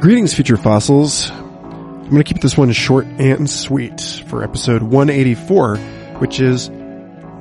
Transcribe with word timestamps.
Greetings, 0.00 0.32
future 0.32 0.56
fossils. 0.56 1.28
I'm 1.28 2.10
going 2.10 2.22
to 2.22 2.24
keep 2.24 2.40
this 2.40 2.56
one 2.56 2.70
short 2.70 3.04
and 3.18 3.50
sweet 3.50 4.00
for 4.28 4.44
episode 4.44 4.80
184, 4.80 5.76
which 6.18 6.38
is 6.38 6.70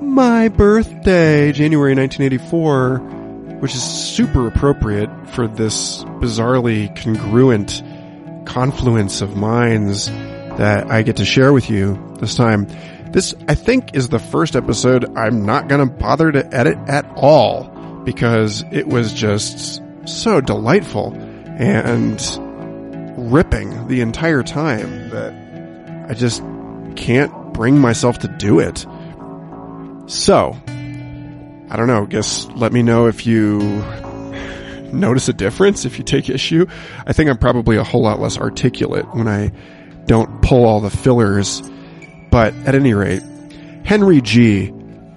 my 0.01 0.47
birthday, 0.47 1.51
January 1.51 1.93
1984, 1.93 2.97
which 3.59 3.75
is 3.75 3.83
super 3.83 4.47
appropriate 4.47 5.07
for 5.29 5.47
this 5.47 6.03
bizarrely 6.03 6.95
congruent 6.95 7.83
confluence 8.47 9.21
of 9.21 9.37
minds 9.37 10.07
that 10.07 10.89
I 10.89 11.03
get 11.03 11.17
to 11.17 11.25
share 11.25 11.53
with 11.53 11.69
you 11.69 12.15
this 12.19 12.33
time. 12.33 12.65
This, 13.11 13.35
I 13.47 13.53
think, 13.53 13.95
is 13.95 14.09
the 14.09 14.17
first 14.17 14.55
episode 14.55 15.15
I'm 15.15 15.45
not 15.45 15.67
going 15.67 15.87
to 15.87 15.93
bother 15.93 16.31
to 16.31 16.55
edit 16.55 16.79
at 16.87 17.05
all 17.15 17.65
because 18.03 18.63
it 18.71 18.87
was 18.87 19.13
just 19.13 19.79
so 20.05 20.41
delightful 20.41 21.13
and 21.59 22.19
ripping 23.17 23.87
the 23.87 24.01
entire 24.01 24.43
time 24.43 25.09
that 25.09 26.07
I 26.09 26.13
just 26.13 26.41
can't 26.95 27.53
bring 27.53 27.79
myself 27.79 28.19
to 28.19 28.27
do 28.27 28.59
it. 28.59 28.85
So, 30.09 30.55
I 30.67 31.75
don't 31.75 31.87
know, 31.87 32.05
guess 32.05 32.45
let 32.55 32.71
me 32.71 32.83
know 32.83 33.07
if 33.07 33.25
you 33.25 33.59
notice 34.93 35.27
a 35.27 35.33
difference, 35.33 35.85
if 35.85 35.97
you 35.97 36.03
take 36.03 36.29
issue. 36.29 36.65
I 37.05 37.13
think 37.13 37.29
I'm 37.29 37.37
probably 37.37 37.77
a 37.77 37.83
whole 37.83 38.03
lot 38.03 38.19
less 38.19 38.37
articulate 38.37 39.13
when 39.13 39.27
I 39.27 39.51
don't 40.05 40.41
pull 40.41 40.65
all 40.65 40.79
the 40.79 40.89
fillers. 40.89 41.61
But 42.31 42.53
at 42.65 42.75
any 42.75 42.93
rate, 42.93 43.23
Henry 43.83 44.21
Gee 44.21 44.73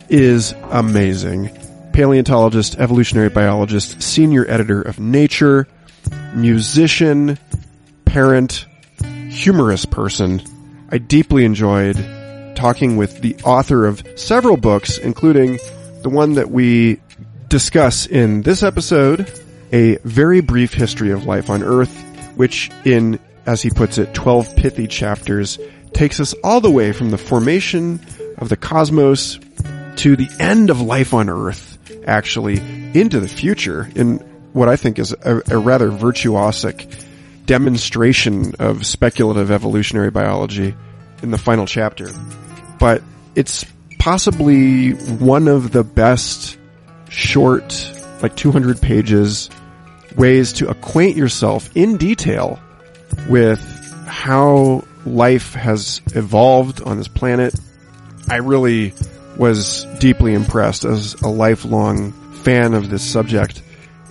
is 0.08 0.52
amazing. 0.70 1.50
Paleontologist, 1.92 2.78
evolutionary 2.78 3.28
biologist, 3.28 4.02
senior 4.02 4.48
editor 4.48 4.80
of 4.80 4.98
Nature, 4.98 5.66
musician, 6.34 7.38
parent, 8.10 8.66
humorous 9.28 9.84
person. 9.84 10.42
I 10.90 10.98
deeply 10.98 11.44
enjoyed 11.44 11.94
talking 12.56 12.96
with 12.96 13.20
the 13.20 13.36
author 13.44 13.86
of 13.86 14.02
several 14.16 14.56
books, 14.56 14.98
including 14.98 15.60
the 16.02 16.08
one 16.08 16.34
that 16.34 16.50
we 16.50 17.00
discuss 17.46 18.06
in 18.06 18.42
this 18.42 18.64
episode, 18.64 19.32
A 19.72 19.98
Very 19.98 20.40
Brief 20.40 20.74
History 20.74 21.12
of 21.12 21.24
Life 21.24 21.50
on 21.50 21.62
Earth, 21.62 21.96
which 22.34 22.72
in, 22.84 23.20
as 23.46 23.62
he 23.62 23.70
puts 23.70 23.96
it, 23.96 24.12
12 24.12 24.56
pithy 24.56 24.88
chapters 24.88 25.60
takes 25.92 26.18
us 26.18 26.34
all 26.42 26.60
the 26.60 26.68
way 26.68 26.90
from 26.90 27.10
the 27.10 27.18
formation 27.18 28.04
of 28.38 28.48
the 28.48 28.56
cosmos 28.56 29.38
to 29.98 30.16
the 30.16 30.28
end 30.40 30.70
of 30.70 30.80
life 30.80 31.14
on 31.14 31.30
Earth, 31.30 31.78
actually, 32.08 32.58
into 32.92 33.20
the 33.20 33.28
future 33.28 33.88
in 33.94 34.16
what 34.52 34.68
I 34.68 34.74
think 34.74 34.98
is 34.98 35.12
a, 35.12 35.42
a 35.48 35.58
rather 35.58 35.92
virtuosic 35.92 37.06
demonstration 37.50 38.54
of 38.60 38.86
speculative 38.86 39.50
evolutionary 39.50 40.12
biology 40.12 40.72
in 41.20 41.32
the 41.32 41.36
final 41.36 41.66
chapter. 41.66 42.08
But 42.78 43.02
it's 43.34 43.66
possibly 43.98 44.90
one 44.92 45.48
of 45.48 45.72
the 45.72 45.82
best 45.82 46.56
short, 47.08 47.90
like 48.22 48.36
200 48.36 48.80
pages, 48.80 49.50
ways 50.16 50.52
to 50.52 50.68
acquaint 50.68 51.16
yourself 51.16 51.68
in 51.74 51.96
detail 51.96 52.60
with 53.28 53.60
how 54.06 54.84
life 55.04 55.54
has 55.54 56.02
evolved 56.14 56.80
on 56.82 56.98
this 56.98 57.08
planet. 57.08 57.52
I 58.28 58.36
really 58.36 58.94
was 59.36 59.86
deeply 59.98 60.34
impressed 60.34 60.84
as 60.84 61.14
a 61.14 61.28
lifelong 61.28 62.12
fan 62.44 62.74
of 62.74 62.90
this 62.90 63.02
subject 63.02 63.60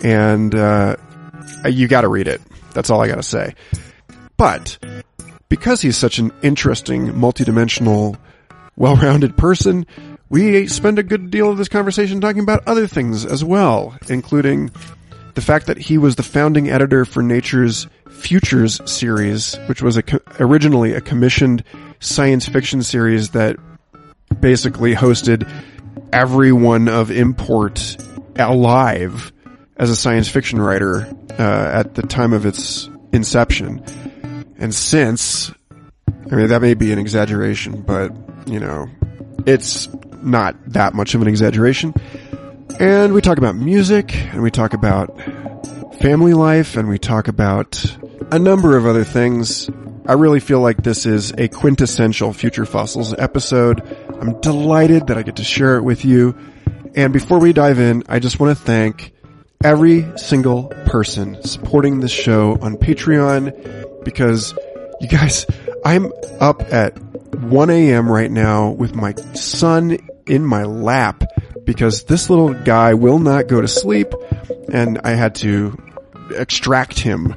and, 0.04 0.54
uh, 0.54 0.98
you 1.66 1.88
gotta 1.88 2.10
read 2.10 2.28
it. 2.28 2.42
That's 2.74 2.90
all 2.90 3.02
I 3.02 3.08
gotta 3.08 3.24
say. 3.24 3.56
But, 4.38 4.78
because 5.50 5.82
he's 5.82 5.98
such 5.98 6.20
an 6.20 6.32
interesting, 6.42 7.08
multidimensional, 7.08 8.18
well-rounded 8.78 9.36
person, 9.36 9.86
we 10.30 10.68
spend 10.68 11.00
a 11.00 11.04
good 11.04 11.32
deal 11.32 11.50
of 11.50 11.58
this 11.58 11.68
conversation 11.68 12.22
talking 12.22 12.44
about 12.44 12.68
other 12.68 12.88
things 12.88 13.26
as 13.26 13.44
well, 13.44 13.98
including 14.08 14.72
the 15.34 15.42
fact 15.42 15.68
that 15.68 15.78
he 15.78 15.98
was 15.98 16.16
the 16.16 16.24
founding 16.24 16.70
editor 16.70 17.06
for 17.06 17.22
Nature's 17.24 17.88
Futures 18.10 18.80
series, 18.90 19.56
which 19.68 19.82
was 19.82 19.98
a 19.98 20.04
co- 20.04 20.20
originally 20.40 20.94
a 20.94 21.02
commissioned 21.02 21.64
science 22.00 22.48
fiction 22.48 22.84
series 22.84 23.30
that 23.32 23.56
basically 24.40 24.94
hosted 24.94 25.50
everyone 26.12 26.88
of 26.88 27.12
import 27.12 27.98
alive 28.36 29.32
as 29.80 29.90
a 29.90 29.96
science 29.96 30.28
fiction 30.28 30.62
writer 30.62 31.08
uh, 31.40 31.72
at 31.74 31.96
the 31.96 32.04
time 32.04 32.34
of 32.34 32.46
its 32.46 32.90
inception. 33.14 33.84
And 34.58 34.76
since, 34.76 35.52
I 36.32 36.36
mean, 36.36 36.48
that 36.48 36.62
may 36.62 36.74
be 36.74 36.92
an 36.92 37.00
exaggeration, 37.00 37.82
but, 37.82 38.12
you 38.46 38.60
know, 38.60 38.88
it's 39.46 39.88
not 40.22 40.56
that 40.74 40.94
much 40.94 41.16
of 41.16 41.22
an 41.22 41.30
exaggeration. 41.30 41.94
And 42.78 43.14
we 43.14 43.22
talk 43.22 43.38
about 43.38 43.56
music, 43.56 44.14
and 44.16 44.44
we 44.44 44.52
talk 44.52 44.74
about 44.74 45.18
family 46.02 46.34
life, 46.34 46.76
and 46.76 46.90
we 46.90 47.00
talk 47.00 47.30
about 47.30 47.84
a 48.32 48.38
number 48.38 48.78
of 48.78 48.86
other 48.86 49.06
things. 49.06 49.70
I 50.06 50.14
really 50.14 50.40
feel 50.42 50.60
like 50.60 50.84
this 50.84 51.06
is 51.06 51.32
a 51.38 51.48
quintessential 51.48 52.34
Future 52.34 52.66
Fossils 52.66 53.14
episode. 53.18 53.82
I'm 54.20 54.40
delighted 54.42 55.08
that 55.08 55.18
I 55.18 55.24
get 55.24 55.38
to 55.38 55.44
share 55.44 55.78
it 55.78 55.84
with 55.84 56.04
you. 56.04 56.38
And 56.96 57.14
before 57.14 57.40
we 57.40 57.54
dive 57.54 57.80
in, 57.80 58.04
I 58.10 58.20
just 58.20 58.40
want 58.40 58.58
to 58.58 58.64
thank 58.64 59.14
every 59.66 60.10
single 60.18 60.68
person 60.86 61.44
supporting 61.44 62.00
this 62.00 62.14
show 62.14 62.58
on 62.62 62.78
Patreon 62.78 64.06
because 64.06 64.54
you 65.02 65.10
guys, 65.10 65.46
I'm 65.84 66.14
up 66.40 66.62
at 66.72 66.98
1 67.36 67.70
a.m. 67.70 68.10
right 68.10 68.32
now 68.32 68.70
with 68.70 68.96
my 68.96 69.14
son 69.34 69.98
in 70.26 70.46
my 70.46 70.64
lap 70.64 71.26
because 71.66 72.06
this 72.06 72.30
little 72.30 72.54
guy 72.54 72.94
will 72.94 73.20
not 73.20 73.48
go 73.48 73.60
to 73.60 73.68
sleep 73.68 74.14
and 74.72 74.98
I 75.04 75.12
had 75.12 75.36
to 75.36 75.78
extract 76.38 76.98
him 76.98 77.36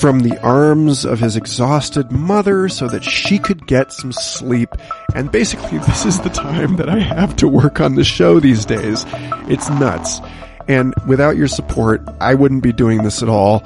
from 0.00 0.20
the 0.20 0.36
arms 0.42 1.04
of 1.04 1.20
his 1.20 1.36
exhausted 1.36 2.10
mother 2.10 2.68
so 2.68 2.88
that 2.88 3.04
she 3.04 3.38
could 3.38 3.64
get 3.68 3.92
some 3.92 4.10
sleep. 4.10 4.70
And 5.14 5.30
basically 5.30 5.78
this 5.86 6.04
is 6.04 6.20
the 6.20 6.30
time 6.30 6.76
that 6.76 6.88
I 6.88 6.98
have 6.98 7.36
to 7.36 7.46
work 7.46 7.80
on 7.80 7.94
the 7.94 8.02
show 8.02 8.40
these 8.40 8.64
days. 8.64 9.04
It's 9.46 9.70
nuts. 9.70 10.20
And 10.68 10.94
without 11.06 11.36
your 11.36 11.48
support, 11.48 12.02
I 12.20 12.34
wouldn't 12.34 12.62
be 12.62 12.72
doing 12.72 13.02
this 13.02 13.22
at 13.22 13.28
all. 13.28 13.62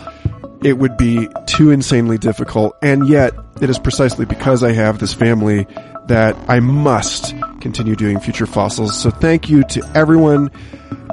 It 0.63 0.79
would 0.79 0.97
be 0.97 1.29
too 1.47 1.71
insanely 1.71 2.19
difficult. 2.19 2.77
And 2.83 3.09
yet, 3.09 3.33
it 3.61 3.71
is 3.71 3.79
precisely 3.79 4.25
because 4.25 4.65
I 4.65 4.73
have 4.73 4.99
this 4.99 5.15
family 5.15 5.67
that 6.07 6.37
I 6.49 6.61
must 6.61 7.35
continue 7.61 7.95
doing 7.95 8.19
future 8.19 8.47
fossils. 8.47 8.99
So 9.01 9.11
thank 9.11 9.49
you 9.49 9.63
to 9.65 9.91
everyone. 9.95 10.51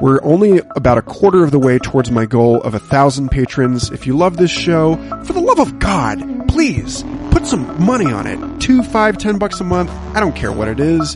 We're 0.01 0.23
only 0.23 0.61
about 0.75 0.97
a 0.97 1.01
quarter 1.01 1.43
of 1.43 1.51
the 1.51 1.59
way 1.59 1.79
towards 1.79 2.11
my 2.11 2.25
goal 2.25 2.61
of 2.61 2.73
a 2.73 2.79
thousand 2.79 3.29
patrons. 3.29 3.91
If 3.91 4.07
you 4.07 4.17
love 4.17 4.37
this 4.37 4.51
show, 4.51 4.95
for 5.23 5.33
the 5.33 5.41
love 5.41 5.59
of 5.59 5.79
God, 5.79 6.47
please 6.47 7.03
put 7.31 7.45
some 7.45 7.83
money 7.83 8.11
on 8.11 8.27
it. 8.27 8.61
Two, 8.61 8.83
five, 8.83 9.17
ten 9.17 9.37
bucks 9.37 9.59
a 9.59 9.63
month. 9.63 9.89
I 10.15 10.19
don't 10.19 10.35
care 10.35 10.51
what 10.51 10.67
it 10.67 10.79
is. 10.79 11.15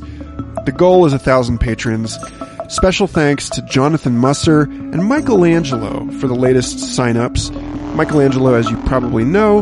The 0.66 0.74
goal 0.76 1.06
is 1.06 1.14
a 1.14 1.20
thousand 1.20 1.60
patrons. 1.60 2.18
Special 2.70 3.08
thanks 3.08 3.50
to 3.50 3.64
Jonathan 3.64 4.16
Musser 4.16 4.62
and 4.62 5.04
Michelangelo 5.10 6.06
for 6.20 6.28
the 6.28 6.36
latest 6.36 6.78
signups. 6.78 7.50
Michelangelo, 7.96 8.54
as 8.54 8.70
you 8.70 8.78
probably 8.84 9.24
know, 9.24 9.62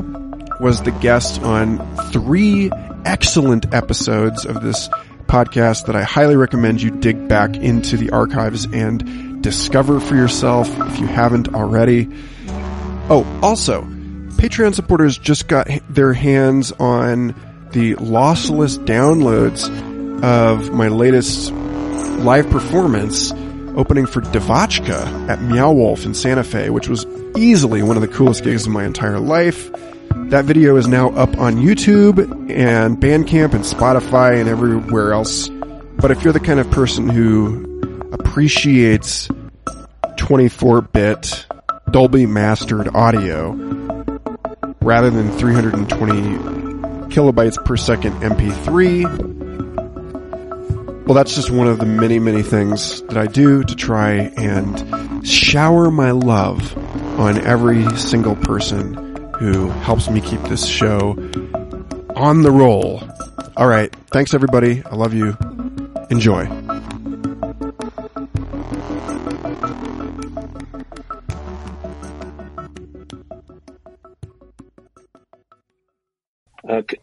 was 0.60 0.82
the 0.82 0.92
guest 0.92 1.42
on 1.42 1.80
three 2.12 2.70
excellent 3.06 3.74
episodes 3.74 4.46
of 4.46 4.62
this 4.62 4.90
podcast 5.26 5.86
that 5.86 5.96
I 5.96 6.04
highly 6.04 6.36
recommend 6.36 6.82
you 6.82 6.92
dig 6.92 7.30
back 7.30 7.56
into 7.56 7.96
the 7.96 8.10
archives 8.10 8.68
and 8.74 9.42
discover 9.42 10.02
for 10.02 10.16
yourself 10.16 10.68
if 10.90 11.00
you 11.00 11.08
haven't 11.08 11.56
already. 11.56 12.10
Oh, 13.10 13.26
also, 13.42 13.84
Patreon 13.84 14.76
supporters 14.76 15.18
just 15.18 15.48
got 15.48 15.70
their 15.88 16.12
hands 16.12 16.74
on 16.74 17.30
the 17.72 17.96
lossless 17.96 18.78
downloads 18.86 19.64
of 20.22 20.74
my 20.74 20.90
latest 20.90 21.54
live 22.24 22.50
performance 22.50 23.32
opening 23.76 24.06
for 24.06 24.22
DeVotchKa 24.22 25.30
at 25.30 25.42
Meow 25.42 25.72
Wolf 25.72 26.06
in 26.06 26.14
Santa 26.14 26.44
Fe, 26.44 26.70
which 26.70 26.88
was 26.88 27.06
easily 27.38 27.84
one 27.84 27.96
of 27.96 28.02
the 28.02 28.08
coolest 28.08 28.44
gigs 28.44 28.66
of 28.66 28.72
my 28.72 28.86
entire 28.86 29.20
life. 29.20 29.72
That 30.30 30.46
video 30.46 30.76
is 30.78 30.88
now 30.88 31.10
up 31.10 31.38
on 31.38 31.58
YouTube 31.58 32.20
and 32.50 32.98
Bandcamp 32.98 33.54
and 33.54 33.64
Spotify 33.64 34.40
and 34.40 34.50
everywhere 34.50 35.14
else. 35.14 35.50
But 35.50 36.12
if 36.12 36.24
you're 36.24 36.34
the 36.34 36.40
kind 36.40 36.60
of 36.60 36.70
person 36.72 37.08
who 37.08 38.10
appreciates 38.12 39.28
24-bit 40.18 41.46
Dolby 41.92 42.26
mastered 42.26 42.94
audio 42.96 43.52
rather 44.82 45.10
than 45.10 45.32
320 45.32 46.22
kilobytes 47.10 47.64
per 47.64 47.78
second 47.78 48.14
MP3, 48.22 49.37
well, 51.08 51.14
that's 51.14 51.36
just 51.36 51.50
one 51.50 51.68
of 51.68 51.80
the 51.80 51.86
many, 51.86 52.20
many 52.20 52.44
things 52.44 53.02
that 53.04 53.16
I 53.16 53.28
do 53.28 53.64
to 53.64 53.76
try 53.76 54.12
and 54.36 55.26
shower 55.26 55.90
my 55.90 56.12
love 56.12 56.78
on 57.18 57.40
every 57.46 57.90
single 57.98 58.36
person 58.36 59.16
who 59.40 59.70
helps 59.70 60.10
me 60.10 60.20
keep 60.20 60.42
this 60.44 60.66
show 60.66 61.12
on 62.14 62.42
the 62.42 62.52
roll. 62.52 63.02
All 63.56 63.68
right. 63.68 63.96
Thanks 64.08 64.34
everybody. 64.34 64.84
I 64.84 64.96
love 64.96 65.14
you. 65.14 65.38
Enjoy. 66.10 66.46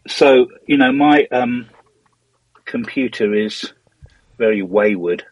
So 0.07 0.47
you 0.67 0.77
know, 0.77 0.91
my 0.91 1.27
um, 1.31 1.69
computer 2.65 3.33
is 3.33 3.73
very 4.37 4.61
wayward. 4.61 5.23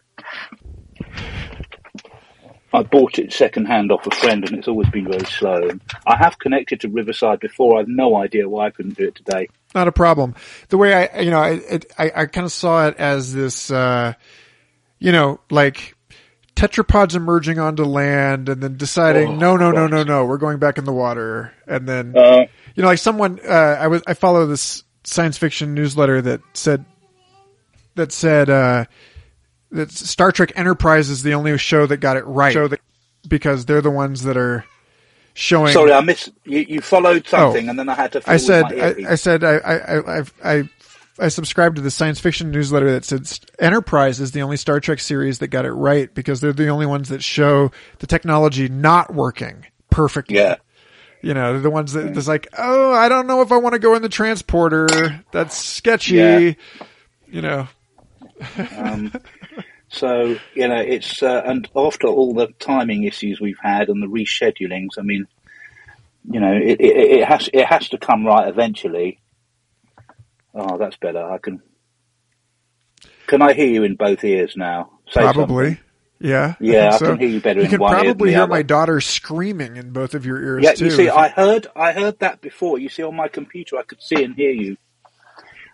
I 2.72 2.82
bought 2.82 3.20
it 3.20 3.32
second 3.32 3.66
hand 3.66 3.92
off 3.92 4.04
a 4.06 4.10
friend, 4.10 4.44
and 4.44 4.58
it's 4.58 4.66
always 4.66 4.90
been 4.90 5.08
very 5.08 5.24
slow. 5.26 5.70
I 6.06 6.16
have 6.16 6.40
connected 6.40 6.80
to 6.80 6.88
Riverside 6.88 7.38
before. 7.38 7.78
I've 7.78 7.86
no 7.86 8.16
idea 8.16 8.48
why 8.48 8.66
I 8.66 8.70
couldn't 8.70 8.96
do 8.96 9.06
it 9.06 9.14
today. 9.14 9.48
Not 9.76 9.86
a 9.86 9.92
problem. 9.92 10.34
The 10.70 10.76
way 10.76 10.92
I, 10.92 11.20
you 11.20 11.30
know, 11.30 11.38
I, 11.38 11.50
it, 11.50 11.92
I, 11.96 12.12
I 12.14 12.26
kind 12.26 12.44
of 12.44 12.50
saw 12.50 12.88
it 12.88 12.96
as 12.96 13.32
this, 13.32 13.70
uh, 13.70 14.14
you 14.98 15.12
know, 15.12 15.38
like 15.50 15.94
tetrapods 16.56 17.14
emerging 17.14 17.60
onto 17.60 17.84
land 17.84 18.48
and 18.48 18.60
then 18.60 18.76
deciding, 18.76 19.28
Oh, 19.28 19.36
no, 19.36 19.56
no, 19.56 19.70
no, 19.70 19.86
no, 19.86 20.02
no, 20.02 20.24
we're 20.24 20.38
going 20.38 20.58
back 20.58 20.76
in 20.76 20.84
the 20.84 20.92
water. 20.92 21.52
And 21.68 21.88
then, 21.88 22.16
Uh, 22.16 22.46
you 22.74 22.82
know, 22.82 22.88
like 22.88 22.98
someone, 22.98 23.38
uh, 23.46 23.52
I 23.80 23.86
was, 23.86 24.02
I 24.06 24.14
follow 24.14 24.46
this 24.46 24.82
science 25.04 25.38
fiction 25.38 25.74
newsletter 25.74 26.22
that 26.22 26.40
said, 26.54 26.84
that 27.94 28.12
said, 28.12 28.50
uh, 28.50 28.84
that 29.70 29.90
Star 29.90 30.32
Trek 30.32 30.52
Enterprise 30.56 31.10
is 31.10 31.22
the 31.22 31.34
only 31.34 31.56
show 31.58 31.86
that 31.86 31.98
got 31.98 32.16
it 32.16 32.24
right. 32.24 32.54
That, 32.54 32.80
because 33.28 33.66
they're 33.66 33.80
the 33.80 33.90
ones 33.90 34.22
that 34.22 34.36
are 34.36 34.64
showing. 35.34 35.72
sorry, 35.72 35.92
I 35.92 36.00
missed. 36.00 36.30
You, 36.44 36.60
you 36.60 36.80
followed 36.80 37.26
something, 37.26 37.68
and 37.68 37.78
then 37.78 37.88
I 37.88 37.94
had 37.94 38.12
to. 38.12 38.18
Oh. 38.20 38.22
I 38.26 38.36
said, 38.38 38.64
I. 38.64 39.12
I 39.12 39.14
said, 39.16 39.44
I, 39.44 39.56
I, 39.56 40.18
I, 40.18 40.22
I, 40.44 40.68
I, 41.18 41.28
subscribed 41.28 41.76
to 41.76 41.82
the 41.82 41.90
science 41.90 42.20
fiction 42.20 42.50
newsletter 42.50 42.90
that 42.92 43.04
said 43.04 43.26
Enterprise 43.58 44.20
is 44.20 44.32
the 44.32 44.42
only 44.42 44.56
Star 44.56 44.80
Trek 44.80 45.00
series 45.00 45.40
that 45.40 45.48
got 45.48 45.64
it 45.64 45.72
right 45.72 46.12
because 46.14 46.40
they're 46.40 46.52
the 46.52 46.68
only 46.68 46.86
ones 46.86 47.08
that 47.10 47.22
show 47.22 47.70
the 47.98 48.06
technology 48.06 48.68
not 48.68 49.12
working 49.12 49.66
perfectly. 49.90 50.36
yeah. 50.36 50.56
You 51.20 51.32
know, 51.32 51.54
they're 51.54 51.62
the 51.62 51.70
ones 51.70 51.94
that 51.94 52.14
it's 52.14 52.28
like, 52.28 52.48
oh, 52.58 52.92
I 52.92 53.08
don't 53.08 53.26
know 53.26 53.40
if 53.40 53.50
I 53.50 53.56
want 53.56 53.72
to 53.72 53.78
go 53.78 53.94
in 53.94 54.02
the 54.02 54.10
transporter. 54.10 55.24
That's 55.32 55.56
sketchy. 55.56 56.16
Yeah. 56.16 56.52
You 57.26 57.40
know, 57.40 57.68
Um, 58.76 59.12
so 59.88 60.36
you 60.54 60.68
know, 60.68 60.76
it's 60.80 61.22
uh, 61.22 61.42
and 61.44 61.68
after 61.76 62.06
all 62.08 62.34
the 62.34 62.48
timing 62.58 63.04
issues 63.04 63.40
we've 63.40 63.58
had 63.62 63.88
and 63.88 64.02
the 64.02 64.06
reschedulings, 64.06 64.98
I 64.98 65.02
mean, 65.02 65.26
you 66.30 66.40
know, 66.40 66.52
it, 66.52 66.80
it, 66.80 66.96
it 67.20 67.24
has 67.28 67.48
it 67.52 67.66
has 67.66 67.88
to 67.90 67.98
come 67.98 68.26
right 68.26 68.48
eventually. 68.48 69.20
Oh, 70.54 70.78
that's 70.78 70.96
better. 70.96 71.24
I 71.24 71.38
can. 71.38 71.62
Can 73.26 73.40
I 73.42 73.54
hear 73.54 73.66
you 73.66 73.84
in 73.84 73.96
both 73.96 74.22
ears 74.22 74.54
now? 74.56 74.90
Say 75.08 75.20
probably. 75.20 75.64
something. 75.66 75.84
Yeah. 76.20 76.54
Yeah, 76.60 76.90
think 76.90 76.92
I 76.92 76.98
so. 76.98 77.06
can 77.06 77.18
hear 77.18 77.28
you 77.28 77.40
better 77.40 77.60
You 77.60 77.64
in 77.64 77.70
can 77.70 77.80
one 77.80 77.92
ear 77.92 77.98
than 77.98 78.06
probably 78.12 78.32
hear 78.32 78.46
my 78.46 78.62
daughter 78.62 79.00
screaming 79.00 79.76
in 79.76 79.90
both 79.90 80.14
of 80.14 80.24
your 80.24 80.42
ears 80.42 80.62
Yeah, 80.62 80.72
too. 80.74 80.86
you 80.86 80.90
see, 80.90 81.08
I 81.08 81.28
heard 81.28 81.66
I 81.74 81.92
heard 81.92 82.18
that 82.20 82.40
before. 82.40 82.78
You 82.78 82.88
see, 82.88 83.02
on 83.02 83.16
my 83.16 83.28
computer, 83.28 83.76
I 83.78 83.82
could 83.82 84.00
see 84.00 84.22
and 84.22 84.34
hear 84.34 84.50
you, 84.50 84.76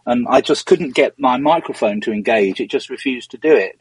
and 0.06 0.26
I 0.28 0.40
just 0.40 0.66
couldn't 0.66 0.94
get 0.94 1.18
my 1.18 1.36
microphone 1.36 2.00
to 2.02 2.12
engage. 2.12 2.60
It 2.60 2.70
just 2.70 2.90
refused 2.90 3.30
to 3.32 3.38
do 3.38 3.54
it. 3.56 3.78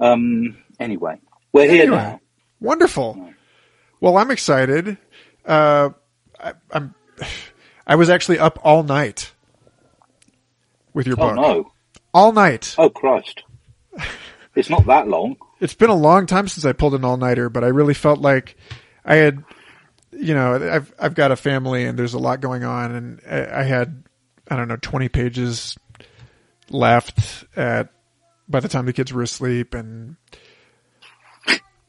Um, 0.00 0.56
anyway, 0.80 1.16
we're 1.52 1.68
here 1.70 1.90
now. 1.90 2.20
Wonderful. 2.60 3.30
Well, 4.00 4.16
I'm 4.16 4.30
excited. 4.30 4.96
Uh, 5.44 5.90
I, 6.40 6.52
I'm. 6.70 6.94
I 7.86 7.94
was 7.94 8.10
actually 8.10 8.38
up 8.38 8.58
all 8.62 8.82
night 8.82 9.32
with 10.92 11.06
your 11.06 11.16
Oh 11.18 11.28
book. 11.28 11.36
no! 11.36 11.72
All 12.12 12.32
night. 12.32 12.74
Oh 12.78 12.90
Christ! 12.90 13.42
It's 14.54 14.68
not 14.70 14.86
that 14.86 15.06
long. 15.06 15.36
It's 15.60 15.74
been 15.74 15.88
a 15.90 15.94
long 15.94 16.26
time 16.26 16.48
since 16.48 16.64
I 16.64 16.72
pulled 16.72 16.94
an 16.94 17.04
all 17.04 17.16
nighter, 17.16 17.48
but 17.48 17.62
I 17.62 17.68
really 17.68 17.94
felt 17.94 18.18
like 18.18 18.56
I 19.04 19.14
had, 19.14 19.44
you 20.10 20.34
know, 20.34 20.54
I've 20.56 20.92
I've 20.98 21.14
got 21.14 21.30
a 21.30 21.36
family 21.36 21.84
and 21.84 21.96
there's 21.96 22.14
a 22.14 22.18
lot 22.18 22.40
going 22.40 22.64
on, 22.64 22.92
and 22.92 23.20
I, 23.30 23.60
I 23.60 23.62
had, 23.62 24.02
I 24.50 24.56
don't 24.56 24.68
know, 24.68 24.76
20 24.76 25.08
pages 25.08 25.76
left 26.70 27.44
at 27.56 27.90
by 28.48 28.60
the 28.60 28.68
time 28.68 28.86
the 28.86 28.92
kids 28.92 29.12
were 29.12 29.22
asleep, 29.22 29.74
and 29.74 30.16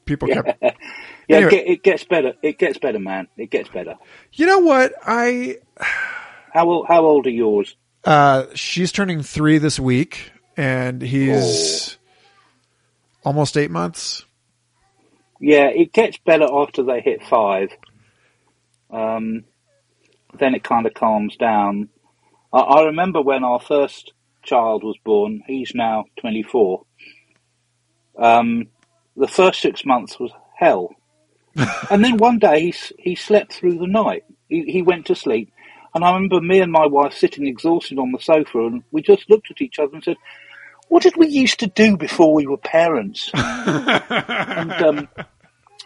people 0.06 0.28
kept. 0.28 0.62
Yeah, 1.30 1.38
Anyway. 1.38 1.56
it, 1.58 1.68
it 1.68 1.84
gets 1.84 2.04
better. 2.06 2.34
It 2.42 2.58
gets 2.58 2.80
better, 2.80 2.98
man. 2.98 3.28
It 3.38 3.52
gets 3.52 3.70
better. 3.70 3.98
You 4.34 4.48
know 4.48 4.58
what? 4.60 4.94
I 5.06 5.58
How 6.52 6.68
old, 6.68 6.88
how 6.88 7.06
old 7.06 7.28
are 7.28 7.30
yours? 7.30 7.76
Uh, 8.04 8.46
she's 8.56 8.92
turning 8.92 9.22
three 9.22 9.60
this 9.60 9.80
week, 9.80 10.32
and 10.58 11.04
he's 11.04 12.00
almost 13.24 13.58
eight 13.58 13.70
months. 13.70 14.26
Yeah, 15.40 15.68
it 15.68 15.94
gets 15.94 16.18
better 16.18 16.48
after 16.52 16.82
they 16.82 17.00
hit 17.02 17.24
five. 17.24 17.70
Um, 18.90 19.44
then 20.40 20.56
it 20.56 20.64
kind 20.64 20.88
of 20.88 20.96
calms 20.96 21.38
down. 21.38 21.90
I, 22.52 22.60
I 22.60 22.86
remember 22.86 23.22
when 23.22 23.44
our 23.44 23.60
first 23.60 24.14
child 24.44 24.84
was 24.84 24.98
born. 25.04 25.44
He's 25.48 25.74
now 25.76 26.06
twenty-four. 26.20 26.84
Um, 28.18 28.68
the 29.16 29.28
first 29.28 29.62
six 29.62 29.86
months 29.86 30.20
was 30.20 30.32
hell, 30.58 30.90
and 31.92 32.04
then 32.04 32.18
one 32.18 32.40
day 32.40 32.62
he 32.62 32.74
he 32.98 33.16
slept 33.16 33.54
through 33.54 33.78
the 33.78 33.88
night. 33.88 34.24
He, 34.48 34.64
he 34.64 34.82
went 34.82 35.06
to 35.08 35.16
sleep, 35.16 35.52
and 35.94 36.04
I 36.04 36.14
remember 36.14 36.42
me 36.42 36.60
and 36.60 36.72
my 36.72 36.88
wife 36.88 37.14
sitting 37.14 37.48
exhausted 37.48 38.00
on 38.00 38.12
the 38.12 38.20
sofa, 38.20 38.66
and 38.66 38.84
we 38.92 39.02
just 39.02 39.30
looked 39.30 39.52
at 39.52 39.62
each 39.62 39.80
other 39.80 39.94
and 39.94 40.04
said, 40.04 40.18
"What 40.88 41.04
did 41.04 41.18
we 41.18 41.28
used 41.28 41.60
to 41.60 41.68
do 41.68 41.98
before 41.98 42.34
we 42.34 42.48
were 42.48 42.58
parents?" 42.58 43.30
and 43.34 44.72
um, 44.72 45.08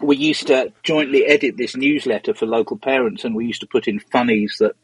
we 0.00 0.16
used 0.16 0.46
to 0.48 0.72
jointly 0.82 1.26
edit 1.26 1.56
this 1.56 1.76
newsletter 1.76 2.34
for 2.34 2.46
local 2.46 2.78
parents, 2.78 3.24
and 3.24 3.34
we 3.34 3.46
used 3.46 3.60
to 3.60 3.66
put 3.66 3.86
in 3.86 4.00
funnies 4.00 4.56
that 4.60 4.74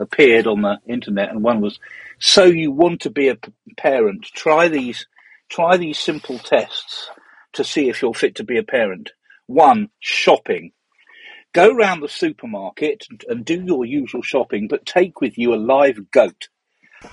appeared 0.00 0.46
on 0.46 0.62
the 0.62 0.78
internet. 0.86 1.30
And 1.30 1.42
one 1.42 1.60
was, 1.60 1.78
"So 2.18 2.44
you 2.44 2.72
want 2.72 3.02
to 3.02 3.10
be 3.10 3.28
a 3.28 3.36
p- 3.36 3.52
parent? 3.76 4.24
Try 4.34 4.68
these, 4.68 5.06
try 5.48 5.76
these 5.76 5.98
simple 5.98 6.38
tests 6.38 7.10
to 7.52 7.62
see 7.62 7.88
if 7.88 8.02
you're 8.02 8.14
fit 8.14 8.34
to 8.36 8.44
be 8.44 8.58
a 8.58 8.64
parent. 8.64 9.12
One, 9.46 9.90
shopping." 10.00 10.72
Go 11.52 11.72
round 11.72 12.02
the 12.02 12.08
supermarket 12.08 13.06
and, 13.28 13.44
do 13.44 13.60
your 13.60 13.84
usual 13.84 14.22
shopping, 14.22 14.68
but 14.68 14.86
take 14.86 15.20
with 15.20 15.36
you 15.36 15.52
a 15.52 15.56
live 15.56 16.10
goat. 16.10 16.48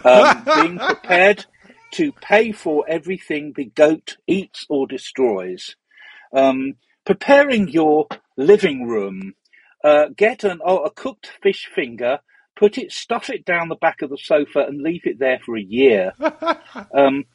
Um, 0.03 0.43
being 0.55 0.77
prepared 0.77 1.45
to 1.93 2.11
pay 2.11 2.51
for 2.51 2.85
everything 2.87 3.53
the 3.55 3.65
goat 3.65 4.17
eats 4.27 4.65
or 4.69 4.85
destroys 4.85 5.75
um, 6.33 6.75
preparing 7.05 7.67
your 7.67 8.07
living 8.35 8.87
room. 8.87 9.33
Uh, 9.83 10.07
get 10.15 10.43
an, 10.43 10.59
oh, 10.65 10.79
a 10.79 10.91
cooked 10.91 11.31
fish 11.41 11.69
finger, 11.73 12.19
put 12.57 12.77
it, 12.77 12.91
stuff 12.91 13.29
it 13.29 13.45
down 13.45 13.69
the 13.69 13.75
back 13.75 14.01
of 14.01 14.09
the 14.09 14.17
sofa, 14.17 14.65
and 14.67 14.81
leave 14.81 15.05
it 15.05 15.19
there 15.19 15.39
for 15.45 15.55
a 15.55 15.61
year. 15.61 16.13
um, 16.93 17.25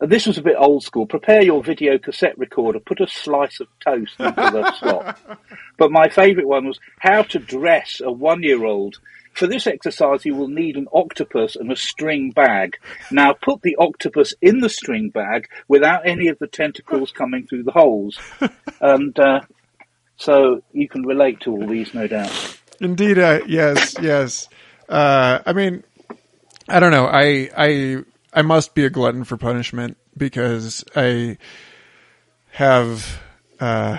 and 0.00 0.10
this 0.10 0.26
was 0.26 0.36
a 0.36 0.42
bit 0.42 0.56
old 0.58 0.82
school. 0.82 1.06
Prepare 1.06 1.42
your 1.42 1.62
video 1.62 1.96
cassette 1.96 2.36
recorder, 2.36 2.80
put 2.80 3.00
a 3.00 3.06
slice 3.06 3.60
of 3.60 3.68
toast 3.78 4.18
into 4.18 4.34
the 4.34 4.72
slot. 4.78 5.18
But 5.78 5.92
my 5.92 6.08
favourite 6.08 6.48
one 6.48 6.66
was 6.66 6.80
how 6.98 7.22
to 7.22 7.38
dress 7.38 8.00
a 8.04 8.10
one-year-old. 8.10 8.98
For 9.32 9.46
this 9.46 9.66
exercise, 9.66 10.26
you 10.26 10.34
will 10.34 10.48
need 10.48 10.76
an 10.76 10.88
octopus 10.92 11.54
and 11.56 11.70
a 11.70 11.76
string 11.76 12.32
bag. 12.32 12.76
Now, 13.12 13.32
put 13.32 13.62
the 13.62 13.76
octopus 13.76 14.34
in 14.42 14.58
the 14.58 14.68
string 14.68 15.08
bag 15.08 15.48
without 15.68 16.06
any 16.06 16.28
of 16.28 16.38
the 16.38 16.48
tentacles 16.48 17.12
coming 17.16 17.46
through 17.46 17.62
the 17.62 17.72
holes. 17.72 18.18
And 18.80 19.16
uh, 19.18 19.40
so 20.16 20.62
you 20.72 20.88
can 20.88 21.06
relate 21.06 21.40
to 21.42 21.52
all 21.52 21.66
these, 21.66 21.94
no 21.94 22.08
doubt. 22.08 22.58
Indeed, 22.80 23.18
uh, 23.20 23.40
yes, 23.46 23.94
yes. 24.02 24.48
Uh, 24.88 25.40
I 25.46 25.52
mean, 25.52 25.84
I 26.68 26.80
don't 26.80 26.90
know. 26.90 27.06
I 27.06 27.50
I 27.56 27.98
I 28.32 28.42
must 28.42 28.74
be 28.74 28.84
a 28.84 28.90
glutton 28.90 29.24
for 29.24 29.36
punishment 29.36 29.96
because 30.16 30.84
I 30.94 31.38
have 32.50 33.20
uh, 33.60 33.98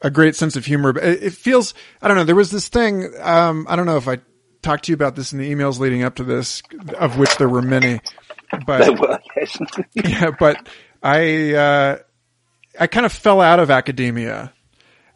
a 0.00 0.10
great 0.10 0.34
sense 0.36 0.56
of 0.56 0.64
humor. 0.66 0.92
But 0.92 1.04
it, 1.04 1.22
it 1.22 1.32
feels 1.32 1.74
I 2.00 2.08
don't 2.08 2.16
know. 2.16 2.24
There 2.24 2.34
was 2.36 2.50
this 2.50 2.68
thing. 2.68 3.12
Um, 3.20 3.66
I 3.68 3.76
don't 3.76 3.86
know 3.86 3.96
if 3.96 4.08
I 4.08 4.18
talked 4.62 4.84
to 4.84 4.92
you 4.92 4.94
about 4.94 5.16
this 5.16 5.32
in 5.32 5.38
the 5.38 5.52
emails 5.52 5.78
leading 5.78 6.02
up 6.04 6.16
to 6.16 6.24
this, 6.24 6.62
of 6.98 7.18
which 7.18 7.36
there 7.36 7.48
were 7.48 7.62
many. 7.62 8.00
But 8.66 9.00
were, 9.00 9.18
yes. 9.36 9.58
yeah, 9.94 10.30
but 10.38 10.68
I 11.02 11.54
uh, 11.54 11.98
I 12.78 12.86
kind 12.86 13.06
of 13.06 13.12
fell 13.12 13.40
out 13.40 13.58
of 13.60 13.70
academia 13.70 14.52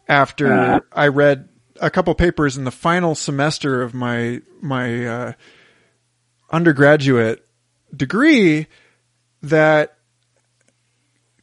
after 0.07 0.51
Uh-huh. 0.51 0.79
I 0.91 1.07
read 1.09 1.49
a 1.81 1.89
couple 1.89 2.13
papers 2.15 2.57
in 2.57 2.63
the 2.63 2.71
final 2.71 3.15
semester 3.15 3.81
of 3.81 3.93
my 3.93 4.41
my 4.61 5.05
uh, 5.05 5.33
undergraduate 6.51 7.45
degree 7.95 8.67
that 9.41 9.97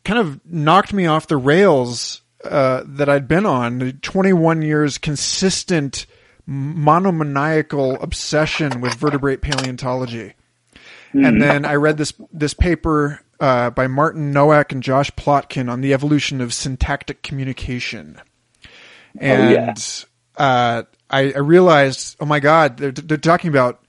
kind 0.05 0.19
of 0.19 0.41
knocked 0.45 0.93
me 0.93 1.07
off 1.07 1.27
the 1.27 1.37
rails 1.37 2.23
uh, 2.45 2.83
that 2.87 3.09
I'd 3.09 3.27
been 3.27 3.47
on. 3.47 3.99
21 4.03 4.63
years 4.63 4.99
consistent 4.99 6.07
monomaniacal 6.47 8.03
obsession 8.03 8.81
with 8.81 8.95
vertebrate 8.95 9.41
paleontology. 9.41 10.35
And 11.15 11.41
then 11.41 11.65
I 11.65 11.77
read 11.77 11.97
this 11.97 12.13
this 12.33 12.55
paper 12.55 13.21
uh, 13.39 13.71
by 13.71 13.87
Martin 13.87 14.33
Nowak 14.33 14.73
and 14.73 14.83
Josh 14.83 15.13
Plotkin 15.13 15.71
on 15.71 15.81
the 15.81 15.93
evolution 15.93 16.41
of 16.41 16.53
syntactic 16.53 17.23
communication. 17.23 18.21
And 19.19 19.53
yeah. 19.53 19.75
Uh, 20.37 20.83
I, 21.11 21.33
I 21.33 21.39
realized, 21.39 22.17
oh 22.21 22.27
my 22.27 22.41
God, 22.41 22.77
they're, 22.77 22.93
they're 22.93 23.19
talking 23.19 23.51
about 23.51 23.85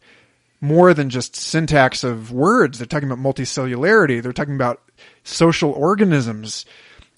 more 0.62 0.94
than 0.94 1.10
just 1.10 1.36
syntax 1.36 2.04
of 2.04 2.32
words. 2.32 2.78
They're 2.78 2.88
talking 2.88 3.10
about 3.10 3.24
multicellularity. 3.24 4.22
They're 4.22 4.34
talking 4.34 4.56
about 4.56 4.82
social 5.24 5.72
organisms. 5.72 6.66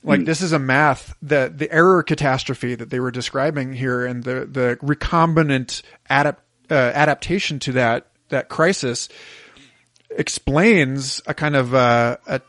Like 0.03 0.23
this 0.23 0.41
is 0.41 0.53
a 0.53 0.59
math 0.59 1.15
that 1.23 1.57
the 1.57 1.69
error 1.71 2.01
catastrophe 2.01 2.75
that 2.75 2.89
they 2.89 2.99
were 2.99 3.11
describing 3.11 3.73
here 3.73 4.05
and 4.05 4.23
the, 4.23 4.45
the 4.45 4.77
recombinant 4.81 5.81
adapt, 6.09 6.41
uh, 6.71 6.73
adaptation 6.73 7.59
to 7.59 7.73
that, 7.73 8.07
that 8.29 8.47
crisis 8.47 9.09
explains 10.09 11.21
a 11.27 11.33
kind 11.33 11.55
of 11.55 11.75
uh, 11.75 12.17
a, 12.25 12.41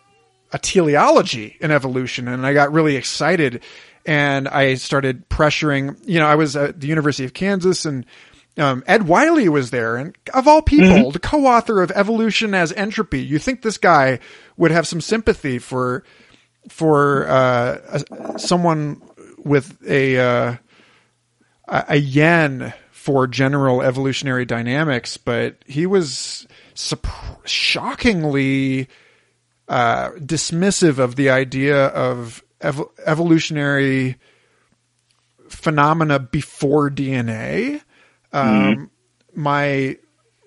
a 0.53 0.59
teleology 0.59 1.57
in 1.61 1.71
evolution. 1.71 2.29
And 2.29 2.47
I 2.47 2.53
got 2.53 2.73
really 2.73 2.95
excited 2.95 3.63
and 4.09 4.49
I 4.49 4.77
started 4.77 5.29
pressuring, 5.29 5.99
you 6.09 6.19
know, 6.19 6.27
I 6.27 6.35
was 6.35 6.57
at 6.57 6.81
the 6.81 6.87
University 6.87 7.27
of 7.27 7.35
Kansas 7.35 7.85
and 7.85 8.07
um, 8.57 8.83
Ed 8.87 9.07
Wiley 9.07 9.51
was 9.51 9.71
there, 9.71 9.97
and 9.97 10.17
of 10.33 10.49
all 10.49 10.63
people, 10.63 11.11
the 11.13 11.19
co-author 11.19 11.83
of 11.83 11.91
Evolution 11.91 12.55
as 12.55 12.73
Entropy. 12.73 13.21
You 13.21 13.39
think 13.39 13.61
this 13.61 13.77
guy 13.77 14.19
would 14.57 14.71
have 14.71 14.89
some 14.89 15.03
sympathy 15.03 15.59
for 15.59 16.05
for 16.71 17.29
uh, 17.29 18.01
a, 18.11 18.39
someone 18.39 19.03
with 19.45 19.77
a 19.87 20.19
uh, 20.19 20.57
a 21.69 21.97
yen 21.97 22.73
for 22.91 23.27
general 23.27 23.83
evolutionary 23.83 24.47
dynamics, 24.47 25.19
but 25.19 25.59
he 25.67 25.87
was 25.87 26.49
supp- 26.75 27.47
shockingly 27.47 28.89
uh, 29.69 30.11
dismissive 30.13 30.99
of 30.99 31.15
the 31.15 31.29
idea 31.31 31.87
of 31.89 32.43
ev- 32.61 32.89
evolutionary 33.05 34.17
phenomena 35.49 36.19
before 36.19 36.91
DNA. 36.91 37.83
Um, 38.33 38.91
My 39.35 39.97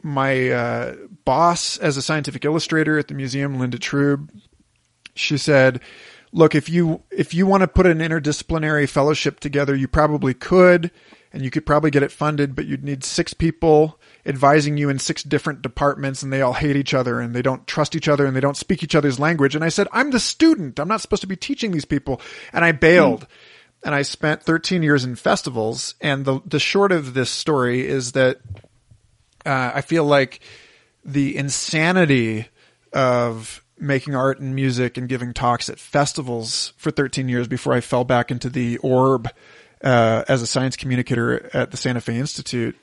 my 0.04 0.50
uh, 0.50 0.96
boss 1.26 1.78
as 1.78 1.96
a 1.96 2.02
scientific 2.02 2.44
illustrator 2.44 2.98
at 2.98 3.08
the 3.08 3.14
museum, 3.14 3.60
Linda 3.60 3.78
Trueb, 3.78 4.30
she 5.16 5.38
said, 5.38 5.80
"Look, 6.32 6.56
if 6.56 6.70
you 6.70 7.04
if 7.12 7.34
you 7.34 7.46
want 7.46 7.62
to 7.62 7.68
put 7.68 7.86
an 7.86 8.00
interdisciplinary 8.00 8.90
fellowship 8.90 9.40
together, 9.40 9.76
you 9.76 9.88
probably 9.88 10.34
could, 10.34 10.92
and 11.34 11.44
you 11.44 11.50
could 11.50 11.66
probably 11.66 11.92
get 11.92 12.04
it 12.04 12.12
funded, 12.12 12.56
but 12.56 12.66
you'd 12.66 12.84
need 12.84 13.04
six 13.04 13.34
people." 13.34 14.00
advising 14.24 14.78
you 14.78 14.88
in 14.88 15.00
six 15.00 15.24
different 15.24 15.64
departments 15.64 16.22
and 16.22 16.32
they 16.32 16.44
all 16.44 16.54
hate 16.54 16.76
each 16.76 16.94
other 16.94 17.20
and 17.20 17.34
they 17.34 17.42
don't 17.42 17.66
trust 17.66 17.96
each 17.96 18.08
other 18.08 18.24
and 18.28 18.36
they 18.36 18.40
don't 18.40 18.56
speak 18.56 18.84
each 18.84 18.94
other's 18.94 19.20
language 19.20 19.56
and 19.56 19.64
I 19.64 19.70
said 19.70 19.88
I'm 19.92 20.12
the 20.12 20.20
student 20.20 20.80
I'm 20.80 20.88
not 20.88 21.02
supposed 21.02 21.22
to 21.22 21.28
be 21.28 21.36
teaching 21.36 21.72
these 21.72 21.86
people 21.86 22.22
and 22.54 22.64
I 22.64 22.72
bailed 22.72 23.26
and 23.84 23.96
I 23.96 24.02
spent 24.04 24.44
13 24.44 24.84
years 24.84 25.04
in 25.04 25.16
festivals. 25.16 25.96
And 26.02 26.26
the 26.26 26.42
the 26.46 26.60
short 26.60 26.92
of 26.92 27.14
this 27.14 27.30
story 27.30 27.88
is 27.88 28.14
that 28.14 28.40
uh, 29.46 29.72
I 29.76 29.82
feel 29.82 30.04
like 30.04 30.40
the 31.04 31.36
insanity 31.36 32.48
of 32.94 33.64
making 33.78 34.14
art 34.14 34.40
and 34.40 34.54
music 34.54 34.98
and 34.98 35.10
giving 35.10 35.34
talks 35.34 35.68
at 35.68 35.80
festivals 35.80 36.74
for 36.78 36.92
13 36.92 37.28
years 37.28 37.48
before 37.48 37.74
I 37.74 37.82
fell 37.82 38.04
back 38.04 38.30
into 38.30 38.50
the 38.50 38.78
orb 38.80 39.28
uh, 39.84 40.24
as 40.28 40.42
a 40.42 40.48
science 40.48 40.76
communicator 40.76 41.50
at 41.56 41.72
the 41.72 41.78
Santa 41.78 42.02
Fe 42.02 42.18
Institute 42.18 42.76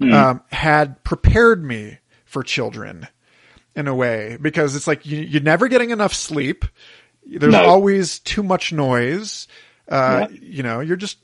um, 0.00 0.40
had 0.50 1.02
prepared 1.04 1.62
me 1.64 1.98
for 2.24 2.42
children 2.42 3.06
in 3.76 3.86
a 3.86 3.94
way 3.94 4.38
because 4.40 4.74
it's 4.74 4.86
like 4.86 5.04
you, 5.04 5.18
you're 5.18 5.42
never 5.42 5.68
getting 5.68 5.90
enough 5.90 6.14
sleep. 6.14 6.64
There's 7.26 7.52
No. 7.52 7.64
always 7.66 8.18
too 8.18 8.42
much 8.42 8.72
noise. 8.72 9.46
Uh, 9.88 10.28
Yeah. 10.30 10.38
You 10.40 10.62
know, 10.62 10.80
you're 10.80 10.96
just 10.96 11.18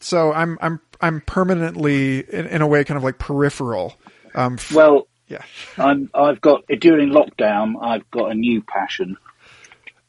so 0.00 0.32
I'm 0.32 0.56
I'm 0.62 0.80
I'm 1.00 1.20
permanently 1.20 2.20
in, 2.20 2.46
in 2.46 2.62
a 2.62 2.66
way 2.66 2.84
kind 2.84 2.96
of 2.96 3.04
like 3.04 3.18
peripheral. 3.18 3.94
Um, 4.34 4.58
Well, 4.72 5.08
yeah. 5.28 5.42
I'm, 5.78 6.10
I've 6.14 6.40
got 6.40 6.64
during 6.80 7.10
lockdown. 7.10 7.74
I've 7.82 8.10
got 8.10 8.30
a 8.30 8.34
new 8.34 8.62
passion. 8.62 9.16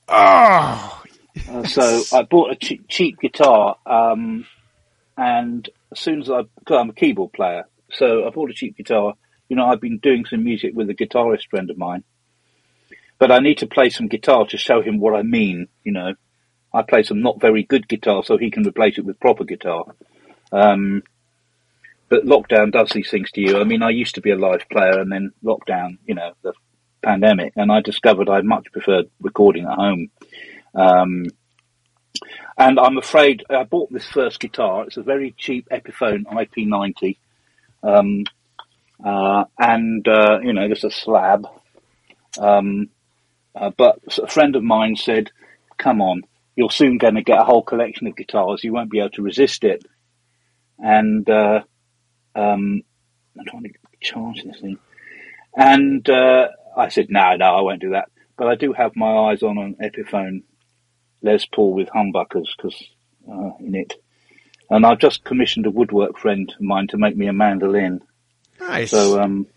Oh, 0.08 1.03
Uh, 1.50 1.64
so 1.64 2.04
I 2.16 2.24
bought 2.24 2.52
a 2.52 2.56
cheap, 2.56 2.88
cheap 2.88 3.20
guitar, 3.20 3.78
um, 3.86 4.46
and 5.18 5.68
as 5.92 6.00
soon 6.00 6.22
as 6.22 6.30
I, 6.30 6.44
cause 6.66 6.78
I'm 6.80 6.90
a 6.90 6.94
keyboard 6.94 7.34
player, 7.34 7.66
so 7.92 8.28
I 8.28 8.30
bought 8.30 8.52
a 8.52 8.54
cheap 8.54 8.78
guitar. 8.78 9.16
You 9.50 9.56
know, 9.56 9.66
I've 9.66 9.82
been 9.82 9.98
doing 9.98 10.26
some 10.26 10.44
music 10.44 10.74
with 10.76 10.90
a 10.90 10.94
guitarist 10.94 11.50
friend 11.50 11.70
of 11.70 11.78
mine, 11.78 12.04
but 13.20 13.32
I 13.32 13.40
need 13.40 13.60
to 13.60 13.68
play 13.68 13.90
some 13.90 14.08
guitar 14.08 14.46
to 14.48 14.58
show 14.58 14.82
him 14.82 15.00
what 15.00 15.16
I 15.16 15.24
mean. 15.24 15.68
You 15.84 15.92
know, 15.94 16.14
I 16.74 16.84
play 16.84 17.04
some 17.04 17.22
not 17.22 17.42
very 17.42 17.64
good 17.64 17.88
guitar, 17.88 18.24
so 18.24 18.38
he 18.38 18.52
can 18.52 18.68
replace 18.68 18.98
it 18.98 19.06
with 19.06 19.20
proper 19.20 19.44
guitar. 19.44 19.86
Um, 20.52 21.04
but 22.10 22.26
lockdown 22.26 22.72
does 22.72 22.92
these 22.92 23.10
things 23.10 23.32
to 23.32 23.42
you. 23.42 23.60
I 23.60 23.64
mean, 23.64 23.82
I 23.82 23.90
used 23.90 24.16
to 24.16 24.22
be 24.22 24.32
a 24.32 24.36
live 24.36 24.70
player, 24.70 25.00
and 25.00 25.12
then 25.12 25.32
lockdown, 25.44 25.98
you 26.06 26.14
know, 26.14 26.34
the 26.44 26.54
pandemic, 27.02 27.54
and 27.56 27.72
I 27.72 27.82
discovered 27.82 28.30
I 28.30 28.42
much 28.42 28.72
preferred 28.72 29.10
recording 29.20 29.66
at 29.66 29.76
home. 29.76 30.12
Um, 30.76 31.26
and 32.58 32.80
I'm 32.80 32.98
afraid 32.98 33.44
I 33.50 33.64
bought 33.64 33.92
this 33.92 34.08
first 34.08 34.40
guitar. 34.40 34.86
It's 34.86 34.98
a 34.98 35.04
very 35.04 35.34
cheap 35.38 35.68
Epiphone 35.72 36.26
IP90, 36.26 37.18
um, 37.82 38.26
uh, 39.04 39.46
and 39.58 40.08
uh, 40.08 40.40
you 40.42 40.54
know, 40.54 40.68
just 40.68 40.84
a 40.84 40.92
slab. 40.92 41.48
Um, 42.40 42.90
uh, 43.56 43.72
but 43.76 44.00
a 44.22 44.28
friend 44.28 44.56
of 44.56 44.64
mine 44.64 44.96
said, 44.96 45.32
"Come 45.78 46.02
on, 46.02 46.22
you're 46.56 46.72
soon 46.72 46.98
going 46.98 47.16
to 47.16 47.24
get 47.24 47.40
a 47.40 47.44
whole 47.44 47.64
collection 47.64 48.08
of 48.08 48.16
guitars. 48.16 48.64
You 48.64 48.74
won't 48.74 48.92
be 48.92 49.00
able 49.00 49.10
to 49.12 49.24
resist 49.24 49.64
it." 49.64 49.84
And 50.78 51.28
uh, 51.30 51.62
um, 52.36 52.84
I'm 53.40 53.46
trying 53.48 53.64
to 53.64 53.74
charge 54.02 54.44
this 54.44 54.60
thing. 54.60 54.78
And 55.56 56.08
uh, 56.08 56.50
I 56.78 56.90
said, 56.90 57.08
"No, 57.10 57.36
no, 57.36 57.46
I 57.46 57.62
won't 57.62 57.82
do 57.82 57.92
that." 57.92 58.10
But 58.38 58.48
I 58.48 58.56
do 58.56 58.74
have 58.74 58.96
my 58.96 59.30
eyes 59.30 59.44
on 59.44 59.58
an 59.58 59.76
Epiphone 59.82 60.44
Les 61.24 61.46
Paul 61.46 61.74
with 61.74 61.90
humbuckers 61.90 62.48
because 62.56 62.84
uh, 63.30 63.52
in 63.60 63.76
it. 63.76 63.94
And 64.70 64.86
I've 64.86 65.00
just 65.00 65.24
commissioned 65.24 65.66
a 65.66 65.72
woodwork 65.72 66.18
friend 66.18 66.52
of 66.54 66.62
mine 66.62 66.88
to 66.88 66.98
make 66.98 67.16
me 67.16 67.28
a 67.28 67.34
mandolin. 67.34 68.02
nice. 68.60 68.92
So, 68.92 69.22
um, 69.22 69.48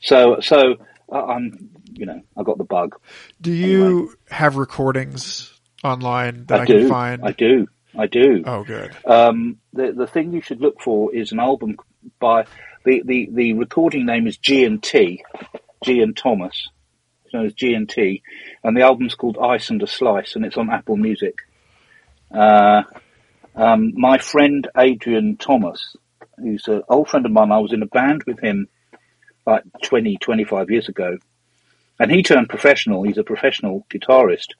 so, 0.00 0.38
so 0.40 0.76
uh, 1.10 1.24
I'm, 1.24 1.70
you 1.92 2.06
know, 2.06 2.22
I 2.36 2.42
got 2.42 2.58
the 2.58 2.64
bug. 2.64 2.96
Do 3.40 3.52
you 3.52 4.14
have 4.30 4.56
recordings 4.56 5.52
online 5.82 6.44
that 6.46 6.60
I, 6.60 6.62
I 6.62 6.66
can 6.66 6.76
do. 6.76 6.88
find? 6.88 7.22
I 7.24 7.32
do. 7.32 7.68
I 7.96 8.06
do. 8.06 8.42
Oh, 8.46 8.64
good. 8.64 8.94
Um, 9.06 9.58
the 9.72 9.92
the 9.92 10.06
thing 10.06 10.32
you 10.32 10.40
should 10.40 10.60
look 10.60 10.80
for 10.80 11.14
is 11.14 11.32
an 11.32 11.40
album 11.40 11.76
by 12.20 12.44
the 12.84 13.02
the, 13.04 13.28
the 13.32 13.52
recording 13.54 14.06
name 14.06 14.26
is 14.26 14.36
G 14.36 14.64
and 14.64 14.82
T, 14.82 15.24
G 15.84 16.00
and 16.00 16.16
Thomas, 16.16 16.68
known 17.32 17.46
as 17.46 17.54
G 17.54 17.74
and 17.74 17.88
T, 17.88 18.22
and 18.62 18.76
the 18.76 18.82
album's 18.82 19.14
called 19.14 19.38
Ice 19.38 19.70
and 19.70 19.82
a 19.82 19.86
Slice, 19.86 20.36
and 20.36 20.44
it's 20.44 20.56
on 20.56 20.70
Apple 20.70 20.96
Music. 20.96 21.36
Uh, 22.30 22.82
um, 23.54 23.92
my 23.96 24.18
friend 24.18 24.68
Adrian 24.76 25.36
Thomas, 25.36 25.96
who's 26.36 26.68
an 26.68 26.82
old 26.88 27.08
friend 27.08 27.26
of 27.26 27.32
mine, 27.32 27.52
I 27.52 27.58
was 27.58 27.72
in 27.72 27.82
a 27.82 27.86
band 27.86 28.24
with 28.24 28.40
him 28.40 28.68
like 29.46 29.64
20, 29.82 30.18
25 30.18 30.70
years 30.70 30.88
ago. 30.88 31.18
And 31.98 32.12
he 32.12 32.22
turned 32.22 32.48
professional. 32.48 33.02
He's 33.02 33.18
a 33.18 33.24
professional 33.24 33.84
guitarist, 33.90 34.50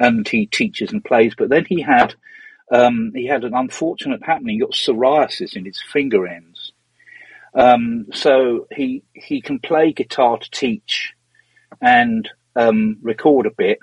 and 0.00 0.26
he 0.26 0.46
teaches 0.46 0.90
and 0.90 1.04
plays. 1.04 1.34
But 1.36 1.48
then 1.48 1.64
he 1.64 1.82
had 1.82 2.14
um, 2.72 3.12
he 3.14 3.26
had 3.26 3.44
an 3.44 3.54
unfortunate 3.54 4.24
happening. 4.24 4.54
He 4.54 4.60
got 4.60 4.72
psoriasis 4.72 5.54
in 5.54 5.64
his 5.64 5.80
finger 5.80 6.26
ends. 6.26 6.72
Um, 7.54 8.06
so 8.12 8.66
he 8.72 9.02
he 9.12 9.40
can 9.40 9.58
play 9.58 9.92
guitar 9.92 10.38
to 10.38 10.50
teach 10.50 11.14
and 11.80 12.28
um, 12.56 12.98
record 13.02 13.46
a 13.46 13.50
bit, 13.50 13.78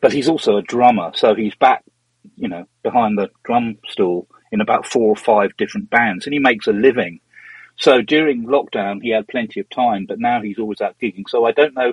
but 0.00 0.12
he's 0.12 0.28
also 0.28 0.56
a 0.56 0.62
drummer. 0.62 1.12
So 1.14 1.34
he's 1.34 1.54
back, 1.54 1.84
you 2.36 2.48
know, 2.48 2.66
behind 2.82 3.18
the 3.18 3.30
drum 3.44 3.78
stool 3.88 4.26
in 4.52 4.60
about 4.60 4.86
four 4.86 5.08
or 5.08 5.16
five 5.16 5.56
different 5.56 5.90
bands, 5.90 6.26
and 6.26 6.32
he 6.32 6.38
makes 6.38 6.66
a 6.66 6.72
living. 6.72 7.20
So 7.76 8.02
during 8.02 8.46
lockdown, 8.46 9.02
he 9.02 9.10
had 9.10 9.28
plenty 9.28 9.60
of 9.60 9.70
time, 9.70 10.06
but 10.06 10.18
now 10.18 10.42
he's 10.42 10.58
always 10.58 10.80
out 10.80 10.96
gigging. 11.00 11.28
So 11.28 11.44
I 11.44 11.52
don't 11.52 11.74
know 11.74 11.92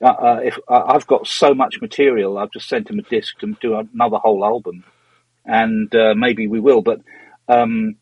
uh, 0.00 0.06
uh, 0.06 0.40
if 0.44 0.58
uh, 0.68 0.82
I've 0.86 1.06
got 1.06 1.26
so 1.26 1.54
much 1.54 1.80
material. 1.80 2.38
I've 2.38 2.50
just 2.50 2.68
sent 2.68 2.90
him 2.90 2.98
a 2.98 3.02
disc 3.02 3.38
to 3.38 3.56
do 3.60 3.76
another 3.76 4.18
whole 4.18 4.44
album, 4.44 4.84
and 5.44 5.94
uh, 5.94 6.14
maybe 6.14 6.46
we 6.46 6.60
will. 6.60 6.82
But 6.82 7.00
um, 7.48 7.96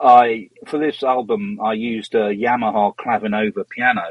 I 0.00 0.50
for 0.66 0.78
this 0.78 1.02
album, 1.02 1.58
I 1.62 1.72
used 1.72 2.14
a 2.14 2.34
Yamaha 2.34 2.94
Clavinova 2.96 3.68
piano, 3.68 4.02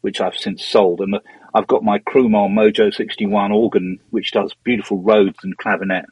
which 0.00 0.20
I've 0.20 0.36
since 0.36 0.64
sold, 0.64 1.00
and 1.00 1.16
I've 1.54 1.66
got 1.66 1.82
my 1.82 1.98
Crumar 1.98 2.48
Mojo 2.48 2.92
61 2.92 3.52
organ, 3.52 3.98
which 4.10 4.32
does 4.32 4.54
beautiful 4.64 4.98
Rhodes 5.02 5.38
and 5.42 5.56
clavinet. 5.56 6.06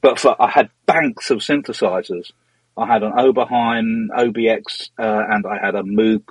But 0.00 0.18
for, 0.18 0.40
I 0.40 0.48
had 0.48 0.70
banks 0.86 1.30
of 1.30 1.38
synthesizers. 1.38 2.30
I 2.76 2.86
had 2.86 3.02
an 3.02 3.12
Oberheim 3.12 4.08
OBX, 4.16 4.90
uh, 4.98 5.24
and 5.30 5.44
I 5.46 5.58
had 5.64 5.74
a 5.74 5.82
Moog 5.82 6.22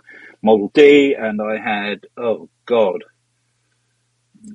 Model 0.42 0.72
D, 0.74 1.16
and 1.18 1.42
I 1.42 1.58
had 1.58 2.06
oh 2.16 2.50
god, 2.66 3.04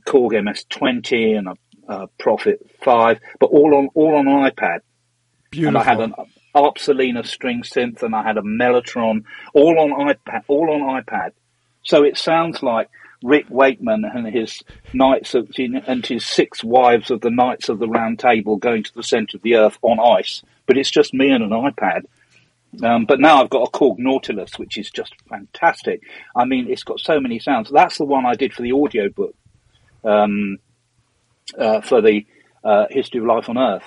Korg 0.06 0.32
MS20 0.32 1.38
and 1.38 1.48
a, 1.48 1.92
a 1.92 2.06
Prophet 2.18 2.64
Five, 2.82 3.20
but 3.38 3.46
all 3.46 3.74
on 3.74 3.88
all 3.94 4.16
on 4.16 4.26
an 4.26 4.50
iPad. 4.50 4.80
Beautiful. 5.50 5.68
And 5.68 5.78
I 5.78 5.84
had 5.84 6.00
an 6.00 6.14
ARP 6.54 6.78
Solina 6.78 7.26
string 7.26 7.62
synth, 7.62 8.02
and 8.02 8.14
I 8.14 8.22
had 8.22 8.38
a 8.38 8.42
Mellotron, 8.42 9.24
all 9.52 9.78
on 9.78 9.90
iPad, 10.08 10.44
all 10.48 10.70
on 10.70 11.02
iPad. 11.02 11.32
So 11.82 12.04
it 12.04 12.16
sounds 12.16 12.62
like 12.62 12.88
Rick 13.22 13.46
Wakeman 13.48 14.04
and 14.04 14.26
his 14.26 14.62
knights 14.92 15.34
of, 15.34 15.50
and 15.58 16.04
his 16.04 16.24
six 16.26 16.64
wives 16.64 17.10
of 17.10 17.20
the 17.20 17.30
Knights 17.30 17.68
of 17.68 17.78
the 17.78 17.88
Round 17.88 18.18
Table 18.18 18.56
going 18.56 18.82
to 18.82 18.94
the 18.94 19.02
centre 19.02 19.36
of 19.36 19.42
the 19.42 19.56
earth 19.56 19.78
on 19.82 19.98
ice, 20.00 20.42
but 20.66 20.76
it's 20.76 20.90
just 20.90 21.14
me 21.14 21.30
and 21.30 21.44
an 21.44 21.50
iPad. 21.50 22.04
Um, 22.82 23.04
but 23.04 23.20
now 23.20 23.40
I've 23.42 23.50
got 23.50 23.68
a 23.68 23.70
Korg 23.70 23.98
Nautilus, 23.98 24.58
which 24.58 24.78
is 24.78 24.90
just 24.90 25.14
fantastic. 25.28 26.02
I 26.34 26.46
mean, 26.46 26.70
it's 26.70 26.84
got 26.84 27.00
so 27.00 27.20
many 27.20 27.38
sounds. 27.38 27.70
That's 27.70 27.98
the 27.98 28.04
one 28.04 28.24
I 28.24 28.34
did 28.34 28.54
for 28.54 28.62
the 28.62 28.72
audio 28.72 29.10
book 29.10 29.34
um, 30.04 30.58
uh, 31.58 31.82
for 31.82 32.00
the 32.00 32.26
uh, 32.64 32.86
History 32.90 33.20
of 33.20 33.26
Life 33.26 33.48
on 33.48 33.58
Earth 33.58 33.84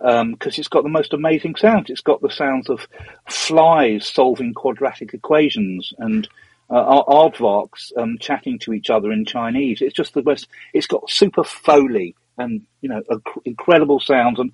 because 0.00 0.20
um, 0.22 0.36
it's 0.60 0.68
got 0.68 0.82
the 0.82 0.88
most 0.88 1.12
amazing 1.12 1.56
sounds. 1.56 1.90
It's 1.90 2.00
got 2.00 2.22
the 2.22 2.30
sounds 2.30 2.70
of 2.70 2.86
flies 3.28 4.06
solving 4.06 4.54
quadratic 4.54 5.12
equations 5.12 5.92
and 5.98 6.26
uh, 6.70 7.02
aardvarks 7.04 7.92
um, 7.96 8.16
chatting 8.20 8.58
to 8.60 8.72
each 8.72 8.90
other 8.90 9.10
in 9.12 9.24
Chinese. 9.24 9.82
It's 9.82 9.94
just 9.94 10.14
the 10.14 10.22
best. 10.22 10.48
It's 10.72 10.86
got 10.86 11.10
super 11.10 11.44
foley 11.44 12.14
and 12.38 12.62
you 12.80 12.88
know 12.88 13.02
incredible 13.44 14.00
sounds, 14.00 14.38
and 14.38 14.52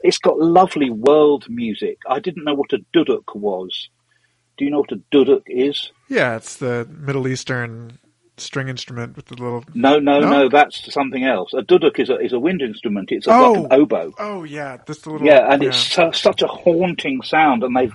it's 0.00 0.18
got 0.18 0.38
lovely 0.38 0.90
world 0.90 1.48
music. 1.48 1.98
I 2.08 2.20
didn't 2.20 2.44
know 2.44 2.54
what 2.54 2.72
a 2.72 2.78
duduk 2.94 3.34
was. 3.34 3.88
Do 4.56 4.64
you 4.64 4.70
know 4.70 4.80
what 4.80 4.92
a 4.92 5.02
duduk 5.12 5.42
is? 5.46 5.92
Yeah, 6.08 6.36
it's 6.36 6.56
the 6.56 6.88
Middle 6.90 7.28
Eastern 7.28 7.98
string 8.40 8.68
instrument 8.68 9.16
with 9.16 9.26
the 9.26 9.34
little. 9.34 9.64
No, 9.74 9.98
no, 9.98 10.20
no, 10.20 10.30
no 10.30 10.48
that's 10.48 10.92
something 10.92 11.24
else. 11.24 11.52
A 11.52 11.62
duduk 11.62 11.98
is 11.98 12.10
a 12.10 12.18
is 12.18 12.32
a 12.32 12.40
wind 12.40 12.62
instrument. 12.62 13.12
It's 13.12 13.26
a, 13.26 13.32
oh. 13.32 13.52
like 13.52 13.60
an 13.60 13.80
oboe. 13.80 14.14
Oh 14.18 14.44
yeah, 14.44 14.78
this 14.86 15.06
little. 15.06 15.26
Yeah, 15.26 15.52
and 15.52 15.62
yeah. 15.62 15.68
it's 15.68 15.78
su- 15.78 16.12
such 16.12 16.42
a 16.42 16.46
haunting 16.46 17.22
sound, 17.22 17.62
and 17.62 17.76
they've 17.76 17.94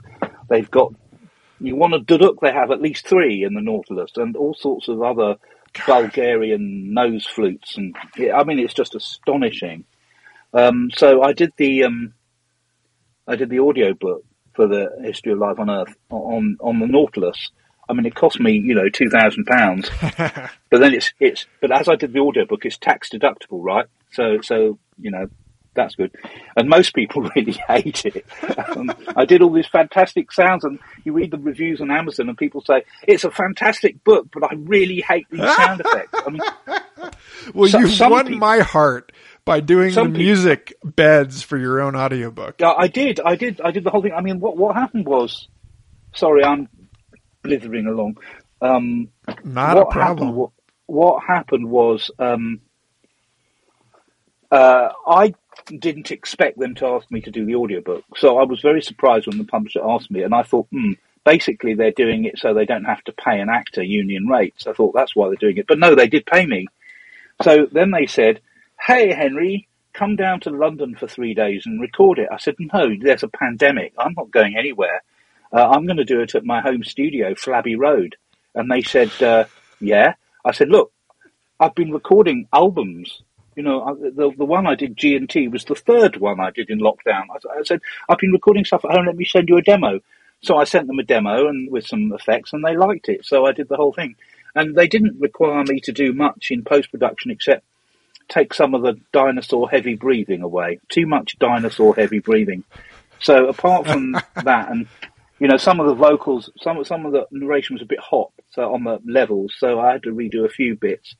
they've 0.50 0.70
got. 0.70 0.93
You 1.63 1.77
want 1.77 1.93
a 1.93 2.00
duduk? 2.00 2.39
They 2.41 2.51
have 2.51 2.72
at 2.72 2.82
least 2.82 3.08
three 3.08 3.43
in 3.43 3.53
the 3.53 3.62
Nautilus, 3.62 4.12
and 4.17 4.36
all 4.36 4.53
sorts 4.53 4.89
of 4.89 5.01
other 5.01 5.38
Bulgarian 5.88 6.93
nose 6.93 7.25
flutes, 7.25 7.77
and 7.77 7.96
I 8.34 8.43
mean 8.43 8.60
it's 8.60 8.74
just 8.74 8.96
astonishing. 8.96 9.86
Um, 10.53 10.91
so 10.93 11.24
I 11.24 11.32
did 11.32 11.53
the 11.58 11.86
um, 11.86 12.13
I 13.27 13.38
did 13.38 13.50
the 13.50 13.60
audio 13.60 13.93
book 13.93 14.25
for 14.55 14.67
the 14.67 14.89
history 15.03 15.32
of 15.32 15.39
life 15.39 15.58
on 15.58 15.70
Earth 15.70 15.96
on 16.10 16.58
on 16.60 16.79
the 16.79 16.88
Nautilus. 16.88 17.51
I 17.88 17.93
mean, 17.93 18.05
it 18.05 18.15
cost 18.15 18.41
me 18.41 18.51
you 18.51 18.75
know 18.75 18.89
two 18.89 19.10
thousand 19.10 19.46
pounds, 19.46 19.89
but 20.01 20.79
then 20.79 20.93
it's 20.93 21.13
it's 21.22 21.46
but 21.62 21.72
as 21.72 21.88
I 21.88 21.96
did 21.96 22.12
the 22.12 22.20
audio 22.20 22.46
book, 22.46 22.65
it's 22.65 22.77
tax 22.77 23.10
deductible, 23.10 23.63
right? 23.63 23.86
So 24.12 24.41
so 24.41 24.77
you 25.00 25.12
know 25.12 25.27
that's 25.75 25.96
good. 25.96 26.12
And 26.56 26.70
most 26.70 26.94
people 26.94 27.22
really 27.36 27.53
hate 27.53 28.06
it. 28.06 28.25
Um, 28.58 28.92
I 29.15 29.25
did 29.25 29.42
all 29.42 29.51
these 29.51 29.68
fantastic 29.68 30.32
sounds, 30.32 30.63
and 30.63 30.80
you 31.03 31.13
read 31.13 31.32
the 31.32 31.38
reviews 31.38 31.82
on 31.82 31.92
Amazon, 31.92 32.30
and 32.30 32.38
people 32.38 32.62
say 32.62 32.84
it's 33.08 33.24
a 33.24 33.32
fantastic 33.32 34.03
book, 34.03 34.27
but 34.34 34.44
I 34.44 34.56
really 34.56 35.01
hate 35.01 35.27
these 35.30 35.42
sound 35.56 35.82
effects. 35.82 36.22
I 36.25 36.30
mean, 36.30 36.42
well, 37.53 37.70
so, 37.70 37.80
you 37.80 38.10
won 38.10 38.25
people, 38.25 38.39
my 38.39 38.60
heart 38.60 39.12
by 39.46 39.60
doing 39.60 39.94
the 39.94 40.06
music 40.06 40.68
people, 40.68 40.92
beds 40.92 41.42
for 41.42 41.58
your 41.58 41.82
own 41.82 41.96
audiobook. 41.96 42.56
Yeah, 42.60 42.74
I 42.77 42.88
did. 42.88 43.20
I 43.20 43.36
did. 43.36 43.62
I 43.62 43.72
did 43.72 43.84
the 43.84 43.89
whole 43.89 44.01
thing. 44.01 44.13
I 44.13 44.22
mean, 44.22 44.39
what 44.39 44.58
what 44.58 44.75
happened 44.75 45.06
was, 45.06 45.48
sorry, 46.13 46.44
I'm 46.44 46.70
blithering 47.42 47.88
along. 47.88 48.18
Um, 48.62 49.10
Not 49.44 49.77
a 49.77 49.86
problem. 49.86 50.29
Happened, 50.29 50.36
what, 50.36 50.51
what, 50.86 51.24
happened 51.27 51.70
was 51.70 52.09
um, 52.18 52.62
uh, 54.50 54.90
I 55.05 55.33
didn't 55.79 56.11
expect 56.11 56.59
them 56.59 56.75
to 56.75 56.87
ask 56.87 57.09
me 57.11 57.22
to 57.22 57.31
do 57.31 57.46
the 57.46 57.55
audiobook. 57.55 58.03
So 58.18 58.37
I 58.37 58.44
was 58.44 58.61
very 58.61 58.81
surprised 58.81 59.27
when 59.27 59.37
the 59.37 59.44
publisher 59.44 59.81
asked 59.83 60.11
me, 60.11 60.24
and 60.24 60.33
I 60.33 60.44
thought, 60.44 60.68
hmm, 60.72 60.94
basically 61.24 61.74
they're 61.74 61.92
doing 61.92 62.25
it 62.25 62.37
so 62.37 62.53
they 62.53 62.66
don't 62.66 62.85
have 62.85 63.03
to 63.05 63.13
pay 63.13 63.39
an 63.39 63.50
actor 63.50 63.83
union 63.83 64.27
rates. 64.27 64.68
I 64.68 64.74
thought 64.74 64.94
that's 64.94 65.16
why 65.16 65.27
they're 65.27 65.35
doing 65.35 65.57
it. 65.57 65.68
But 65.68 65.79
no, 65.79 65.96
they 65.96 66.07
did 66.07 66.25
pay 66.25 66.46
me. 66.46 66.68
So 67.42 67.68
then 67.72 67.92
they 67.92 68.05
said, 68.05 68.42
hey, 68.79 69.13
Henry, 69.13 69.68
come 69.94 70.16
down 70.16 70.39
to 70.42 70.50
London 70.50 70.96
for 70.96 71.07
three 71.07 71.33
days 71.33 71.66
and 71.66 71.81
record 71.81 72.20
it. 72.20 72.29
I 72.31 72.37
said, 72.37 72.55
no, 72.59 72.94
there's 73.00 73.24
a 73.24 73.27
pandemic. 73.27 73.94
I'm 73.98 74.13
not 74.16 74.31
going 74.31 74.57
anywhere. 74.57 75.03
Uh, 75.51 75.70
I'm 75.70 75.85
going 75.85 75.98
to 75.98 76.05
do 76.05 76.22
it 76.22 76.35
at 76.35 76.46
my 76.46 76.61
home 76.61 76.83
studio, 76.83 77.35
Flabby 77.35 77.75
Road. 77.75 78.16
And 78.55 78.70
they 78.70 78.81
said, 78.81 79.11
uh, 79.22 79.46
yeah. 79.79 80.16
I 80.44 80.51
said, 80.51 80.70
look, 80.70 80.92
I've 81.59 81.75
been 81.75 81.92
recording 81.92 82.48
albums 82.51 83.22
you 83.55 83.63
know, 83.63 83.96
the 83.96 84.31
the 84.37 84.46
one 84.46 84.68
I 84.68 84.75
did 84.75 84.98
G 84.98 85.16
and 85.16 85.29
T 85.29 85.48
was 85.48 85.66
the 85.66 85.75
third 85.75 86.18
one 86.18 86.39
I 86.39 86.51
did 86.51 86.70
in 86.70 86.79
lockdown. 86.79 87.25
I, 87.29 87.59
I, 87.59 87.63
said, 87.63 87.81
I've 88.09 88.18
been 88.18 88.31
recording 88.31 88.66
stuff 88.66 88.85
at 88.85 88.92
home. 88.92 89.05
Let 89.05 89.16
me 89.16 89.25
send 89.25 89.50
you 89.50 89.57
a 89.57 89.61
demo. 89.61 90.00
So 90.42 90.57
I 90.57 90.66
sent 90.66 90.87
them 90.87 91.00
a 91.00 91.03
demo 91.03 91.48
and 91.48 91.72
with 91.72 91.87
some 91.87 92.11
effects, 92.11 92.51
and 92.53 92.63
they 92.63 92.75
liked 92.75 93.07
it. 93.09 93.25
So 93.25 93.46
I 93.46 93.53
did 93.53 93.70
the 93.70 93.77
whole 93.77 93.94
thing, 93.94 94.16
and 94.55 94.75
they 94.75 94.87
didn't 94.87 95.20
require 95.20 95.63
me 95.63 95.79
to 95.81 95.92
do 95.92 96.13
much 96.13 96.51
in 96.51 96.63
post 96.63 96.92
production 96.92 97.31
except 97.31 97.63
take 98.27 98.53
some 98.53 98.74
of 98.74 98.81
the 98.81 99.00
dinosaur 99.11 99.70
heavy 99.70 99.96
breathing 99.96 100.42
away. 100.42 100.79
Too 100.89 101.05
much 101.05 101.37
dinosaur 101.39 101.96
heavy 101.96 102.20
breathing. 102.20 102.63
So 103.20 103.48
apart 103.48 103.87
from 103.87 104.11
that, 104.44 104.70
and 104.70 104.87
you 105.39 105.48
know, 105.48 105.57
some 105.57 105.79
of 105.79 105.87
the 105.87 105.96
vocals, 105.96 106.50
some 106.61 106.83
some 106.83 107.05
of 107.05 107.11
the 107.11 107.25
narration 107.31 107.75
was 107.75 107.81
a 107.81 107.87
bit 107.87 108.00
hot, 108.00 108.31
so 108.51 108.74
on 108.74 108.83
the 108.83 109.00
levels. 109.05 109.55
So 109.57 109.79
I 109.79 109.94
had 109.94 110.03
to 110.03 110.11
redo 110.11 110.46
a 110.46 110.50
few 110.50 110.75
bits. 110.75 111.16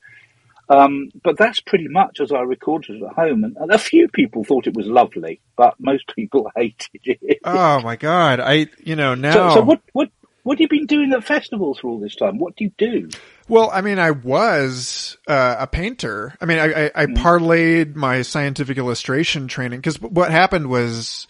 Um, 0.68 1.10
but 1.22 1.36
that's 1.36 1.60
pretty 1.60 1.88
much 1.88 2.20
as 2.20 2.32
I 2.32 2.40
recorded 2.40 3.02
at 3.02 3.12
home, 3.14 3.44
and, 3.44 3.56
and, 3.58 3.70
a 3.70 3.78
few 3.78 4.08
people 4.08 4.44
thought 4.44 4.66
it 4.66 4.74
was 4.74 4.86
lovely, 4.86 5.40
but 5.56 5.74
most 5.78 6.14
people 6.14 6.50
hated 6.56 6.88
it. 7.02 7.40
Oh 7.44 7.80
my 7.82 7.96
god! 7.96 8.40
I, 8.40 8.68
you 8.82 8.96
know, 8.96 9.14
now. 9.14 9.50
So, 9.50 9.54
so 9.56 9.62
what, 9.62 9.82
what, 9.92 10.08
what 10.42 10.58
have 10.58 10.60
you 10.60 10.68
been 10.68 10.86
doing 10.86 11.12
at 11.12 11.24
festivals 11.24 11.80
for 11.80 11.88
all 11.88 12.00
this 12.00 12.16
time? 12.16 12.38
What 12.38 12.56
do 12.56 12.64
you 12.64 12.72
do? 12.78 13.10
Well, 13.46 13.70
I 13.70 13.82
mean, 13.82 13.98
I 13.98 14.12
was 14.12 15.18
uh, 15.26 15.56
a 15.58 15.66
painter. 15.66 16.34
I 16.40 16.46
mean, 16.46 16.58
I, 16.58 16.86
I, 16.86 16.90
I 16.94 17.06
mm. 17.06 17.16
parlayed 17.16 17.94
my 17.94 18.22
scientific 18.22 18.78
illustration 18.78 19.48
training 19.48 19.80
because 19.80 20.00
what 20.00 20.30
happened 20.30 20.68
was 20.68 21.26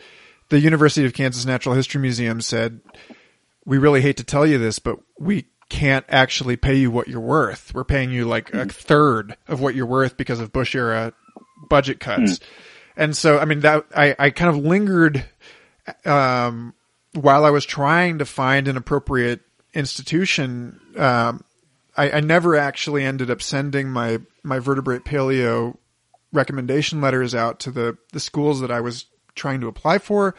the 0.49 0.61
University 0.61 1.07
of 1.07 1.13
Kansas 1.13 1.45
Natural 1.45 1.75
History 1.75 2.01
Museum 2.01 2.41
said, 2.41 2.81
"We 3.65 3.79
really 3.79 4.01
hate 4.01 4.19
to 4.19 4.25
tell 4.25 4.47
you 4.47 4.59
this, 4.59 4.79
but 4.79 4.99
we 5.19 5.47
can't 5.69 6.05
actually 6.09 6.57
pay 6.57 6.75
you 6.75 6.91
what 6.91 7.09
you're 7.09 7.21
worth. 7.21 7.73
We're 7.75 7.85
paying 7.85 8.11
you 8.11 8.27
like 8.27 8.53
a 8.55 8.67
third 8.67 9.37
of 9.49 9.61
what 9.61 9.75
you're 9.75 9.87
worth 9.87 10.17
because 10.17 10.41
of 10.41 10.53
Bush 10.53 10.75
era 10.75 11.13
budget 11.69 12.01
cuts. 12.01 12.39
Mm. 12.39 12.43
And 12.97 13.17
so, 13.17 13.39
I 13.39 13.45
mean, 13.45 13.61
that 13.61 13.87
I, 13.97 14.15
I 14.19 14.31
kind 14.31 14.51
of 14.51 14.65
lingered, 14.65 15.25
um, 16.05 16.75
while 17.13 17.45
I 17.45 17.51
was 17.51 17.65
trying 17.65 18.19
to 18.19 18.25
find 18.25 18.69
an 18.69 18.77
appropriate 18.77 19.41
institution. 19.73 20.81
Um, 20.97 21.45
I, 21.97 22.11
I 22.11 22.21
never 22.21 22.57
actually 22.57 23.05
ended 23.05 23.31
up 23.31 23.43
sending 23.43 23.89
my, 23.91 24.19
my 24.43 24.59
vertebrate 24.59 25.05
paleo 25.05 25.77
recommendation 26.33 27.01
letters 27.01 27.35
out 27.35 27.61
to 27.61 27.71
the, 27.71 27.97
the 28.13 28.21
schools 28.21 28.61
that 28.61 28.71
I 28.71 28.81
was 28.81 29.07
trying 29.35 29.61
to 29.61 29.69
apply 29.69 29.99
for. 29.99 30.35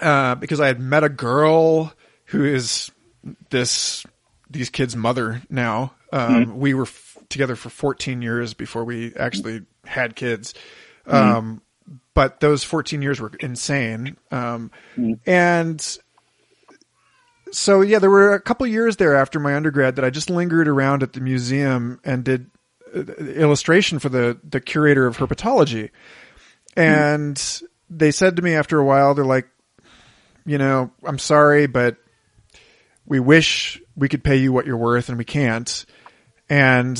Uh, 0.00 0.34
because 0.34 0.60
I 0.60 0.66
had 0.66 0.80
met 0.80 1.04
a 1.04 1.10
girl 1.10 1.92
who 2.26 2.44
is 2.44 2.90
this 3.50 4.04
these 4.50 4.70
kids' 4.70 4.96
mother 4.96 5.42
now. 5.48 5.92
Um, 6.12 6.34
mm-hmm. 6.34 6.58
We 6.58 6.74
were 6.74 6.82
f- 6.82 7.18
together 7.28 7.54
for 7.54 7.70
14 7.70 8.20
years 8.20 8.54
before 8.54 8.84
we 8.84 9.14
actually 9.14 9.62
had 9.84 10.16
kids. 10.16 10.54
Mm-hmm. 11.06 11.16
Um, 11.16 11.62
but 12.14 12.40
those 12.40 12.64
14 12.64 13.00
years 13.02 13.20
were 13.20 13.30
insane. 13.40 14.16
Um, 14.30 14.70
mm-hmm. 14.96 15.12
and 15.26 15.98
so 17.52 17.80
yeah, 17.80 17.98
there 17.98 18.10
were 18.10 18.34
a 18.34 18.40
couple 18.40 18.66
years 18.66 18.96
there 18.96 19.16
after 19.16 19.40
my 19.40 19.54
undergrad 19.54 19.96
that 19.96 20.04
I 20.04 20.10
just 20.10 20.30
lingered 20.30 20.68
around 20.68 21.02
at 21.02 21.12
the 21.12 21.20
museum 21.20 22.00
and 22.04 22.24
did 22.24 22.50
uh, 22.94 23.00
illustration 23.00 23.98
for 23.98 24.08
the, 24.08 24.38
the 24.48 24.60
curator 24.60 25.06
of 25.06 25.16
herpetology. 25.16 25.90
And 26.76 27.62
they 27.88 28.10
said 28.10 28.36
to 28.36 28.42
me 28.42 28.54
after 28.54 28.78
a 28.78 28.84
while, 28.84 29.14
they're 29.14 29.24
like, 29.24 29.48
you 30.46 30.58
know, 30.58 30.90
I'm 31.04 31.18
sorry, 31.18 31.66
but 31.66 31.96
we 33.10 33.18
wish 33.18 33.82
we 33.96 34.08
could 34.08 34.22
pay 34.22 34.36
you 34.36 34.52
what 34.52 34.66
you're 34.66 34.76
worth 34.76 35.08
and 35.08 35.18
we 35.18 35.24
can't. 35.24 35.84
And 36.48 36.96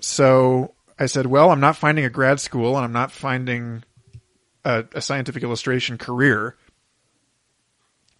so 0.00 0.74
I 0.98 1.06
said, 1.06 1.24
well, 1.26 1.50
I'm 1.50 1.60
not 1.60 1.76
finding 1.76 2.04
a 2.04 2.10
grad 2.10 2.40
school 2.40 2.74
and 2.76 2.84
I'm 2.84 2.92
not 2.92 3.12
finding 3.12 3.84
a, 4.64 4.84
a 4.92 5.00
scientific 5.00 5.44
illustration 5.44 5.98
career. 5.98 6.56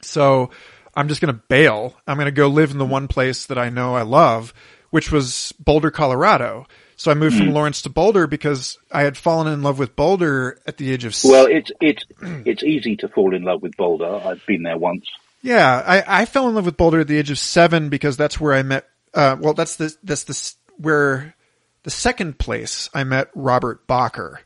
So 0.03 0.51
I'm 0.95 1.09
just 1.09 1.21
going 1.21 1.35
to 1.35 1.43
bail. 1.49 1.97
I'm 2.07 2.17
going 2.17 2.27
to 2.27 2.31
go 2.31 2.47
live 2.47 2.71
in 2.71 2.79
the 2.79 2.87
one 2.87 3.09
place 3.09 3.47
that 3.47 3.59
I 3.59 3.71
know 3.71 3.97
I 3.97 4.03
love, 4.03 4.55
which 4.91 5.11
was 5.11 5.53
Boulder, 5.59 5.91
Colorado. 5.91 6.67
So 6.95 7.11
I 7.11 7.15
moved 7.15 7.37
Hmm. 7.37 7.47
from 7.47 7.55
Lawrence 7.55 7.83
to 7.83 7.89
Boulder 7.89 8.29
because 8.29 8.79
I 8.93 9.03
had 9.03 9.17
fallen 9.17 9.53
in 9.53 9.63
love 9.65 9.81
with 9.81 9.97
Boulder 9.97 10.61
at 10.65 10.77
the 10.77 10.93
age 10.93 11.05
of 11.05 11.17
Well, 11.25 11.47
it's 11.47 11.73
it's 11.81 12.05
it's 12.45 12.63
easy 12.63 12.95
to 12.99 13.09
fall 13.09 13.35
in 13.35 13.43
love 13.43 13.63
with 13.63 13.77
Boulder. 13.77 14.21
I've 14.25 14.47
been 14.47 14.63
there 14.63 14.79
once. 14.79 15.11
Yeah, 15.43 15.83
I, 15.85 16.23
I 16.23 16.25
fell 16.25 16.49
in 16.49 16.55
love 16.55 16.67
with 16.67 16.77
Boulder 16.77 17.01
at 17.01 17.09
the 17.09 17.19
age 17.19 17.31
of 17.31 17.39
seven 17.39 17.89
because 17.89 18.17
that's 18.17 18.41
where 18.41 18.55
I 18.55 18.63
met. 18.63 18.87
Uh, 19.13 19.37
well, 19.39 19.55
that's 19.55 19.77
the 19.77 19.95
that's 20.03 20.25
the 20.25 20.55
where 20.79 21.35
the 21.83 21.91
second 21.91 22.39
place 22.39 22.89
I 22.95 23.05
met 23.05 23.29
Robert 23.35 23.87
Bakker, 23.87 24.37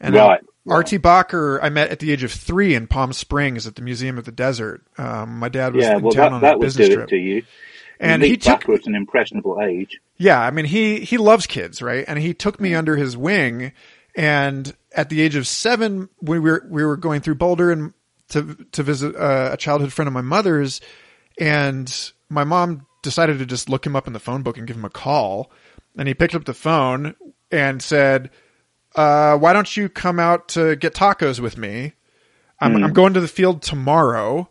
and 0.00 0.14
Right, 0.14 0.40
R.T. 0.66 0.98
Bakker 0.98 1.58
I 1.62 1.68
met 1.70 1.90
at 1.90 1.98
the 1.98 2.12
age 2.12 2.22
of 2.22 2.32
three 2.32 2.74
in 2.74 2.86
Palm 2.86 3.12
Springs 3.12 3.66
at 3.66 3.74
the 3.74 3.82
Museum 3.82 4.16
of 4.16 4.24
the 4.24 4.32
Desert. 4.32 4.82
Um, 4.96 5.38
my 5.38 5.48
dad 5.48 5.74
was 5.74 5.84
Yeah, 5.84 5.96
in 5.96 6.02
well, 6.02 6.12
town 6.12 6.30
that 6.30 6.32
on 6.36 6.40
that 6.42 6.56
a 6.56 6.58
business 6.58 6.88
trip, 6.88 7.00
it 7.00 7.08
to 7.08 7.16
you. 7.16 7.42
and 7.98 8.22
he 8.22 8.36
took 8.36 8.60
Bakker 8.62 8.76
at 8.78 8.86
an 8.86 8.94
impressionable 8.94 9.60
age. 9.60 10.00
yeah, 10.16 10.40
I 10.40 10.50
mean 10.52 10.66
he 10.66 11.00
he 11.00 11.18
loves 11.18 11.46
kids, 11.46 11.82
right? 11.82 12.04
And 12.06 12.18
he 12.18 12.32
took 12.32 12.60
me 12.60 12.74
under 12.74 12.96
his 12.96 13.16
wing. 13.16 13.72
And 14.14 14.74
at 14.92 15.10
the 15.10 15.20
age 15.20 15.36
of 15.36 15.46
seven, 15.46 16.08
we 16.20 16.38
were 16.38 16.66
we 16.68 16.84
were 16.84 16.96
going 16.96 17.20
through 17.20 17.36
Boulder 17.36 17.70
and 17.70 17.92
to 18.30 18.56
to 18.72 18.82
visit 18.82 19.14
uh, 19.16 19.50
a 19.52 19.56
childhood 19.56 19.92
friend 19.92 20.06
of 20.06 20.14
my 20.14 20.22
mother's, 20.22 20.80
and 21.38 22.12
my 22.28 22.44
mom 22.44 22.86
decided 23.02 23.38
to 23.38 23.46
just 23.46 23.68
look 23.68 23.86
him 23.86 23.96
up 23.96 24.06
in 24.06 24.12
the 24.12 24.20
phone 24.20 24.42
book 24.42 24.58
and 24.58 24.66
give 24.66 24.76
him 24.76 24.84
a 24.84 24.90
call. 24.90 25.50
And 25.96 26.06
he 26.06 26.14
picked 26.14 26.34
up 26.34 26.44
the 26.44 26.54
phone 26.54 27.14
and 27.50 27.82
said, 27.82 28.30
uh, 28.94 29.36
"Why 29.36 29.52
don't 29.52 29.76
you 29.76 29.88
come 29.88 30.20
out 30.20 30.48
to 30.50 30.76
get 30.76 30.94
tacos 30.94 31.40
with 31.40 31.56
me? 31.56 31.94
I'm, 32.60 32.82
I'm 32.82 32.92
going 32.92 33.14
to 33.14 33.20
the 33.20 33.28
field 33.28 33.62
tomorrow. 33.62 34.48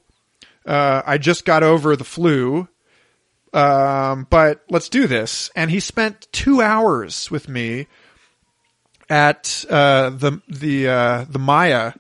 Uh, 0.66 1.02
I 1.06 1.18
just 1.18 1.46
got 1.46 1.64
over 1.64 1.96
the 1.96 2.04
flu." 2.04 2.68
um, 3.54 4.28
but 4.30 4.64
let's 4.70 4.90
do 4.90 5.08
this. 5.08 5.50
And 5.56 5.72
he 5.72 5.80
spent 5.80 6.28
two 6.32 6.62
hours 6.62 7.32
with 7.32 7.48
me 7.48 7.88
at 9.10 9.66
uh, 9.70 10.10
the 10.12 10.42
the 10.48 10.88
uh, 10.88 11.26
the 11.30 11.40
Maya 11.40 11.94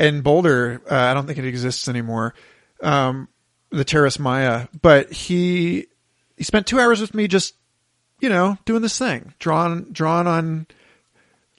in 0.00 0.22
Boulder. 0.22 0.80
Uh, 0.90 0.94
I 0.96 1.14
don't 1.14 1.26
think 1.26 1.38
it 1.38 1.44
exists 1.44 1.88
anymore. 1.88 2.34
Um, 2.82 3.28
the 3.70 3.84
Terrace 3.84 4.18
Maya, 4.18 4.66
but 4.82 5.12
he 5.12 5.86
he 6.36 6.44
spent 6.44 6.66
two 6.66 6.80
hours 6.80 7.00
with 7.00 7.14
me, 7.14 7.28
just 7.28 7.54
you 8.20 8.28
know, 8.28 8.58
doing 8.64 8.82
this 8.82 8.98
thing, 8.98 9.32
drawing 9.38 9.84
drawing 9.92 10.26
on 10.26 10.66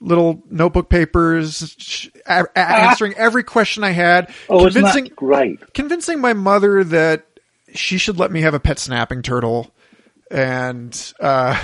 little 0.00 0.42
notebook 0.50 0.88
papers, 0.90 1.74
sh- 1.78 2.08
a- 2.26 2.44
a- 2.56 2.58
answering 2.58 3.14
every 3.14 3.44
question 3.44 3.84
I 3.84 3.90
had, 3.90 4.32
Oh, 4.48 4.64
convincing 4.64 5.04
great? 5.14 5.72
convincing 5.74 6.20
my 6.20 6.32
mother 6.32 6.82
that 6.84 7.24
she 7.74 7.98
should 7.98 8.18
let 8.18 8.30
me 8.32 8.40
have 8.42 8.52
a 8.54 8.60
pet 8.60 8.78
snapping 8.78 9.22
turtle 9.22 9.72
and 10.30 11.12
uh, 11.20 11.58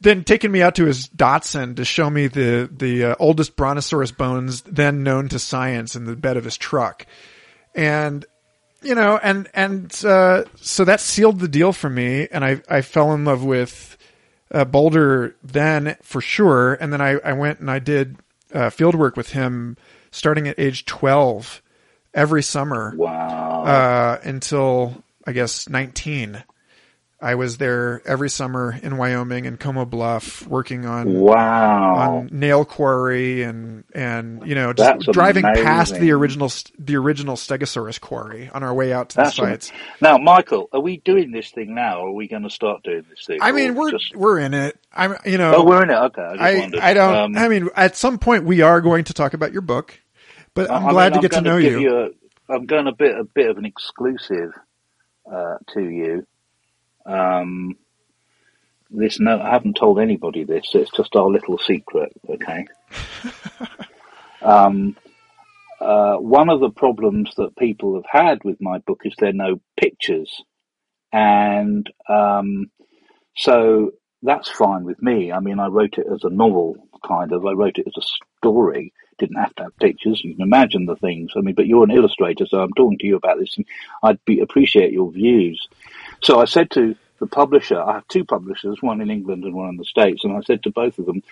then 0.00 0.22
taking 0.24 0.52
me 0.52 0.62
out 0.62 0.74
to 0.76 0.84
his 0.84 1.08
Datsun 1.08 1.76
to 1.76 1.84
show 1.84 2.08
me 2.10 2.26
the 2.28 2.68
the 2.74 3.04
uh, 3.04 3.14
oldest 3.18 3.56
brontosaurus 3.56 4.12
bones 4.12 4.62
then 4.62 5.02
known 5.02 5.28
to 5.28 5.38
science 5.38 5.96
in 5.96 6.04
the 6.04 6.16
bed 6.16 6.36
of 6.36 6.44
his 6.44 6.56
truck 6.56 7.06
and 7.74 8.24
you 8.82 8.94
know 8.94 9.18
and 9.22 9.48
and 9.54 10.04
uh, 10.04 10.44
so 10.56 10.84
that 10.84 11.00
sealed 11.00 11.40
the 11.40 11.48
deal 11.48 11.72
for 11.72 11.90
me 11.90 12.28
and 12.30 12.44
I 12.44 12.62
I 12.68 12.82
fell 12.82 13.12
in 13.12 13.24
love 13.24 13.42
with 13.44 13.96
uh, 14.52 14.64
Boulder 14.64 15.34
then 15.42 15.96
for 16.02 16.20
sure 16.20 16.74
and 16.74 16.92
then 16.92 17.00
I 17.00 17.18
I 17.18 17.32
went 17.32 17.60
and 17.60 17.70
I 17.70 17.78
did 17.80 18.16
uh, 18.54 18.70
field 18.70 18.94
work 18.94 19.16
with 19.16 19.32
him 19.32 19.76
starting 20.10 20.48
at 20.48 20.58
age 20.58 20.84
12 20.86 21.60
every 22.14 22.42
summer 22.42 22.94
Wow. 22.96 23.64
uh, 23.64 24.18
until 24.22 25.02
I 25.26 25.32
guess 25.32 25.68
19. 25.68 26.42
I 27.20 27.34
was 27.34 27.56
there 27.58 28.00
every 28.04 28.30
summer 28.30 28.78
in 28.80 28.96
Wyoming 28.96 29.46
and 29.46 29.58
Como 29.58 29.84
Bluff 29.84 30.46
working 30.46 30.86
on 30.86 31.12
wow. 31.14 31.94
on 31.96 32.28
nail 32.30 32.64
quarry 32.64 33.42
and 33.42 33.82
and 33.92 34.46
you 34.46 34.54
know 34.54 34.72
That's 34.72 35.04
just 35.04 35.14
driving 35.14 35.42
past 35.42 35.94
the 35.94 36.12
original 36.12 36.48
the 36.78 36.94
original 36.94 37.34
Stegosaurus 37.34 38.00
quarry 38.00 38.48
on 38.50 38.62
our 38.62 38.72
way 38.72 38.92
out 38.92 39.08
to 39.10 39.16
the 39.16 39.22
That's 39.24 39.36
sites. 39.36 39.72
Now, 40.00 40.18
Michael, 40.18 40.68
are 40.72 40.78
we 40.80 40.98
doing 40.98 41.32
this 41.32 41.50
thing 41.50 41.74
now, 41.74 42.02
or 42.02 42.08
are 42.08 42.12
we 42.12 42.28
going 42.28 42.44
to 42.44 42.50
start 42.50 42.84
doing 42.84 43.04
this 43.10 43.26
thing? 43.26 43.38
I 43.42 43.50
mean, 43.50 43.74
we're 43.74 43.90
just- 43.90 44.14
we're 44.14 44.38
in 44.38 44.54
it. 44.54 44.78
I'm 44.92 45.16
you 45.24 45.38
know 45.38 45.56
oh, 45.56 45.64
we're 45.64 45.82
in 45.82 45.90
it. 45.90 45.96
Okay, 45.96 46.22
I 46.22 46.48
I. 46.50 46.90
I 46.90 46.94
don't 46.94 47.14
Um, 47.14 47.36
I 47.36 47.48
mean 47.48 47.68
at 47.74 47.96
some 47.96 48.18
point 48.18 48.44
we 48.44 48.60
are 48.60 48.80
going 48.80 49.04
to 49.04 49.12
talk 49.12 49.34
about 49.34 49.52
your 49.52 49.62
book, 49.62 49.98
but 50.54 50.70
I'm 50.70 50.86
I 50.86 50.90
glad 50.92 51.12
mean, 51.12 51.22
to 51.22 51.28
get 51.28 51.34
to 51.36 51.40
know 51.42 51.60
give 51.60 51.80
you. 51.80 51.98
a, 52.48 52.54
I'm 52.54 52.66
going 52.66 52.86
a 52.86 52.92
bit 52.92 53.18
a 53.18 53.24
bit 53.24 53.50
of 53.50 53.58
an 53.58 53.64
exclusive 53.64 54.52
uh, 55.30 55.56
to 55.74 55.82
you. 55.82 56.24
Um, 57.06 57.76
this 58.90 59.20
no, 59.20 59.38
I 59.40 59.50
haven't 59.50 59.76
told 59.76 59.98
anybody 59.98 60.44
this. 60.44 60.70
It's 60.74 60.90
just 60.90 61.14
our 61.16 61.28
little 61.28 61.58
secret. 61.58 62.12
Okay. 62.28 62.66
um, 64.42 64.96
uh, 65.80 66.16
one 66.16 66.48
of 66.48 66.60
the 66.60 66.70
problems 66.70 67.34
that 67.36 67.56
people 67.56 67.94
have 67.94 68.06
had 68.10 68.44
with 68.44 68.60
my 68.60 68.78
book 68.78 69.02
is 69.04 69.14
there 69.18 69.30
are 69.30 69.32
no 69.32 69.60
pictures, 69.76 70.42
and 71.12 71.88
um, 72.08 72.70
so 73.36 73.92
that's 74.22 74.50
fine 74.50 74.84
with 74.84 75.00
me. 75.02 75.30
I 75.30 75.40
mean, 75.40 75.60
I 75.60 75.68
wrote 75.68 75.98
it 75.98 76.06
as 76.12 76.24
a 76.24 76.30
novel, 76.30 76.76
kind 77.06 77.32
of. 77.32 77.46
I 77.46 77.52
wrote 77.52 77.78
it 77.78 77.86
as 77.86 77.96
a 77.96 78.06
story. 78.38 78.92
Didn't 79.18 79.36
have 79.36 79.54
to 79.56 79.64
have 79.64 79.76
pictures. 79.76 80.22
You 80.24 80.34
can 80.34 80.42
imagine 80.42 80.86
the 80.86 80.96
things. 80.96 81.32
I 81.36 81.40
mean, 81.40 81.54
but 81.54 81.66
you're 81.66 81.84
an 81.84 81.90
illustrator, 81.90 82.46
so 82.46 82.60
I'm 82.60 82.72
talking 82.72 82.98
to 82.98 83.06
you 83.06 83.16
about 83.16 83.38
this, 83.38 83.56
and 83.56 83.66
I'd 84.02 84.24
be 84.24 84.40
appreciate 84.40 84.92
your 84.92 85.12
views. 85.12 85.68
So 86.22 86.40
I 86.40 86.46
said 86.46 86.70
to 86.72 86.96
the 87.20 87.26
publisher, 87.26 87.80
I 87.80 87.94
have 87.94 88.08
two 88.08 88.24
publishers, 88.24 88.78
one 88.80 89.00
in 89.00 89.10
England 89.10 89.44
and 89.44 89.54
one 89.54 89.70
in 89.70 89.76
the 89.76 89.84
States, 89.84 90.24
and 90.24 90.36
I 90.36 90.40
said 90.40 90.62
to 90.64 90.70
both 90.70 90.98
of 90.98 91.06
them, 91.06 91.22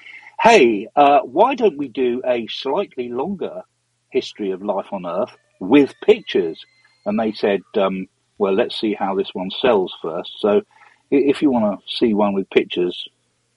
"Hey, 0.40 0.88
uh, 0.96 1.20
why 1.20 1.54
don't 1.54 1.76
we 1.76 1.88
do 1.88 2.22
a 2.24 2.46
slightly 2.48 3.08
longer 3.08 3.62
history 4.10 4.50
of 4.52 4.62
life 4.62 4.92
on 4.92 5.06
Earth 5.06 5.36
with 5.60 5.94
pictures?" 6.02 6.64
And 7.04 7.18
they 7.18 7.32
said, 7.32 7.62
um, 7.76 8.08
"Well, 8.38 8.54
let's 8.54 8.78
see 8.78 8.94
how 8.94 9.14
this 9.14 9.30
one 9.32 9.50
sells 9.50 9.94
first. 10.02 10.32
So, 10.40 10.62
if 11.10 11.42
you 11.42 11.50
want 11.50 11.80
to 11.80 11.96
see 11.96 12.14
one 12.14 12.34
with 12.34 12.50
pictures, 12.50 13.08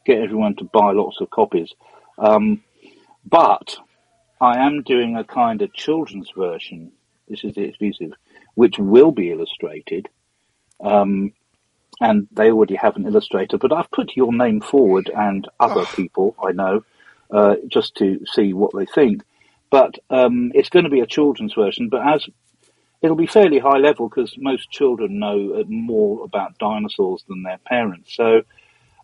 get 0.06 0.22
everyone 0.22 0.56
to 0.58 0.64
buy 0.66 0.92
lots 0.92 1.22
of 1.22 1.30
copies. 1.30 1.74
Um, 2.18 2.64
but 3.26 3.78
I 4.42 4.66
am 4.66 4.84
doing 4.84 5.16
a 5.16 5.24
kind 5.24 5.62
of 5.62 5.74
children's 5.74 6.32
version. 6.36 6.92
This 7.28 7.44
is 7.44 7.56
the 7.56 7.64
exclusive, 7.64 8.14
which 8.56 8.78
will 8.80 9.12
be 9.12 9.32
illustrated. 9.32 10.10
Um, 10.82 11.34
and 12.02 12.28
they 12.32 12.52
already 12.52 12.76
have 12.76 12.96
an 12.96 13.06
illustrator, 13.06 13.58
but 13.58 13.74
I've 13.74 13.92
put 13.92 14.16
your 14.16 14.32
name 14.32 14.62
forward 14.62 15.12
and 15.14 15.48
other 15.60 15.86
people 15.86 16.36
I 16.42 16.54
know 16.54 16.86
uh, 17.32 17.56
just 17.68 17.96
to 17.96 18.26
see 18.26 18.54
what 18.54 18.72
they 18.74 18.86
think. 18.86 19.24
But 19.70 19.96
um, 20.10 20.52
it's 20.56 20.70
going 20.70 20.86
to 20.86 20.90
be 20.90 21.02
a 21.02 21.06
children's 21.06 21.54
version, 21.54 21.90
but 21.90 22.08
as 22.08 22.28
it'll 23.02 23.16
be 23.16 23.28
fairly 23.28 23.60
high 23.60 23.78
level 23.78 24.10
because 24.10 24.34
most 24.38 24.72
children 24.72 25.20
know 25.20 25.56
uh, 25.60 25.64
more 25.68 26.24
about 26.24 26.58
dinosaurs 26.58 27.24
than 27.28 27.44
their 27.44 27.60
parents. 27.66 28.16
So 28.16 28.44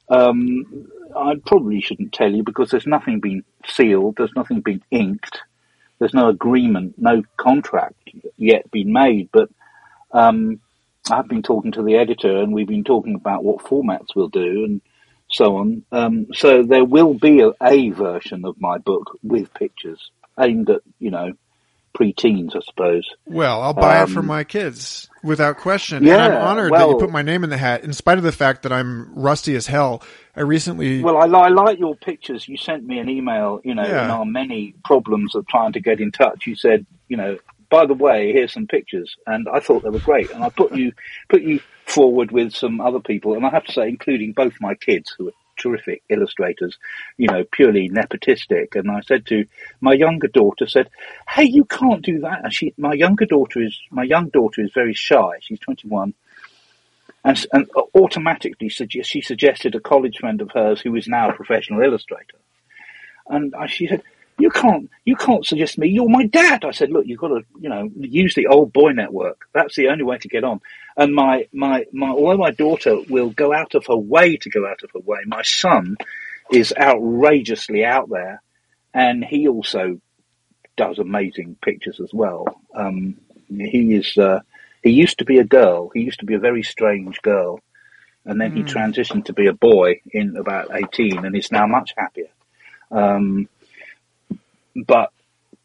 um, 0.10 0.88
I 1.16 1.36
probably 1.46 1.82
shouldn't 1.82 2.14
tell 2.14 2.32
you 2.32 2.44
because 2.44 2.72
there's 2.72 2.88
nothing 2.88 3.20
been 3.20 3.44
sealed, 3.66 4.16
there's 4.18 4.36
nothing 4.36 4.62
been 4.62 4.84
inked, 4.92 5.40
there's 6.00 6.14
no 6.14 6.30
agreement, 6.30 6.96
no 6.98 7.24
contract 7.38 8.10
yet 8.38 8.70
been 8.72 8.92
made. 8.92 9.30
But 9.32 9.50
um, 10.12 10.60
I've 11.12 11.28
been 11.28 11.44
talking 11.44 11.72
to 11.74 11.84
the 11.84 11.96
editor, 11.96 12.38
and 12.38 12.54
we've 12.54 12.68
been 12.68 12.84
talking 12.84 13.16
about 13.16 13.44
what 13.44 13.60
formats 13.64 14.16
we'll 14.16 14.28
do 14.30 14.66
and 14.66 14.82
so 15.30 15.58
on. 15.58 15.84
Um, 15.92 16.28
so 16.34 16.64
there 16.64 16.86
will 16.86 17.14
be 17.14 17.42
a, 17.42 17.52
a 17.62 17.90
version 17.92 18.46
of 18.46 18.60
my 18.60 18.78
book 18.78 19.18
with 19.24 19.54
pictures 19.54 20.12
aimed 20.40 20.70
at 20.70 20.82
you 21.00 21.12
know 21.12 21.34
pre-teens, 21.94 22.54
I 22.56 22.60
suppose. 22.60 23.08
Well, 23.26 23.62
I'll 23.62 23.74
buy 23.74 24.04
it 24.04 24.10
for 24.10 24.20
Um, 24.20 24.26
my 24.26 24.44
kids 24.44 25.10
without 25.24 25.58
question. 25.58 26.00
and 26.06 26.22
I'm 26.22 26.32
yeah, 26.34 26.46
honored 26.46 26.74
that 26.74 26.90
you 26.90 26.98
put 26.98 27.10
my 27.10 27.22
name 27.22 27.46
in 27.46 27.50
the 27.50 27.56
hat, 27.58 27.86
in 27.86 27.94
spite 27.94 28.18
of 28.18 28.24
the 28.26 28.34
fact 28.34 28.64
that 28.64 28.74
I'm 28.74 29.14
rusty 29.16 29.56
as 29.56 29.68
hell. 29.68 30.04
I 30.36 30.42
recently, 30.42 31.02
Well, 31.02 31.16
I, 31.16 31.26
I 31.40 31.48
like 31.48 31.80
your 31.80 31.96
pictures. 31.96 32.50
You 32.50 32.58
sent 32.58 32.84
me 32.86 33.00
an 33.00 33.08
email, 33.08 33.62
you 33.64 33.74
know, 33.74 33.84
Yeah. 33.88 34.04
in 34.04 34.12
our 34.12 34.26
many 34.26 34.74
problems 34.84 35.36
of 35.36 35.48
trying 35.48 35.72
to 35.72 35.80
get 35.80 36.02
in 36.02 36.12
touch. 36.12 36.46
You 36.46 36.58
said, 36.58 36.86
you 37.08 37.16
know, 37.16 37.38
by 37.70 37.86
the 37.86 37.94
way, 37.94 38.32
here's 38.32 38.54
some 38.54 38.68
pictures, 38.68 39.16
and 39.26 39.48
I 39.48 39.60
thought 39.60 39.84
they 39.84 39.90
were 39.90 40.00
great. 40.00 40.32
And 40.32 40.44
I 40.44 40.50
put 40.50 40.74
you 40.74 40.94
put 41.30 41.42
you 41.42 41.60
forward 41.86 42.32
with 42.32 42.54
some 42.54 42.82
other 42.82 43.00
people, 43.00 43.34
and 43.36 43.46
I 43.46 43.50
have 43.50 43.66
to 43.66 43.72
say, 43.72 43.88
including 43.88 44.34
both 44.34 44.54
my 44.60 44.76
kids, 44.76 45.14
who 45.18 45.30
are 45.30 45.34
terrific 45.58 46.04
illustrators, 46.10 46.78
you 47.18 47.28
know, 47.28 47.44
purely 47.52 47.90
nepotistic. 47.90 48.76
And 48.76 48.92
I 48.92 49.02
said 49.02 49.26
to 49.28 49.46
my 49.82 49.94
younger 49.94 50.28
daughter, 50.28 50.68
said, 50.68 50.90
"Hey, 51.30 51.46
you 51.46 51.66
can't 51.66 52.04
do 52.04 52.20
that." 52.20 52.44
And 52.44 52.54
she, 52.54 52.74
my 52.78 52.94
younger 52.94 53.26
daughter 53.26 53.62
is 53.62 53.80
my 53.92 54.04
young 54.04 54.30
daughter 54.30 54.62
is 54.62 54.72
very 54.74 54.94
shy. 54.94 55.40
She's 55.42 55.60
21 55.60 56.14
and, 57.26 57.46
and 57.52 57.70
automatically 57.96 58.70
sugge- 58.70 59.04
she 59.04 59.22
suggested 59.22 59.74
a 59.74 59.80
college 59.80 60.20
friend 60.20 60.42
of 60.42 60.52
hers 60.52 60.80
who 60.80 60.96
is 60.96 61.08
now 61.08 61.30
a 61.30 61.34
professional 61.34 61.82
illustrator. 61.82 62.38
And 63.28 63.54
she 63.68 63.88
said, 63.88 64.04
"You 64.38 64.50
can't, 64.50 64.90
you 65.06 65.16
can't 65.16 65.46
suggest 65.46 65.78
me. 65.78 65.88
You're 65.88 66.10
my 66.10 66.26
dad." 66.26 66.66
I 66.66 66.72
said, 66.72 66.92
"Look, 66.92 67.06
you've 67.06 67.20
got 67.20 67.30
to, 67.30 67.42
you 67.60 67.70
know, 67.70 67.90
use 67.96 68.36
the 68.36 68.48
old 68.48 68.74
boy 68.74 68.92
network. 68.92 69.48
That's 69.54 69.76
the 69.76 69.90
only 69.90 70.04
way 70.04 70.18
to 70.18 70.28
get 70.28 70.44
on." 70.44 70.62
And 70.98 71.14
my, 71.14 71.48
my, 71.54 71.86
my, 71.92 72.10
although 72.10 72.38
my 72.38 72.52
daughter 72.52 72.98
will 73.10 73.30
go 73.30 73.54
out 73.54 73.76
of 73.76 73.86
her 73.88 73.98
way 73.98 74.38
to 74.38 74.50
go 74.50 74.66
out 74.66 74.84
of 74.84 74.92
her 74.94 75.00
way, 75.00 75.20
my 75.26 75.42
son 75.44 75.98
is 76.52 76.74
outrageously 76.80 77.84
out 77.84 78.10
there, 78.10 78.42
and 78.94 79.24
he 79.24 79.48
also 79.48 80.00
does 80.78 81.00
amazing 81.00 81.58
pictures 81.62 82.00
as 82.00 82.14
well. 82.14 82.46
Um, 82.74 83.18
he 83.50 83.96
is. 83.96 84.18
Uh, 84.18 84.42
he 84.84 84.92
used 84.92 85.18
to 85.18 85.26
be 85.26 85.40
a 85.40 85.44
girl. 85.44 85.90
He 85.94 86.02
used 86.02 86.20
to 86.20 86.26
be 86.26 86.36
a 86.36 86.40
very 86.40 86.62
strange 86.62 87.22
girl, 87.22 87.60
and 88.24 88.40
then 88.40 88.52
mm. 88.52 88.58
he 88.58 88.62
hmm. 88.62 88.68
transitioned 88.68 89.26
to 89.26 89.34
be 89.34 89.48
a 89.48 89.54
boy 89.54 90.02
in 90.12 90.38
about 90.38 90.70
eighteen, 90.74 91.26
and 91.26 91.36
is 91.36 91.52
now 91.52 91.66
much 91.66 91.94
happier. 91.98 92.30
Um, 92.92 93.50
but 94.76 95.12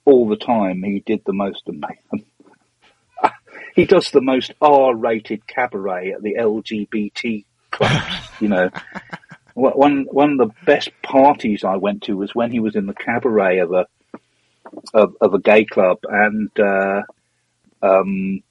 all 0.05 0.29
the 0.29 0.37
time, 0.37 0.83
he 0.83 1.01
did 1.01 1.23
the 1.25 1.33
most 1.33 1.63
amazing. 1.69 2.27
he 3.75 3.85
does 3.85 4.11
the 4.11 4.21
most 4.21 4.53
R-rated 4.61 5.47
cabaret 5.47 6.13
at 6.13 6.23
the 6.23 6.37
LGBT 6.39 7.45
clubs. 7.71 8.29
you 8.41 8.49
know, 8.49 8.71
one 9.55 10.07
one 10.11 10.33
of 10.33 10.39
the 10.39 10.55
best 10.65 10.91
parties 11.03 11.65
I 11.65 11.77
went 11.77 12.05
to 12.05 12.17
was 12.17 12.35
when 12.35 12.51
he 12.51 12.61
was 12.61 12.77
in 12.77 12.87
the 12.87 12.95
cabaret 12.95 13.59
of 13.59 13.73
a 13.73 13.87
of, 14.95 15.17
of 15.21 15.35
a 15.35 15.41
gay 15.41 15.65
club, 15.65 15.99
and 16.05 16.51
uh, 16.59 17.03
um, 17.83 18.43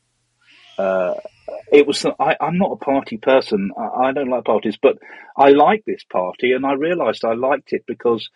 uh, 0.78 1.16
it 1.72 1.88
was. 1.88 2.06
I, 2.20 2.36
am 2.40 2.58
not 2.58 2.72
a 2.72 2.78
party 2.78 3.18
person. 3.18 3.72
I, 3.78 4.08
I, 4.08 4.12
don't 4.12 4.30
like 4.30 4.46
parties, 4.46 4.78
but 4.82 4.98
I 5.38 5.50
like 5.50 5.86
this 5.86 6.04
party, 6.04 6.52
and 6.52 6.66
I 6.66 6.74
realised 6.74 7.24
I 7.24 7.34
liked 7.34 7.74
it 7.74 7.86
because 7.86 8.30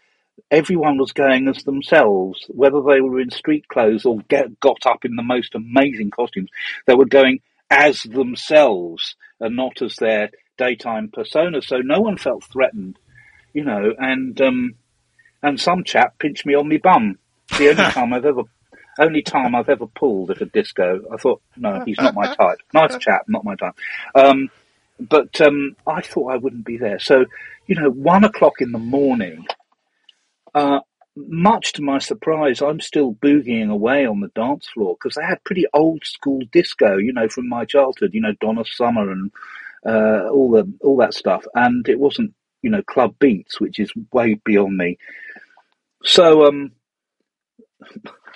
everyone 0.52 0.98
was 0.98 1.12
going 1.12 1.48
as 1.48 1.64
themselves, 1.64 2.46
whether 2.50 2.82
they 2.82 3.02
were 3.02 3.20
in 3.20 3.32
street 3.32 3.68
clothes 3.68 4.06
or 4.06 4.20
get, 4.30 4.60
got 4.60 4.86
up 4.86 5.06
in 5.06 5.16
the 5.16 5.24
most 5.24 5.56
amazing 5.56 6.12
costumes. 6.12 6.50
They 6.86 6.96
were 6.96 7.06
going 7.06 7.42
as 7.70 8.04
themselves 8.04 9.16
and 9.40 9.56
not 9.56 9.82
as 9.82 9.96
their 9.96 10.30
daytime 10.58 11.10
persona. 11.10 11.62
So 11.62 11.78
no 11.78 12.00
one 12.02 12.18
felt 12.18 12.44
threatened, 12.44 12.98
you 13.54 13.64
know. 13.64 13.94
And 13.98 14.40
um, 14.42 14.76
and 15.42 15.60
some 15.60 15.84
chap 15.84 16.20
pinched 16.20 16.46
me 16.46 16.56
on 16.56 16.70
my 16.70 16.78
bum. 16.78 17.18
The 17.58 17.70
only 17.70 17.84
time 17.92 18.14
I've 18.14 18.26
ever 18.26 18.44
only 19.00 19.22
time 19.24 19.56
I've 19.56 19.70
ever 19.70 19.88
pulled 19.88 20.32
at 20.32 20.42
a 20.42 20.46
disco. 20.46 21.02
I 21.12 21.18
thought, 21.18 21.42
no, 21.58 21.84
he's 21.86 21.98
not 21.98 22.14
my 22.14 22.34
type. 22.34 22.60
Nice 22.74 22.98
chap, 23.00 23.24
not 23.28 23.44
my 23.44 23.56
type. 23.56 23.74
Um, 24.14 24.50
but 25.00 25.42
um, 25.42 25.76
I 25.88 26.02
thought 26.02 26.32
I 26.32 26.38
wouldn't 26.38 26.66
be 26.66 26.78
there. 26.78 27.00
So, 27.00 27.26
you 27.66 27.76
know, 27.76 27.90
one 27.90 28.24
o'clock 28.24 28.62
in 28.62 28.72
the 28.72 28.78
morning, 28.78 29.48
uh, 30.54 30.80
much 31.16 31.74
to 31.74 31.82
my 31.82 32.00
surprise, 32.00 32.62
I'm 32.62 32.80
still 32.80 33.14
boogieing 33.14 33.72
away 33.72 34.06
on 34.06 34.20
the 34.22 34.30
dance 34.36 34.68
floor 34.68 34.96
because 34.96 35.16
they 35.16 35.24
had 35.24 35.44
pretty 35.44 35.66
old 35.74 36.04
school 36.06 36.42
disco, 36.52 36.98
you 36.98 37.14
know, 37.14 37.28
from 37.30 37.48
my 37.50 37.66
childhood, 37.66 38.12
you 38.14 38.22
know, 38.22 38.34
Donna 38.42 38.64
Summer 38.66 39.12
and 39.12 39.32
uh, 39.86 40.30
all 40.30 40.52
the 40.52 40.72
all 40.82 40.98
that 40.98 41.14
stuff, 41.14 41.46
and 41.56 41.88
it 41.90 42.00
wasn't, 42.00 42.34
you 42.62 42.70
know, 42.70 42.82
club 42.84 43.16
beats, 43.20 43.60
which 43.60 43.80
is 43.80 43.92
way 44.12 44.36
beyond 44.46 44.78
me. 44.78 44.98
So, 46.04 46.46
um, 46.48 46.72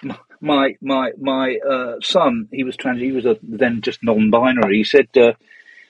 my 0.41 0.75
my 0.81 1.11
my 1.19 1.57
uh, 1.57 1.95
son, 2.01 2.47
he 2.51 2.63
was 2.63 2.77
trans, 2.77 3.01
he 3.01 3.11
was 3.11 3.25
a, 3.25 3.37
then 3.43 3.81
just 3.81 4.03
non-binary. 4.03 4.77
He 4.77 4.83
said, 4.83 5.07
uh, 5.17 5.33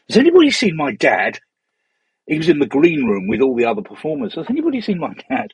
"Has 0.10 0.18
anybody 0.18 0.52
seen 0.52 0.76
my 0.78 0.94
dad?" 0.94 1.40
He 2.28 2.38
was 2.38 2.50
in 2.50 2.60
the 2.60 2.66
green 2.66 3.06
room 3.06 3.28
with 3.28 3.42
all 3.42 3.56
the 3.56 3.66
other 3.66 3.82
performers. 3.82 4.36
Has 4.36 4.48
anybody 4.50 4.82
seen 4.82 5.00
my 5.00 5.14
dad? 5.30 5.54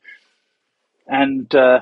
And 1.08 1.54
uh, 1.54 1.82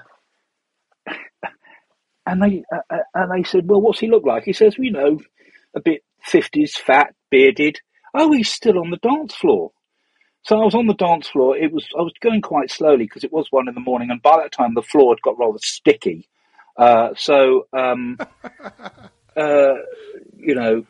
and 2.25 2.41
they 2.41 2.63
uh, 2.73 2.79
uh, 2.89 2.97
and 3.13 3.31
they 3.31 3.47
said, 3.47 3.67
"Well, 3.67 3.81
what's 3.81 3.99
he 3.99 4.10
look 4.10 4.25
like?" 4.25 4.43
He 4.43 4.53
says, 4.53 4.75
"You 4.77 4.91
know, 4.91 5.19
a 5.75 5.79
bit 5.79 6.03
fifties, 6.23 6.75
fat, 6.75 7.13
bearded." 7.29 7.79
Oh, 8.13 8.31
he's 8.31 8.51
still 8.51 8.79
on 8.79 8.91
the 8.91 8.97
dance 8.97 9.34
floor. 9.34 9.71
So 10.43 10.60
I 10.60 10.65
was 10.65 10.75
on 10.75 10.88
the 10.88 10.95
dance 10.95 11.27
floor. 11.27 11.55
It 11.55 11.71
was 11.71 11.88
I 11.97 12.01
was 12.01 12.13
going 12.19 12.41
quite 12.41 12.71
slowly 12.71 13.05
because 13.05 13.23
it 13.23 13.31
was 13.31 13.47
one 13.51 13.67
in 13.67 13.75
the 13.75 13.79
morning, 13.79 14.10
and 14.10 14.21
by 14.21 14.38
that 14.38 14.51
time 14.51 14.73
the 14.73 14.81
floor 14.81 15.13
had 15.13 15.21
got 15.21 15.38
rather 15.38 15.60
sticky. 15.62 16.27
Uh, 16.77 17.10
so, 17.15 17.67
um, 17.73 18.17
uh, 19.38 19.73
you 20.38 20.55
know, 20.55 20.86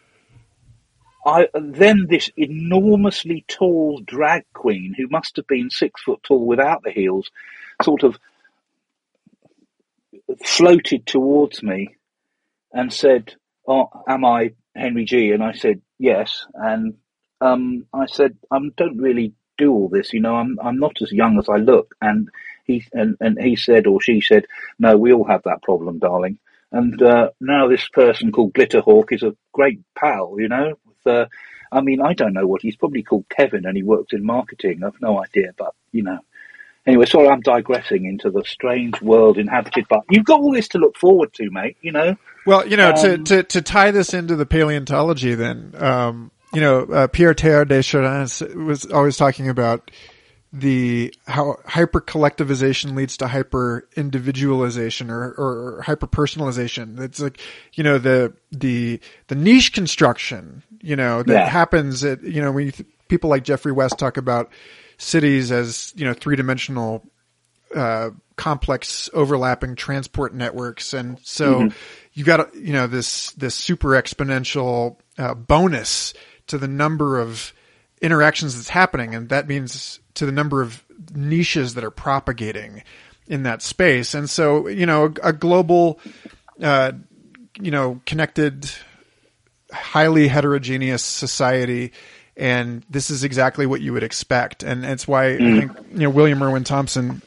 I 1.26 1.48
then 1.54 2.08
this 2.10 2.30
enormously 2.38 3.46
tall 3.48 4.02
drag 4.06 4.44
queen 4.54 4.96
who 4.98 5.08
must 5.10 5.36
have 5.36 5.48
been 5.48 5.70
six 5.70 6.02
foot 6.02 6.22
tall 6.24 6.46
without 6.46 6.84
the 6.84 6.91
heels, 6.91 7.30
sort 7.84 8.04
of 8.04 8.17
floated 10.44 11.06
towards 11.06 11.62
me 11.63 11.96
and 12.74 12.91
said, 12.91 13.36
"Oh, 13.67 13.89
am 14.08 14.26
I 14.26 14.54
Henry 14.76 15.06
Gee?" 15.06 15.32
And 15.32 15.44
I 15.44 15.54
said, 15.54 15.82
"Yes." 16.00 16.46
And 16.54 16.96
um, 17.39 17.86
I 17.94 18.06
said, 18.06 18.38
"I 18.50 18.60
don't 18.76 18.98
really 18.98 19.34
do 19.58 19.72
all 19.72 19.89
this. 19.89 20.13
You 20.13 20.22
know, 20.22 20.36
I'm 20.36 20.58
I'm 20.62 20.80
not 20.80 21.02
as 21.02 21.12
young 21.12 21.38
as 21.39 21.50
I 21.50 21.58
look." 21.58 21.96
And 22.02 22.30
he 22.65 22.84
and, 22.94 23.17
and 23.20 23.41
he 23.41 23.56
said 23.56 23.88
or 23.88 24.02
she 24.02 24.22
said, 24.22 24.46
"No, 24.80 24.98
we 24.98 25.13
all 25.13 25.26
have 25.26 25.44
that 25.44 25.63
problem, 25.63 26.00
darling." 26.00 26.39
And 26.72 27.02
uh, 27.02 27.32
now 27.41 27.67
this 27.67 27.88
person 27.89 28.32
called 28.32 28.54
Glitterhawk 28.54 29.12
is 29.12 29.24
a 29.24 29.36
great 29.52 29.82
pal. 29.96 30.36
You 30.39 30.48
know, 30.48 30.74
with, 30.86 31.13
uh, 31.13 31.26
I 31.72 31.82
mean, 31.82 32.02
I 32.02 32.13
don't 32.13 32.34
know 32.34 32.48
what 32.48 32.62
he's 32.62 32.78
probably 32.78 33.04
called 33.04 33.26
Kevin, 33.30 33.65
and 33.65 33.76
he 33.76 33.84
works 33.84 34.13
in 34.13 34.26
marketing. 34.26 34.84
I've 34.84 35.02
no 35.02 35.22
idea, 35.22 35.54
but 35.58 35.74
you 35.91 36.04
know. 36.04 36.20
Anyway, 36.88 37.06
sorry, 37.06 37.28
I'm 37.28 37.41
digressing 37.41 38.06
into 38.06 38.32
the 38.32 38.44
strange 38.46 39.02
world 39.02 39.38
inhabited 39.38 39.88
by. 39.88 40.00
You've 40.10 40.26
got 40.26 40.39
all 40.39 40.52
this 40.52 40.67
to 40.70 40.78
look 40.78 40.98
forward 40.98 41.34
to, 41.34 41.50
mate. 41.52 41.78
You 41.82 41.91
know. 41.91 42.17
Well, 42.46 42.67
you 42.67 42.76
know, 42.76 42.89
um, 42.89 42.96
to, 42.96 43.17
to 43.17 43.44
to 43.44 43.62
tie 43.62 43.91
this 43.91 44.13
into 44.13 44.36
the 44.36 44.48
paleontology, 44.48 45.36
then, 45.36 45.76
um, 45.78 46.32
you 46.54 46.60
know, 46.60 46.82
uh, 46.82 47.08
Pierre 47.08 47.36
Teilhard 47.36 47.67
de 47.67 47.84
Chardin 47.84 48.65
was 48.65 48.86
always 48.88 49.15
talking 49.15 49.48
about 49.48 49.91
the 50.54 51.13
how 51.28 51.60
hyper 51.65 52.02
collectivization 52.02 52.96
leads 52.96 53.15
to 53.17 53.28
hyper 53.28 53.88
individualization 53.96 55.10
or, 55.10 55.32
or 55.38 55.82
hyper 55.82 56.08
personalization. 56.08 57.00
It's 57.00 57.22
like, 57.22 57.39
you 57.74 57.84
know, 57.84 57.98
the, 58.00 58.34
the, 58.52 59.00
the 59.28 59.36
niche 59.36 59.72
construction, 59.72 60.62
you 60.82 60.98
know, 60.98 61.24
that 61.24 61.34
yeah. 61.34 61.48
happens 61.48 62.04
at, 62.04 62.22
you 62.24 62.41
know, 62.41 62.52
when 62.52 62.72
th- 62.72 62.89
people 63.08 63.30
like 63.30 63.46
Geoffrey 63.46 63.72
West 63.72 63.98
talk 63.98 64.17
about 64.17 64.52
cities 65.02 65.52
as, 65.52 65.92
you 65.96 66.06
know, 66.06 66.14
three 66.14 66.36
dimensional, 66.36 67.04
uh, 67.76 68.12
complex 68.36 69.10
overlapping 69.14 69.76
transport 69.76 70.34
networks. 70.34 70.94
And 70.94 71.18
so 71.24 71.56
mm-hmm. 71.56 71.78
you've 72.14 72.28
got, 72.28 72.54
you 72.56 72.74
know, 72.74 72.86
this, 72.88 73.32
this 73.32 73.56
super 73.56 73.90
exponential, 73.90 74.98
uh, 75.18 75.34
bonus 75.34 76.14
to 76.48 76.58
the 76.58 76.68
number 76.68 77.20
of 77.20 77.52
interactions 78.02 78.56
that's 78.56 78.70
happening. 78.70 79.16
And 79.16 79.30
that 79.30 79.48
means 79.48 80.00
to 80.16 80.26
the 80.26 80.32
number 80.32 80.62
of 80.62 80.84
niches 81.16 81.74
that 81.74 81.84
are 81.84 81.92
propagating 81.92 82.84
in 83.28 83.44
that 83.44 83.62
space. 83.62 84.14
And 84.14 84.30
so, 84.30 84.68
you 84.68 84.86
know, 84.86 85.06
a, 85.06 85.30
a 85.30 85.34
global, 85.34 86.00
uh, 86.62 86.92
you 87.60 87.72
know, 87.72 88.02
connected, 88.06 88.70
highly 89.72 90.28
heterogeneous 90.28 91.04
society. 91.04 91.92
And 92.41 92.84
this 92.89 93.10
is 93.12 93.23
exactly 93.23 93.65
what 93.65 93.82
you 93.82 93.93
would 93.93 94.04
expect. 94.04 94.63
And 94.63 94.84
it's 94.84 95.08
why 95.08 95.25
mm. 95.27 95.36
I 95.36 95.60
think, 95.60 95.91
you 95.91 95.99
know, 95.99 96.10
William 96.10 96.41
Irwin 96.41 96.63
Thompson, 96.63 97.21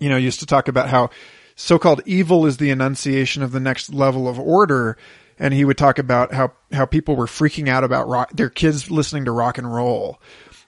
you 0.00 0.08
know, 0.08 0.16
used 0.16 0.40
to 0.40 0.46
talk 0.46 0.66
about 0.68 0.88
how 0.88 1.10
so-called 1.54 2.02
evil 2.04 2.44
is 2.44 2.56
the 2.56 2.70
enunciation 2.70 3.44
of 3.44 3.52
the 3.52 3.60
next 3.60 3.94
level 3.94 4.26
of 4.26 4.38
order. 4.40 4.98
And 5.38 5.54
he 5.54 5.64
would 5.64 5.78
talk 5.78 6.00
about 6.00 6.34
how, 6.34 6.52
how 6.72 6.84
people 6.84 7.14
were 7.14 7.26
freaking 7.26 7.68
out 7.68 7.84
about 7.84 8.08
rock, 8.08 8.32
their 8.32 8.50
kids 8.50 8.90
listening 8.90 9.26
to 9.26 9.30
rock 9.30 9.56
and 9.56 9.72
roll 9.72 10.20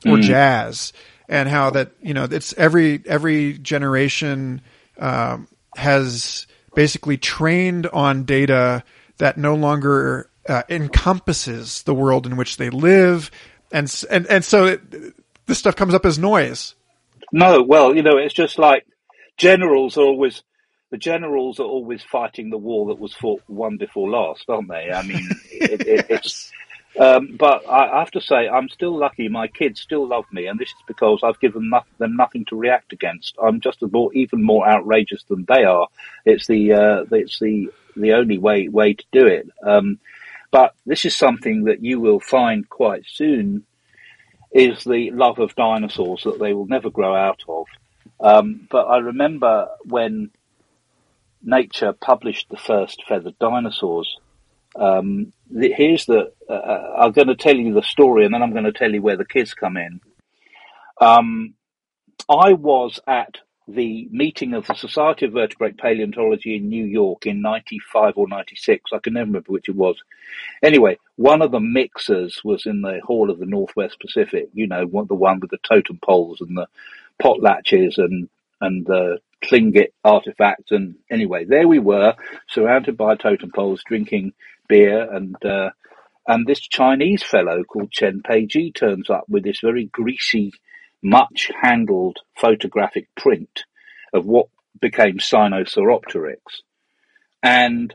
or 0.04 0.16
mm. 0.18 0.22
jazz 0.22 0.92
and 1.28 1.48
how 1.48 1.70
that 1.70 1.92
you 2.00 2.14
know 2.14 2.24
it's 2.24 2.52
every 2.54 3.02
every 3.06 3.58
generation 3.58 4.60
um, 4.98 5.48
has 5.76 6.46
basically 6.74 7.16
trained 7.16 7.86
on 7.88 8.24
data 8.24 8.84
that 9.18 9.36
no 9.36 9.54
longer 9.54 10.30
uh, 10.48 10.62
encompasses 10.68 11.82
the 11.82 11.94
world 11.94 12.26
in 12.26 12.36
which 12.36 12.56
they 12.56 12.70
live, 12.70 13.30
and 13.72 14.04
and 14.10 14.26
and 14.26 14.44
so 14.44 14.66
it, 14.66 14.80
this 15.46 15.58
stuff 15.58 15.76
comes 15.76 15.94
up 15.94 16.06
as 16.06 16.18
noise. 16.18 16.74
No, 17.32 17.62
well, 17.62 17.94
you 17.94 18.02
know, 18.02 18.16
it's 18.18 18.34
just 18.34 18.58
like 18.58 18.86
generals 19.36 19.96
are 19.96 20.04
always 20.04 20.42
the 20.90 20.96
generals 20.96 21.58
are 21.58 21.66
always 21.66 22.02
fighting 22.02 22.50
the 22.50 22.58
war 22.58 22.86
that 22.86 22.98
was 22.98 23.12
fought 23.12 23.42
one 23.46 23.76
before 23.76 24.08
last, 24.08 24.44
aren't 24.48 24.68
they? 24.68 24.90
I 24.92 25.02
mean, 25.02 25.28
it, 25.50 25.80
it, 25.86 26.06
it's 26.08 26.52
um, 26.98 27.36
but 27.38 27.68
I 27.68 27.98
have 27.98 28.10
to 28.12 28.20
say, 28.20 28.48
I'm 28.48 28.68
still 28.68 28.96
lucky. 28.96 29.28
My 29.28 29.48
kids 29.48 29.80
still 29.80 30.06
love 30.06 30.24
me, 30.32 30.46
and 30.46 30.58
this 30.58 30.68
is 30.68 30.82
because 30.86 31.20
I've 31.22 31.40
given 31.40 31.70
them 31.98 32.16
nothing 32.16 32.46
to 32.46 32.56
react 32.56 32.92
against. 32.92 33.36
I'm 33.42 33.60
just 33.60 33.82
more, 33.82 34.12
even 34.14 34.42
more 34.42 34.66
outrageous 34.66 35.22
than 35.24 35.44
they 35.46 35.64
are. 35.64 35.88
It's 36.24 36.46
the 36.46 36.72
uh, 36.72 37.04
it's 37.12 37.38
the 37.38 37.70
the 37.96 38.14
only 38.14 38.38
way 38.38 38.68
way 38.68 38.94
to 38.94 39.04
do 39.12 39.26
it. 39.26 39.48
Um, 39.62 39.98
but 40.56 40.74
this 40.86 41.04
is 41.04 41.14
something 41.14 41.64
that 41.64 41.84
you 41.84 42.00
will 42.00 42.18
find 42.18 42.66
quite 42.66 43.02
soon 43.06 43.66
is 44.50 44.84
the 44.84 45.10
love 45.10 45.38
of 45.38 45.54
dinosaurs 45.54 46.22
that 46.24 46.38
they 46.38 46.54
will 46.54 46.64
never 46.64 46.88
grow 46.88 47.14
out 47.14 47.42
of. 47.46 47.66
Um, 48.20 48.66
but 48.70 48.84
I 48.86 48.96
remember 48.96 49.68
when 49.84 50.30
Nature 51.42 51.92
published 51.92 52.48
the 52.48 52.56
first 52.56 53.02
feathered 53.06 53.38
dinosaurs. 53.38 54.16
Um, 54.74 55.34
the, 55.50 55.74
here's 55.74 56.06
the. 56.06 56.32
Uh, 56.48 57.02
I'm 57.02 57.12
going 57.12 57.28
to 57.28 57.36
tell 57.36 57.54
you 57.54 57.74
the 57.74 57.82
story, 57.82 58.24
and 58.24 58.32
then 58.32 58.42
I'm 58.42 58.52
going 58.52 58.64
to 58.64 58.72
tell 58.72 58.94
you 58.94 59.02
where 59.02 59.18
the 59.18 59.26
kids 59.26 59.52
come 59.52 59.76
in. 59.76 60.00
Um, 61.02 61.52
I 62.30 62.54
was 62.54 62.98
at 63.06 63.34
the 63.68 64.08
meeting 64.10 64.54
of 64.54 64.66
the 64.66 64.74
Society 64.74 65.26
of 65.26 65.32
Vertebrate 65.32 65.76
Paleontology 65.76 66.56
in 66.56 66.68
New 66.68 66.84
York 66.84 67.26
in 67.26 67.42
95 67.42 68.14
or 68.16 68.28
96. 68.28 68.92
I 68.92 68.98
can 68.98 69.14
never 69.14 69.26
remember 69.26 69.52
which 69.52 69.68
it 69.68 69.74
was. 69.74 69.96
Anyway, 70.62 70.98
one 71.16 71.42
of 71.42 71.50
the 71.50 71.60
mixers 71.60 72.40
was 72.44 72.66
in 72.66 72.82
the 72.82 73.00
Hall 73.04 73.30
of 73.30 73.38
the 73.38 73.46
Northwest 73.46 73.98
Pacific, 74.00 74.48
you 74.52 74.66
know, 74.68 74.86
the 74.86 75.14
one 75.14 75.40
with 75.40 75.50
the 75.50 75.58
totem 75.58 75.98
poles 76.02 76.40
and 76.40 76.56
the 76.56 76.68
potlatches 77.20 77.98
and, 77.98 78.28
and 78.60 78.86
the 78.86 79.18
Tlingit 79.42 79.92
artifacts. 80.04 80.70
And 80.70 80.96
anyway, 81.10 81.44
there 81.44 81.66
we 81.66 81.80
were, 81.80 82.14
surrounded 82.48 82.96
by 82.96 83.16
totem 83.16 83.50
poles, 83.52 83.82
drinking 83.84 84.32
beer 84.68 85.12
and, 85.12 85.36
uh, 85.44 85.70
and 86.28 86.46
this 86.46 86.60
Chinese 86.60 87.22
fellow 87.22 87.62
called 87.64 87.92
Chen 87.92 88.20
Peiji 88.20 88.74
turns 88.74 89.10
up 89.10 89.24
with 89.28 89.44
this 89.44 89.60
very 89.60 89.84
greasy 89.86 90.52
much 91.02 91.50
handled 91.60 92.18
photographic 92.36 93.08
print 93.16 93.64
of 94.12 94.26
what 94.26 94.48
became 94.80 95.18
Sinosauropteryx. 95.18 96.40
And, 97.42 97.94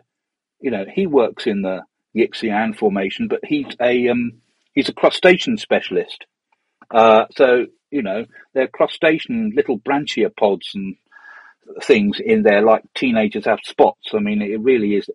you 0.59 0.71
know, 0.71 0.85
he 0.91 1.07
works 1.07 1.47
in 1.47 1.61
the 1.61 1.83
Yixian 2.15 2.75
formation, 2.75 3.27
but 3.27 3.41
he's 3.43 3.75
a, 3.81 4.09
um, 4.09 4.41
he's 4.73 4.89
a 4.89 4.93
crustacean 4.93 5.57
specialist. 5.57 6.25
Uh, 6.89 7.25
so, 7.35 7.67
you 7.89 8.01
know, 8.01 8.25
they're 8.53 8.67
crustacean 8.67 9.53
little 9.55 9.79
branchiopods 9.79 10.73
and 10.73 10.95
things 11.83 12.19
in 12.23 12.43
there 12.43 12.61
like 12.61 12.83
teenagers 12.95 13.45
have 13.45 13.59
spots. 13.63 14.09
I 14.13 14.19
mean, 14.19 14.41
it 14.41 14.59
really 14.59 14.95
is, 14.95 15.09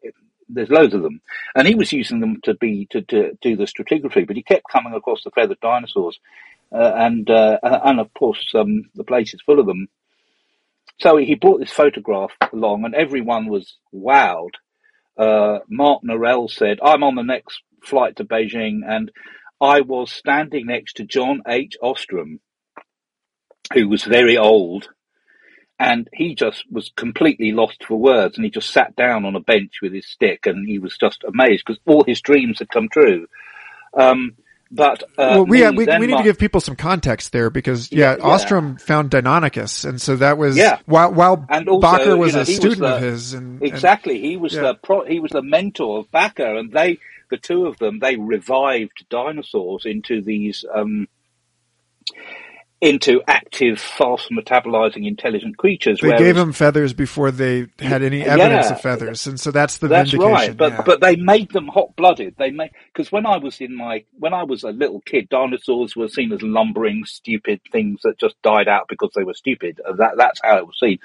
there's 0.49 0.71
loads 0.71 0.95
of 0.95 1.03
them. 1.03 1.21
And 1.55 1.67
he 1.67 1.75
was 1.75 1.93
using 1.93 2.21
them 2.21 2.41
to 2.45 2.55
be, 2.55 2.87
to, 2.91 3.03
to 3.03 3.39
do 3.41 3.57
the 3.57 3.65
stratigraphy, 3.65 4.27
but 4.27 4.37
he 4.37 4.43
kept 4.43 4.71
coming 4.71 4.95
across 4.95 5.23
the 5.25 5.31
feathered 5.31 5.61
dinosaurs 5.61 6.19
uh, 6.73 6.93
and 6.97 7.29
uh, 7.31 7.59
and 7.63 8.01
of 8.01 8.13
course 8.15 8.53
um, 8.55 8.85
the 8.95 9.05
place 9.05 9.35
is 9.35 9.43
full 9.43 9.61
of 9.61 9.67
them. 9.67 9.89
So 10.99 11.17
he 11.17 11.35
brought 11.35 11.61
this 11.61 11.71
photograph 11.71 12.33
along, 12.53 12.85
and 12.85 12.95
everyone 12.95 13.49
was 13.49 13.77
wowed. 13.95 14.53
Uh, 15.17 15.61
Mark 15.69 16.03
Norell 16.03 16.51
said, 16.51 16.79
"I'm 16.83 17.03
on 17.03 17.15
the 17.15 17.23
next 17.23 17.61
flight 17.83 18.17
to 18.17 18.25
Beijing," 18.25 18.81
and 18.87 19.11
I 19.61 19.81
was 19.81 20.11
standing 20.13 20.67
next 20.67 20.95
to 20.95 21.05
John 21.05 21.43
H. 21.47 21.77
Ostrom, 21.83 22.41
who 23.73 23.89
was 23.89 24.05
very 24.05 24.37
old, 24.37 24.89
and 25.79 26.09
he 26.13 26.35
just 26.35 26.65
was 26.71 26.91
completely 26.97 27.53
lost 27.53 27.85
for 27.85 27.97
words, 27.97 28.37
and 28.37 28.45
he 28.45 28.51
just 28.51 28.71
sat 28.71 28.97
down 28.97 29.25
on 29.25 29.37
a 29.37 29.41
bench 29.41 29.75
with 29.83 29.93
his 29.93 30.07
stick, 30.07 30.47
and 30.47 30.67
he 30.67 30.79
was 30.79 30.97
just 30.99 31.25
amazed 31.25 31.65
because 31.67 31.81
all 31.87 32.05
his 32.05 32.21
dreams 32.21 32.59
had 32.59 32.69
come 32.69 32.89
true. 32.89 33.27
Um, 33.95 34.37
but 34.71 35.03
uh, 35.03 35.07
well, 35.17 35.47
we, 35.47 35.63
me, 35.63 35.71
we, 35.71 35.87
we 35.87 36.07
need 36.07 36.17
to 36.17 36.23
give 36.25 36.39
people 36.39 36.61
some 36.61 36.75
context 36.75 37.33
there 37.33 37.51
because 37.51 37.93
yeah, 37.93 38.17
yeah, 38.17 38.25
Ostrom 38.25 38.77
found 38.79 39.11
Deinonychus, 39.11 39.85
and 39.85 40.01
so 40.03 40.17
that 40.17 40.39
was 40.39 40.57
yeah. 40.57 40.81
while 40.87 41.13
while 41.13 41.47
and 41.49 41.69
also, 41.69 41.87
Bakker 41.87 42.19
was 42.19 42.33
you 42.33 42.37
know, 42.37 42.43
a 42.43 42.47
student 42.47 42.81
was 42.81 42.91
the, 42.91 42.97
of 42.97 43.03
his, 43.03 43.33
and 43.35 43.63
exactly 43.63 44.17
and, 44.17 44.25
he 44.25 44.37
was 44.37 44.55
yeah. 44.55 44.63
the 44.63 44.75
pro, 44.75 45.05
he 45.05 45.21
was 45.21 45.31
the 45.31 45.43
mentor 45.43 46.01
of 46.01 46.11
Bakker, 46.11 46.59
and 46.59 46.73
they 46.73 46.99
the 47.31 47.37
two 47.37 47.67
of 47.67 47.79
them 47.79 48.01
they 48.01 48.17
revived 48.17 49.07
dinosaurs 49.09 49.87
into 49.87 50.21
these 50.21 50.65
um, 50.75 51.07
into 52.81 53.23
active, 53.27 53.81
fast 53.81 54.31
metabolizing, 54.31 55.07
intelligent 55.07 55.57
creatures. 55.57 55.99
They 56.01 56.09
whereas, 56.09 56.21
gave 56.21 56.35
them 56.35 56.53
feathers 56.53 56.93
before 56.93 57.31
they 57.31 57.67
had 57.79 58.03
any 58.03 58.23
evidence 58.23 58.67
yeah, 58.67 58.73
of 58.73 58.81
feathers, 58.81 59.27
and 59.27 59.41
so 59.41 59.51
that's 59.51 59.79
the 59.79 59.89
that's 59.89 60.11
vindication. 60.11 60.35
right. 60.35 60.57
But 60.57 60.73
yeah. 60.73 60.83
but 60.83 61.01
they 61.01 61.17
made 61.17 61.51
them 61.51 61.69
hot 61.69 61.97
blooded. 61.97 62.37
They 62.37 62.51
made 62.51 62.73
because 62.93 63.11
when 63.11 63.25
I 63.25 63.39
was 63.39 63.61
in 63.61 63.75
my 63.75 64.05
when 64.19 64.35
I 64.35 64.43
was 64.43 64.63
a 64.63 64.71
little 64.71 65.01
kid, 65.01 65.29
dinosaurs 65.31 65.97
were 65.97 66.09
seen 66.09 66.33
as 66.33 66.43
lumbering, 66.43 67.05
stupid 67.07 67.61
things 67.73 68.01
that 68.03 68.19
just 68.19 68.41
died 68.43 68.69
out 68.69 68.89
because 68.89 69.11
they 69.17 69.25
were 69.25 69.35
stupid. 69.35 69.81
Uh, 69.85 69.95
that 69.95 70.17
that's 70.19 70.41
how 70.43 70.59
it 70.59 70.67
was 70.67 70.79
seen. 70.79 70.99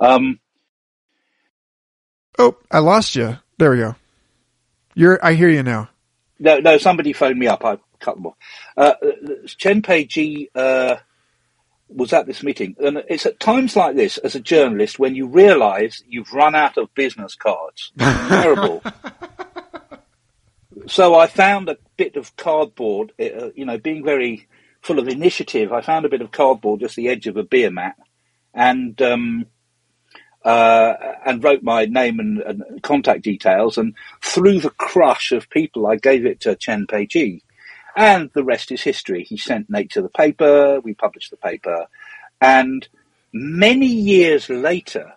Um, 0.00 0.40
oh, 2.38 2.56
I 2.70 2.78
lost 2.78 3.14
you. 3.14 3.36
There 3.58 3.70
we 3.70 3.78
go. 3.78 3.94
You're. 4.94 5.24
I 5.24 5.34
hear 5.34 5.50
you 5.50 5.62
now. 5.62 5.90
No, 6.38 6.60
no. 6.60 6.78
Somebody 6.78 7.12
phoned 7.12 7.38
me 7.38 7.46
up. 7.46 7.62
I 7.62 7.76
cut 7.98 8.14
them 8.14 8.26
off. 8.26 8.36
Uh, 8.74 8.94
Chen 9.58 9.82
Peiji. 9.82 10.48
Uh, 10.54 10.96
was 11.94 12.12
at 12.12 12.26
this 12.26 12.42
meeting. 12.42 12.76
And 12.78 13.02
it's 13.08 13.26
at 13.26 13.40
times 13.40 13.76
like 13.76 13.96
this, 13.96 14.18
as 14.18 14.34
a 14.34 14.40
journalist, 14.40 14.98
when 14.98 15.14
you 15.14 15.26
realise 15.26 16.02
you've 16.08 16.32
run 16.32 16.54
out 16.54 16.78
of 16.78 16.94
business 16.94 17.34
cards. 17.34 17.92
Terrible. 17.98 18.82
so 20.86 21.14
I 21.14 21.26
found 21.26 21.68
a 21.68 21.78
bit 21.96 22.16
of 22.16 22.36
cardboard, 22.36 23.12
uh, 23.20 23.50
you 23.54 23.64
know, 23.64 23.78
being 23.78 24.04
very 24.04 24.48
full 24.82 24.98
of 24.98 25.08
initiative. 25.08 25.72
I 25.72 25.80
found 25.80 26.04
a 26.04 26.10
bit 26.10 26.22
of 26.22 26.30
cardboard 26.30 26.80
just 26.80 26.96
the 26.96 27.08
edge 27.08 27.26
of 27.26 27.36
a 27.36 27.42
beer 27.42 27.70
mat, 27.70 27.96
and 28.54 29.00
um, 29.02 29.46
uh, 30.44 30.94
and 31.26 31.44
wrote 31.44 31.62
my 31.62 31.84
name 31.84 32.18
and, 32.18 32.40
and, 32.40 32.82
contact 32.82 33.22
details. 33.22 33.76
And 33.76 33.94
through 34.22 34.60
the 34.60 34.70
crush 34.70 35.32
of 35.32 35.50
people, 35.50 35.86
I 35.86 35.96
gave 35.96 36.24
it 36.24 36.40
to 36.40 36.56
Chen 36.56 36.86
Peiji. 36.86 37.42
And 37.96 38.30
the 38.34 38.44
rest 38.44 38.72
is 38.72 38.82
history. 38.82 39.24
He 39.24 39.36
sent 39.36 39.70
Nature 39.70 40.02
the 40.02 40.08
paper, 40.08 40.80
we 40.80 40.94
published 40.94 41.30
the 41.30 41.36
paper, 41.36 41.86
and 42.40 42.88
many 43.32 43.86
years 43.86 44.48
later, 44.48 45.12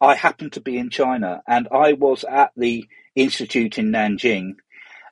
I 0.00 0.14
happened 0.14 0.54
to 0.54 0.60
be 0.60 0.78
in 0.78 0.90
China 0.90 1.42
and 1.46 1.68
I 1.70 1.92
was 1.92 2.24
at 2.24 2.52
the 2.56 2.86
institute 3.14 3.78
in 3.78 3.92
Nanjing. 3.92 4.56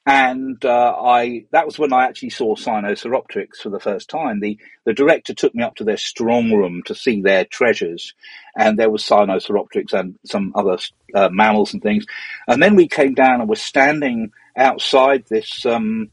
And 0.07 0.64
uh, 0.64 0.94
I 0.98 1.44
that 1.51 1.66
was 1.66 1.79
when 1.79 1.92
I 1.92 2.07
actually 2.07 2.31
saw 2.31 2.57
Sinosauropteryx 2.57 3.57
for 3.62 3.68
the 3.68 3.79
first 3.79 4.09
time. 4.09 4.40
The 4.40 4.59
the 4.85 4.94
director 4.94 5.35
took 5.35 5.55
me 5.55 5.62
up 5.62 5.74
to 5.77 5.85
their 5.85 5.98
strong 5.98 6.51
room 6.51 6.83
to 6.87 6.94
see 6.94 7.20
their 7.20 7.44
treasures, 7.44 8.14
and 8.57 8.79
there 8.79 8.88
was 8.88 9.03
Sinosauropteryx 9.03 9.92
and 9.92 10.18
some 10.24 10.53
other 10.55 10.79
uh, 11.14 11.29
mammals 11.31 11.74
and 11.74 11.83
things. 11.83 12.07
And 12.46 12.62
then 12.62 12.74
we 12.74 12.88
came 12.88 13.12
down 13.12 13.40
and 13.40 13.51
were 13.51 13.57
standing 13.57 14.33
outside 14.57 15.27
this 15.29 15.66
um, 15.66 16.11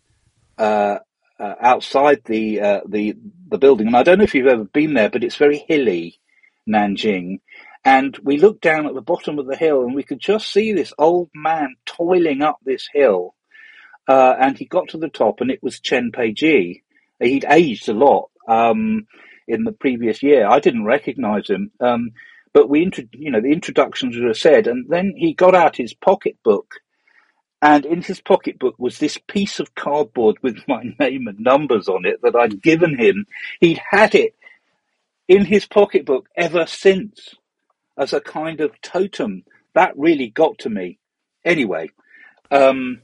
uh, 0.58 1.00
uh, 1.40 1.56
outside 1.60 2.22
the 2.26 2.62
uh, 2.62 2.82
the 2.88 3.16
the 3.50 3.58
building, 3.58 3.88
and 3.88 3.96
I 3.96 4.04
don't 4.04 4.18
know 4.18 4.24
if 4.24 4.36
you've 4.36 4.48
ever 4.48 4.64
been 4.64 4.94
there, 4.94 5.10
but 5.10 5.24
it's 5.24 5.36
very 5.36 5.64
hilly, 5.68 6.20
Nanjing. 6.68 7.40
And 7.84 8.18
we 8.24 8.38
looked 8.38 8.62
down 8.62 8.88
at 8.88 8.96
the 8.96 9.02
bottom 9.02 9.38
of 9.38 9.46
the 9.46 9.56
hill, 9.56 9.84
and 9.84 9.94
we 9.94 10.04
could 10.04 10.20
just 10.20 10.52
see 10.52 10.74
this 10.74 10.94
old 10.98 11.30
man 11.36 11.76
toiling 11.86 12.42
up 12.42 12.58
this 12.64 12.90
hill. 12.92 13.36
Uh, 14.08 14.34
and 14.40 14.58
he 14.58 14.66
got 14.66 14.90
to 14.90 14.98
the 14.98 15.10
top, 15.10 15.42
and 15.42 15.52
it 15.52 15.62
was 15.62 15.80
Chen 15.80 16.12
Peiji. 16.12 16.82
He'd 17.20 17.46
aged 17.48 17.88
a 17.90 17.94
lot 17.94 18.30
um, 18.48 19.06
in 19.48 19.64
the 19.66 19.72
previous 19.72 20.24
year. 20.24 20.48
I 20.48 20.60
didn't 20.60 20.86
recognise 20.86 21.48
him, 21.48 21.72
um, 21.80 22.12
but 22.54 22.70
we, 22.70 22.90
you 23.12 23.30
know, 23.30 23.42
the 23.42 23.52
introductions 23.52 24.18
were 24.18 24.34
said, 24.34 24.68
and 24.68 24.86
then 24.90 25.14
he 25.16 25.34
got 25.34 25.54
out 25.54 25.76
his 25.76 25.94
pocketbook 25.94 26.76
and 27.66 27.84
in 27.84 28.04
his 28.04 28.22
pocketbook 28.22 28.76
was 28.78 29.00
this 29.00 29.18
piece 29.18 29.60
of 29.60 29.74
cardboard 29.74 30.38
with 30.44 30.60
my 30.68 30.84
name 31.00 31.28
and 31.28 31.40
numbers 31.40 31.90
on 31.90 32.06
it 32.06 32.22
that 32.22 32.36
I'd 32.36 32.62
given 32.62 32.96
him. 32.96 33.26
He'd 33.60 33.82
had 33.90 34.14
it 34.14 34.36
in 35.28 35.46
his 35.46 35.66
pocketbook 35.66 36.30
ever 36.36 36.68
since 36.68 37.34
as 37.98 38.14
a 38.14 38.22
kind 38.22 38.62
of 38.62 38.80
totem. 38.84 39.46
That 39.74 39.98
really 39.98 40.28
got 40.28 40.60
to 40.60 40.70
me. 40.70 41.00
Anyway, 41.44 41.90
um, 42.52 43.02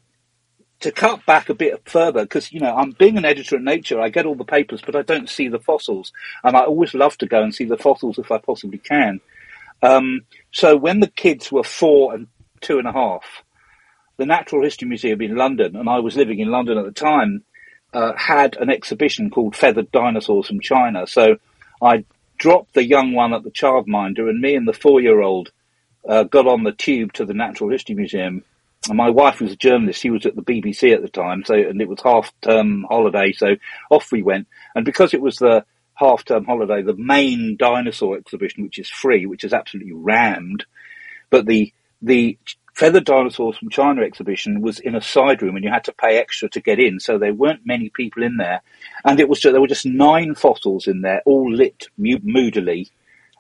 to 0.82 0.92
cut 0.92 1.26
back 1.26 1.50
a 1.50 1.56
bit 1.56 1.82
further, 1.90 2.22
because, 2.22 2.54
you 2.54 2.60
know, 2.60 2.76
I'm 2.76 2.92
being 2.92 3.18
an 3.18 3.26
editor 3.26 3.56
at 3.56 3.64
Nature, 3.64 4.00
I 4.00 4.10
get 4.10 4.28
all 4.28 4.36
the 4.36 4.46
papers, 4.46 4.84
but 4.86 4.96
I 4.96 5.02
don't 5.02 5.28
see 5.28 5.48
the 5.48 5.60
fossils. 5.60 6.14
And 6.44 6.56
I 6.56 6.66
always 6.66 6.94
love 6.94 7.18
to 7.18 7.26
go 7.26 7.42
and 7.42 7.54
see 7.54 7.66
the 7.66 7.78
fossils 7.78 8.20
if 8.20 8.32
I 8.32 8.38
possibly 8.38 8.78
can. 8.78 9.22
Um, 9.82 10.22
so 10.52 10.78
when 10.78 11.00
the 11.00 11.10
kids 11.10 11.52
were 11.52 11.64
four 11.64 12.14
and 12.14 12.28
two 12.62 12.78
and 12.78 12.88
a 12.88 12.92
half, 12.92 13.44
the 14.22 14.28
Natural 14.28 14.64
History 14.64 14.88
Museum 14.88 15.20
in 15.22 15.36
London, 15.36 15.76
and 15.76 15.90
I 15.90 15.98
was 15.98 16.16
living 16.16 16.38
in 16.38 16.52
London 16.52 16.78
at 16.78 16.86
the 16.86 16.92
time, 16.92 17.44
uh, 17.92 18.14
had 18.16 18.56
an 18.56 18.70
exhibition 18.70 19.32
called 19.32 19.56
Feathered 19.56 19.92
Dinosaurs 19.92 20.46
from 20.46 20.60
China. 20.60 21.08
So 21.08 21.38
I 21.82 22.06
dropped 22.38 22.76
the 22.76 22.86
young 22.86 23.14
one 23.14 23.34
at 23.34 23.42
the 23.42 23.50
childminder, 23.50 24.30
and 24.30 24.40
me 24.40 24.54
and 24.54 24.68
the 24.68 24.74
four-year-old 24.74 25.52
uh, 26.08 26.26
got 26.26 26.46
on 26.46 26.64
the 26.64 26.72
tube 26.72 27.14
to 27.14 27.26
the 27.26 27.34
Natural 27.34 27.72
History 27.72 27.96
Museum. 27.96 28.44
And 28.88 28.96
my 28.96 29.10
wife 29.10 29.42
was 29.42 29.54
a 29.54 29.56
journalist; 29.56 30.02
she 30.02 30.12
was 30.12 30.28
at 30.28 30.36
the 30.36 30.44
BBC 30.44 30.94
at 30.94 31.02
the 31.02 31.10
time, 31.10 31.44
so 31.44 31.56
and 31.56 31.82
it 31.82 31.90
was 31.90 32.02
half-term 32.04 32.86
holiday, 32.88 33.32
so 33.32 33.56
off 33.90 34.12
we 34.12 34.22
went. 34.22 34.48
And 34.76 34.86
because 34.86 35.16
it 35.16 35.22
was 35.22 35.38
the 35.38 35.66
half-term 35.96 36.46
holiday, 36.46 36.84
the 36.84 36.96
main 36.96 37.58
dinosaur 37.58 38.18
exhibition, 38.18 38.62
which 38.62 38.78
is 38.78 38.88
free, 38.88 39.26
which 39.26 39.44
is 39.44 39.52
absolutely 39.52 39.94
rammed, 39.94 40.64
but 41.32 41.48
the 41.48 41.74
the 42.04 42.38
Feathered 42.74 43.06
Dinosaurs 43.06 43.58
from 43.58 43.70
China 43.70 44.02
exhibition 44.02 44.62
was 44.62 44.80
in 44.80 44.96
a 44.96 45.02
side 45.02 45.42
room 45.42 45.56
and 45.56 45.64
you 45.64 45.72
had 45.72 45.84
to 45.84 45.94
pay 45.94 46.18
extra 46.18 46.50
to 46.50 46.62
get 46.62 46.80
in. 46.80 47.00
So 47.00 47.18
there 47.18 47.34
weren't 47.34 47.66
many 47.66 47.90
people 47.90 48.24
in 48.24 48.38
there. 48.38 48.62
And 49.04 49.20
it 49.20 49.30
was 49.30 49.40
just, 49.40 49.54
there 49.54 49.62
were 49.62 49.68
just 49.68 49.86
nine 49.86 50.36
fossils 50.36 50.88
in 50.88 51.02
there, 51.02 51.22
all 51.26 51.52
lit 51.52 51.88
moodily 51.98 52.90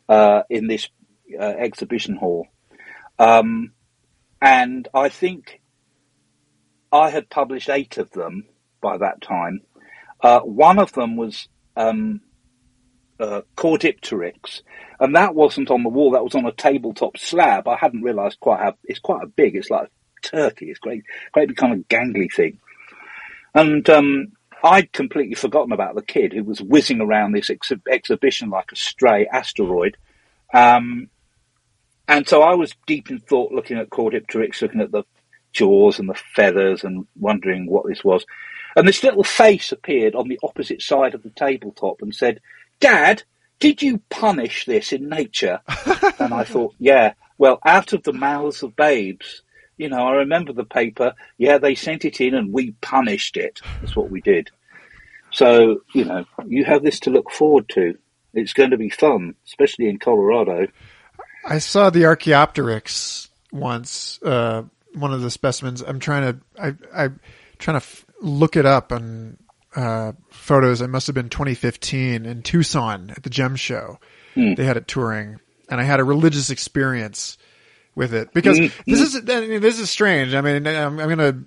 uh, 0.09 0.43
in 0.49 0.67
this 0.67 0.89
uh, 1.39 1.43
exhibition 1.43 2.17
hall. 2.17 2.47
Um, 3.17 3.71
and 4.41 4.87
I 4.93 5.09
think 5.09 5.61
I 6.91 7.09
had 7.09 7.29
published 7.29 7.69
eight 7.69 7.97
of 7.97 8.11
them 8.11 8.45
by 8.81 8.97
that 8.97 9.21
time. 9.21 9.61
Uh, 10.19 10.41
one 10.41 10.77
of 10.77 10.91
them 10.91 11.15
was 11.15 11.47
um, 11.75 12.21
uh, 13.21 13.41
and 14.99 15.15
that 15.15 15.35
wasn't 15.35 15.71
on 15.71 15.83
the 15.83 15.89
wall. 15.89 16.11
That 16.11 16.23
was 16.23 16.35
on 16.35 16.45
a 16.45 16.51
tabletop 16.51 17.17
slab. 17.17 17.67
I 17.67 17.75
hadn't 17.75 18.03
realised 18.03 18.39
quite 18.39 18.61
how 18.61 18.75
it's 18.83 18.99
quite 18.99 19.23
a 19.23 19.27
big. 19.27 19.55
It's 19.55 19.69
like 19.69 19.87
a 19.87 20.27
turkey. 20.27 20.69
It's 20.69 20.79
great, 20.79 21.03
great 21.31 21.55
kind 21.55 21.73
of 21.73 21.87
gangly 21.87 22.31
thing. 22.31 22.59
And 23.53 23.89
um, 23.89 24.33
I'd 24.63 24.91
completely 24.91 25.35
forgotten 25.35 25.71
about 25.71 25.95
the 25.95 26.01
kid 26.01 26.33
who 26.33 26.43
was 26.43 26.61
whizzing 26.61 27.01
around 27.01 27.31
this 27.31 27.49
ex- 27.49 27.71
exhibition 27.89 28.49
like 28.49 28.71
a 28.71 28.75
stray 28.75 29.27
asteroid. 29.27 29.97
Um, 30.53 31.09
and 32.07 32.27
so 32.27 32.41
I 32.41 32.55
was 32.55 32.75
deep 32.87 33.09
in 33.09 33.19
thought, 33.19 33.51
looking 33.51 33.77
at 33.77 33.89
Caudipteryx, 33.89 34.61
looking 34.61 34.81
at 34.81 34.91
the 34.91 35.03
jaws 35.53 35.99
and 35.99 36.09
the 36.09 36.19
feathers, 36.35 36.83
and 36.83 37.07
wondering 37.19 37.67
what 37.67 37.87
this 37.87 38.03
was. 38.03 38.25
And 38.75 38.87
this 38.87 39.03
little 39.03 39.23
face 39.23 39.71
appeared 39.71 40.15
on 40.15 40.27
the 40.27 40.39
opposite 40.43 40.81
side 40.81 41.13
of 41.13 41.23
the 41.23 41.29
tabletop 41.29 42.01
and 42.01 42.13
said, 42.13 42.39
Dad, 42.81 43.23
did 43.59 43.81
you 43.81 43.99
punish 44.09 44.65
this 44.65 44.91
in 44.91 45.07
nature? 45.07 45.61
and 46.19 46.33
I 46.33 46.43
thought, 46.43 46.75
yeah, 46.79 47.13
well, 47.37 47.59
out 47.65 47.93
of 47.93 48.03
the 48.03 48.11
mouths 48.11 48.61
of 48.63 48.75
babes. 48.75 49.43
You 49.77 49.89
know, 49.89 50.05
I 50.05 50.11
remember 50.17 50.51
the 50.53 50.65
paper. 50.65 51.15
Yeah, 51.37 51.57
they 51.57 51.75
sent 51.75 52.05
it 52.05 52.19
in 52.19 52.35
and 52.35 52.51
we 52.51 52.71
punished 52.81 53.37
it. 53.37 53.61
That's 53.79 53.95
what 53.95 54.11
we 54.11 54.21
did. 54.21 54.51
So, 55.31 55.81
you 55.93 56.05
know, 56.05 56.25
you 56.45 56.65
have 56.65 56.83
this 56.83 56.99
to 57.01 57.09
look 57.09 57.31
forward 57.31 57.69
to. 57.69 57.97
It's 58.33 58.53
going 58.53 58.71
to 58.71 58.77
be 58.77 58.89
fun, 58.89 59.35
especially 59.45 59.89
in 59.89 59.97
Colorado. 59.97 60.67
I 61.45 61.59
saw 61.59 61.89
the 61.89 62.05
Archaeopteryx 62.05 63.29
once, 63.51 64.21
uh, 64.23 64.63
one 64.93 65.13
of 65.13 65.21
the 65.21 65.31
specimens. 65.31 65.81
I'm 65.81 65.99
trying 65.99 66.33
to, 66.33 66.39
I, 66.61 66.75
I'm 66.93 67.19
trying 67.57 67.79
to 67.79 67.85
f- 67.85 68.05
look 68.21 68.55
it 68.55 68.65
up 68.65 68.91
on 68.91 69.37
uh, 69.75 70.13
photos. 70.29 70.81
It 70.81 70.87
must 70.89 71.07
have 71.07 71.13
been 71.13 71.29
2015 71.29 72.25
in 72.25 72.41
Tucson 72.43 73.11
at 73.15 73.23
the 73.23 73.29
Gem 73.29 73.55
Show. 73.55 73.99
Hmm. 74.35 74.53
They 74.55 74.63
had 74.65 74.77
it 74.77 74.87
touring, 74.87 75.39
and 75.69 75.79
I 75.79 75.83
had 75.83 75.99
a 75.99 76.03
religious 76.03 76.49
experience 76.49 77.37
with 77.95 78.13
it 78.13 78.33
because 78.33 78.57
Hmm. 78.57 78.67
this 78.85 78.99
is 79.01 79.15
I 79.29 79.47
mean, 79.47 79.61
this 79.61 79.79
is 79.79 79.89
strange. 79.89 80.33
I 80.33 80.41
mean, 80.41 80.65
I'm, 80.67 80.99
I'm 80.99 81.09
gonna 81.09 81.43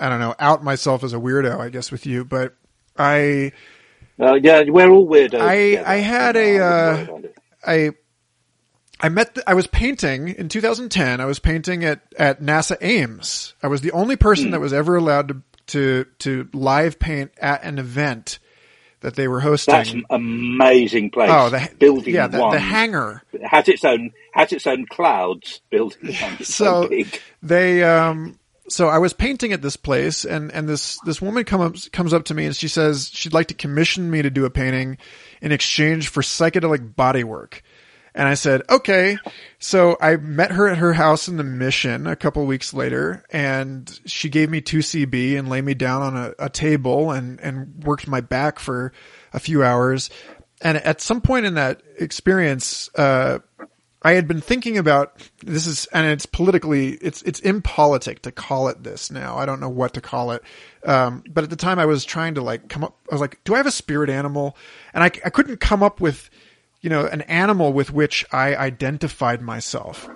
I 0.00 0.08
don't 0.08 0.20
know 0.20 0.34
out 0.38 0.62
myself 0.62 1.02
as 1.04 1.12
a 1.12 1.16
weirdo, 1.18 1.58
I 1.58 1.70
guess, 1.70 1.90
with 1.90 2.04
you, 2.06 2.24
but 2.24 2.54
I 2.96 3.52
Uh, 4.20 4.34
yeah, 4.34 4.62
we're 4.66 4.90
all 4.90 5.06
weirdos. 5.08 5.40
I- 5.40 5.56
together. 5.70 5.88
I 5.88 5.94
had 5.96 6.36
a, 6.36 6.58
uh, 6.58 6.92
worry 6.94 7.02
about 7.04 7.24
it. 7.24 7.36
I 7.66 7.90
I 9.00 9.08
met 9.10 9.34
the, 9.36 9.48
I 9.48 9.54
was 9.54 9.66
painting 9.68 10.28
in 10.28 10.48
2010. 10.48 11.20
I 11.20 11.24
was 11.24 11.38
painting 11.38 11.84
at 11.84 12.00
at 12.18 12.42
NASA 12.42 12.76
Ames. 12.80 13.54
I 13.62 13.68
was 13.68 13.80
the 13.80 13.92
only 13.92 14.16
person 14.16 14.50
that 14.50 14.60
was 14.60 14.72
ever 14.72 14.96
allowed 14.96 15.28
to 15.28 15.42
to 15.68 16.06
to 16.20 16.48
live 16.52 16.98
paint 16.98 17.32
at 17.38 17.62
an 17.64 17.78
event 17.78 18.38
that 19.00 19.14
they 19.14 19.28
were 19.28 19.40
hosting. 19.40 19.74
That's 19.74 19.92
an 19.92 20.04
amazing 20.10 21.10
place. 21.10 21.30
oh, 21.32 21.50
the 21.50 21.70
building 21.78 22.14
yeah, 22.14 22.26
the, 22.26 22.40
one 22.40 22.52
the 22.52 22.60
hangar. 22.60 23.22
It 23.32 23.46
has 23.46 23.68
its 23.68 23.84
own 23.84 24.12
has 24.32 24.52
its 24.52 24.66
own 24.66 24.86
clouds. 24.86 25.60
Building 25.70 26.14
one. 26.20 26.38
So, 26.42 26.88
So 26.88 27.04
they 27.42 27.82
um 27.84 28.38
so 28.68 28.88
I 28.88 28.98
was 28.98 29.12
painting 29.12 29.52
at 29.52 29.62
this 29.62 29.76
place 29.76 30.24
and 30.24 30.52
and 30.52 30.68
this 30.68 30.98
this 31.04 31.22
woman 31.22 31.44
come 31.44 31.60
up, 31.60 31.76
comes 31.92 32.12
up 32.12 32.24
to 32.26 32.34
me 32.34 32.46
and 32.46 32.56
she 32.56 32.68
says 32.68 33.10
she'd 33.12 33.32
like 33.32 33.48
to 33.48 33.54
commission 33.54 34.10
me 34.10 34.22
to 34.22 34.30
do 34.30 34.44
a 34.44 34.50
painting 34.50 34.98
in 35.40 35.52
exchange 35.52 36.08
for 36.08 36.22
psychedelic 36.22 36.94
body 36.96 37.24
work. 37.24 37.62
And 38.18 38.28
I 38.28 38.34
said, 38.34 38.62
"Okay." 38.68 39.16
So 39.58 39.96
I 40.00 40.16
met 40.16 40.52
her 40.52 40.68
at 40.68 40.78
her 40.78 40.92
house 40.92 41.28
in 41.28 41.38
the 41.38 41.44
Mission 41.44 42.06
a 42.06 42.16
couple 42.16 42.44
weeks 42.44 42.74
later 42.74 43.24
and 43.30 43.98
she 44.04 44.28
gave 44.28 44.50
me 44.50 44.60
2CB 44.60 45.38
and 45.38 45.48
laid 45.48 45.64
me 45.64 45.74
down 45.74 46.02
on 46.02 46.16
a, 46.16 46.34
a 46.38 46.50
table 46.50 47.12
and 47.12 47.40
and 47.40 47.82
worked 47.84 48.06
my 48.06 48.20
back 48.20 48.58
for 48.58 48.92
a 49.32 49.40
few 49.40 49.62
hours. 49.64 50.10
And 50.60 50.78
at 50.78 51.00
some 51.00 51.20
point 51.20 51.46
in 51.46 51.54
that 51.54 51.82
experience, 51.98 52.90
uh, 52.96 53.38
I 54.02 54.12
had 54.12 54.28
been 54.28 54.40
thinking 54.40 54.78
about 54.78 55.28
this 55.44 55.66
is, 55.66 55.86
and 55.92 56.06
it's 56.06 56.24
politically, 56.24 56.90
it's 56.90 57.20
it's 57.22 57.40
impolitic 57.40 58.22
to 58.22 58.32
call 58.32 58.68
it 58.68 58.84
this 58.84 59.10
now. 59.10 59.36
I 59.36 59.44
don't 59.44 59.60
know 59.60 59.68
what 59.68 59.94
to 59.94 60.00
call 60.00 60.30
it, 60.30 60.42
um, 60.84 61.24
but 61.28 61.44
at 61.44 61.50
the 61.50 61.56
time 61.56 61.80
I 61.80 61.86
was 61.86 62.04
trying 62.04 62.34
to 62.36 62.42
like 62.42 62.68
come 62.68 62.84
up. 62.84 62.96
I 63.10 63.14
was 63.14 63.20
like, 63.20 63.42
do 63.42 63.54
I 63.54 63.56
have 63.56 63.66
a 63.66 63.72
spirit 63.72 64.08
animal? 64.08 64.56
And 64.94 65.02
I 65.02 65.06
I 65.24 65.30
couldn't 65.30 65.58
come 65.58 65.82
up 65.82 66.00
with, 66.00 66.30
you 66.80 66.90
know, 66.90 67.06
an 67.06 67.22
animal 67.22 67.72
with 67.72 67.92
which 67.92 68.24
I 68.32 68.54
identified 68.56 69.42
myself. 69.42 70.08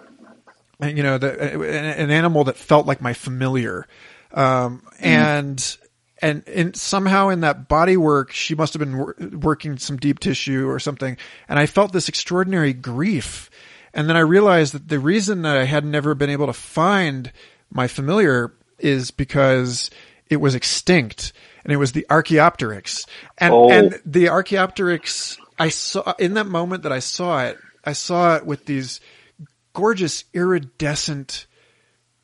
And, 0.81 0.97
you 0.97 1.03
know, 1.03 1.19
the, 1.19 1.55
an, 1.55 1.63
an 1.63 2.11
animal 2.11 2.45
that 2.45 2.57
felt 2.57 2.87
like 2.87 3.01
my 3.01 3.13
familiar, 3.13 3.87
um, 4.33 4.83
and 4.99 5.77
and 6.21 6.43
and 6.49 6.77
somehow 6.77 7.29
in 7.29 7.41
that 7.41 7.69
body 7.69 7.97
work, 7.97 8.33
she 8.33 8.55
must 8.55 8.73
have 8.75 8.81
been 8.81 8.97
wor- 8.99 9.17
working 9.33 9.79
some 9.79 9.97
deep 9.97 10.19
tissue 10.21 10.69
or 10.69 10.79
something. 10.79 11.17
And 11.49 11.59
I 11.59 11.67
felt 11.67 11.93
this 11.93 12.09
extraordinary 12.09 12.73
grief. 12.73 13.51
And 13.95 14.09
then 14.09 14.17
I 14.17 14.21
realized 14.21 14.73
that 14.73 14.89
the 14.89 14.99
reason 14.99 15.43
that 15.43 15.57
I 15.57 15.65
had 15.65 15.85
never 15.85 16.15
been 16.15 16.31
able 16.31 16.47
to 16.47 16.53
find 16.53 17.31
my 17.71 17.89
familiar 17.89 18.55
is 18.79 19.11
because 19.11 19.91
it 20.31 20.37
was 20.37 20.55
extinct 20.55 21.33
and 21.63 21.73
it 21.73 21.77
was 21.77 21.93
the 21.93 22.07
Archaeopteryx. 22.09 23.05
And, 23.39 23.53
Oh. 23.53 23.71
and 23.71 24.01
the 24.07 24.31
Archaeopteryx, 24.31 25.37
I 25.63 25.69
saw 25.69 26.15
in 26.19 26.35
that 26.35 26.47
moment 26.47 26.83
that 26.83 26.93
I 26.93 26.99
saw 26.99 27.45
it, 27.45 27.59
I 27.85 27.93
saw 27.93 28.37
it 28.37 28.47
with 28.47 28.67
these 28.67 29.01
gorgeous 29.73 30.25
iridescent 30.35 31.47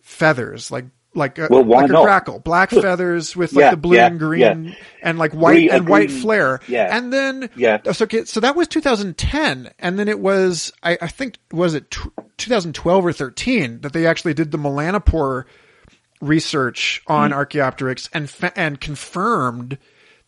feathers, 0.02 0.70
like 0.70 0.86
like 1.14 1.38
a, 1.38 1.48
Well, 1.50 1.64
like 1.64 1.88
a 1.88 1.92
not? 1.92 2.04
grackle, 2.04 2.38
black 2.38 2.70
feathers 2.84 3.34
with 3.34 3.52
like 3.52 3.62
Yeah, 3.62 3.70
the 3.72 3.76
blue 3.76 3.96
yeah, 3.96 4.06
and 4.06 4.18
green 4.18 4.64
yeah. 4.64 4.74
and 5.02 5.18
like 5.18 5.32
white 5.32 5.54
Green- 5.54 5.70
and 5.70 5.88
white 5.88 6.08
green- 6.08 6.20
flare. 6.20 6.60
yeah. 6.68 6.96
And 6.96 7.12
then 7.12 7.50
Yeah. 7.56 7.78
so 7.92 8.04
okay, 8.04 8.24
so 8.24 8.40
that 8.40 8.54
was 8.56 8.68
2010, 8.68 9.70
and 9.78 9.98
then 9.98 10.08
it 10.08 10.20
was 10.20 10.72
I, 10.82 10.98
I 11.00 11.08
think 11.08 11.38
was 11.52 11.74
it 11.74 11.90
tw 11.90 12.08
2012 12.36 13.06
or 13.06 13.12
13 13.12 13.80
that 13.80 13.92
they 13.92 14.06
actually 14.06 14.34
did 14.34 14.50
the 14.52 14.58
melanosome 14.58 15.44
research 16.20 17.02
on 17.06 17.30
Hmm. 17.30 17.36
Archaeopteryx 17.36 18.08
and 18.12 18.28
fa- 18.28 18.52
and 18.56 18.80
confirmed 18.80 19.78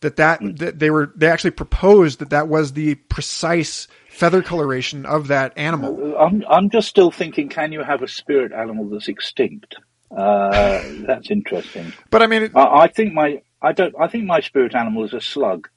that 0.01 0.17
that, 0.17 0.39
Hmm. 0.39 0.51
that 0.55 0.79
they 0.79 0.89
were 0.89 1.11
they 1.15 1.27
actually 1.27 1.51
proposed 1.51 2.19
that 2.19 2.29
that 2.31 2.47
was 2.47 2.73
the 2.73 2.95
precise 2.95 3.87
feather 4.09 4.41
coloration 4.41 5.05
of 5.05 5.27
that 5.29 5.53
animal. 5.57 6.15
I'm 6.17 6.43
I'm 6.49 6.69
just 6.69 6.87
still 6.89 7.11
thinking. 7.11 7.49
Can 7.49 7.71
you 7.71 7.81
have 7.83 8.01
a 8.01 8.07
spirit 8.07 8.51
animal 8.51 8.89
that's 8.89 9.07
extinct? 9.07 9.75
Uh, 10.15 10.81
that's 11.07 11.31
interesting. 11.31 11.93
But 12.09 12.21
I 12.21 12.27
mean, 12.27 12.43
it, 12.43 12.51
I, 12.55 12.81
I 12.83 12.87
think 12.87 13.13
my 13.13 13.41
I 13.61 13.71
don't 13.71 13.95
I 13.99 14.07
think 14.07 14.25
my 14.25 14.41
spirit 14.41 14.75
animal 14.75 15.03
is 15.05 15.13
a 15.13 15.21
slug. 15.21 15.67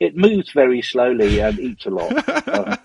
It 0.00 0.16
moves 0.16 0.50
very 0.52 0.82
slowly 0.82 1.40
and 1.40 1.58
eats 1.60 1.86
a 1.86 1.90
lot, 1.90 2.48
Um, 2.48 2.76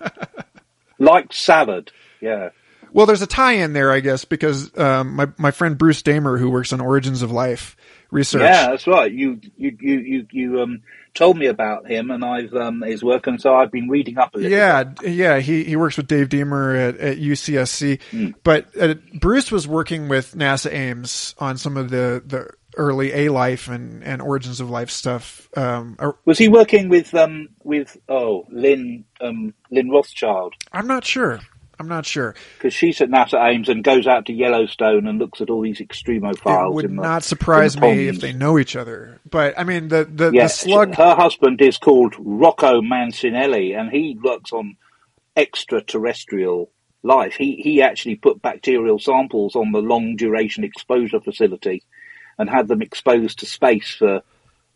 like 0.98 1.32
salad. 1.32 1.90
Yeah. 2.20 2.50
well, 2.92 3.06
there's 3.06 3.22
a 3.22 3.26
tie-in 3.26 3.72
there, 3.72 3.90
I 3.90 4.00
guess, 4.00 4.24
because 4.24 4.76
um, 4.78 5.16
my 5.16 5.28
my 5.36 5.50
friend 5.50 5.76
Bruce 5.76 6.02
Damer, 6.02 6.38
who 6.38 6.50
works 6.50 6.72
on 6.72 6.80
Origins 6.80 7.22
of 7.22 7.32
Life 7.32 7.76
research, 8.10 8.42
Yeah, 8.42 8.70
that's 8.70 8.86
right. 8.86 9.10
You 9.12 9.40
you 9.56 9.76
you 9.80 9.98
you 10.00 10.26
you 10.30 10.60
um 10.62 10.82
told 11.14 11.36
me 11.36 11.46
about 11.46 11.88
him 11.90 12.10
and 12.10 12.24
I've 12.24 12.54
um 12.54 12.82
his 12.82 13.02
work 13.02 13.26
and 13.26 13.40
so 13.40 13.54
I've 13.56 13.72
been 13.72 13.88
reading 13.88 14.16
up 14.18 14.34
a 14.34 14.38
little. 14.38 14.50
Yeah, 14.52 14.84
d- 14.84 15.10
yeah, 15.10 15.38
he 15.40 15.64
he 15.64 15.76
works 15.76 15.96
with 15.96 16.06
Dave 16.06 16.28
Deamer 16.28 16.74
at, 16.76 16.96
at 16.98 17.18
UCSC, 17.18 18.00
Hmm. 18.10 18.28
but 18.44 18.66
uh, 18.80 18.94
Bruce 19.14 19.50
was 19.50 19.66
working 19.66 20.08
with 20.08 20.34
NASA 20.34 20.72
Ames 20.72 21.34
on 21.38 21.56
some 21.56 21.76
of 21.76 21.90
the 21.90 22.22
the 22.24 22.50
early 22.76 23.12
A 23.12 23.28
Life 23.30 23.68
and 23.68 24.04
and 24.04 24.22
Origins 24.22 24.60
of 24.60 24.70
Life 24.70 24.90
stuff. 24.90 25.48
Um, 25.56 25.96
Was 26.24 26.38
he 26.38 26.48
working 26.48 26.88
with 26.88 27.12
um 27.14 27.48
with 27.64 27.96
oh 28.08 28.46
Lynn 28.50 29.04
um 29.20 29.52
Lynn 29.70 29.90
Rothschild 29.90 30.54
I'm 30.72 30.86
not 30.86 31.04
sure. 31.04 31.40
I'm 31.80 31.88
not 31.88 32.04
sure. 32.04 32.34
because 32.58 32.74
she's 32.74 33.00
at 33.00 33.08
NASA 33.08 33.42
Ames 33.42 33.70
and 33.70 33.82
goes 33.82 34.06
out 34.06 34.26
to 34.26 34.34
Yellowstone 34.34 35.06
and 35.06 35.18
looks 35.18 35.40
at 35.40 35.48
all 35.48 35.62
these 35.62 35.80
extremophiles. 35.80 36.66
it 36.66 36.74
would 36.74 36.90
the, 36.90 36.94
not 36.94 37.24
surprise 37.24 37.80
me 37.80 38.06
if 38.06 38.20
they 38.20 38.34
know 38.34 38.58
each 38.58 38.76
other. 38.76 39.18
But 39.28 39.58
I 39.58 39.64
mean, 39.64 39.88
the 39.88 40.04
the, 40.04 40.30
Yeah, 40.30 40.44
the 40.44 40.48
slug. 40.50 40.94
her 40.96 41.14
husband 41.14 41.62
is 41.62 41.78
called 41.78 42.14
Rocco 42.18 42.82
Mancinelli, 42.82 43.74
and 43.74 43.90
he 43.90 44.18
works 44.22 44.52
on 44.52 44.76
extraterrestrial 45.34 46.70
life. 47.02 47.34
He 47.36 47.56
he 47.56 47.80
actually 47.80 48.16
put 48.16 48.42
bacterial 48.42 48.98
samples 48.98 49.56
on 49.56 49.72
the 49.72 49.80
long 49.80 50.16
duration 50.16 50.64
exposure 50.64 51.20
facility, 51.20 51.82
and 52.38 52.50
had 52.50 52.68
them 52.68 52.82
exposed 52.82 53.38
to 53.38 53.46
space 53.46 53.94
for 53.94 54.22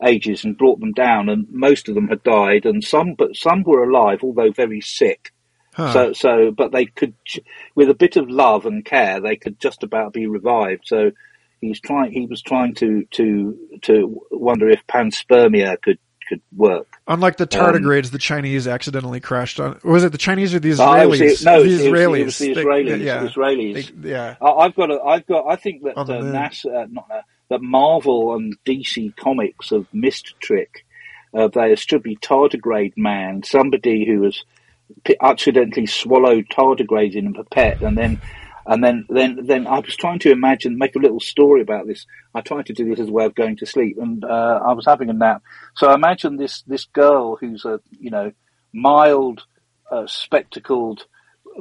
ages, 0.02 0.42
and 0.42 0.56
brought 0.56 0.80
them 0.80 0.92
down. 0.92 1.28
And 1.28 1.46
most 1.50 1.90
of 1.90 1.94
them 1.94 2.08
had 2.08 2.22
died, 2.22 2.64
and 2.64 2.82
some 2.82 3.12
but 3.12 3.36
some 3.36 3.62
were 3.62 3.84
alive, 3.84 4.20
although 4.22 4.52
very 4.52 4.80
sick. 4.80 5.33
Huh. 5.74 5.92
So 5.92 6.12
so, 6.12 6.50
but 6.50 6.72
they 6.72 6.86
could, 6.86 7.14
with 7.74 7.90
a 7.90 7.94
bit 7.94 8.16
of 8.16 8.30
love 8.30 8.64
and 8.66 8.84
care, 8.84 9.20
they 9.20 9.36
could 9.36 9.60
just 9.60 9.82
about 9.82 10.12
be 10.12 10.26
revived. 10.26 10.82
So. 10.86 11.10
He's 11.60 11.80
trying. 11.80 12.12
He 12.12 12.26
was 12.26 12.42
trying 12.42 12.74
to 12.74 13.06
to 13.12 13.56
to 13.82 14.20
wonder 14.30 14.68
if 14.68 14.86
panspermia 14.86 15.80
could 15.80 15.98
could 16.28 16.42
work. 16.54 16.86
Unlike 17.08 17.38
the 17.38 17.46
tardigrades, 17.46 18.10
the 18.10 18.18
Chinese 18.18 18.68
accidentally 18.68 19.18
crashed 19.20 19.58
on. 19.60 19.80
Was 19.82 20.04
it 20.04 20.12
the 20.12 20.18
Chinese 20.18 20.54
or 20.54 20.58
the 20.58 20.72
Um, 20.72 20.80
Oh, 20.80 21.08
was 21.08 21.20
Israelis? 21.20 21.38
the- 21.38 21.44
no, 21.50 21.62
the 21.62 21.68
it 21.68 21.72
was- 21.72 21.80
it 21.80 21.90
was- 21.90 22.00
Israelis. 22.00 22.18
it 22.20 22.24
was 22.24 22.38
the 22.38 22.52
They- 22.54 22.62
Israelis. 22.64 23.04
yeah, 23.04 23.28
Israelis. 23.28 23.92
They- 24.02 24.10
yeah. 24.10 24.34
I- 24.42 24.50
I've 24.50 24.74
got. 24.74 24.90
A, 24.90 25.00
I've 25.00 25.26
got. 25.26 25.46
I 25.48 25.56
think 25.56 25.84
that 25.84 25.94
the 25.94 26.00
uh. 26.18 26.22
NASA, 26.22 26.92
not 26.92 27.06
uh, 27.10 27.22
that 27.48 27.62
Marvel 27.62 28.34
and 28.34 28.54
DC 28.66 29.16
Comics 29.16 29.70
have 29.70 29.86
missed 29.94 30.34
a 30.36 30.44
trick. 30.44 30.84
Uh, 31.32 31.48
should 31.76 32.02
be 32.02 32.16
tardigrade 32.16 32.92
man, 32.98 33.42
somebody 33.42 34.04
who 34.06 34.22
has 34.24 34.42
accidentally 35.20 35.86
swallowed 35.86 36.46
tardigrades 36.48 37.14
in 37.14 37.28
a 37.28 37.32
pipette, 37.32 37.82
and 37.82 37.96
then 37.96 38.20
and 38.66 38.82
then, 38.82 39.04
then, 39.10 39.40
then 39.44 39.66
I 39.66 39.80
was 39.80 39.94
trying 39.94 40.20
to 40.20 40.30
imagine, 40.30 40.78
make 40.78 40.96
a 40.96 40.98
little 40.98 41.20
story 41.20 41.60
about 41.60 41.86
this. 41.86 42.06
I 42.34 42.40
tried 42.40 42.66
to 42.66 42.72
do 42.72 42.88
this 42.88 43.00
as 43.00 43.08
a 43.08 43.12
way 43.12 43.26
of 43.26 43.34
going 43.34 43.56
to 43.58 43.66
sleep, 43.66 43.98
and 43.98 44.24
uh, 44.24 44.60
I 44.66 44.72
was 44.72 44.86
having 44.86 45.10
a 45.10 45.12
nap. 45.12 45.42
So 45.76 45.88
I 45.88 45.94
imagine 45.94 46.36
this 46.36 46.62
this 46.62 46.86
girl 46.86 47.36
who's 47.36 47.64
a 47.64 47.80
you 47.90 48.10
know 48.10 48.32
mild, 48.72 49.42
uh, 49.90 50.06
spectacled 50.06 51.04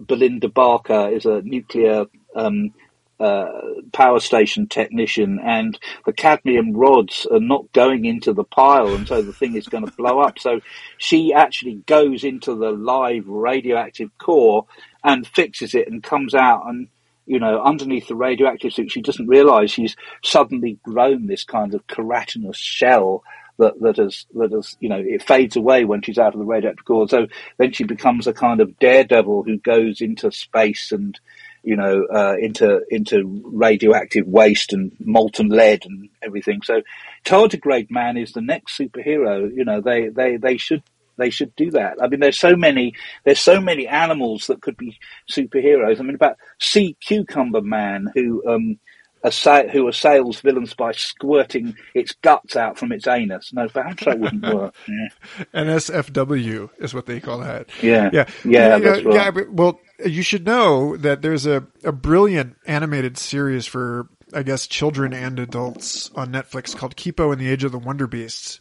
Belinda 0.02 0.48
Barker 0.48 1.10
is 1.10 1.26
a 1.26 1.42
nuclear 1.42 2.06
um, 2.36 2.74
uh, 3.20 3.52
power 3.92 4.20
station 4.20 4.68
technician, 4.68 5.40
and 5.44 5.80
the 6.06 6.14
cadmium 6.14 6.74
rods 6.74 7.26
are 7.32 7.40
not 7.40 7.72
going 7.74 8.06
into 8.06 8.34
the 8.34 8.44
pile, 8.44 8.94
and 8.94 9.08
so 9.08 9.22
the 9.22 9.34
thing 9.34 9.56
is 9.56 9.68
going 9.68 9.86
to 9.86 9.92
blow 9.94 10.20
up. 10.20 10.40
So 10.40 10.62
she 10.98 11.34
actually 11.34 11.76
goes 11.86 12.24
into 12.24 12.56
the 12.56 12.72
live 12.72 13.28
radioactive 13.28 14.10
core 14.18 14.66
and 15.04 15.28
fixes 15.28 15.76
it 15.76 15.88
and 15.88 16.02
comes 16.02 16.34
out 16.34 16.68
and 16.68 16.88
you 17.26 17.40
know, 17.40 17.62
underneath 17.64 18.08
the 18.08 18.16
radioactive 18.16 18.74
suit, 18.74 18.92
she 18.92 19.02
doesn't 19.02 19.28
realize 19.28 19.72
she's 19.72 19.96
suddenly 20.24 20.78
grown 20.84 21.28
this 21.28 21.44
kind 21.44 21.74
of 21.74 21.88
keratinous 21.88 22.56
shell 22.56 23.24
that, 23.60 23.80
that 23.80 23.98
has, 23.98 24.26
that 24.34 24.52
has, 24.52 24.76
you 24.80 24.90
know, 24.90 25.02
it 25.02 25.24
fades 25.24 25.56
away 25.56 25.86
when 25.86 26.02
she's 26.02 26.18
out 26.18 26.34
of 26.34 26.40
the 26.40 26.46
radioactive 26.46 26.86
core. 26.86 27.08
So 27.08 27.28
then 27.58 27.72
she 27.72 27.86
becomes 27.86 28.28
a 28.28 28.34
kind 28.34 28.60
of 28.60 28.78
daredevil 28.80 29.44
who 29.44 29.58
goes 29.58 30.02
into 30.02 30.32
space 30.32 30.92
and, 30.92 31.18
you 31.64 31.76
know, 31.76 32.06
uh, 32.14 32.36
into, 32.40 32.82
into 32.90 33.42
radioactive 33.46 34.28
waste 34.28 34.74
and 34.74 34.92
molten 35.00 35.50
lead 35.50 35.86
and 35.86 36.10
everything. 36.22 36.62
So 36.64 36.82
Tardigrade 37.26 37.90
Man 37.90 38.18
is 38.18 38.34
the 38.34 38.42
next 38.42 38.78
superhero. 38.78 39.50
You 39.54 39.66
know, 39.66 39.82
they, 39.82 40.10
they, 40.10 40.38
they 40.38 40.58
should 40.58 40.84
they 41.18 41.30
should 41.30 41.56
do 41.56 41.72
that. 41.72 41.98
I 42.02 42.08
mean, 42.08 42.20
there's 42.20 42.40
so 42.40 42.56
many, 42.56 42.94
there's 43.24 43.40
so 43.40 43.62
many 43.62 43.88
animals 43.88 44.48
that 44.48 44.62
could 44.62 44.78
be 44.78 44.98
superheroes. 45.30 46.00
I 46.00 46.04
mean, 46.04 46.16
about 46.16 46.38
Sea 46.60 46.98
Cucumber 47.06 47.62
Man, 47.62 48.08
who, 48.16 48.44
um, 48.48 48.80
who 49.24 49.88
assails 49.88 50.42
villains 50.42 50.74
by 50.74 50.92
squirting 50.92 51.76
its 51.94 52.14
guts 52.22 52.56
out 52.56 52.78
from 52.78 52.92
its 52.92 53.08
anus. 53.08 53.52
No, 53.54 53.68
perhaps 53.68 54.04
that 54.06 54.20
wouldn't 54.22 54.44
work. 54.54 54.76
Yeah. 54.88 55.08
NSFW 55.54 56.70
is 56.80 56.94
what 56.94 57.06
they 57.06 57.20
call 57.20 57.40
that. 57.40 57.68
Yeah. 57.82 58.10
Yeah. 58.14 58.26
Yeah, 58.44 58.80
that's 58.80 59.04
right. 59.06 59.16
yeah, 59.16 59.32
but- 59.32 59.52
well, 59.52 59.80
you 60.06 60.22
should 60.24 60.46
know 60.46 60.98
that 60.98 61.22
there's 61.22 61.46
a, 61.46 61.66
a 61.84 61.92
brilliant 61.92 62.58
animated 62.66 63.18
series 63.18 63.66
for, 63.66 64.10
I 64.34 64.44
guess, 64.44 64.68
children 64.68 65.14
and 65.14 65.40
adults 65.40 66.12
on 66.16 66.32
Netflix 66.32 66.76
called 66.76 66.96
Kipo 66.98 67.32
and 67.32 67.40
the 67.40 67.50
Age 67.50 67.64
of 67.64 67.72
the 67.72 67.80
Wonder 67.80 68.08
Beasts 68.08 68.60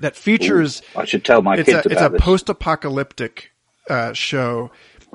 that 0.00 0.14
features 0.16 0.82
I 0.94 1.04
should 1.06 1.24
tell 1.24 1.40
my 1.42 1.56
it's 1.56 1.66
kids 1.68 1.86
a, 1.86 1.90
it's 1.90 2.02
a 2.02 2.08
this. 2.10 2.20
post-apocalyptic 2.20 3.50
uh, 3.88 4.12
show 4.12 4.70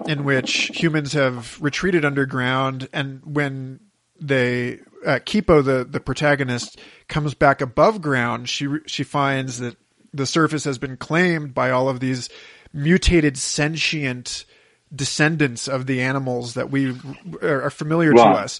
in 0.07 0.23
which 0.23 0.71
humans 0.73 1.13
have 1.13 1.61
retreated 1.61 2.03
underground, 2.05 2.87
and 2.91 3.21
when 3.23 3.79
they 4.21 4.79
uh, 5.05 5.19
Kipo, 5.19 5.63
the 5.63 5.83
the 5.83 5.99
protagonist, 5.99 6.79
comes 7.07 7.33
back 7.33 7.59
above 7.59 8.01
ground, 8.01 8.47
she 8.47 8.67
she 8.85 9.03
finds 9.03 9.59
that 9.59 9.75
the 10.13 10.25
surface 10.25 10.63
has 10.63 10.77
been 10.77 10.97
claimed 10.97 11.53
by 11.53 11.71
all 11.71 11.89
of 11.89 11.99
these 11.99 12.29
mutated 12.71 13.37
sentient 13.37 14.45
descendants 14.93 15.67
of 15.67 15.87
the 15.87 16.01
animals 16.01 16.53
that 16.53 16.69
we 16.69 16.95
are 17.41 17.63
are 17.63 17.69
familiar 17.69 18.13
to 18.13 18.21
us. 18.21 18.59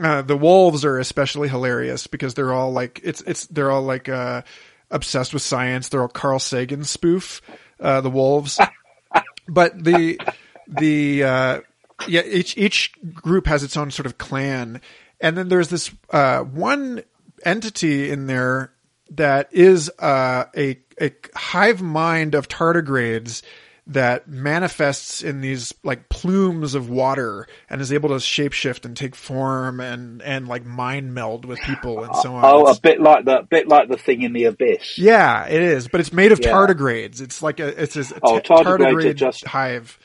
Uh, 0.00 0.22
the 0.22 0.36
wolves 0.36 0.84
are 0.84 0.98
especially 0.98 1.48
hilarious 1.48 2.06
because 2.06 2.34
they're 2.34 2.52
all 2.52 2.72
like 2.72 3.00
it's 3.04 3.20
it's 3.22 3.46
they're 3.46 3.70
all 3.70 3.82
like 3.82 4.08
uh, 4.08 4.42
obsessed 4.90 5.32
with 5.32 5.42
science. 5.42 5.88
They're 5.88 6.02
all 6.02 6.08
Carl 6.08 6.38
Sagan 6.38 6.84
spoof. 6.84 7.42
Uh, 7.78 8.00
the 8.00 8.10
wolves, 8.10 8.58
but 9.48 9.82
the 9.82 10.18
the 10.66 11.24
uh, 11.24 11.60
yeah 12.08 12.22
each 12.24 12.56
each 12.56 12.92
group 13.12 13.46
has 13.46 13.62
its 13.62 13.76
own 13.76 13.90
sort 13.90 14.06
of 14.06 14.18
clan, 14.18 14.80
and 15.20 15.36
then 15.36 15.48
there's 15.48 15.68
this 15.68 15.90
uh, 16.10 16.40
one 16.40 17.02
entity 17.44 18.10
in 18.10 18.26
there 18.26 18.72
that 19.10 19.48
is 19.52 19.90
uh, 19.98 20.44
a 20.56 20.78
a 21.00 21.12
hive 21.34 21.82
mind 21.82 22.34
of 22.34 22.48
tardigrades 22.48 23.42
that 23.86 24.26
manifests 24.26 25.22
in 25.22 25.42
these 25.42 25.74
like 25.82 26.08
plumes 26.08 26.74
of 26.74 26.88
water 26.88 27.46
and 27.68 27.82
is 27.82 27.92
able 27.92 28.08
to 28.08 28.14
shapeshift 28.14 28.86
and 28.86 28.96
take 28.96 29.14
form 29.14 29.78
and 29.78 30.22
and 30.22 30.48
like 30.48 30.64
mind 30.64 31.12
meld 31.12 31.44
with 31.44 31.58
people 31.60 32.02
and 32.02 32.16
so 32.16 32.34
on. 32.34 32.42
Oh, 32.46 32.66
a 32.66 32.80
bit 32.80 32.98
like 32.98 33.26
the 33.26 33.46
bit 33.50 33.68
like 33.68 33.88
the 33.90 33.98
thing 33.98 34.22
in 34.22 34.32
the 34.32 34.44
abyss. 34.44 34.96
yeah, 34.98 35.44
it 35.46 35.60
is, 35.60 35.86
but 35.88 36.00
it's 36.00 36.14
made 36.14 36.32
of 36.32 36.40
Yeah. 36.40 36.52
tardigrades. 36.52 37.20
It's 37.20 37.42
like 37.42 37.60
a 37.60 37.82
it's 37.82 37.94
a, 37.96 38.00
a 38.14 38.18
Oh, 38.22 38.38
t- 38.40 38.48
tardigrades 38.48 38.78
tardigrade 38.78 39.14
just- 39.16 39.44
hive. 39.46 39.98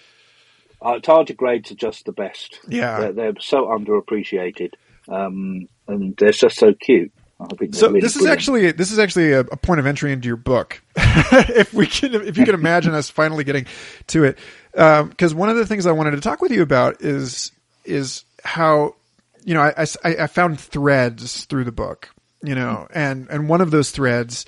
Uh, 0.81 0.99
tardigrades 0.99 1.71
are 1.71 1.75
just 1.75 2.05
the 2.05 2.11
best. 2.11 2.59
Yeah. 2.67 2.99
they're, 2.99 3.13
they're 3.13 3.33
so 3.41 3.65
underappreciated, 3.65 4.73
um, 5.09 5.67
and 5.87 6.15
they're 6.17 6.31
just 6.31 6.57
so 6.57 6.73
cute. 6.73 7.11
I 7.41 7.47
think 7.55 7.71
they're 7.71 7.79
So 7.79 7.87
really 7.87 8.01
this 8.01 8.15
is 8.15 8.21
brilliant. 8.21 8.37
actually 8.37 8.71
this 8.73 8.91
is 8.91 8.99
actually 8.99 9.31
a, 9.31 9.39
a 9.41 9.57
point 9.57 9.79
of 9.79 9.85
entry 9.85 10.11
into 10.11 10.27
your 10.27 10.37
book. 10.37 10.81
if 10.95 11.73
we 11.73 11.87
can, 11.87 12.13
if 12.15 12.37
you 12.37 12.45
can 12.45 12.53
imagine 12.53 12.93
us 12.93 13.09
finally 13.09 13.43
getting 13.43 13.65
to 14.07 14.25
it, 14.25 14.37
because 14.71 15.33
one 15.33 15.49
of 15.49 15.55
the 15.55 15.65
things 15.65 15.85
I 15.85 15.91
wanted 15.91 16.11
to 16.11 16.21
talk 16.21 16.41
with 16.41 16.51
you 16.51 16.61
about 16.61 17.01
is 17.01 17.51
is 17.85 18.23
how 18.43 18.95
you 19.43 19.53
know 19.53 19.61
I, 19.61 19.85
I, 20.03 20.15
I 20.23 20.27
found 20.27 20.59
threads 20.59 21.45
through 21.45 21.63
the 21.63 21.71
book, 21.71 22.09
you 22.43 22.55
know, 22.55 22.87
and 22.93 23.27
and 23.29 23.47
one 23.47 23.61
of 23.61 23.71
those 23.71 23.91
threads 23.91 24.45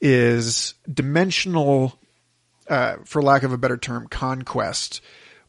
is 0.00 0.74
dimensional, 0.92 1.96
uh, 2.68 2.96
for 3.04 3.22
lack 3.22 3.44
of 3.44 3.52
a 3.52 3.56
better 3.56 3.76
term, 3.76 4.08
conquest 4.08 5.00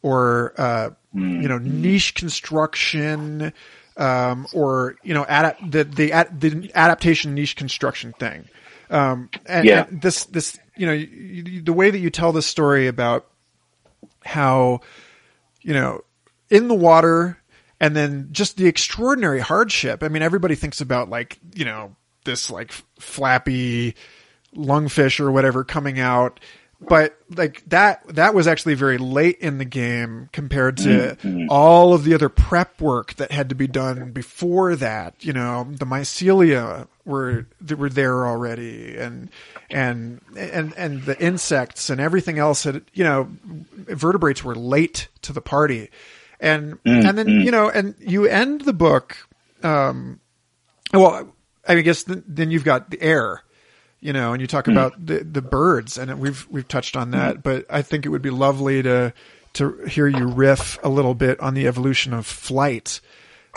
or 0.04 0.54
uh, 0.58 0.90
you 1.14 1.48
know 1.48 1.58
niche 1.58 2.14
construction 2.14 3.52
um, 3.98 4.46
or 4.54 4.96
you 5.04 5.14
know 5.16 5.24
adapt 5.24 5.72
the 5.72 5.84
the 5.84 6.12
ad- 6.12 6.40
the 6.40 6.72
adaptation 6.76 7.34
niche 7.34 7.56
construction 7.56 8.14
thing. 8.14 8.46
Um, 8.90 9.30
and, 9.48 9.66
Yeah. 9.66 9.86
and 9.88 10.02
this 10.02 10.26
this 10.26 10.60
you 10.76 10.86
know 10.86 10.94
you, 10.94 11.08
you, 11.08 11.62
the 11.64 11.74
way 11.74 11.90
that 11.90 11.98
you 11.98 12.12
tell 12.12 12.32
this 12.32 12.46
story 12.46 12.88
about 12.88 13.26
how 14.24 14.82
you 15.62 15.74
know 15.74 16.02
in 16.50 16.68
the 16.68 16.76
water 16.76 17.40
and 17.80 17.96
then 17.96 18.30
just 18.32 18.58
the 18.58 18.68
extraordinary 18.68 19.40
hardship. 19.40 20.04
I 20.04 20.08
mean, 20.10 20.22
everybody 20.22 20.56
thinks 20.56 20.82
about 20.82 21.10
like 21.10 21.40
you 21.56 21.66
know 21.66 21.96
this 22.26 22.50
like 22.52 22.72
flappy 23.00 23.96
lungfish 24.56 25.20
or 25.20 25.32
whatever 25.32 25.64
coming 25.64 26.00
out 26.00 26.40
but 26.88 27.18
like 27.36 27.64
that 27.70 28.06
that 28.08 28.34
was 28.34 28.48
actually 28.48 28.74
very 28.74 28.98
late 28.98 29.40
in 29.40 29.58
the 29.58 29.66
game 29.66 30.30
compared 30.32 30.78
to 30.78 31.18
mm-hmm. 31.22 31.48
all 31.50 31.94
of 31.94 32.04
the 32.04 32.14
other 32.14 32.30
prep 32.30 32.80
work 32.82 33.14
that 33.16 33.32
had 33.32 33.50
to 33.50 33.56
be 33.56 33.68
done 33.68 34.12
before 34.12 34.76
that 34.76 35.16
you 35.24 35.34
know 35.34 35.68
the 35.70 35.86
mycelia 35.86 36.88
were 37.06 37.48
were 37.76 37.90
there 37.90 38.26
already 38.26 38.96
and 38.96 39.30
and 39.70 40.22
and 40.38 40.74
and 40.78 41.04
the 41.04 41.20
insects 41.20 41.90
and 41.90 42.00
everything 42.00 42.40
else 42.40 42.64
had 42.64 42.84
you 42.94 43.04
know 43.04 43.30
vertebrates 43.44 44.44
were 44.44 44.56
late 44.56 45.08
to 45.22 45.34
the 45.34 45.42
party. 45.42 45.90
And 46.40 46.82
mm, 46.84 47.06
and 47.08 47.18
then 47.18 47.28
mm. 47.28 47.46
you 47.46 47.52
know 47.52 47.70
and 47.70 47.96
you 48.00 48.26
end 48.26 48.62
the 48.62 48.74
book 48.74 49.16
um 49.64 50.20
well 50.94 51.34
i 51.66 51.80
guess 51.80 52.04
th- 52.04 52.24
then 52.28 52.52
you've 52.52 52.66
got 52.66 52.90
the 52.90 53.02
air 53.02 53.44
you 54.04 54.12
know, 54.12 54.34
and 54.34 54.42
you 54.42 54.48
talk 54.48 54.66
hmm. 54.66 54.72
about 54.74 54.94
the 55.04 55.24
the 55.24 55.42
birds, 55.42 55.98
and 55.98 56.20
we've 56.20 56.46
we've 56.50 56.68
touched 56.68 56.98
on 56.98 57.12
that. 57.12 57.36
Hmm. 57.36 57.42
But 57.42 57.66
I 57.70 57.82
think 57.82 58.06
it 58.06 58.10
would 58.10 58.22
be 58.22 58.30
lovely 58.30 58.84
to 58.84 59.14
to 59.54 59.84
hear 59.86 60.08
you 60.08 60.28
riff 60.28 60.78
a 60.84 60.90
little 60.90 61.14
bit 61.14 61.40
on 61.40 61.54
the 61.54 61.68
evolution 61.68 62.14
of 62.14 62.26
flight, 62.26 63.00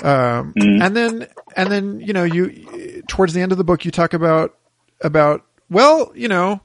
um, 0.03 0.53
hmm. 0.57 0.80
and 0.80 0.97
then 0.97 1.28
and 1.57 1.70
then 1.70 2.01
you 2.01 2.12
know 2.12 2.24
you 2.24 3.03
towards 3.09 3.34
the 3.34 3.40
end 3.40 3.53
of 3.53 3.59
the 3.59 3.64
book 3.64 3.84
you 3.84 3.90
talk 3.90 4.14
about 4.14 4.57
about 5.01 5.44
well 5.68 6.12
you 6.14 6.28
know 6.28 6.61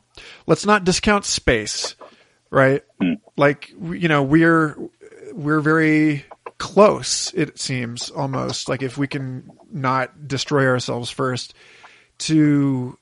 let's 0.46 0.66
not 0.66 0.84
discount 0.84 1.26
space, 1.26 1.96
right? 2.52 2.84
Like 3.36 3.74
you 3.82 4.08
know 4.08 4.22
we're 4.22 4.78
we're 5.34 5.62
very 5.62 6.26
close. 6.60 7.34
It 7.34 7.58
seems 7.58 8.12
almost 8.12 8.70
like 8.70 8.84
if 8.84 8.96
we 8.96 9.08
can 9.08 9.50
not 9.72 10.28
destroy 10.28 10.68
ourselves 10.68 11.10
first 11.10 11.56
to 12.20 12.98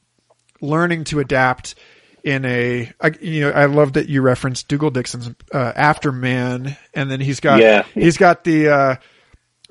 learning 0.62 1.04
to 1.06 1.20
adapt 1.20 1.76
in 2.24 2.44
a 2.46 2.92
I, 3.00 3.12
you 3.22 3.42
know 3.42 3.52
I 3.52 3.66
love 3.66 3.94
that 3.94 4.10
you 4.10 4.22
referenced 4.22 4.68
Dougal 4.68 4.90
Dixon's 4.92 5.30
uh, 5.54 5.74
Afterman 5.74 6.76
and 6.94 7.10
then 7.10 7.22
he's 7.22 7.40
got 7.40 7.60
Yeah. 7.62 7.84
he's 7.94 8.18
got 8.18 8.44
the 8.44 8.68
uh, 8.70 8.96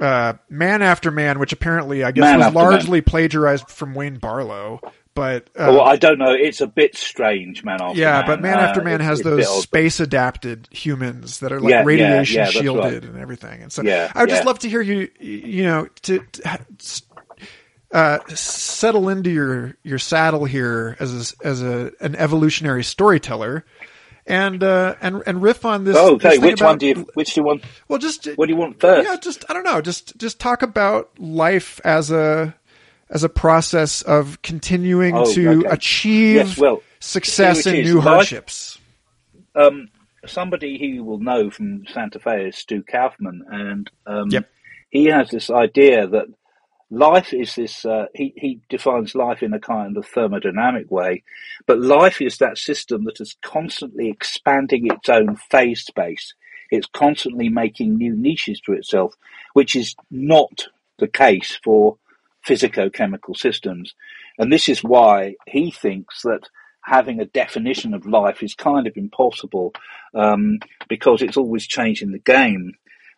uh, 0.00 0.32
Man 0.48 0.80
After 0.82 1.10
Man 1.10 1.38
which 1.38 1.52
apparently 1.52 2.04
I 2.04 2.10
guess 2.12 2.22
Man 2.22 2.38
was 2.38 2.46
After 2.46 2.58
Man. 2.58 2.64
largely 2.70 3.00
plagiarized 3.02 3.68
from 3.68 3.94
Wayne 3.94 4.18
Barlowe 4.18 4.80
but 5.14 5.50
uh, 5.58 5.66
well, 5.74 5.80
I 5.80 5.96
don't 5.96 6.16
know. 6.18 6.30
It's 6.32 6.60
a 6.60 6.66
bit 6.68 6.96
strange, 6.96 7.64
man. 7.64 7.82
After 7.82 7.86
man. 7.86 7.96
yeah 7.96 8.18
man. 8.20 8.26
but 8.28 8.40
Man 8.40 8.58
Uh, 8.58 8.62
After 8.62 8.82
Man 8.82 9.00
has 9.00 9.18
it's 9.18 9.26
a 9.26 9.30
bit 9.36 9.44
those 9.46 9.62
space 9.64 9.98
adapted 9.98 10.68
humans 10.70 11.40
that 11.40 11.50
are 11.52 11.58
like 11.60 11.70
Yeah, 11.72 11.82
radiation 11.84 12.36
yeah, 12.38 12.44
shielded 12.46 13.02
right. 13.02 13.12
and 13.12 13.18
everything 13.18 13.62
and 13.62 13.72
so 13.72 13.82
Yeah, 13.82 14.12
I 14.14 14.20
would 14.20 14.30
just 14.30 14.44
love 14.46 14.60
to 14.60 14.68
hear 14.68 14.80
you 14.80 15.08
you 15.18 15.64
know 15.64 15.88
to, 16.02 16.20
to 16.20 16.66
uh, 17.92 18.18
settle 18.28 19.08
into 19.08 19.30
your 19.30 19.76
your 19.82 19.98
saddle 19.98 20.44
here 20.44 20.96
as 21.00 21.34
a, 21.40 21.46
as 21.46 21.62
a 21.62 21.92
an 22.00 22.14
evolutionary 22.16 22.84
storyteller, 22.84 23.64
and 24.26 24.62
uh, 24.62 24.94
and 25.00 25.22
and 25.26 25.40
riff 25.42 25.64
on 25.64 25.84
this. 25.84 25.96
Oh, 25.96 26.16
this 26.18 26.26
okay. 26.26 26.30
thing 26.36 26.42
Which 26.42 26.60
about- 26.60 26.68
one 26.70 26.78
do 26.78 26.86
you? 26.86 26.94
Which 27.14 27.34
do 27.34 27.40
you 27.40 27.44
want? 27.46 27.64
Well, 27.88 27.98
just 27.98 28.26
What 28.36 28.46
do 28.46 28.52
you 28.52 28.58
want 28.58 28.80
first? 28.80 29.08
yeah, 29.08 29.16
just 29.16 29.44
I 29.48 29.54
don't 29.54 29.64
know. 29.64 29.80
Just 29.80 30.16
just 30.18 30.38
talk 30.38 30.62
about 30.62 31.10
life 31.18 31.80
as 31.84 32.10
a 32.10 32.54
as 33.10 33.24
a 33.24 33.28
process 33.30 34.02
of 34.02 34.42
continuing 34.42 35.16
Oh, 35.16 35.32
to 35.32 35.60
okay. 35.60 35.68
achieve 35.70 36.34
Yes, 36.36 36.58
well, 36.58 36.82
success 37.00 37.66
in 37.66 37.82
new 37.84 37.96
Life- 37.96 38.04
hardships. 38.04 38.78
um, 39.54 39.88
somebody 40.26 40.78
who 40.78 40.84
you 40.86 41.04
will 41.04 41.18
know 41.18 41.48
from 41.50 41.86
Santa 41.86 42.18
Fe 42.18 42.48
is 42.48 42.56
Stu 42.58 42.82
Kauffman, 42.82 43.44
and 43.50 43.90
um, 44.06 44.28
Yep. 44.30 44.50
he 44.90 45.06
has 45.06 45.30
this 45.30 45.48
idea 45.48 46.06
that 46.06 46.26
life 46.90 47.32
is 47.32 47.54
this. 47.54 47.84
Uh, 47.84 48.06
he 48.14 48.32
he 48.36 48.60
defines 48.68 49.14
life 49.14 49.42
in 49.42 49.52
a 49.52 49.60
kind 49.60 49.96
of 49.96 50.06
thermodynamic 50.06 50.90
way, 50.90 51.22
but 51.66 51.80
life 51.80 52.20
is 52.20 52.38
that 52.38 52.58
system 52.58 53.04
that 53.04 53.20
is 53.20 53.36
constantly 53.42 54.08
expanding 54.08 54.86
its 54.86 55.08
own 55.08 55.36
phase 55.36 55.84
space. 55.84 56.34
It's 56.70 56.88
constantly 56.92 57.48
making 57.48 57.96
new 57.96 58.14
niches 58.14 58.60
for 58.64 58.74
itself, 58.74 59.14
which 59.54 59.74
is 59.74 59.94
not 60.10 60.66
the 60.98 61.08
case 61.08 61.58
for 61.64 61.96
physico-chemical 62.42 63.34
systems. 63.34 63.94
And 64.38 64.52
this 64.52 64.68
is 64.68 64.84
why 64.84 65.34
he 65.46 65.70
thinks 65.70 66.22
that 66.22 66.48
having 66.82 67.20
a 67.20 67.26
definition 67.26 67.94
of 67.94 68.06
life 68.06 68.42
is 68.42 68.54
kind 68.54 68.86
of 68.86 68.96
impossible 68.96 69.72
um, 70.14 70.58
because 70.88 71.22
it's 71.22 71.36
always 71.36 71.66
changing 71.66 72.12
the 72.12 72.18
game. 72.18 72.74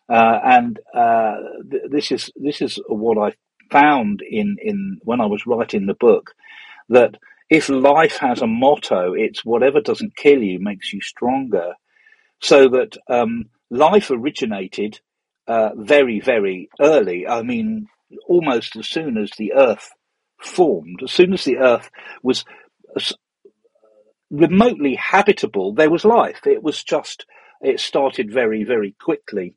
Uh, 0.09 0.39
and 0.43 0.79
uh, 0.93 1.35
th- 1.69 1.83
this 1.89 2.11
is 2.11 2.31
this 2.35 2.61
is 2.61 2.79
what 2.87 3.17
I 3.17 3.33
found 3.71 4.21
in, 4.21 4.57
in 4.61 4.99
when 5.03 5.21
I 5.21 5.25
was 5.25 5.47
writing 5.47 5.85
the 5.85 5.93
book 5.93 6.33
that 6.89 7.17
if 7.49 7.69
life 7.69 8.17
has 8.17 8.41
a 8.41 8.47
motto, 8.47 9.13
it's 9.13 9.43
whatever 9.45 9.81
doesn't 9.81 10.15
kill 10.15 10.41
you 10.41 10.59
makes 10.59 10.93
you 10.93 11.01
stronger. 11.01 11.73
So 12.41 12.69
that 12.69 12.97
um, 13.07 13.45
life 13.69 14.09
originated 14.11 14.99
uh, 15.47 15.71
very 15.75 16.19
very 16.19 16.69
early. 16.79 17.27
I 17.27 17.43
mean, 17.43 17.87
almost 18.27 18.75
as 18.75 18.87
soon 18.87 19.17
as 19.17 19.31
the 19.37 19.53
Earth 19.53 19.89
formed, 20.41 21.01
as 21.03 21.11
soon 21.11 21.33
as 21.33 21.43
the 21.43 21.57
Earth 21.57 21.89
was 22.23 22.45
remotely 24.31 24.95
habitable, 24.95 25.73
there 25.73 25.89
was 25.89 26.05
life. 26.05 26.47
It 26.47 26.63
was 26.63 26.83
just, 26.83 27.25
it 27.61 27.79
started 27.79 28.31
very, 28.33 28.63
very 28.63 28.95
quickly. 28.99 29.55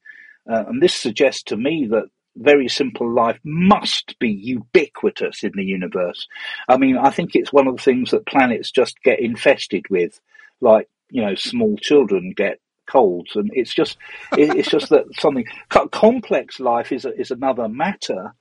Uh, 0.51 0.65
and 0.69 0.83
this 0.83 0.95
suggests 0.95 1.45
to 1.45 1.57
me 1.57 1.87
that 1.91 2.09
very 2.37 2.69
simple 2.69 3.13
life 3.13 3.39
must 3.45 4.19
be 4.19 4.31
ubiquitous 4.31 5.45
in 5.45 5.53
the 5.55 5.65
universe. 5.65 6.27
I 6.69 6.77
mean, 6.77 6.97
I 6.97 7.11
think 7.11 7.35
it's 7.35 7.53
one 7.53 7.69
of 7.69 7.77
the 7.77 7.83
things 7.83 8.11
that 8.11 8.27
planets 8.27 8.71
just 8.71 9.03
get 9.03 9.21
infested 9.21 9.85
with, 9.89 10.21
like, 10.61 10.89
you 11.11 11.23
know, 11.23 11.35
small 11.35 11.77
children 11.77 12.33
get 12.37 12.61
colds. 12.87 13.37
And 13.37 13.51
it's 13.55 13.73
just, 13.75 13.99
it's 14.33 14.71
just 14.71 14.91
that 14.91 15.05
something, 15.19 15.47
complex 15.69 16.59
life 16.61 16.93
is, 16.93 17.07
is 17.07 17.31
another 17.31 17.69
matter. 17.69 18.35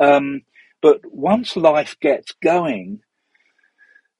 Um, 0.00 0.42
but 0.80 1.00
once 1.04 1.56
life 1.56 1.96
gets 2.00 2.32
going, 2.42 3.02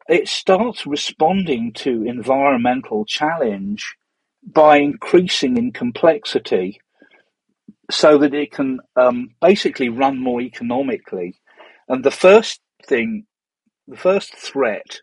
it 0.08 0.28
starts 0.28 0.86
responding 0.86 1.72
to 1.74 2.04
environmental 2.04 3.04
challenge 3.04 3.96
by 4.42 4.78
increasing 4.78 5.56
in 5.56 5.72
complexity 5.72 6.80
so 7.90 8.18
that 8.18 8.34
it 8.34 8.52
can 8.52 8.80
um, 8.96 9.30
basically 9.40 9.88
run 9.88 10.18
more 10.18 10.40
economically. 10.40 11.40
And 11.88 12.04
the 12.04 12.10
first 12.10 12.60
thing, 12.84 13.24
the 13.86 13.96
first 13.96 14.34
threat 14.34 15.00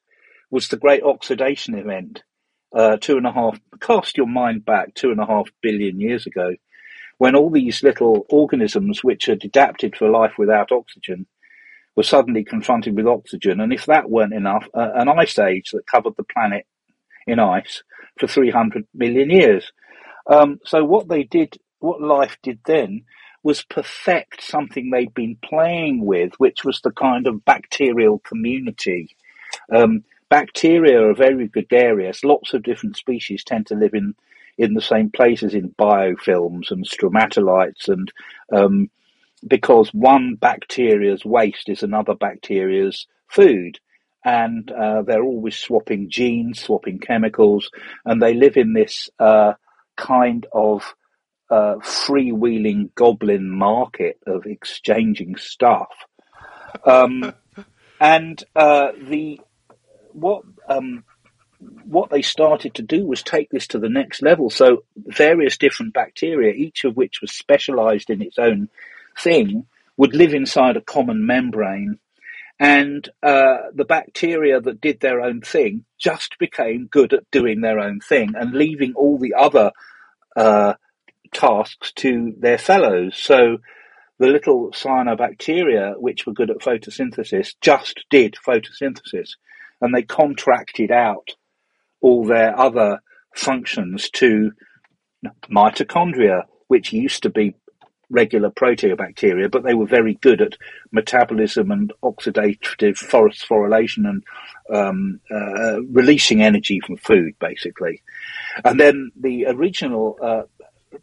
was 0.52 0.68
the 0.68 0.78
Great 0.78 1.04
Oxidation 1.04 1.76
Event, 1.76 2.24
uh, 2.76 2.98
two 2.98 3.18
and 3.18 3.26
a 3.26 3.32
half, 3.32 3.60
cast 3.80 4.18
your 4.18 4.28
mind 4.28 4.66
back 4.66 4.94
two 4.94 5.12
and 5.12 5.20
a 5.20 5.26
half 5.26 5.50
billion 5.62 6.00
years 6.00 6.28
ago, 6.28 6.56
when 7.18 7.36
all 7.36 7.50
these 7.50 7.82
little 7.82 8.26
organisms 8.30 9.04
which 9.04 9.26
had 9.26 9.44
adapted 9.44 9.96
for 9.96 10.10
life 10.10 10.34
without 10.38 10.72
oxygen 10.72 11.26
were 11.96 12.04
suddenly 12.04 12.44
confronted 12.44 12.96
with 12.96 13.08
oxygen. 13.08 13.62
And 13.62 13.72
if 13.72 13.86
that 13.86 14.10
weren't 14.10 14.34
enough, 14.34 14.68
uh, 14.74 14.92
an 14.96 15.10
ice 15.10 15.40
age 15.40 15.72
that 15.72 15.88
covered 15.88 16.16
the 16.18 16.24
planet 16.26 16.66
in 17.26 17.40
ice 17.40 17.84
for 18.20 18.28
300 18.28 18.86
million 18.94 19.30
years. 19.30 19.72
Um, 20.28 20.60
so 20.66 20.84
what 20.84 21.08
they 21.08 21.24
did, 21.24 21.58
what 21.80 22.02
life 22.02 22.38
did 22.42 22.60
then, 22.66 23.04
was 23.44 23.64
perfect 23.64 24.42
something 24.42 24.90
they'd 24.90 25.14
been 25.14 25.38
playing 25.44 26.04
with, 26.04 26.34
which 26.38 26.64
was 26.64 26.82
the 26.82 26.92
kind 26.92 27.28
of 27.28 27.46
bacterial 27.46 28.20
community. 28.20 29.16
Um, 29.72 30.04
bacteria 30.30 31.02
are 31.02 31.14
very 31.14 31.48
gregarious. 31.48 32.24
Lots 32.24 32.54
of 32.54 32.64
different 32.64 32.98
species 32.98 33.44
tend 33.44 33.68
to 33.68 33.76
live 33.76 33.94
in 33.94 34.16
in 34.58 34.74
the 34.74 34.82
same 34.82 35.10
places 35.10 35.54
in 35.54 35.76
biofilms 35.78 36.72
and 36.72 36.88
stromatolites, 36.88 37.90
and 37.90 38.12
um, 38.54 38.90
because 39.46 39.94
one 39.94 40.36
bacteria's 40.36 41.26
waste 41.26 41.70
is 41.70 41.84
another 41.84 42.16
bacteria's 42.16 43.06
food 43.28 43.80
and 44.26 44.72
uh, 44.72 45.04
they're 45.04 45.24
always 45.24 45.56
swapping 45.56 46.10
genes, 46.10 46.60
swapping 46.60 46.98
chemicals, 46.98 47.70
and 48.06 48.20
they 48.20 48.34
live 48.34 48.58
in 48.58 48.74
this 48.74 49.10
uh, 49.20 49.54
kind 49.96 50.48
of 50.52 50.96
uh, 51.50 51.76
freewheeling 51.82 52.94
goblin 52.96 53.50
market 53.50 54.20
of 54.26 54.46
exchanging 54.46 55.36
stuff. 55.36 55.90
Um, 56.86 57.34
and 58.00 58.44
uh, 58.56 58.92
the 59.02 59.40
what 60.14 60.44
um, 60.68 61.04
what 61.86 62.10
they 62.10 62.22
started 62.22 62.76
to 62.76 62.82
do 62.82 63.06
was 63.06 63.24
take 63.24 63.50
this 63.50 63.68
to 63.68 63.80
the 63.80 63.90
next 63.90 64.22
level. 64.22 64.50
So 64.50 64.84
various 64.96 65.58
different 65.58 65.94
bacteria, 65.94 66.54
each 66.54 66.84
of 66.84 66.96
which 66.96 67.22
was 67.22 67.32
specialized 67.32 68.10
in 68.10 68.22
its 68.22 68.38
own 68.38 68.70
thing, 69.18 69.66
would 69.98 70.16
live 70.16 70.34
inside 70.34 70.78
a 70.78 70.82
common 70.82 71.26
membrane 71.26 72.00
and 72.60 73.10
uh, 73.22 73.58
the 73.74 73.86
bacteria 73.86 74.62
that 74.62 74.80
did 74.80 75.02
their 75.02 75.22
own 75.22 75.42
thing 75.42 75.84
just 76.00 76.38
became 76.40 76.88
good 76.88 77.14
at 77.14 77.30
doing 77.32 77.62
their 77.62 77.80
own 77.80 78.00
thing 78.00 78.34
and 78.36 78.54
leaving 78.54 78.94
all 78.94 79.18
the 79.18 79.34
other 79.34 79.72
uh, 80.36 80.74
tasks 81.36 81.92
to 81.94 82.34
their 82.40 82.58
fellows. 82.58 83.18
So 83.18 83.58
the 84.18 84.28
little 84.28 84.72
cyanobacteria, 84.72 86.00
which 86.00 86.26
were 86.26 86.34
good 86.34 86.50
at 86.50 86.60
photosynthesis, 86.60 87.56
just 87.62 88.06
did 88.10 88.36
photosynthesis, 88.48 89.32
and 89.82 89.94
they 89.94 90.04
contracted 90.04 90.92
out 90.92 91.28
all 92.02 92.26
their 92.26 92.58
other 92.58 93.02
functions 93.36 94.10
to 94.12 94.52
mitochondria, 95.50 96.44
which 96.68 96.94
used 96.94 97.24
to 97.24 97.30
be 97.30 97.56
regular 98.10 98.52
proteobacteria, 98.52 99.50
but 99.50 99.64
they 99.64 99.74
were 99.74 99.88
very 99.88 100.14
good 100.22 100.42
at 100.42 100.58
metabolism 100.92 101.72
and 101.72 101.92
oxidative 102.04 102.98
phosphorylation 102.98 104.08
and 104.08 104.24
um, 104.74 105.20
uh, 105.32 105.82
releasing 105.84 106.42
energy 106.42 106.80
from 106.86 106.98
food, 106.98 107.34
basically. 107.40 108.04
And 108.64 108.80
then 108.80 109.12
the 109.20 109.48
original 109.48 110.18
uh, 110.22 110.44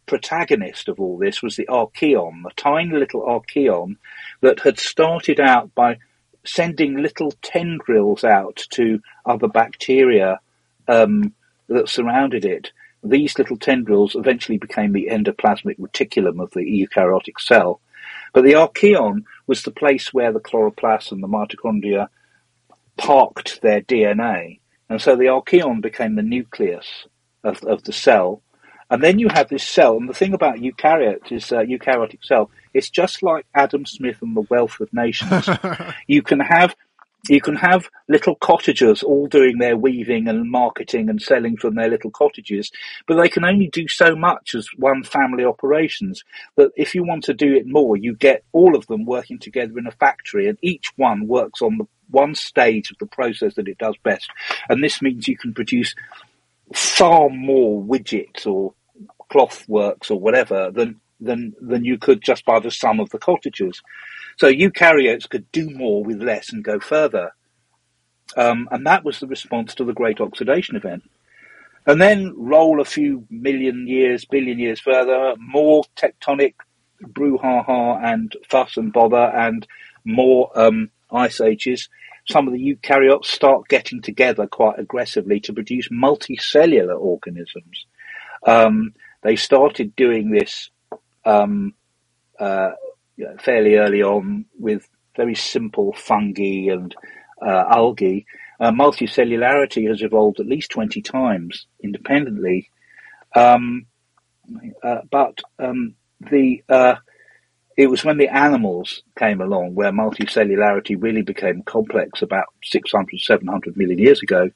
protagonist 0.07 0.89
of 0.89 1.01
all 1.01 1.19
this 1.19 1.43
was 1.43 1.57
the 1.57 1.69
archaeon, 1.69 2.43
the 2.43 2.51
tiny 2.57 2.97
little 2.97 3.23
archaeon 3.23 3.97
that 4.41 4.61
had 4.61 4.79
started 4.79 5.41
out 5.41 5.75
by 5.75 5.99
sending 6.45 6.97
little 6.97 7.33
tendrils 7.43 8.25
out 8.25 8.67
to 8.71 9.01
other 9.25 9.49
bacteria 9.49 10.41
um, 10.89 11.33
that 11.69 11.89
surrounded 11.89 12.45
it 12.45 12.73
these 13.03 13.39
little 13.39 13.57
tendrils 13.57 14.15
eventually 14.15 14.59
became 14.59 14.93
the 14.93 15.09
endoplasmic 15.11 15.79
reticulum 15.79 16.41
of 16.41 16.53
the 16.53 16.61
eukaryotic 16.61 17.41
cell. 17.41 17.81
But 18.33 18.45
the 18.45 18.55
archaeon 18.55 19.25
was 19.47 19.63
the 19.63 19.71
place 19.71 20.15
where 20.15 20.33
the 20.33 20.41
chloroplast 20.41 21.13
and 21.13 21.23
the 21.23 21.29
mitochondria 21.29 22.09
parked 22.97 23.61
their 23.61 23.81
DNA. 23.81 24.61
And 24.89 25.01
so 25.01 25.17
the 25.17 25.29
archaeon 25.29 25.81
became 25.81 26.15
the 26.15 26.23
nucleus 26.23 27.07
of, 27.43 27.63
of 27.65 27.83
the 27.85 27.93
cell. 27.93 28.43
And 28.93 29.03
then 29.03 29.19
you 29.19 29.29
have 29.31 29.49
this 29.49 29.67
cell, 29.67 29.97
and 29.97 30.07
the 30.07 30.13
thing 30.13 30.35
about 30.35 30.59
eukaryote, 30.59 31.33
is 31.33 31.51
uh, 31.51 31.61
eukaryotic 31.61 32.23
cell, 32.23 32.51
it's 32.75 32.91
just 32.91 33.23
like 33.23 33.47
Adam 33.55 33.87
Smith 33.87 34.21
and 34.21 34.37
the 34.37 34.47
Wealth 34.51 34.81
of 34.81 34.93
Nations. 34.93 35.49
you 36.07 36.21
can 36.21 36.41
have 36.41 36.77
you 37.31 37.41
can 37.41 37.55
have 37.55 37.89
little 38.09 38.35
cottagers 38.35 39.03
all 39.03 39.29
doing 39.29 39.59
their 39.59 39.79
weaving 39.79 40.29
and 40.29 40.51
marketing 40.51 41.09
and 41.09 41.23
selling 41.23 41.57
from 41.57 41.75
their 41.75 41.89
little 41.89 42.11
cottages, 42.11 42.71
but 43.07 43.15
they 43.17 43.31
can 43.31 43.45
only 43.45 43.69
do 43.69 43.89
so 43.89 44.15
much 44.15 44.55
as 44.55 44.69
one 44.77 45.05
family 45.05 45.45
operations. 45.45 46.23
But 46.55 46.73
if 46.77 46.95
you 46.95 47.03
want 47.03 47.25
to 47.25 47.35
do 47.35 47.55
it 47.55 47.67
more, 47.67 47.97
you 47.97 48.15
get 48.15 48.45
all 48.53 48.77
of 48.77 48.89
them 48.89 49.07
working 49.07 49.39
together 49.39 49.79
in 49.79 49.87
a 49.87 49.93
factory, 49.93 50.49
and 50.49 50.59
each 50.61 50.93
one 50.97 51.27
works 51.29 51.63
on 51.63 51.79
the 51.79 51.87
one 52.11 52.35
stage 52.35 52.91
of 52.91 52.99
the 52.99 53.07
process 53.07 53.55
that 53.55 53.69
it 53.69 53.79
does 53.79 53.97
best. 54.03 54.29
And 54.69 54.85
this 54.85 55.01
means 55.01 55.29
you 55.29 55.39
can 55.39 55.55
produce 55.55 55.95
far 56.75 57.31
more 57.31 57.83
widgets 57.83 58.47
or 58.47 58.75
cloth 59.33 59.59
works 59.69 60.11
or 60.13 60.19
whatever 60.27 60.71
than 60.79 60.91
than 61.29 61.41
than 61.71 61.85
you 61.85 61.97
could 61.99 62.21
just 62.31 62.45
by 62.45 62.59
the 62.61 62.71
sum 62.71 63.01
of 63.01 63.11
the 63.11 63.19
cottages. 63.19 63.77
So 64.41 64.47
eukaryotes 64.49 65.29
could 65.29 65.47
do 65.53 65.71
more 65.71 66.05
with 66.05 66.23
less 66.23 66.53
and 66.53 66.65
go 66.65 66.81
further. 66.81 67.27
Um, 68.37 68.69
and 68.73 68.87
that 68.87 69.05
was 69.05 69.21
the 69.21 69.27
response 69.27 69.75
to 69.77 69.85
the 69.85 69.99
Great 70.01 70.21
Oxidation 70.21 70.77
Event. 70.77 71.03
and 71.87 72.01
then 72.01 72.33
roll 72.37 72.81
a 72.81 72.85
few 72.85 73.27
million 73.31 73.87
years, 73.89 74.25
billion 74.25 74.59
years 74.59 74.81
further, 74.81 75.35
more 75.39 75.85
tectonic 75.97 76.55
brouhaha 77.03 78.03
and 78.05 78.37
fuss 78.49 78.77
and 78.77 78.93
bother, 78.93 79.17
and 79.17 79.67
more 80.05 80.51
um, 80.55 80.91
ice 81.11 81.41
ages. 81.41 81.89
Some 82.29 82.47
of 82.47 82.55
the 82.55 82.61
eukaryotes 82.61 83.27
start 83.27 83.69
getting 83.69 84.01
together 84.01 84.47
quite 84.47 84.79
aggressively 84.79 85.41
to 85.41 85.53
produce 85.53 85.89
multicellular 85.89 86.99
organisms. 86.99 87.87
Um, 88.47 88.95
they 89.23 89.37
started 89.37 89.95
doing 89.97 90.31
this 90.31 90.71
um, 91.25 91.75
uh, 92.39 92.71
fairly 93.41 93.77
early 93.77 94.03
on 94.03 94.47
with 94.59 94.87
very 95.17 95.35
simple 95.35 95.93
fungi 95.93 96.69
and 96.71 96.95
uh, 97.45 97.65
algae. 97.71 98.27
Uh, 98.61 98.71
multicellularity 98.71 99.89
has 99.89 100.03
evolved 100.03 100.41
at 100.41 100.47
least 100.47 100.71
20 100.71 101.03
times 101.03 101.67
independently. 101.83 102.71
Um, 103.35 103.87
uh, 104.83 105.01
but 105.11 105.39
um, 105.59 105.95
the 106.21 106.63
uh, 106.69 106.97
it 107.77 107.87
was 107.87 108.05
when 108.05 108.19
the 108.19 108.29
animals 108.29 109.03
came 109.19 109.41
along 109.41 109.75
where 109.75 109.93
multicellularity 109.93 110.97
really 111.01 111.23
became 111.23 111.63
complex 111.63 112.23
about 112.23 112.47
600, 112.65 113.19
700 113.19 113.77
million 113.77 113.99
years 113.99 114.23
ago. 114.23 114.51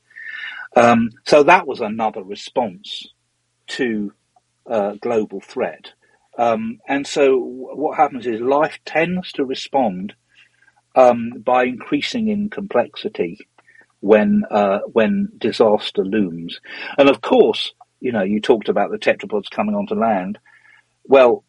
Um, 0.75 1.11
so 1.25 1.43
that 1.45 1.67
was 1.67 1.81
another 1.81 2.23
response 2.23 3.09
to 3.69 4.13
uh, 4.69 4.95
global 5.01 5.41
threat. 5.41 5.93
Um, 6.39 6.81
and 6.87 7.07
so 7.07 7.39
what 7.39 7.97
happens 7.97 8.27
is 8.27 8.41
life 8.41 8.79
tends 8.85 9.33
to 9.33 9.45
respond 9.45 10.15
um, 10.95 11.31
by 11.45 11.65
increasing 11.65 12.29
in 12.29 12.51
complexity 12.51 13.47
when 14.01 14.43
uh, 14.51 14.81
when 14.93 15.29
disaster 15.39 16.05
looms. 16.05 16.61
And 16.99 17.09
of 17.09 17.21
course, 17.21 17.73
you 18.01 18.13
know, 18.13 18.23
you 18.23 18.41
talked 18.41 18.69
about 18.69 18.91
the 18.91 18.99
tetrapods 18.99 19.51
coming 19.51 19.75
onto 19.75 19.95
land. 19.95 20.39
Well, 21.05 21.45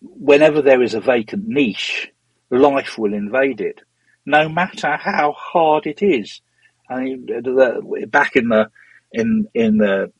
whenever 0.00 0.62
there 0.62 0.82
is 0.82 0.94
a 0.94 1.00
vacant 1.00 1.46
niche, 1.46 2.10
life 2.50 2.98
will 2.98 3.14
invade 3.14 3.60
it, 3.60 3.80
no 4.26 4.48
matter 4.48 4.96
how 4.96 5.32
hard 5.32 5.86
it 5.86 6.02
is. 6.02 6.40
I 6.88 7.00
mean, 7.00 7.26
the, 7.26 8.06
back 8.08 8.36
in 8.36 8.48
the 8.48 8.70
in 9.12 9.46
in 9.54 9.78
the 9.78 10.12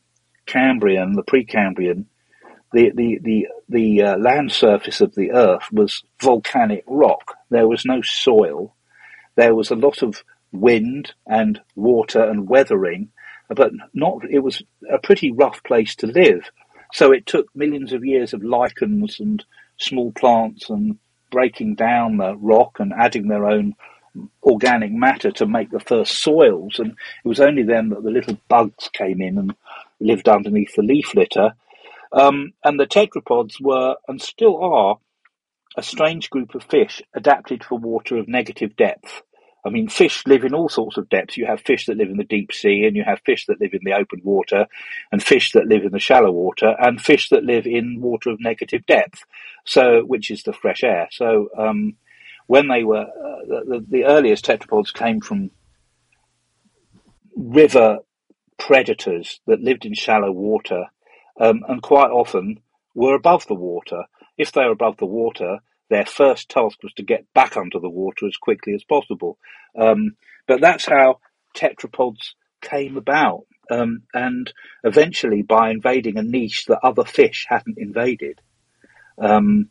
Cambrian, 0.45 1.13
the 1.13 1.23
Precambrian, 1.23 2.05
the 2.73 2.91
the 2.95 3.19
the 3.21 3.47
the 3.69 4.01
uh, 4.03 4.17
land 4.17 4.51
surface 4.51 5.01
of 5.01 5.15
the 5.15 5.31
Earth 5.31 5.63
was 5.71 6.03
volcanic 6.21 6.83
rock. 6.87 7.35
There 7.49 7.67
was 7.67 7.85
no 7.85 8.01
soil. 8.01 8.75
There 9.35 9.55
was 9.55 9.71
a 9.71 9.75
lot 9.75 10.01
of 10.01 10.23
wind 10.51 11.13
and 11.27 11.59
water 11.75 12.23
and 12.23 12.47
weathering, 12.49 13.09
but 13.49 13.71
not. 13.93 14.23
It 14.29 14.39
was 14.39 14.61
a 14.89 14.99
pretty 14.99 15.31
rough 15.31 15.63
place 15.63 15.95
to 15.97 16.07
live. 16.07 16.49
So 16.93 17.11
it 17.11 17.25
took 17.25 17.47
millions 17.55 17.93
of 17.93 18.05
years 18.05 18.33
of 18.33 18.43
lichens 18.43 19.19
and 19.19 19.43
small 19.77 20.11
plants 20.11 20.69
and 20.69 20.97
breaking 21.31 21.75
down 21.75 22.17
the 22.17 22.35
rock 22.35 22.79
and 22.79 22.93
adding 22.93 23.27
their 23.27 23.45
own 23.45 23.75
organic 24.43 24.91
matter 24.91 25.31
to 25.31 25.45
make 25.45 25.71
the 25.71 25.79
first 25.79 26.21
soils. 26.21 26.79
And 26.79 26.91
it 26.91 27.27
was 27.27 27.39
only 27.39 27.63
then 27.63 27.89
that 27.89 28.03
the 28.03 28.11
little 28.11 28.37
bugs 28.49 28.89
came 28.91 29.21
in 29.21 29.37
and 29.37 29.55
lived 29.99 30.27
underneath 30.27 30.75
the 30.75 30.83
leaf 30.83 31.15
litter. 31.15 31.53
Um, 32.13 32.53
and 32.63 32.79
the 32.79 32.85
tetrapods 32.85 33.61
were, 33.61 33.95
and 34.07 34.21
still 34.21 34.61
are, 34.61 34.97
a 35.77 35.83
strange 35.83 36.29
group 36.29 36.53
of 36.55 36.63
fish 36.63 37.01
adapted 37.13 37.63
for 37.63 37.77
water 37.77 38.17
of 38.17 38.27
negative 38.27 38.75
depth. 38.75 39.21
I 39.63 39.69
mean, 39.69 39.89
fish 39.89 40.23
live 40.25 40.43
in 40.43 40.55
all 40.55 40.69
sorts 40.69 40.97
of 40.97 41.07
depths. 41.09 41.37
You 41.37 41.45
have 41.45 41.61
fish 41.61 41.85
that 41.85 41.97
live 41.97 42.09
in 42.09 42.17
the 42.17 42.23
deep 42.23 42.51
sea, 42.51 42.85
and 42.85 42.95
you 42.95 43.03
have 43.05 43.21
fish 43.25 43.45
that 43.45 43.61
live 43.61 43.73
in 43.73 43.81
the 43.83 43.93
open 43.93 44.21
water, 44.23 44.65
and 45.11 45.21
fish 45.21 45.51
that 45.51 45.67
live 45.67 45.83
in 45.83 45.91
the 45.91 45.99
shallow 45.99 46.31
water, 46.31 46.75
and 46.79 46.99
fish 46.99 47.29
that 47.29 47.43
live 47.43 47.67
in 47.67 48.01
water 48.01 48.31
of 48.31 48.39
negative 48.39 48.85
depth. 48.87 49.23
So, 49.65 50.01
which 50.01 50.31
is 50.31 50.43
the 50.43 50.53
fresh 50.53 50.83
air. 50.83 51.07
So, 51.11 51.49
um, 51.57 51.93
when 52.47 52.67
they 52.67 52.83
were 52.83 53.05
uh, 53.05 53.45
the, 53.47 53.85
the 53.87 54.05
earliest 54.05 54.45
tetrapods 54.45 54.93
came 54.93 55.21
from 55.21 55.51
river 57.35 57.99
predators 58.57 59.39
that 59.47 59.61
lived 59.61 59.85
in 59.85 59.93
shallow 59.93 60.31
water, 60.31 60.87
um, 61.39 61.61
and 61.67 61.81
quite 61.81 62.11
often 62.11 62.59
were 62.93 63.15
above 63.15 63.47
the 63.47 63.55
water. 63.55 64.03
If 64.37 64.51
they 64.51 64.61
were 64.61 64.71
above 64.71 64.97
the 64.97 65.05
water, 65.05 65.59
their 65.89 66.05
first 66.05 66.49
task 66.49 66.77
was 66.83 66.93
to 66.93 67.03
get 67.03 67.31
back 67.33 67.57
under 67.57 67.79
the 67.79 67.89
water 67.89 68.27
as 68.27 68.37
quickly 68.37 68.73
as 68.73 68.83
possible. 68.83 69.37
Um, 69.77 70.15
but 70.47 70.61
that's 70.61 70.85
how 70.85 71.19
tetrapods 71.55 72.33
came 72.61 72.97
about. 72.97 73.45
Um, 73.69 74.03
and 74.13 74.51
eventually 74.83 75.43
by 75.43 75.69
invading 75.69 76.17
a 76.17 76.23
niche 76.23 76.65
that 76.67 76.79
other 76.83 77.05
fish 77.05 77.45
hadn't 77.47 77.77
invaded. 77.77 78.41
Um, 79.17 79.69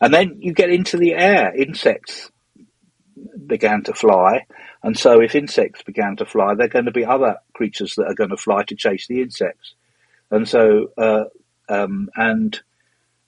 and 0.00 0.12
then 0.12 0.38
you 0.40 0.54
get 0.54 0.70
into 0.70 0.96
the 0.96 1.12
air. 1.12 1.54
Insects 1.54 2.30
began 3.46 3.82
to 3.84 3.94
fly. 3.94 4.46
And 4.82 4.98
so 4.98 5.20
if 5.20 5.34
insects 5.34 5.82
began 5.82 6.16
to 6.16 6.26
fly, 6.26 6.54
there 6.54 6.66
are 6.66 6.70
going 6.70 6.86
to 6.86 6.92
be 6.92 7.04
other 7.04 7.36
creatures 7.54 7.94
that 7.96 8.06
are 8.06 8.14
going 8.14 8.30
to 8.30 8.36
fly 8.36 8.62
to 8.64 8.74
chase 8.74 9.06
the 9.06 9.20
insects. 9.20 9.74
And 10.32 10.48
so, 10.48 10.90
uh, 10.96 11.24
um, 11.68 12.08
and 12.16 12.58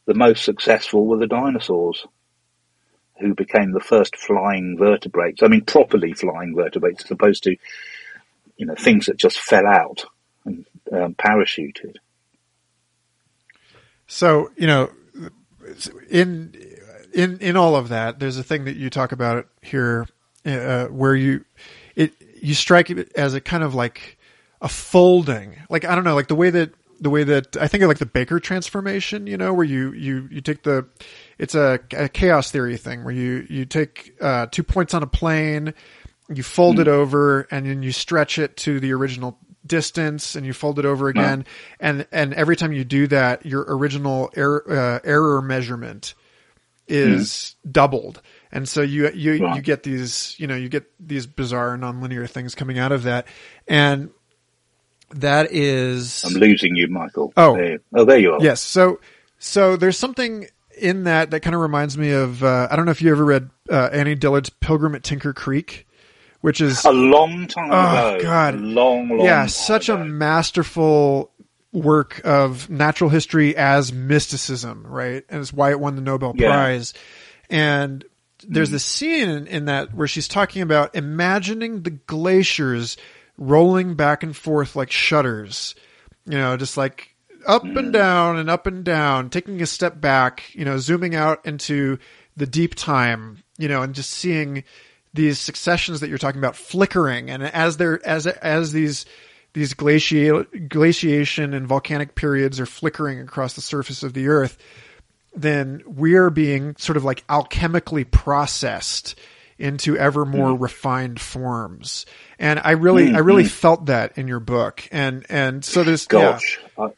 the 0.06 0.14
most 0.14 0.42
successful 0.42 1.06
were 1.06 1.18
the 1.18 1.26
dinosaurs 1.26 2.06
who 3.20 3.34
became 3.34 3.72
the 3.72 3.80
first 3.80 4.16
flying 4.16 4.76
vertebrates. 4.78 5.42
I 5.42 5.48
mean, 5.48 5.64
properly 5.66 6.14
flying 6.14 6.56
vertebrates, 6.56 7.04
as 7.04 7.10
opposed 7.10 7.44
to, 7.44 7.56
you 8.56 8.66
know, 8.66 8.74
things 8.74 9.06
that 9.06 9.18
just 9.18 9.38
fell 9.38 9.66
out 9.66 10.06
and 10.46 10.64
um, 10.90 11.14
parachuted. 11.14 11.96
So, 14.06 14.50
you 14.56 14.66
know, 14.66 14.90
in 16.10 16.54
in 17.12 17.38
in 17.38 17.56
all 17.56 17.76
of 17.76 17.90
that, 17.90 18.18
there's 18.18 18.38
a 18.38 18.42
thing 18.42 18.64
that 18.64 18.76
you 18.76 18.88
talk 18.88 19.12
about 19.12 19.46
here, 19.60 20.06
uh, 20.46 20.86
where 20.86 21.14
you 21.14 21.44
it 21.94 22.12
you 22.40 22.54
strike 22.54 22.88
it 22.90 23.12
as 23.14 23.34
a 23.34 23.42
kind 23.42 23.62
of 23.62 23.74
like 23.74 24.18
a 24.62 24.68
folding, 24.68 25.56
like 25.68 25.84
I 25.84 25.94
don't 25.94 26.04
know, 26.04 26.14
like 26.14 26.28
the 26.28 26.34
way 26.34 26.50
that 26.50 26.72
the 27.00 27.10
way 27.10 27.24
that 27.24 27.56
I 27.56 27.68
think 27.68 27.82
of 27.82 27.88
like 27.88 27.98
the 27.98 28.06
Baker 28.06 28.40
transformation, 28.40 29.26
you 29.26 29.36
know, 29.36 29.52
where 29.52 29.64
you 29.64 29.92
you 29.92 30.28
you 30.30 30.40
take 30.40 30.62
the 30.62 30.86
it's 31.38 31.54
a, 31.54 31.80
a 31.96 32.08
chaos 32.08 32.50
theory 32.50 32.76
thing 32.76 33.04
where 33.04 33.14
you 33.14 33.46
you 33.48 33.64
take 33.64 34.14
uh, 34.20 34.46
two 34.50 34.62
points 34.62 34.94
on 34.94 35.02
a 35.02 35.06
plane, 35.06 35.74
you 36.32 36.42
fold 36.42 36.76
mm. 36.76 36.80
it 36.80 36.88
over, 36.88 37.46
and 37.50 37.66
then 37.66 37.82
you 37.82 37.92
stretch 37.92 38.38
it 38.38 38.56
to 38.58 38.80
the 38.80 38.92
original 38.92 39.38
distance, 39.66 40.36
and 40.36 40.46
you 40.46 40.52
fold 40.52 40.78
it 40.78 40.84
over 40.84 41.08
again, 41.08 41.44
and 41.80 42.06
and 42.12 42.34
every 42.34 42.56
time 42.56 42.72
you 42.72 42.84
do 42.84 43.06
that, 43.08 43.44
your 43.44 43.64
original 43.68 44.30
error 44.36 44.64
uh, 44.68 45.00
error 45.04 45.42
measurement 45.42 46.14
is 46.86 47.56
mm. 47.66 47.72
doubled. 47.72 48.20
And 48.52 48.68
so 48.68 48.82
you 48.82 49.10
you 49.10 49.54
you 49.54 49.62
get 49.62 49.82
these 49.82 50.36
you 50.38 50.46
know 50.46 50.54
you 50.54 50.68
get 50.68 50.84
these 51.00 51.26
bizarre 51.26 51.76
nonlinear 51.76 52.28
things 52.28 52.54
coming 52.54 52.78
out 52.78 52.92
of 52.92 53.02
that, 53.02 53.26
and 53.66 54.10
that 55.10 55.52
is 55.52 56.24
I'm 56.24 56.34
losing 56.34 56.76
you, 56.76 56.88
Michael. 56.88 57.32
Oh, 57.36 57.56
there, 57.56 57.78
oh, 57.94 58.04
there 58.04 58.18
you 58.18 58.32
are. 58.34 58.42
Yes. 58.42 58.60
So 58.60 59.00
so 59.38 59.76
there's 59.76 59.98
something 59.98 60.46
in 60.78 61.04
that 61.04 61.30
that 61.30 61.40
kind 61.40 61.54
of 61.54 61.62
reminds 61.62 61.96
me 61.96 62.10
of 62.10 62.42
uh, 62.42 62.68
I 62.70 62.76
don't 62.76 62.84
know 62.84 62.90
if 62.90 63.02
you 63.02 63.10
ever 63.10 63.24
read 63.24 63.50
uh, 63.70 63.90
Annie 63.92 64.14
Dillard's 64.14 64.50
Pilgrim 64.50 64.94
at 64.94 65.02
Tinker 65.02 65.32
Creek, 65.32 65.86
which 66.40 66.60
is 66.60 66.84
a 66.84 66.92
long 66.92 67.46
time 67.46 67.70
oh, 67.70 68.14
ago. 68.16 68.22
God, 68.22 68.60
long, 68.60 69.08
long. 69.08 69.24
Yeah, 69.24 69.46
such 69.46 69.88
ago. 69.88 70.00
a 70.00 70.04
masterful 70.04 71.30
work 71.72 72.20
of 72.24 72.70
natural 72.70 73.10
history 73.10 73.56
as 73.56 73.92
mysticism, 73.92 74.86
right? 74.86 75.24
And 75.28 75.40
it's 75.40 75.52
why 75.52 75.70
it 75.70 75.80
won 75.80 75.96
the 75.96 76.02
Nobel 76.02 76.32
Yeah. 76.36 76.48
Prize. 76.48 76.94
And 77.50 78.04
there's 78.46 78.70
this 78.70 78.84
scene 78.84 79.28
in, 79.28 79.46
in 79.46 79.64
that 79.66 79.92
where 79.92 80.06
she's 80.06 80.28
talking 80.28 80.62
about 80.62 80.94
imagining 80.94 81.82
the 81.82 81.90
glaciers 81.90 82.96
rolling 83.36 83.94
back 83.94 84.22
and 84.22 84.36
forth 84.36 84.76
like 84.76 84.90
shutters, 84.90 85.74
you 86.26 86.38
know, 86.38 86.56
just 86.56 86.76
like 86.76 87.14
up 87.46 87.64
and 87.64 87.76
mm. 87.76 87.92
down 87.92 88.38
and 88.38 88.48
up 88.48 88.66
and 88.66 88.84
down, 88.84 89.30
taking 89.30 89.60
a 89.60 89.66
step 89.66 90.00
back, 90.00 90.44
you 90.54 90.64
know, 90.64 90.78
zooming 90.78 91.14
out 91.14 91.44
into 91.44 91.98
the 92.36 92.46
deep 92.46 92.74
time, 92.74 93.42
you 93.58 93.68
know, 93.68 93.82
and 93.82 93.94
just 93.94 94.10
seeing 94.10 94.64
these 95.12 95.38
successions 95.38 96.00
that 96.00 96.08
you're 96.08 96.18
talking 96.18 96.40
about 96.40 96.56
flickering. 96.56 97.30
And 97.30 97.42
as 97.42 97.76
they're 97.76 98.04
as 98.06 98.26
as 98.26 98.72
these 98.72 99.06
these 99.52 99.74
glacia- 99.74 100.68
glaciation 100.68 101.54
and 101.54 101.66
volcanic 101.66 102.14
periods 102.14 102.58
are 102.58 102.66
flickering 102.66 103.20
across 103.20 103.54
the 103.54 103.60
surface 103.60 104.02
of 104.02 104.12
the 104.12 104.28
earth 104.28 104.58
then 105.34 105.82
we're 105.86 106.30
being 106.30 106.76
sort 106.76 106.96
of 106.96 107.04
like 107.04 107.26
alchemically 107.26 108.08
processed 108.08 109.18
into 109.58 109.96
ever 109.96 110.24
more 110.24 110.50
Mm. 110.50 110.60
refined 110.60 111.20
forms 111.20 112.06
and 112.38 112.60
i 112.64 112.72
really 112.72 113.12
i 113.14 113.18
really 113.18 113.44
felt 113.44 113.86
that 113.86 114.18
in 114.18 114.26
your 114.28 114.40
book 114.40 114.88
and 114.92 115.24
and 115.28 115.64
so 115.64 115.84
there's 115.84 116.06
yeah. 116.12 116.38
I, 116.78 116.88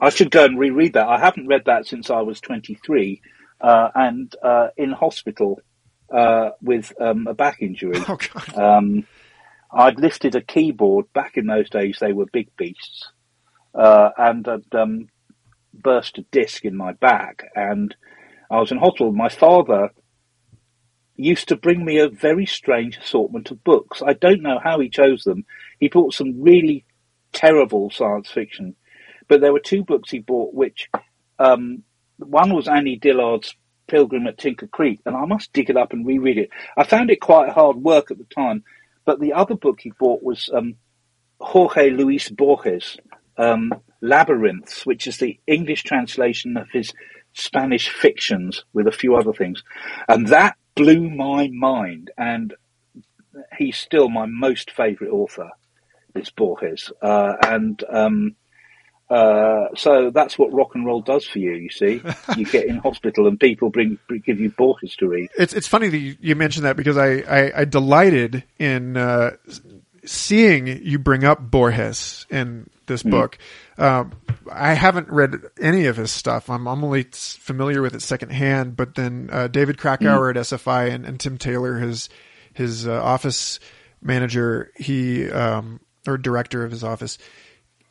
I 0.00 0.08
should 0.10 0.30
go 0.30 0.44
and 0.46 0.58
reread 0.58 0.94
that. 0.94 1.06
I 1.06 1.18
haven't 1.20 1.46
read 1.46 1.64
that 1.66 1.86
since 1.86 2.08
I 2.08 2.22
was 2.22 2.40
23 2.40 3.20
uh, 3.60 3.88
and 3.94 4.34
uh, 4.42 4.68
in 4.78 4.92
hospital 4.92 5.60
uh, 6.10 6.50
with 6.62 6.90
um, 6.98 7.26
a 7.26 7.34
back 7.34 7.60
injury. 7.60 7.96
oh 8.08 8.16
god 8.32 8.56
Um, 8.58 9.06
I'd 9.72 10.00
lifted 10.00 10.34
a 10.34 10.40
keyboard. 10.40 11.12
Back 11.12 11.36
in 11.36 11.46
those 11.46 11.68
days, 11.70 11.98
they 12.00 12.12
were 12.14 12.24
big 12.32 12.48
beasts. 12.56 13.10
uh, 13.74 14.08
and 14.16 14.46
had 14.46 14.64
um, 14.72 15.08
burst 15.74 16.16
a 16.18 16.22
disc 16.32 16.64
in 16.64 16.76
my 16.76 16.92
back, 16.94 17.44
and 17.54 17.94
I 18.50 18.58
was 18.58 18.72
in 18.72 18.78
hospital. 18.78 19.12
My 19.12 19.28
father 19.28 19.90
used 21.20 21.48
to 21.48 21.56
bring 21.56 21.84
me 21.84 21.98
a 21.98 22.08
very 22.08 22.46
strange 22.46 22.98
assortment 22.98 23.50
of 23.50 23.64
books. 23.64 24.02
I 24.04 24.14
don't 24.14 24.42
know 24.42 24.58
how 24.62 24.80
he 24.80 24.88
chose 24.88 25.24
them. 25.24 25.44
He 25.78 25.88
bought 25.88 26.14
some 26.14 26.40
really 26.42 26.84
terrible 27.32 27.90
science 27.90 28.30
fiction, 28.30 28.76
but 29.28 29.40
there 29.40 29.52
were 29.52 29.60
two 29.60 29.84
books 29.84 30.10
he 30.10 30.18
bought 30.18 30.54
which 30.54 30.88
um, 31.38 31.82
one 32.18 32.54
was 32.54 32.68
Annie 32.68 32.96
Dillard's 32.96 33.54
Pilgrim 33.86 34.26
at 34.26 34.38
Tinker 34.38 34.68
Creek, 34.68 35.00
and 35.04 35.16
I 35.16 35.24
must 35.24 35.52
dig 35.52 35.68
it 35.68 35.76
up 35.76 35.92
and 35.92 36.06
reread 36.06 36.38
it. 36.38 36.50
I 36.76 36.84
found 36.84 37.10
it 37.10 37.20
quite 37.20 37.50
hard 37.50 37.76
work 37.76 38.10
at 38.10 38.18
the 38.18 38.24
time, 38.24 38.62
but 39.04 39.20
the 39.20 39.32
other 39.32 39.56
book 39.56 39.80
he 39.80 39.92
bought 39.98 40.22
was 40.22 40.48
um, 40.54 40.76
Jorge 41.40 41.90
Luis 41.90 42.30
Borges, 42.30 42.98
um, 43.36 43.72
Labyrinths, 44.00 44.86
which 44.86 45.06
is 45.06 45.18
the 45.18 45.40
English 45.46 45.82
translation 45.82 46.56
of 46.56 46.68
his 46.70 46.92
Spanish 47.32 47.88
fictions 47.88 48.64
with 48.72 48.86
a 48.86 48.92
few 48.92 49.16
other 49.16 49.32
things. 49.32 49.62
And 50.08 50.28
that 50.28 50.56
blew 50.80 51.10
my 51.10 51.48
mind. 51.52 52.10
And 52.16 52.54
he's 53.56 53.76
still 53.76 54.08
my 54.08 54.26
most 54.26 54.70
favourite 54.70 55.12
author, 55.12 55.50
is 56.14 56.30
Borges. 56.30 56.90
Uh, 57.00 57.34
and 57.46 57.82
um, 57.88 58.36
uh, 59.08 59.66
so 59.76 60.10
that's 60.10 60.38
what 60.38 60.52
rock 60.52 60.74
and 60.74 60.86
roll 60.86 61.00
does 61.00 61.24
for 61.24 61.38
you. 61.38 61.52
You 61.52 61.70
see, 61.70 62.02
you 62.36 62.44
get 62.46 62.66
in 62.66 62.78
hospital 62.78 63.26
and 63.26 63.38
people 63.38 63.70
bring, 63.70 63.98
bring 64.08 64.20
give 64.20 64.40
you 64.40 64.50
Borges 64.50 64.96
to 64.96 65.08
read. 65.08 65.30
It's 65.36 65.52
it's 65.52 65.66
funny 65.66 65.88
that 65.88 65.98
you, 65.98 66.16
you 66.20 66.36
mentioned 66.36 66.64
that 66.64 66.76
because 66.76 66.96
I 66.96 67.18
I, 67.18 67.60
I 67.60 67.64
delighted 67.64 68.44
in 68.58 68.96
uh, 68.96 69.32
seeing 70.10 70.66
you 70.66 70.98
bring 70.98 71.22
up 71.22 71.40
Borges 71.40 72.26
in 72.30 72.68
this 72.86 73.04
mm. 73.04 73.12
book. 73.12 73.38
Um, 73.78 74.12
I 74.50 74.74
haven't 74.74 75.08
read 75.08 75.36
any 75.60 75.86
of 75.86 75.96
his 75.96 76.10
stuff. 76.10 76.50
I'm, 76.50 76.66
I'm 76.66 76.82
only 76.82 77.04
familiar 77.04 77.80
with 77.80 77.94
it 77.94 78.02
secondhand. 78.02 78.76
But 78.76 78.96
then 78.96 79.30
uh, 79.32 79.46
David 79.46 79.78
Krakauer 79.78 80.32
mm. 80.32 80.36
at 80.36 80.44
SFI 80.44 80.90
and, 80.90 81.06
and, 81.06 81.20
Tim 81.20 81.38
Taylor, 81.38 81.78
his 81.78 82.08
his 82.52 82.88
uh, 82.88 83.02
office 83.02 83.60
manager, 84.02 84.72
he 84.76 85.30
um, 85.30 85.80
or 86.08 86.18
director 86.18 86.64
of 86.64 86.72
his 86.72 86.82
office, 86.82 87.16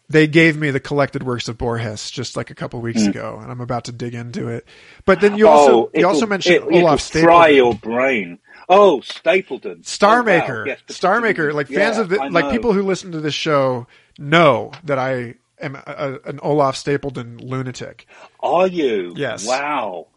they 0.10 0.28
gave 0.28 0.58
me 0.58 0.72
the 0.72 0.82
collected 0.82 1.24
works 1.24 1.48
of 1.48 1.58
Borges 1.58 2.12
just 2.12 2.36
like 2.36 2.50
a 2.50 2.56
couple 2.56 2.82
weeks 2.82 3.04
mm. 3.04 3.10
ago, 3.10 3.40
and 3.42 3.50
I'm 3.50 3.62
about 3.62 3.86
to 3.86 3.94
dig 3.94 4.14
into 4.14 4.50
it. 4.50 4.66
But 5.06 5.22
then 5.22 5.38
you 5.38 5.48
also 5.48 5.86
oh, 5.86 5.92
you 5.94 6.06
also 6.06 6.28
mentioned 6.28 6.56
it, 6.56 6.64
Olaf. 6.64 7.02
Fry 7.02 7.48
your 7.48 7.76
brain. 7.76 8.40
Oh, 8.72 9.02
Stapledon, 9.04 9.84
Star 9.84 10.22
Maker, 10.22 10.58
oh, 10.58 10.60
wow. 10.60 10.66
yes, 10.66 10.96
Star 10.96 11.20
Maker. 11.22 11.54
Like 11.54 11.68
fans 11.68 11.98
yeah, 11.98 12.02
of 12.04 12.10
the, 12.10 12.18
like 12.30 12.52
people 12.52 12.72
who 12.72 12.84
listen 12.84 13.12
to 13.14 13.20
this 13.20 13.34
show 13.34 13.88
know 14.20 14.72
that 14.84 15.00
I 15.00 15.36
am 15.60 15.76
a, 15.76 16.20
an 16.26 16.40
Olaf 16.44 16.76
Stapledon 16.76 17.42
lunatic. 17.42 18.06
Are 18.40 18.68
you? 18.68 19.14
Yes. 19.16 19.48
Wow. 19.48 20.08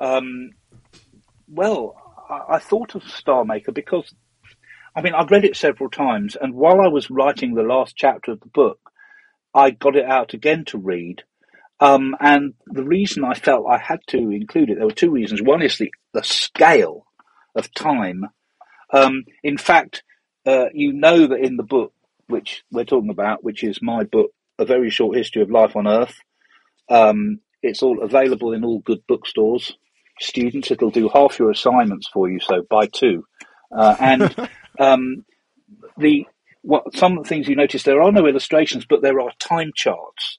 Um, 0.00 0.50
well, 1.46 1.94
I, 2.28 2.56
I 2.56 2.58
thought 2.58 2.96
of 2.96 3.04
Star 3.04 3.44
Maker 3.44 3.70
because, 3.70 4.12
I 4.96 5.02
mean, 5.02 5.14
I've 5.14 5.30
read 5.30 5.44
it 5.44 5.56
several 5.56 5.88
times, 5.88 6.34
and 6.34 6.54
while 6.54 6.80
I 6.80 6.88
was 6.88 7.08
writing 7.08 7.54
the 7.54 7.62
last 7.62 7.94
chapter 7.96 8.32
of 8.32 8.40
the 8.40 8.48
book, 8.48 8.80
I 9.54 9.70
got 9.70 9.94
it 9.94 10.06
out 10.06 10.34
again 10.34 10.64
to 10.66 10.78
read. 10.78 11.22
Um, 11.78 12.16
and 12.18 12.54
the 12.66 12.84
reason 12.84 13.24
I 13.24 13.34
felt 13.34 13.66
I 13.68 13.78
had 13.78 14.00
to 14.08 14.18
include 14.18 14.70
it, 14.70 14.78
there 14.78 14.86
were 14.86 14.92
two 14.92 15.10
reasons. 15.10 15.40
One 15.40 15.62
is 15.62 15.78
the, 15.78 15.92
the 16.12 16.22
scale 16.22 17.06
of 17.54 17.72
time. 17.74 18.26
Um, 18.92 19.24
in 19.42 19.56
fact, 19.56 20.02
uh, 20.46 20.66
you 20.72 20.92
know 20.92 21.26
that 21.26 21.40
in 21.40 21.56
the 21.56 21.62
book, 21.62 21.92
which 22.26 22.64
we're 22.70 22.84
talking 22.84 23.10
about, 23.10 23.44
which 23.44 23.62
is 23.62 23.80
my 23.82 24.04
book, 24.04 24.32
A 24.58 24.64
Very 24.64 24.90
Short 24.90 25.16
History 25.16 25.42
of 25.42 25.50
Life 25.50 25.76
on 25.76 25.86
Earth. 25.86 26.16
Um, 26.88 27.40
it's 27.62 27.82
all 27.82 28.02
available 28.02 28.52
in 28.52 28.64
all 28.64 28.80
good 28.80 29.06
bookstores. 29.06 29.76
Students, 30.20 30.70
it'll 30.70 30.90
do 30.90 31.08
half 31.08 31.38
your 31.38 31.50
assignments 31.50 32.08
for 32.08 32.28
you, 32.28 32.40
so 32.40 32.62
buy 32.68 32.86
two. 32.86 33.24
Uh, 33.74 33.96
and 33.98 34.48
um, 34.78 35.24
the 35.96 36.26
what 36.62 36.94
some 36.94 37.18
of 37.18 37.24
the 37.24 37.28
things 37.28 37.48
you 37.48 37.56
notice 37.56 37.82
there 37.82 38.02
are 38.02 38.12
no 38.12 38.26
illustrations, 38.26 38.84
but 38.84 39.02
there 39.02 39.20
are 39.20 39.32
time 39.38 39.72
charts, 39.74 40.38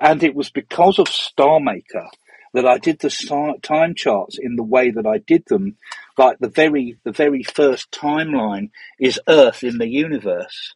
and 0.00 0.22
it 0.22 0.34
was 0.34 0.50
because 0.50 0.98
of 0.98 1.06
StarMaker 1.06 2.08
that 2.52 2.66
I 2.66 2.78
did 2.78 2.98
the 3.00 3.58
time 3.62 3.94
charts 3.94 4.38
in 4.40 4.56
the 4.56 4.62
way 4.62 4.90
that 4.90 5.06
I 5.06 5.18
did 5.18 5.44
them. 5.46 5.76
Like 6.18 6.38
the 6.38 6.48
very 6.48 6.98
the 7.04 7.12
very 7.12 7.42
first 7.42 7.90
timeline 7.90 8.70
is 8.98 9.20
Earth 9.28 9.62
in 9.62 9.78
the 9.78 9.88
universe, 9.88 10.74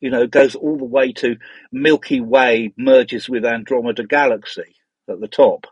you 0.00 0.10
know, 0.10 0.26
goes 0.26 0.54
all 0.54 0.76
the 0.76 0.84
way 0.84 1.12
to 1.14 1.36
Milky 1.72 2.20
Way 2.20 2.72
merges 2.76 3.28
with 3.28 3.44
Andromeda 3.44 4.04
Galaxy 4.04 4.76
at 5.08 5.20
the 5.20 5.28
top. 5.28 5.66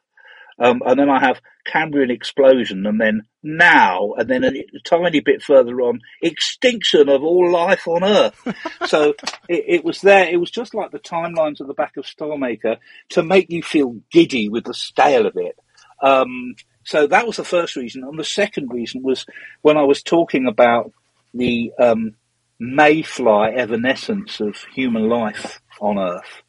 Um, 0.59 0.82
and 0.84 0.98
then 0.98 1.11
I 1.11 1.20
have 1.20 1.40
Cambrian 1.64 2.11
explosion, 2.11 2.86
and 2.86 3.00
then 3.00 3.22
now, 3.42 4.12
and 4.16 4.28
then 4.28 4.44
a, 4.44 4.48
a, 4.48 4.80
tiny 4.84 5.20
bit 5.20 5.42
further 5.42 5.80
on, 5.80 6.00
extinction 6.20 7.09
of 7.09 7.22
all 7.22 7.50
life 7.50 7.88
on 7.88 8.05
Earth. 8.05 8.36
so 8.86 9.14
it, 9.48 9.64
it, 9.66 9.84
was 9.84 10.00
there. 10.00 10.28
It 10.28 10.38
was 10.38 10.50
just 10.50 10.74
like 10.74 10.90
the 10.90 10.98
timelines 10.98 11.61
at 11.61 11.66
the 11.66 11.74
back 11.74 11.96
of 11.96 12.05
StarMaker 12.05 12.76
to 13.11 13.22
make 13.22 13.50
you 13.50 13.62
feel 13.62 13.96
giddy 14.11 14.48
with 14.48 14.64
the 14.64 14.74
scale 14.74 15.26
of 15.26 15.36
it. 15.36 15.57
Um, 16.03 16.55
so 16.84 17.07
that 17.07 17.26
was 17.26 17.36
the 17.36 17.44
first 17.44 17.76
reason, 17.76 18.03
and 18.03 18.18
the 18.18 18.24
second 18.24 18.72
reason 18.72 19.03
was 19.03 19.24
when 19.62 19.76
I 19.76 19.84
was 19.84 20.03
talking 20.03 20.46
about 20.46 20.92
the 21.32 21.72
um, 21.78 22.14
mayfly 22.59 23.55
evanescence 23.57 24.40
of 24.40 24.57
human 24.74 25.09
life 25.09 25.61
on 25.80 25.98
Earth. 25.98 26.42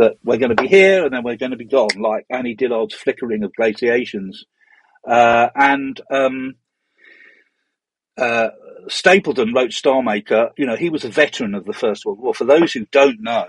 That 0.00 0.14
we're 0.24 0.38
going 0.38 0.56
to 0.56 0.62
be 0.62 0.68
here 0.68 1.04
and 1.04 1.12
then 1.12 1.22
we're 1.22 1.36
going 1.36 1.52
to 1.52 1.56
be 1.58 1.66
gone, 1.66 2.00
like 2.00 2.24
Annie 2.30 2.56
Dillard's 2.56 2.94
flickering 2.94 3.44
of 3.44 3.54
glaciations. 3.54 4.44
Uh, 5.06 5.48
and 5.54 6.00
um, 6.10 6.54
uh, 8.18 8.48
Stapledon 8.88 9.54
wrote 9.54 9.70
Starmaker. 9.70 10.50
You 10.56 10.66
know, 10.66 10.76
he 10.76 10.90
was 10.90 11.04
a 11.04 11.10
veteran 11.10 11.54
of 11.54 11.64
the 11.64 11.72
First 11.72 12.04
World 12.04 12.18
War. 12.18 12.34
For 12.34 12.44
those 12.44 12.72
who 12.72 12.86
don't 12.90 13.20
know, 13.20 13.46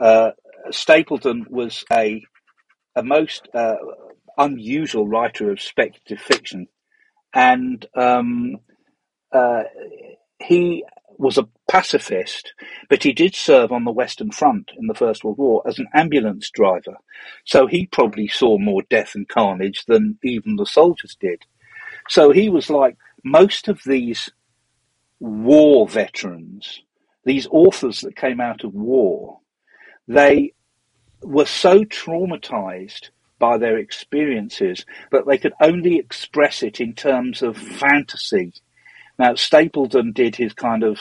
uh, 0.00 0.30
Stapledon 0.70 1.48
was 1.50 1.84
a 1.92 2.22
a 2.94 3.02
most 3.02 3.48
uh, 3.54 3.76
unusual 4.36 5.06
writer 5.06 5.50
of 5.50 5.60
speculative 5.60 6.20
fiction, 6.20 6.66
and 7.34 7.86
um, 7.94 8.56
uh, 9.32 9.62
he 10.40 10.84
was 11.18 11.38
a 11.38 11.48
pacifist, 11.68 12.52
but 12.88 13.02
he 13.02 13.12
did 13.12 13.34
serve 13.34 13.72
on 13.72 13.84
the 13.84 13.92
Western 13.92 14.30
Front 14.30 14.72
in 14.78 14.86
the 14.86 14.94
First 14.94 15.24
World 15.24 15.38
War 15.38 15.62
as 15.66 15.78
an 15.78 15.88
ambulance 15.94 16.50
driver. 16.50 16.96
So 17.44 17.66
he 17.66 17.86
probably 17.86 18.28
saw 18.28 18.58
more 18.58 18.82
death 18.90 19.14
and 19.14 19.28
carnage 19.28 19.84
than 19.86 20.18
even 20.22 20.56
the 20.56 20.66
soldiers 20.66 21.16
did. 21.20 21.44
So 22.08 22.30
he 22.30 22.48
was 22.48 22.68
like 22.70 22.96
most 23.24 23.68
of 23.68 23.80
these 23.84 24.30
war 25.20 25.88
veterans, 25.88 26.82
these 27.24 27.46
authors 27.50 28.00
that 28.00 28.16
came 28.16 28.40
out 28.40 28.64
of 28.64 28.74
war, 28.74 29.38
they 30.08 30.52
were 31.22 31.46
so 31.46 31.84
traumatized 31.84 33.10
by 33.38 33.58
their 33.58 33.78
experiences 33.78 34.84
that 35.10 35.26
they 35.26 35.38
could 35.38 35.52
only 35.60 35.98
express 35.98 36.62
it 36.62 36.80
in 36.80 36.94
terms 36.94 37.42
of 37.42 37.56
fantasy 37.56 38.52
now, 39.18 39.32
Stapledon 39.32 40.14
did 40.14 40.36
his 40.36 40.52
kind 40.52 40.82
of, 40.82 41.00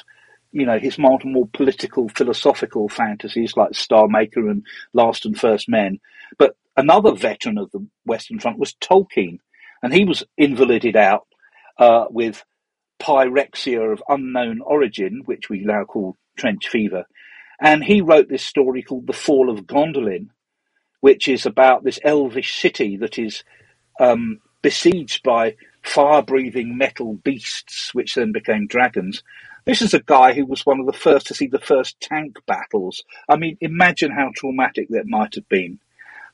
you 0.51 0.66
know, 0.66 0.80
his 0.80 0.97
more, 0.97 1.20
more 1.24 1.47
political, 1.53 2.09
philosophical 2.09 2.89
fantasies 2.89 3.55
like 3.55 3.74
Star 3.74 4.07
Maker 4.07 4.49
and 4.49 4.66
Last 4.93 5.26
and 5.26 5.39
First 5.39 5.70
Men. 5.70 5.99
But 6.38 6.55
another 6.76 7.14
veteran 7.14 7.57
of 7.57 7.72
the 7.72 7.86
Western 8.05 8.39
Front 8.39 8.59
was 8.59 8.74
Tolkien, 8.76 9.39
and 9.82 9.93
he 9.93 10.05
was 10.05 10.24
invalided 10.38 10.95
out 10.95 11.28
uh, 11.78 12.05
with 12.09 12.43
pyrexia 12.99 13.91
of 13.91 14.03
unknown 14.07 14.62
origin, 14.62 15.24
which 15.26 15.49
we 15.49 15.62
now 15.62 15.86
call 15.86 16.18
trench 16.38 16.68
fever. 16.68 17.05
And 17.59 17.84
he 17.84 18.01
wrote 18.01 18.28
this 18.30 18.43
story 18.43 18.82
called 18.82 19.07
The 19.07 19.14
Fall 19.14 19.49
of 19.49 19.66
Gondolin, 19.66 20.30
which 20.99 21.28
is 21.28 21.45
about 21.45 21.84
this 21.84 21.99
elvish 22.03 22.55
city 22.59 22.97
that 22.97 23.18
is 23.18 23.43
um, 23.99 24.39
besieged 24.62 25.24
by 25.24 25.55
fire 25.84 26.21
breathing 26.21 26.77
metal 26.77 27.15
beasts, 27.15 27.93
which 27.93 28.15
then 28.15 28.32
became 28.32 28.67
dragons. 28.67 29.23
This 29.65 29.82
is 29.82 29.93
a 29.93 30.01
guy 30.01 30.34
who 30.34 30.45
was 30.45 30.65
one 30.65 30.79
of 30.79 30.86
the 30.86 30.93
first 30.93 31.27
to 31.27 31.34
see 31.34 31.47
the 31.47 31.59
first 31.59 31.99
tank 32.01 32.38
battles. 32.47 33.03
I 33.29 33.36
mean, 33.36 33.57
imagine 33.61 34.11
how 34.11 34.32
traumatic 34.36 34.88
that 34.89 35.05
might 35.07 35.36
have 35.36 35.47
been. 35.49 35.79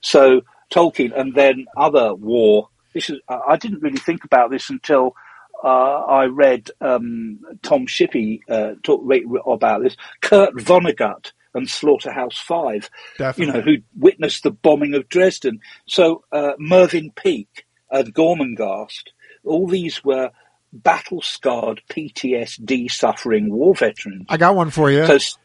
So 0.01 0.41
Tolkien 0.71 1.17
and 1.17 1.33
then 1.35 1.65
other 1.75 2.13
war. 2.13 2.69
This 2.93 3.09
is 3.09 3.19
I 3.29 3.57
didn't 3.57 3.81
really 3.81 3.97
think 3.97 4.23
about 4.23 4.49
this 4.49 4.69
until 4.69 5.15
uh, 5.63 5.67
I 5.67 6.25
read 6.25 6.69
um, 6.81 7.39
Tom 7.63 7.85
Shippey 7.87 8.41
uh, 8.49 8.75
talk 8.83 9.01
about 9.47 9.83
this. 9.83 9.97
Kurt 10.21 10.55
Vonnegut 10.55 11.31
and 11.53 11.69
Slaughterhouse 11.69 12.37
Five, 12.37 12.89
Definitely. 13.17 13.45
you 13.45 13.51
know, 13.51 13.61
who 13.61 13.77
witnessed 13.97 14.43
the 14.43 14.51
bombing 14.51 14.93
of 14.93 15.09
Dresden. 15.09 15.59
So 15.87 16.23
uh, 16.31 16.53
Mervyn 16.59 17.11
Peake 17.11 17.65
and 17.89 18.13
Gormenghast 18.13 19.09
all 19.47 19.67
these 19.67 20.03
were 20.03 20.31
battle 20.73 21.21
scarred 21.21 21.81
PTSD 21.89 22.91
suffering 22.91 23.51
war 23.51 23.73
veterans. 23.75 24.25
I 24.29 24.37
got 24.37 24.55
one 24.55 24.69
for 24.69 24.91
you. 24.91 25.05
So, 25.05 25.37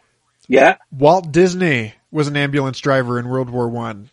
yeah. 0.49 0.77
Walt 0.91 1.33
Disney 1.33 1.95
was 2.11 2.29
an 2.29 2.37
ambulance 2.37 2.81
driver 2.81 3.19
in 3.19 3.29
World 3.29 3.51
War 3.51 3.69
One. 3.69 4.11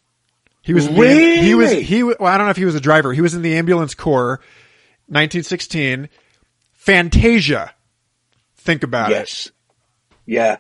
He 0.62 0.74
was 0.74 0.88
Really? 0.88 1.40
he 1.40 1.56
was 1.56 1.72
he. 1.72 2.04
Well, 2.04 2.18
I 2.22 2.38
don't 2.38 2.48
know 2.48 2.52
if 2.52 2.58
he 2.58 2.66
was 2.66 2.76
a 2.76 2.82
driver. 2.82 3.12
He 3.14 3.22
was 3.22 3.34
in 3.34 3.42
the 3.42 3.56
ambulance 3.56 3.96
corps, 3.96 4.40
1916. 5.08 6.10
Fantasia. 6.74 7.74
Think 8.58 8.84
about 8.84 9.12
it. 9.12 9.16
Yes. 9.16 9.52
Yeah. 10.26 10.58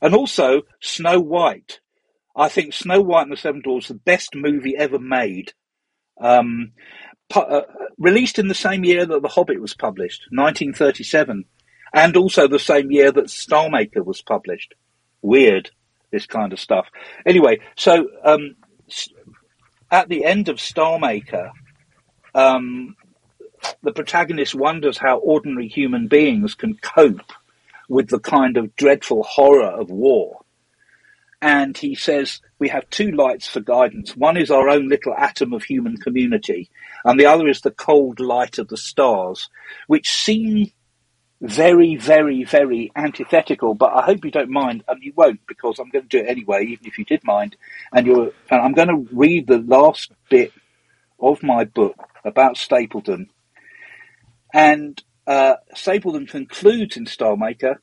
And 0.00 0.14
also 0.14 0.62
Snow 0.80 1.20
White. 1.20 1.80
I 2.34 2.48
think 2.48 2.72
Snow 2.72 3.00
White 3.00 3.22
and 3.22 3.32
the 3.32 3.36
Seven 3.36 3.60
Dwarfs 3.62 3.86
is 3.86 3.88
the 3.88 3.94
best 3.94 4.34
movie 4.34 4.76
ever 4.76 4.98
made. 4.98 5.52
Um, 6.20 6.72
uh, 7.40 7.62
released 7.98 8.38
in 8.38 8.48
the 8.48 8.54
same 8.54 8.84
year 8.84 9.06
that 9.06 9.22
The 9.22 9.28
Hobbit 9.28 9.60
was 9.60 9.74
published, 9.74 10.26
1937, 10.30 11.44
and 11.94 12.16
also 12.16 12.48
the 12.48 12.58
same 12.58 12.90
year 12.90 13.12
that 13.12 13.30
Star 13.30 13.68
Maker 13.70 14.02
was 14.02 14.22
published. 14.22 14.74
Weird, 15.20 15.70
this 16.10 16.26
kind 16.26 16.52
of 16.52 16.60
stuff. 16.60 16.88
Anyway, 17.26 17.60
so 17.76 18.08
um, 18.24 18.56
at 19.90 20.08
the 20.08 20.24
end 20.24 20.48
of 20.48 20.60
Star 20.60 20.98
Maker, 20.98 21.52
um, 22.34 22.96
the 23.82 23.92
protagonist 23.92 24.54
wonders 24.54 24.98
how 24.98 25.18
ordinary 25.18 25.68
human 25.68 26.08
beings 26.08 26.54
can 26.54 26.76
cope 26.76 27.32
with 27.88 28.08
the 28.08 28.18
kind 28.18 28.56
of 28.56 28.74
dreadful 28.76 29.22
horror 29.22 29.68
of 29.68 29.90
war. 29.90 30.41
And 31.42 31.76
he 31.76 31.96
says, 31.96 32.40
we 32.60 32.68
have 32.68 32.88
two 32.88 33.10
lights 33.10 33.48
for 33.48 33.58
guidance. 33.58 34.16
One 34.16 34.36
is 34.36 34.50
our 34.50 34.68
own 34.68 34.88
little 34.88 35.12
atom 35.12 35.52
of 35.52 35.64
human 35.64 35.96
community, 35.96 36.70
and 37.04 37.18
the 37.18 37.26
other 37.26 37.48
is 37.48 37.60
the 37.60 37.72
cold 37.72 38.20
light 38.20 38.58
of 38.58 38.68
the 38.68 38.76
stars, 38.76 39.48
which 39.88 40.08
seem 40.08 40.70
very, 41.40 41.96
very, 41.96 42.44
very 42.44 42.92
antithetical, 42.94 43.74
but 43.74 43.92
I 43.92 44.02
hope 44.02 44.24
you 44.24 44.30
don't 44.30 44.50
mind, 44.50 44.84
and 44.86 45.02
you 45.02 45.12
won't, 45.16 45.40
because 45.48 45.80
I'm 45.80 45.90
going 45.90 46.08
to 46.08 46.08
do 46.08 46.24
it 46.24 46.28
anyway, 46.28 46.64
even 46.66 46.86
if 46.86 46.96
you 46.96 47.04
did 47.04 47.24
mind. 47.24 47.56
And 47.92 48.06
you're, 48.06 48.30
and 48.48 48.62
I'm 48.62 48.74
going 48.74 48.88
to 48.88 49.08
read 49.12 49.48
the 49.48 49.58
last 49.58 50.12
bit 50.30 50.52
of 51.18 51.42
my 51.42 51.64
book 51.64 51.96
about 52.24 52.54
Stapledon. 52.54 53.26
And 54.54 55.02
uh, 55.26 55.56
Stapledon 55.74 56.28
concludes 56.28 56.96
in 56.96 57.06
Star 57.06 57.36
Maker, 57.36 57.80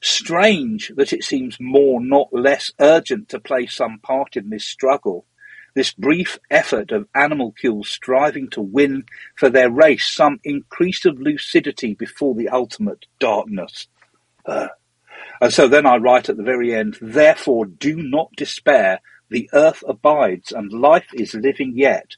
strange 0.00 0.92
that 0.96 1.12
it 1.12 1.24
seems 1.24 1.58
more, 1.60 2.00
not 2.00 2.28
less 2.32 2.70
urgent 2.80 3.28
to 3.30 3.40
play 3.40 3.66
some 3.66 3.98
part 3.98 4.36
in 4.36 4.50
this 4.50 4.64
struggle. 4.64 5.26
This 5.74 5.92
brief 5.92 6.38
effort 6.50 6.90
of 6.90 7.06
animalcules 7.14 7.88
striving 7.88 8.50
to 8.50 8.60
win 8.60 9.04
for 9.36 9.48
their 9.50 9.70
race 9.70 10.08
some 10.08 10.40
increase 10.42 11.04
of 11.04 11.20
lucidity 11.20 11.94
before 11.94 12.34
the 12.34 12.48
ultimate 12.48 13.06
darkness. 13.20 13.86
Uh, 14.44 14.68
and 15.40 15.52
so 15.52 15.68
then 15.68 15.86
I 15.86 15.96
write 15.96 16.28
at 16.28 16.36
the 16.36 16.42
very 16.42 16.74
end, 16.74 16.98
therefore 17.00 17.66
do 17.66 17.96
not 17.96 18.32
despair, 18.36 19.00
the 19.28 19.48
earth 19.52 19.84
abides 19.86 20.50
and 20.50 20.72
life 20.72 21.06
is 21.14 21.34
living 21.34 21.74
yet. 21.76 22.16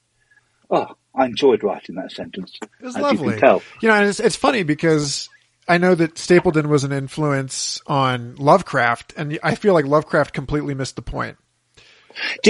Oh, 0.70 0.97
I 1.14 1.26
enjoyed 1.26 1.62
writing 1.62 1.97
that 1.97 2.11
sentence. 2.12 2.59
It 2.62 2.70
was 2.80 2.97
as 2.97 3.03
lovely. 3.03 3.35
You. 3.35 3.61
You 3.83 3.89
know, 3.89 4.03
it's, 4.03 4.18
it's 4.18 4.37
funny 4.37 4.62
because 4.62 5.28
I 5.69 5.79
know 5.79 5.95
that 5.95 6.15
Stapledon 6.15 6.67
was 6.67 6.85
an 6.85 6.93
influence 6.93 7.81
on 7.87 8.35
Lovecraft, 8.37 9.15
and 9.17 9.39
I 9.43 9.55
feel 9.55 9.75
like 9.75 9.87
Lovecraft 9.87 10.35
completely 10.35 10.75
missed 10.75 10.97
the 10.97 11.03
point. 11.03 11.37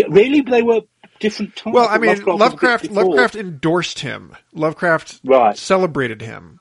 Really, 0.09 0.41
they 0.41 0.63
were 0.63 0.81
different 1.21 1.55
times. 1.57 1.75
Well, 1.75 1.89
I 1.89 1.99
mean, 1.99 2.17
bit 2.17 2.27
Lovecraft. 2.27 2.91
Lovecraft 2.91 3.37
endorsed 3.37 4.01
him. 4.01 4.35
Lovecraft 4.53 5.21
Right. 5.25 5.57
celebrated 5.57 6.21
him. 6.23 6.59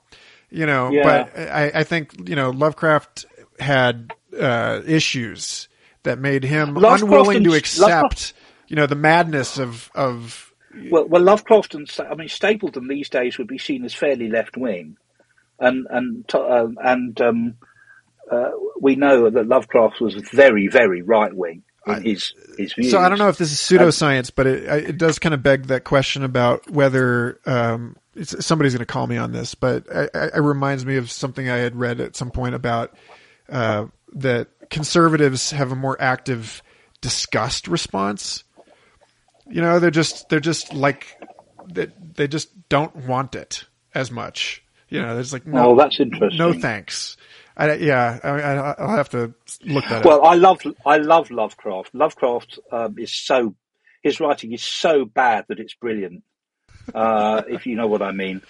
You 0.49 0.65
know, 0.65 0.91
Yeah. 0.91 1.03
but 1.33 1.39
I, 1.39 1.71
I 1.75 1.83
think 1.83 2.27
you 2.29 2.35
know 2.35 2.49
Lovecraft 2.49 3.25
had 3.59 4.11
uh, 4.37 4.81
issues 4.85 5.69
that 6.03 6.19
made 6.19 6.43
him 6.43 6.73
Lovecraft 6.73 7.03
unwilling 7.03 7.43
to 7.45 7.53
accept 7.53 7.89
Lovecraft- 7.89 8.33
you 8.67 8.75
know 8.75 8.85
the 8.85 8.95
madness 8.95 9.57
of 9.57 9.89
of 9.95 10.53
Well, 10.89 11.07
well, 11.07 11.21
Lovecraft 11.21 11.75
and 11.75 11.89
I 11.99 12.15
mean 12.15 12.27
Stapledon 12.27 12.87
these 12.89 13.09
days 13.09 13.37
would 13.37 13.47
be 13.47 13.57
seen 13.57 13.85
as 13.85 13.93
fairly 13.93 14.27
left 14.29 14.57
wing, 14.57 14.97
and 15.61 15.87
and 15.89 16.35
um, 16.35 16.77
and 16.83 17.21
um, 17.21 17.53
uh, 18.29 18.51
we 18.79 18.95
know 18.95 19.29
that 19.29 19.47
Lovecraft 19.47 20.01
was 20.01 20.15
very 20.15 20.67
very 20.67 21.01
right 21.01 21.33
wing 21.33 21.63
in 21.87 22.03
his 22.03 22.33
his 22.57 22.73
views. 22.73 22.91
So 22.91 22.99
I 22.99 23.09
don't 23.09 23.17
know 23.17 23.29
if 23.29 23.37
this 23.37 23.51
is 23.51 23.59
pseudoscience, 23.59 24.31
but 24.35 24.47
it 24.47 24.63
it 24.89 24.97
does 24.97 25.19
kind 25.19 25.33
of 25.33 25.41
beg 25.41 25.67
that 25.67 25.83
question 25.83 26.23
about 26.23 26.69
whether 26.69 27.39
um, 27.45 27.95
it's, 28.15 28.45
somebody's 28.45 28.73
going 28.73 28.79
to 28.79 28.85
call 28.85 29.07
me 29.07 29.17
on 29.17 29.31
this. 29.31 29.55
But 29.55 29.85
it, 29.89 30.09
it 30.13 30.41
reminds 30.41 30.85
me 30.85 30.97
of 30.97 31.09
something 31.09 31.49
I 31.49 31.57
had 31.57 31.75
read 31.75 32.01
at 32.01 32.15
some 32.15 32.31
point 32.31 32.55
about 32.55 32.95
uh, 33.49 33.85
that 34.13 34.47
conservatives 34.69 35.51
have 35.51 35.71
a 35.71 35.75
more 35.75 35.97
active 35.99 36.63
disgust 37.01 37.67
response. 37.67 38.43
You 39.47 39.61
know, 39.61 39.79
they're 39.79 39.91
just 39.91 40.29
they're 40.29 40.39
just 40.39 40.73
like 40.73 41.17
that. 41.73 42.15
They 42.15 42.27
just 42.27 42.69
don't 42.69 42.95
want 42.95 43.35
it 43.35 43.65
as 43.93 44.11
much. 44.11 44.63
You 44.91 45.01
know, 45.01 45.15
there's 45.15 45.33
like 45.33 45.47
no, 45.47 45.71
Oh, 45.71 45.75
that's 45.75 45.99
interesting. 45.99 46.37
no 46.37 46.53
thanks. 46.53 47.17
I, 47.57 47.73
yeah, 47.75 48.19
I, 48.23 48.29
I, 48.29 48.75
I'll 48.77 48.97
have 48.97 49.09
to 49.09 49.33
look 49.65 49.85
that 49.85 49.99
up. 49.99 50.05
Well, 50.05 50.25
I 50.25 50.35
love 50.35 50.61
I 50.85 50.97
love 50.97 51.31
Lovecraft. 51.31 51.95
Lovecraft 51.95 52.59
um, 52.71 52.99
is 52.99 53.13
so 53.13 53.55
his 54.03 54.19
writing 54.19 54.51
is 54.51 54.63
so 54.63 55.05
bad 55.05 55.45
that 55.47 55.59
it's 55.59 55.73
brilliant. 55.73 56.23
Uh, 56.93 57.43
if 57.47 57.65
you 57.65 57.75
know 57.75 57.87
what 57.87 58.01
I 58.01 58.11
mean. 58.11 58.41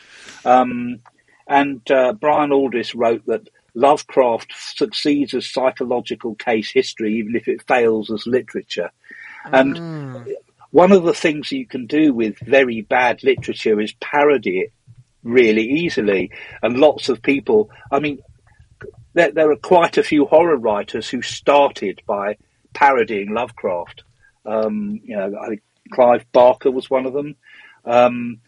Um, 0.45 0.99
and 1.47 1.89
uh, 1.91 2.13
Brian 2.13 2.51
Aldiss 2.51 2.95
wrote 2.95 3.25
that 3.27 3.49
Lovecraft 3.73 4.53
succeeds 4.57 5.33
as 5.33 5.45
psychological 5.45 6.35
case 6.35 6.71
history, 6.71 7.15
even 7.15 7.35
if 7.35 7.47
it 7.47 7.67
fails 7.67 8.09
as 8.09 8.25
literature. 8.25 8.91
And 9.45 10.25
one 10.71 10.91
of 10.91 11.03
the 11.03 11.13
things 11.13 11.51
you 11.51 11.65
can 11.65 11.87
do 11.87 12.13
with 12.13 12.39
very 12.39 12.81
bad 12.81 13.23
literature 13.23 13.79
is 13.79 13.93
parody 13.93 14.59
it 14.61 14.73
really 15.23 15.63
easily. 15.63 16.31
And 16.61 16.77
lots 16.77 17.09
of 17.09 17.21
people, 17.21 17.69
I 17.91 17.99
mean, 17.99 18.19
there, 19.13 19.31
there 19.31 19.51
are 19.51 19.57
quite 19.57 19.97
a 19.97 20.03
few 20.03 20.25
horror 20.25 20.57
writers 20.57 21.09
who 21.09 21.21
started 21.21 22.01
by 22.07 22.37
parodying 22.73 23.33
Lovecraft. 23.33 24.03
Um, 24.45 25.01
you 25.03 25.15
know, 25.15 25.33
I 25.41 25.49
think 25.49 25.61
Clive 25.91 26.25
Barker 26.31 26.71
was 26.71 26.89
one 26.89 27.05
of 27.05 27.13
them. 27.13 27.35
Um, 27.85 28.39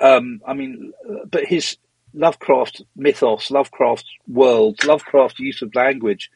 um, 0.00 0.40
I 0.46 0.54
mean, 0.54 0.92
but 1.30 1.44
his 1.44 1.76
Lovecraft 2.14 2.82
mythos, 2.96 3.50
Lovecraft 3.50 4.06
world, 4.26 4.84
Lovecraft 4.84 5.38
use 5.38 5.62
of 5.62 5.74
language, 5.74 6.30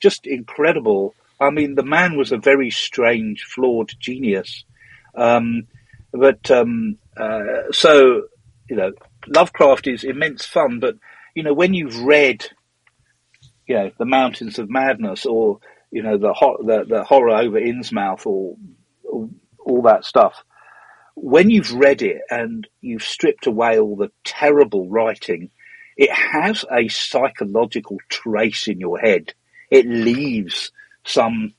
just 0.00 0.26
incredible. 0.26 1.14
I 1.40 1.50
mean, 1.50 1.74
the 1.74 1.82
man 1.82 2.16
was 2.16 2.32
a 2.32 2.38
very 2.38 2.70
strange, 2.70 3.44
flawed 3.44 3.92
genius. 3.98 4.64
Um, 5.14 5.66
but 6.12 6.50
um, 6.50 6.96
uh, 7.16 7.70
so, 7.72 8.22
you 8.68 8.76
know, 8.76 8.92
Lovecraft 9.26 9.86
is 9.86 10.04
immense 10.04 10.44
fun. 10.44 10.80
But 10.80 10.96
you 11.34 11.42
know, 11.42 11.54
when 11.54 11.74
you've 11.74 12.00
read, 12.00 12.46
you 13.66 13.74
know, 13.76 13.90
the 13.98 14.04
Mountains 14.04 14.58
of 14.58 14.70
Madness, 14.70 15.26
or 15.26 15.60
you 15.90 16.02
know, 16.02 16.18
the 16.18 16.34
the, 16.64 16.84
the 16.88 17.04
horror 17.04 17.36
over 17.36 17.60
Innsmouth, 17.60 18.26
or, 18.26 18.56
or 19.04 19.28
all 19.64 19.82
that 19.82 20.04
stuff, 20.04 20.42
when 21.14 21.50
you've 21.50 21.72
read 21.72 22.02
it 22.02 22.22
and 22.30 22.66
you've 22.80 23.02
stripped 23.02 23.46
away 23.46 23.78
all 23.78 23.96
the 23.96 24.10
terrible 24.24 24.88
writing, 24.88 25.50
it 25.96 26.10
has 26.12 26.64
a 26.70 26.88
psychological 26.88 27.98
trace 28.08 28.68
in 28.68 28.78
your 28.78 28.98
head. 28.98 29.32
It 29.70 29.86
leaves 29.86 30.70
some 31.04 31.54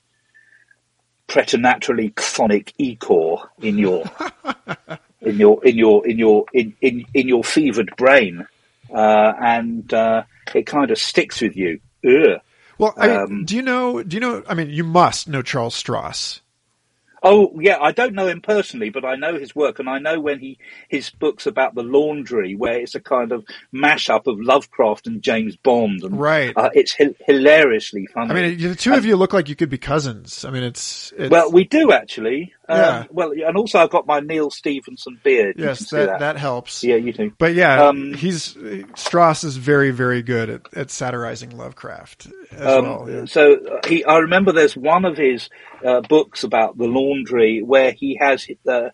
preternaturally 1.26 2.12
chthonic 2.12 2.72
ichor 2.80 3.50
in 3.62 3.78
your 3.78 4.06
in 5.22 5.38
your 5.38 5.64
in 5.66 5.78
your 5.78 6.08
in 6.08 6.18
your 6.18 6.46
in 6.54 6.76
in, 6.82 7.06
in 7.14 7.28
your 7.28 7.44
fevered 7.44 7.96
brain, 7.98 8.46
uh, 8.94 9.34
and 9.42 9.92
uh, 9.94 10.24
it 10.54 10.66
kind 10.66 10.92
of 10.92 10.98
sticks 10.98 11.42
with 11.42 11.56
you. 11.56 11.80
Ugh. 12.06 12.40
Well, 12.78 12.94
I 12.98 13.10
Um, 13.10 13.46
do 13.46 13.56
you 13.56 13.62
know? 13.64 14.04
Do 14.04 14.16
you 14.16 14.22
know? 14.22 14.44
I 14.48 14.54
mean, 14.54 14.70
you 14.70 14.84
must 14.84 15.28
know 15.28 15.42
Charles 15.42 15.76
Stross. 15.76 16.42
Oh 17.24 17.60
yeah, 17.60 17.80
I 17.82 17.92
don't 17.94 18.14
know 18.14 18.28
him 18.28 18.42
personally, 18.42 18.92
but 18.92 19.04
I 19.04 19.16
know 19.16 19.40
his 19.40 19.56
work, 19.56 19.80
and 19.80 19.90
I 19.90 19.98
know 19.98 20.20
when 20.20 20.38
he 20.40 20.60
his 20.88 21.10
books 21.10 21.48
about 21.48 21.74
the 21.74 21.82
laundry, 21.82 22.54
where 22.54 22.80
it's 22.80 22.94
a 22.94 23.00
kind 23.00 23.32
of 23.32 23.44
mashup 23.74 24.28
of 24.28 24.40
Lovecraft 24.40 25.08
and 25.08 25.24
James 25.24 25.56
Bond, 25.58 26.04
and 26.04 26.20
Right. 26.20 26.54
uh, 26.56 26.70
it's 26.76 26.96
hi- 26.96 27.16
hilariously 27.26 28.06
funny. 28.14 28.30
I 28.32 28.34
mean, 28.36 28.62
the 28.70 28.76
two 28.76 28.94
of 28.94 29.04
you 29.04 29.16
look 29.16 29.34
like 29.34 29.50
you 29.50 29.56
could 29.56 29.72
be 29.72 29.80
cousins. 29.80 30.46
I 30.46 30.52
mean, 30.52 30.62
it's, 30.62 31.12
it's 31.18 31.32
well, 31.32 31.52
we 31.52 31.64
do 31.64 31.92
actually. 31.92 32.54
Um, 32.70 32.78
Yeah. 32.78 33.04
Well, 33.10 33.32
and 33.32 33.56
also 33.58 33.80
I've 33.80 33.90
got 33.90 34.06
my 34.08 34.20
Neal 34.20 34.50
Stephenson 34.50 35.20
beard. 35.24 35.56
Yes, 35.58 35.88
see 35.90 35.96
that, 35.98 36.20
that 36.20 36.38
helps. 36.38 36.84
Yeah, 36.84 36.96
you 36.96 37.14
do. 37.14 37.32
But 37.38 37.54
yeah, 37.54 37.88
Um, 37.88 38.14
he's 38.14 38.54
Stross 38.56 39.44
is 39.44 39.58
very 39.58 39.92
very 39.92 40.22
good 40.22 40.50
at, 40.50 40.62
at 40.76 40.92
satirizing 40.92 41.56
Lovecraft 41.58 42.28
as 42.52 42.62
Um, 42.62 42.84
well. 42.86 43.08
yeah. 43.10 43.26
So 43.26 43.54
uh, 43.56 43.88
he, 43.88 44.04
I 44.04 44.18
remember 44.18 44.52
there's 44.52 44.76
one 44.76 45.06
of 45.06 45.18
his 45.18 45.50
uh, 45.86 46.02
books 46.02 46.44
about 46.44 46.78
the 46.78 46.88
laundry 46.88 47.62
where 47.62 47.92
he 47.92 48.18
has 48.20 48.46
uh, 48.68 48.90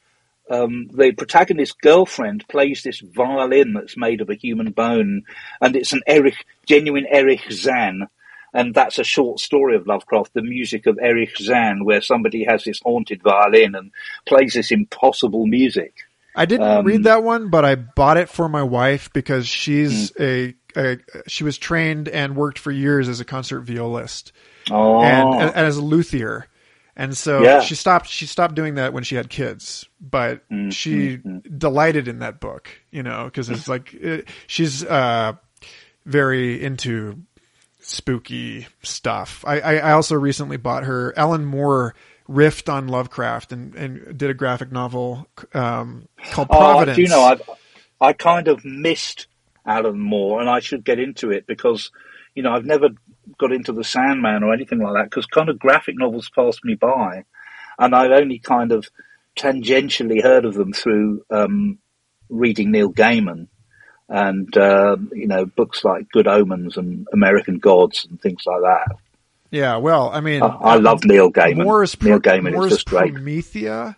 um, 0.50 0.88
the 0.94 1.14
protagonist's 1.14 1.76
girlfriend 1.82 2.46
plays 2.50 2.84
this 2.84 3.00
violin 3.00 3.74
that's 3.74 3.96
made 3.98 4.22
of 4.22 4.30
a 4.30 4.36
human 4.36 4.72
bone, 4.72 5.24
and 5.62 5.76
it's 5.76 5.94
an 5.94 6.02
Erich, 6.06 6.46
genuine 6.68 7.08
Erich 7.10 7.50
Zann. 7.52 8.08
And 8.54 8.74
that's 8.74 9.00
a 9.00 9.04
short 9.04 9.40
story 9.40 9.76
of 9.76 9.88
Lovecraft, 9.88 10.34
the 10.34 10.42
music 10.42 10.86
of 10.86 11.00
Erich 11.02 11.38
Zann, 11.38 11.86
where 11.86 12.02
somebody 12.02 12.44
has 12.44 12.64
this 12.64 12.80
haunted 12.84 13.24
violin 13.24 13.76
and 13.76 13.92
plays 14.26 14.54
this 14.54 14.72
impossible 14.72 15.48
music. 15.48 15.96
I 16.36 16.46
didn't 16.46 16.68
um, 16.68 16.86
read 16.86 17.04
that 17.04 17.24
one, 17.24 17.50
but 17.50 17.64
I 17.66 17.76
bought 17.76 18.18
it 18.18 18.30
for 18.30 18.50
my 18.50 18.64
wife 18.64 19.12
because 19.14 19.48
she's 19.48 20.12
mm. 20.12 20.56
a, 20.76 20.80
a, 20.80 20.98
she 21.28 21.44
was 21.44 21.58
trained 21.58 22.10
and 22.10 22.36
worked 22.36 22.60
for 22.60 22.72
years 22.72 23.08
as 23.08 23.20
a 23.20 23.26
concert 23.26 23.62
violist 23.62 24.32
oh. 24.72 25.02
and, 25.02 25.42
and, 25.42 25.56
as 25.56 25.78
a 25.78 25.82
luthier. 25.82 26.48
And 26.96 27.18
so 27.18 27.42
yeah. 27.42 27.62
she 27.62 27.74
stopped. 27.74 28.08
She 28.08 28.28
stopped 28.28 28.54
doing 28.54 28.76
that 28.76 28.94
when 28.94 29.04
she 29.04 29.16
had 29.16 29.28
kids, 29.28 29.88
but 30.00 30.48
mm, 30.48 30.72
she 30.72 31.18
mm, 31.18 31.58
delighted 31.58 32.08
in 32.08 32.20
that 32.20 32.40
book. 32.40 32.70
You 32.92 33.02
know, 33.02 33.26
because 33.26 33.50
it's 33.50 33.68
like 33.68 33.96
it, 33.96 34.28
she's 34.46 34.84
uh, 34.84 35.34
very 36.06 36.64
into 36.64 37.24
spooky 37.84 38.68
stuff. 38.82 39.44
I, 39.46 39.60
I, 39.60 39.74
I 39.76 39.92
also 39.92 40.16
recently 40.16 40.58
bought 40.58 40.86
her 40.86 41.14
Alan 41.18 41.46
Moore 41.46 41.94
riffed 42.28 42.72
on 42.72 42.88
Lovecraft 42.88 43.52
and, 43.52 43.76
and 43.76 44.18
did 44.18 44.30
a 44.30 44.34
graphic 44.34 44.72
novel 44.72 45.28
um, 45.54 46.08
called 46.32 46.50
Providence. 46.50 46.98
Oh, 46.98 47.02
you 47.02 47.08
know, 47.10 47.24
I've, 47.24 47.42
I 48.00 48.14
kind 48.14 48.48
of 48.48 48.64
missed 48.66 49.28
Alan 49.66 50.00
Moore, 50.00 50.40
and 50.40 50.50
I 50.50 50.60
should 50.60 50.84
get 50.84 51.00
into 51.00 51.32
it 51.32 51.46
because 51.46 51.92
you 52.36 52.44
know 52.44 52.52
I've 52.52 52.66
never 52.66 52.90
got 53.38 53.52
into 53.52 53.72
the 53.72 53.84
Sandman 53.84 54.44
or 54.44 54.54
anything 54.54 54.80
like 54.80 54.94
that 54.96 55.10
because 55.10 55.26
kind 55.26 55.50
of 55.50 55.60
graphic 55.60 55.96
novels 55.98 56.30
passed 56.34 56.64
me 56.64 56.76
by, 56.76 57.26
and 57.78 57.96
I've 57.96 58.12
only 58.12 58.40
kind 58.40 58.72
of 58.72 58.90
tangentially 59.38 60.22
heard 60.22 60.46
of 60.46 60.54
them 60.54 60.74
through 60.74 61.24
um, 61.30 61.80
reading 62.30 62.72
Neil 62.72 62.92
Gaiman 62.92 63.48
and 64.10 64.56
uh, 64.58 64.98
you 65.12 65.28
know 65.28 65.46
books 65.46 65.84
like 65.84 66.10
Good 66.12 66.28
Omens 66.28 66.78
and 66.78 67.08
American 67.14 67.60
Gods 67.60 68.06
and 68.10 68.22
things 68.22 68.44
like 68.46 68.62
that. 68.62 68.98
Yeah, 69.52 69.78
well, 69.78 70.10
I 70.12 70.22
mean, 70.22 70.42
I, 70.42 70.48
I 70.48 70.76
love 70.78 71.04
Neil 71.04 71.32
Gaiman. 71.32 71.64
Moore's, 71.64 72.02
Neil 72.02 72.20
Gaiman 72.20 72.66
is 72.66 72.72
just 72.72 72.88
great. 72.88 73.14
Promethea, 73.14 73.96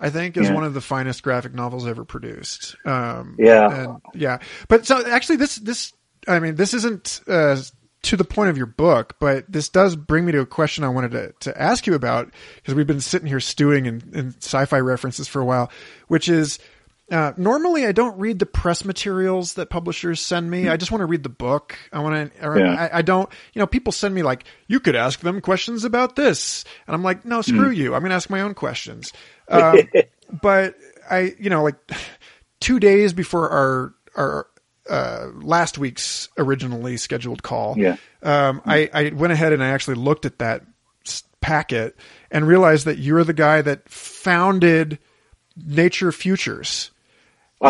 I 0.00 0.10
think, 0.10 0.36
is 0.36 0.48
yeah. 0.48 0.54
one 0.54 0.64
of 0.64 0.72
the 0.72 0.80
finest 0.80 1.22
graphic 1.22 1.54
novels 1.54 1.86
ever 1.86 2.04
produced. 2.04 2.74
Um, 2.86 3.36
yeah, 3.38 3.84
and, 3.84 4.00
yeah. 4.14 4.38
But 4.68 4.86
so 4.86 5.04
actually, 5.06 5.36
this 5.36 5.56
this 5.56 5.92
I 6.26 6.38
mean, 6.38 6.54
this 6.54 6.74
isn't 6.74 7.20
uh, 7.26 7.56
to 8.04 8.16
the 8.16 8.24
point 8.24 8.50
of 8.50 8.56
your 8.56 8.66
book, 8.66 9.16
but 9.18 9.50
this 9.50 9.68
does 9.68 9.96
bring 9.96 10.24
me 10.24 10.32
to 10.32 10.40
a 10.40 10.46
question 10.46 10.84
I 10.84 10.88
wanted 10.88 11.12
to, 11.12 11.34
to 11.40 11.60
ask 11.60 11.86
you 11.86 11.94
about 11.94 12.32
because 12.56 12.74
we've 12.74 12.86
been 12.86 13.00
sitting 13.00 13.26
here 13.26 13.40
stewing 13.40 13.86
in, 13.86 14.02
in 14.12 14.28
sci-fi 14.38 14.78
references 14.78 15.26
for 15.26 15.40
a 15.40 15.44
while, 15.44 15.70
which 16.08 16.28
is 16.28 16.58
uh, 17.10 17.32
normally, 17.36 17.86
I 17.86 17.92
don't 17.92 18.18
read 18.18 18.38
the 18.38 18.46
press 18.46 18.84
materials 18.84 19.54
that 19.54 19.68
publishers 19.68 20.20
send 20.20 20.50
me. 20.50 20.68
I 20.68 20.78
just 20.78 20.90
want 20.90 21.02
to 21.02 21.06
read 21.06 21.22
the 21.22 21.28
book. 21.28 21.78
I 21.92 21.98
want 21.98 22.32
to. 22.32 22.38
Yeah. 22.40 22.74
I, 22.74 22.98
I, 22.98 23.02
don't. 23.02 23.28
You 23.52 23.60
know, 23.60 23.66
people 23.66 23.92
send 23.92 24.14
me 24.14 24.22
like, 24.22 24.44
"You 24.68 24.80
could 24.80 24.96
ask 24.96 25.20
them 25.20 25.42
questions 25.42 25.84
about 25.84 26.16
this," 26.16 26.64
and 26.86 26.94
I'm 26.94 27.02
like, 27.02 27.26
"No, 27.26 27.42
screw 27.42 27.74
mm. 27.74 27.76
you. 27.76 27.94
I'm 27.94 28.00
going 28.00 28.10
to 28.10 28.16
ask 28.16 28.30
my 28.30 28.40
own 28.40 28.54
questions." 28.54 29.12
Um, 29.48 29.80
but 30.42 30.76
I, 31.10 31.34
you 31.38 31.50
know, 31.50 31.62
like 31.62 31.76
two 32.60 32.80
days 32.80 33.12
before 33.12 33.50
our 33.50 33.94
our 34.16 34.46
uh, 34.88 35.26
last 35.34 35.76
week's 35.76 36.30
originally 36.38 36.96
scheduled 36.96 37.42
call, 37.42 37.74
yeah. 37.76 37.96
um, 38.22 38.62
I, 38.64 38.88
I 38.94 39.08
went 39.10 39.34
ahead 39.34 39.52
and 39.52 39.62
I 39.62 39.68
actually 39.68 39.96
looked 39.96 40.24
at 40.24 40.38
that 40.38 40.62
packet 41.42 41.96
and 42.30 42.46
realized 42.48 42.86
that 42.86 42.96
you're 42.96 43.24
the 43.24 43.34
guy 43.34 43.60
that 43.60 43.86
founded 43.90 44.98
Nature 45.56 46.10
Futures 46.10 46.90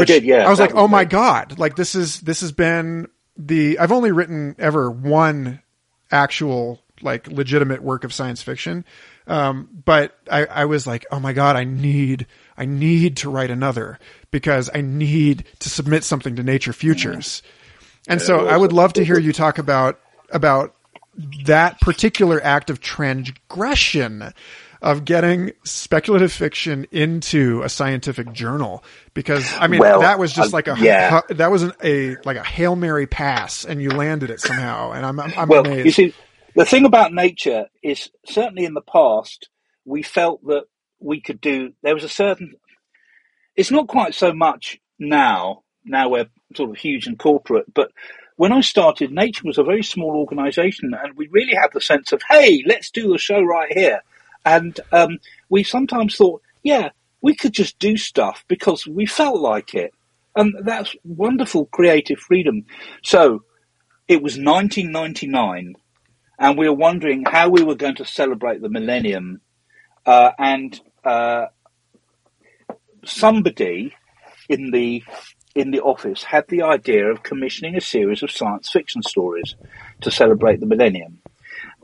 I 0.02 0.04
did, 0.04 0.24
yeah. 0.24 0.46
I 0.46 0.50
was 0.50 0.60
like, 0.60 0.74
was 0.74 0.82
oh 0.82 0.88
my 0.88 1.04
god! 1.04 1.58
Like 1.58 1.76
this 1.76 1.94
is 1.94 2.20
this 2.20 2.40
has 2.40 2.52
been 2.52 3.08
the 3.36 3.78
I've 3.78 3.92
only 3.92 4.12
written 4.12 4.54
ever 4.58 4.90
one 4.90 5.62
actual 6.10 6.80
like 7.02 7.26
legitimate 7.28 7.82
work 7.82 8.04
of 8.04 8.12
science 8.12 8.42
fiction, 8.42 8.84
um, 9.26 9.68
but 9.84 10.18
I, 10.30 10.46
I 10.46 10.64
was 10.66 10.86
like, 10.86 11.06
oh 11.10 11.20
my 11.20 11.32
god, 11.32 11.56
I 11.56 11.64
need 11.64 12.26
I 12.56 12.66
need 12.66 13.18
to 13.18 13.30
write 13.30 13.50
another 13.50 13.98
because 14.30 14.70
I 14.74 14.80
need 14.80 15.44
to 15.60 15.70
submit 15.70 16.04
something 16.04 16.36
to 16.36 16.42
Nature 16.42 16.72
Futures, 16.72 17.42
and 18.08 18.20
so 18.20 18.46
I 18.48 18.56
would 18.56 18.72
love 18.72 18.94
to 18.94 19.04
hear 19.04 19.18
you 19.18 19.32
talk 19.32 19.58
about 19.58 20.00
about 20.30 20.74
that 21.44 21.80
particular 21.80 22.42
act 22.42 22.70
of 22.70 22.80
transgression 22.80 24.32
of 24.84 25.06
getting 25.06 25.50
speculative 25.64 26.30
fiction 26.30 26.86
into 26.92 27.62
a 27.62 27.70
scientific 27.70 28.30
journal 28.34 28.84
because 29.14 29.50
I 29.58 29.66
mean 29.66 29.80
well, 29.80 30.00
that 30.00 30.18
was 30.18 30.30
just 30.30 30.52
uh, 30.52 30.56
like 30.56 30.68
a 30.68 30.76
yeah. 30.78 31.22
that 31.30 31.50
was 31.50 31.62
an, 31.62 31.72
a 31.82 32.16
like 32.26 32.36
a 32.36 32.44
hail 32.44 32.76
mary 32.76 33.06
pass 33.06 33.64
and 33.64 33.80
you 33.80 33.88
landed 33.88 34.28
it 34.28 34.40
somehow 34.40 34.92
and 34.92 35.06
I'm 35.06 35.18
I'm, 35.18 35.32
I'm 35.38 35.48
well 35.48 35.66
amazed. 35.66 35.86
you 35.86 35.90
see 35.90 36.14
the 36.54 36.66
thing 36.66 36.84
about 36.84 37.14
nature 37.14 37.64
is 37.82 38.10
certainly 38.26 38.66
in 38.66 38.74
the 38.74 38.82
past 38.82 39.48
we 39.86 40.02
felt 40.02 40.44
that 40.44 40.64
we 41.00 41.22
could 41.22 41.40
do 41.40 41.72
there 41.82 41.94
was 41.94 42.04
a 42.04 42.08
certain 42.08 42.52
it's 43.56 43.70
not 43.70 43.88
quite 43.88 44.14
so 44.14 44.34
much 44.34 44.78
now 44.98 45.62
now 45.82 46.10
we're 46.10 46.26
sort 46.54 46.68
of 46.68 46.76
huge 46.76 47.06
and 47.06 47.18
corporate 47.18 47.72
but 47.72 47.90
when 48.36 48.50
I 48.50 48.62
started, 48.62 49.12
Nature 49.12 49.42
was 49.44 49.58
a 49.58 49.62
very 49.62 49.84
small 49.84 50.16
organisation, 50.16 50.92
and 50.92 51.16
we 51.16 51.28
really 51.28 51.54
had 51.54 51.68
the 51.72 51.80
sense 51.80 52.10
of, 52.10 52.20
hey, 52.28 52.64
let's 52.66 52.90
do 52.90 53.14
a 53.14 53.18
show 53.18 53.40
right 53.40 53.72
here. 53.72 54.02
And 54.44 54.78
um, 54.92 55.18
we 55.48 55.62
sometimes 55.64 56.16
thought, 56.16 56.42
yeah, 56.62 56.90
we 57.22 57.34
could 57.34 57.52
just 57.52 57.78
do 57.78 57.96
stuff 57.96 58.44
because 58.48 58.86
we 58.86 59.06
felt 59.06 59.40
like 59.40 59.74
it. 59.74 59.92
And 60.36 60.54
that's 60.64 60.94
wonderful 61.04 61.66
creative 61.66 62.18
freedom. 62.18 62.66
So 63.02 63.44
it 64.08 64.22
was 64.22 64.36
1999, 64.36 65.74
and 66.38 66.58
we 66.58 66.68
were 66.68 66.74
wondering 66.74 67.24
how 67.24 67.48
we 67.48 67.62
were 67.62 67.76
going 67.76 67.94
to 67.96 68.04
celebrate 68.04 68.60
the 68.60 68.68
millennium. 68.68 69.40
Uh, 70.04 70.32
and 70.38 70.78
uh, 71.04 71.46
somebody 73.04 73.94
in 74.48 74.70
the 74.70 75.02
in 75.54 75.70
the 75.70 75.80
office 75.80 76.24
had 76.24 76.44
the 76.48 76.62
idea 76.62 77.06
of 77.06 77.22
commissioning 77.22 77.76
a 77.76 77.80
series 77.80 78.22
of 78.22 78.30
science 78.30 78.68
fiction 78.68 79.02
stories 79.02 79.54
to 80.00 80.10
celebrate 80.10 80.58
the 80.60 80.66
millennium. 80.66 81.18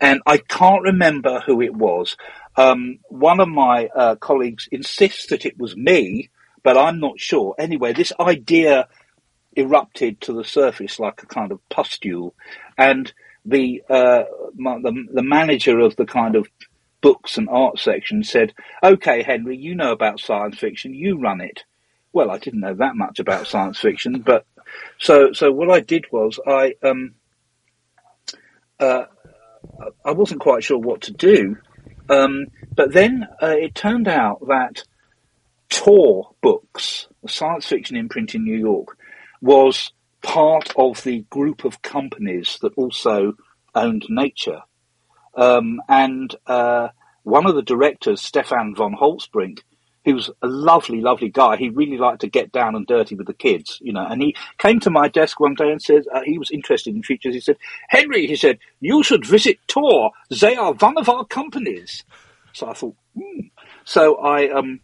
And 0.00 0.20
I 0.26 0.38
can't 0.38 0.82
remember 0.82 1.40
who 1.46 1.60
it 1.60 1.74
was, 1.74 2.16
um, 2.56 2.98
one 3.08 3.40
of 3.40 3.48
my 3.48 3.86
uh, 3.86 4.16
colleagues 4.16 4.68
insists 4.70 5.26
that 5.28 5.46
it 5.46 5.58
was 5.58 5.76
me, 5.76 6.30
but 6.62 6.76
I'm 6.76 7.00
not 7.00 7.18
sure. 7.18 7.54
Anyway, 7.58 7.92
this 7.92 8.12
idea 8.20 8.88
erupted 9.56 10.20
to 10.22 10.32
the 10.32 10.44
surface 10.44 10.98
like 10.98 11.22
a 11.22 11.26
kind 11.26 11.52
of 11.52 11.66
pustule, 11.68 12.34
and 12.76 13.12
the, 13.44 13.82
uh, 13.88 14.24
the 14.56 15.06
the 15.12 15.22
manager 15.22 15.78
of 15.78 15.96
the 15.96 16.04
kind 16.04 16.36
of 16.36 16.46
books 17.00 17.38
and 17.38 17.48
art 17.48 17.78
section 17.78 18.22
said, 18.22 18.52
"Okay, 18.82 19.22
Henry, 19.22 19.56
you 19.56 19.74
know 19.74 19.92
about 19.92 20.20
science 20.20 20.58
fiction. 20.58 20.92
You 20.92 21.18
run 21.18 21.40
it." 21.40 21.64
Well, 22.12 22.30
I 22.30 22.38
didn't 22.38 22.60
know 22.60 22.74
that 22.74 22.96
much 22.96 23.20
about 23.20 23.46
science 23.46 23.78
fiction, 23.78 24.20
but 24.20 24.44
so 24.98 25.32
so 25.32 25.50
what 25.50 25.70
I 25.70 25.80
did 25.80 26.06
was 26.12 26.38
I 26.46 26.74
um 26.82 27.14
uh, 28.78 29.04
I 30.04 30.12
wasn't 30.12 30.40
quite 30.40 30.64
sure 30.64 30.78
what 30.78 31.02
to 31.02 31.12
do. 31.12 31.56
Um, 32.10 32.46
but 32.74 32.92
then 32.92 33.26
uh, 33.40 33.54
it 33.56 33.74
turned 33.74 34.08
out 34.08 34.46
that 34.48 34.82
Tor 35.68 36.34
Books, 36.42 37.06
a 37.24 37.28
science 37.28 37.66
fiction 37.66 37.96
imprint 37.96 38.34
in 38.34 38.44
New 38.44 38.58
York, 38.58 38.98
was 39.40 39.92
part 40.20 40.72
of 40.76 41.02
the 41.04 41.20
group 41.30 41.64
of 41.64 41.82
companies 41.82 42.58
that 42.62 42.74
also 42.74 43.34
owned 43.74 44.04
Nature. 44.08 44.62
Um, 45.34 45.80
and 45.88 46.34
uh, 46.46 46.88
one 47.22 47.46
of 47.46 47.54
the 47.54 47.62
directors, 47.62 48.20
Stefan 48.20 48.74
von 48.74 48.94
Holtzbrinck, 48.94 49.60
he 50.02 50.12
was 50.12 50.30
a 50.42 50.46
lovely, 50.46 51.00
lovely 51.00 51.28
guy. 51.28 51.56
He 51.56 51.68
really 51.68 51.98
liked 51.98 52.22
to 52.22 52.28
get 52.28 52.52
down 52.52 52.74
and 52.74 52.86
dirty 52.86 53.14
with 53.14 53.26
the 53.26 53.34
kids, 53.34 53.78
you 53.82 53.92
know. 53.92 54.06
And 54.06 54.22
he 54.22 54.34
came 54.58 54.80
to 54.80 54.90
my 54.90 55.08
desk 55.08 55.38
one 55.40 55.54
day 55.54 55.70
and 55.70 55.80
said 55.80 56.04
uh, 56.12 56.22
he 56.24 56.38
was 56.38 56.50
interested 56.50 56.94
in 56.94 57.02
features. 57.02 57.34
He 57.34 57.40
said, 57.40 57.58
"Henry," 57.88 58.26
he 58.26 58.36
said, 58.36 58.58
"you 58.80 59.02
should 59.02 59.26
visit 59.26 59.58
Tor. 59.68 60.12
They 60.30 60.56
are 60.56 60.72
one 60.72 60.96
of 60.96 61.08
our 61.08 61.24
companies." 61.24 62.04
So 62.52 62.68
I 62.68 62.72
thought, 62.72 62.96
hmm. 63.14 63.40
so 63.84 64.16
I 64.16 64.50
um, 64.50 64.80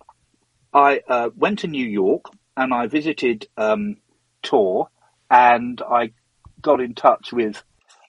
I 0.72 1.00
uh, 1.08 1.30
went 1.34 1.60
to 1.60 1.66
New 1.66 1.86
York 1.86 2.26
and 2.56 2.74
I 2.74 2.86
visited 2.86 3.48
um, 3.56 3.96
Tor, 4.42 4.88
and 5.30 5.80
I 5.80 6.12
got 6.60 6.80
in 6.80 6.94
touch 6.94 7.32
with 7.32 7.62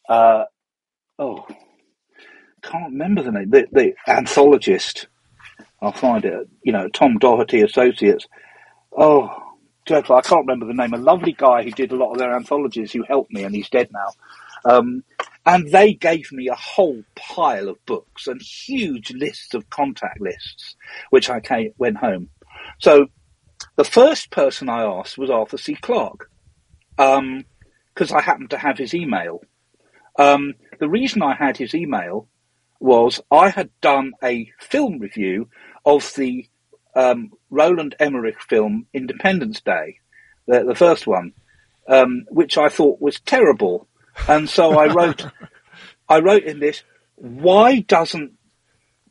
uh, 0.10 0.44
oh, 1.20 1.46
can't 2.62 2.92
remember 2.92 3.24
the 3.24 3.32
name, 3.32 3.50
the, 3.50 3.68
the 3.72 3.94
anthologist 4.08 5.08
I'll 5.82 5.91
find 5.91 6.26
it. 6.26 6.49
You 6.64 6.72
know, 6.72 6.90
Tom 6.90 7.18
Doherty 7.18 7.62
Associates. 7.62 8.28
Oh, 8.95 9.32
dreadful. 9.86 10.16
I 10.16 10.22
can't 10.22 10.48
remember 10.48 10.66
the 10.66 10.74
name. 10.74 10.94
A 10.94 10.98
lovely 10.98 11.34
guy 11.34 11.64
who 11.64 11.72
did 11.72 11.91
a 11.91 11.95
lot 11.95 12.12
of 12.12 12.18
their 12.18 12.36
anthologies 12.36 12.91
who 12.91 13.04
helped 13.04 13.32
me, 13.32 13.44
and 13.44 13.54
he's 13.56 13.70
dead 13.70 13.90
now. 13.91 14.10
Um, 14.66 15.04
and 15.45 15.72
they 15.72 15.94
gave 15.94 16.32
me 16.32 16.49
a 16.49 16.56
whole 16.56 17.04
pile 17.16 17.70
of 17.70 17.86
books 17.86 18.28
and 18.28 18.41
huge 18.41 19.12
lists 19.12 19.54
of 19.54 19.70
contact 19.70 20.20
lists, 20.20 20.76
which 21.10 21.30
I 21.30 21.40
came, 21.40 21.72
went 21.78 21.98
home. 21.98 22.30
So 22.80 23.08
the 23.76 23.86
first 23.86 24.30
person 24.30 24.68
I 24.70 24.84
asked 24.84 25.18
was 25.18 25.30
Arthur 25.30 25.58
C. 25.58 25.76
Clarke, 25.76 26.30
because 26.98 27.18
um, 27.18 28.18
I 28.18 28.22
happened 28.22 28.49
to 28.49 28.58
have 28.58 28.78
his 28.78 28.94
email. 28.94 29.41
Um, 30.20 30.56
the 30.80 30.90
reason 30.90 31.22
I 31.22 31.36
had 31.36 31.58
his 31.58 31.74
email 31.74 32.28
was 32.80 33.22
I 33.32 33.49
had 33.49 33.70
done 33.82 34.14
a 34.24 34.52
film 34.60 34.99
review 34.99 35.49
of 35.88 36.14
the 36.15 36.45
um, 36.95 37.31
Roland 37.49 37.95
Emmerich 37.97 38.41
film 38.41 38.88
Independence 38.93 39.61
Day, 39.61 39.99
the, 40.45 40.65
the 40.65 40.76
first 40.76 41.07
one, 41.07 41.31
um, 41.88 42.26
which 42.30 42.57
I 42.57 42.68
thought 42.68 43.01
was 43.01 43.22
terrible, 43.22 43.88
and 44.27 44.49
so 44.49 44.77
I 44.77 44.93
wrote, 44.93 45.26
I 46.09 46.19
wrote 46.19 46.43
in 46.43 46.59
this, 46.59 46.84
why 47.15 47.80
doesn't 47.80 48.34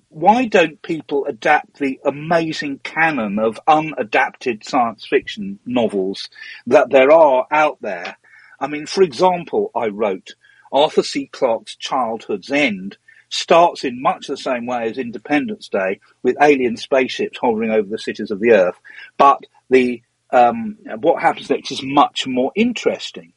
why 0.08 0.46
don't 0.46 0.80
people 0.80 1.26
adapt 1.26 1.78
the 1.78 1.98
amazing 2.04 2.78
canon 2.78 3.38
of 3.38 3.60
unadapted 3.68 4.64
science 4.64 5.06
fiction 5.06 5.58
novels 5.66 6.30
that 6.66 6.90
there 6.90 7.10
are 7.10 7.46
out 7.50 7.78
there? 7.82 8.16
I 8.58 8.66
mean, 8.66 8.86
for 8.86 9.02
example, 9.02 9.70
I 9.74 9.88
wrote 9.88 10.34
Arthur 10.72 11.02
C. 11.02 11.26
Clarke's 11.26 11.76
Childhood's 11.76 12.50
End 12.50 12.96
starts 13.28 13.84
in 13.84 14.00
much 14.00 14.26
the 14.26 14.36
same 14.36 14.66
way 14.66 14.88
as 14.88 14.98
Independence 14.98 15.68
Day 15.68 16.00
with 16.22 16.36
alien 16.40 16.76
spaceships 16.76 17.38
hovering 17.40 17.70
over 17.70 17.88
the 17.88 17.98
cities 17.98 18.30
of 18.30 18.40
the 18.40 18.52
earth, 18.52 18.76
but 19.16 19.40
the 19.70 20.02
um, 20.30 20.78
what 21.00 21.22
happens 21.22 21.50
next 21.50 21.70
is 21.70 21.82
much 21.82 22.26
more 22.26 22.52
interesting. 22.54 23.32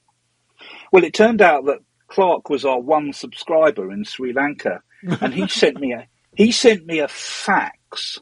Well, 0.91 1.03
it 1.03 1.13
turned 1.13 1.41
out 1.41 1.65
that 1.65 1.79
Clarke 2.07 2.49
was 2.49 2.65
our 2.65 2.79
one 2.79 3.13
subscriber 3.13 3.91
in 3.91 4.03
Sri 4.03 4.33
Lanka, 4.33 4.81
and 5.21 5.33
he 5.33 5.47
sent 5.47 5.79
me 5.79 5.93
a 5.93 6.07
he 6.35 6.51
sent 6.51 6.85
me 6.85 6.99
a 6.99 7.07
fax. 7.07 8.19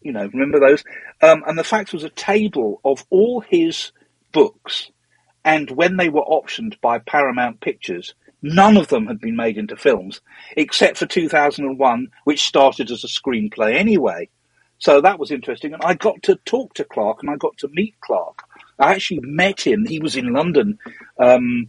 You 0.00 0.12
know, 0.12 0.28
remember 0.32 0.60
those? 0.60 0.84
Um, 1.20 1.42
and 1.46 1.58
the 1.58 1.64
fax 1.64 1.92
was 1.92 2.04
a 2.04 2.10
table 2.10 2.80
of 2.84 3.04
all 3.10 3.40
his 3.40 3.92
books, 4.32 4.90
and 5.44 5.70
when 5.70 5.96
they 5.96 6.08
were 6.08 6.24
optioned 6.24 6.80
by 6.80 6.98
Paramount 6.98 7.60
Pictures, 7.60 8.14
none 8.54 8.76
of 8.76 8.88
them 8.88 9.06
had 9.06 9.20
been 9.20 9.36
made 9.36 9.58
into 9.58 9.76
films, 9.76 10.20
except 10.56 10.98
for 10.98 11.06
2001, 11.06 12.08
which 12.24 12.42
started 12.42 12.90
as 12.90 13.04
a 13.04 13.08
screenplay 13.08 13.74
anyway. 13.74 14.28
So 14.78 15.00
that 15.00 15.18
was 15.18 15.30
interesting, 15.30 15.72
and 15.72 15.82
I 15.82 15.94
got 15.94 16.22
to 16.24 16.36
talk 16.44 16.74
to 16.74 16.84
Clarke 16.84 17.22
and 17.22 17.30
I 17.30 17.36
got 17.36 17.56
to 17.58 17.68
meet 17.68 17.94
Clarke. 18.00 18.42
I 18.78 18.92
actually 18.92 19.20
met 19.22 19.66
him. 19.66 19.86
He 19.86 20.00
was 20.00 20.16
in 20.16 20.32
London, 20.32 20.78
um, 21.18 21.68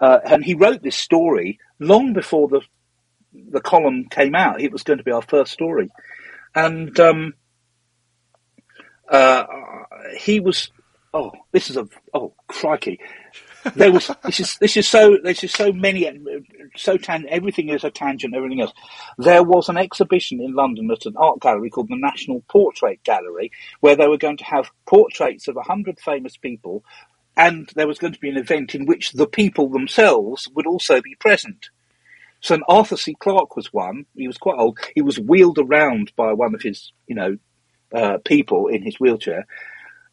uh, 0.00 0.20
and 0.24 0.44
he 0.44 0.54
wrote 0.54 0.82
this 0.82 0.96
story 0.96 1.58
long 1.80 2.12
before 2.12 2.48
the 2.48 2.60
the 3.32 3.60
column 3.60 4.06
came 4.10 4.34
out. 4.34 4.60
It 4.60 4.72
was 4.72 4.82
going 4.82 4.98
to 4.98 5.04
be 5.04 5.10
our 5.10 5.22
first 5.22 5.52
story, 5.52 5.90
and 6.54 6.98
um, 7.00 7.34
uh, 9.08 9.44
he 10.16 10.40
was. 10.40 10.70
Oh, 11.14 11.32
this 11.50 11.68
is 11.70 11.76
a 11.76 11.88
oh 12.14 12.34
crikey! 12.46 13.00
There 13.76 13.92
was 13.92 14.10
this 14.24 14.40
is 14.40 14.56
this 14.58 14.76
is 14.76 14.88
so 14.88 15.18
this 15.22 15.44
is 15.44 15.52
so 15.52 15.72
many 15.72 16.10
so 16.76 16.96
tan 16.96 17.26
everything 17.28 17.68
is 17.68 17.84
a 17.84 17.90
tangent 17.90 18.34
everything 18.34 18.60
else. 18.60 18.72
There 19.18 19.44
was 19.44 19.68
an 19.68 19.76
exhibition 19.76 20.40
in 20.40 20.54
London 20.54 20.90
at 20.90 21.06
an 21.06 21.16
art 21.16 21.40
gallery 21.40 21.70
called 21.70 21.88
the 21.88 21.96
National 21.96 22.42
Portrait 22.48 23.02
Gallery 23.04 23.52
where 23.80 23.96
they 23.96 24.08
were 24.08 24.18
going 24.18 24.38
to 24.38 24.44
have 24.44 24.70
portraits 24.86 25.48
of 25.48 25.56
a 25.56 25.62
hundred 25.62 26.00
famous 26.00 26.36
people, 26.36 26.84
and 27.36 27.70
there 27.74 27.86
was 27.86 27.98
going 27.98 28.12
to 28.12 28.20
be 28.20 28.30
an 28.30 28.36
event 28.36 28.74
in 28.74 28.86
which 28.86 29.12
the 29.12 29.26
people 29.28 29.68
themselves 29.68 30.48
would 30.54 30.66
also 30.66 31.00
be 31.00 31.14
present. 31.16 31.70
So 32.40 32.58
Arthur 32.68 32.96
C. 32.96 33.14
Clarke 33.14 33.56
was 33.56 33.72
one. 33.72 34.06
He 34.16 34.26
was 34.26 34.38
quite 34.38 34.58
old. 34.58 34.78
He 34.94 35.02
was 35.02 35.18
wheeled 35.18 35.58
around 35.58 36.12
by 36.16 36.32
one 36.32 36.54
of 36.54 36.62
his, 36.62 36.92
you 37.06 37.14
know, 37.14 37.38
uh, 37.94 38.18
people 38.24 38.66
in 38.68 38.82
his 38.82 38.98
wheelchair. 38.98 39.46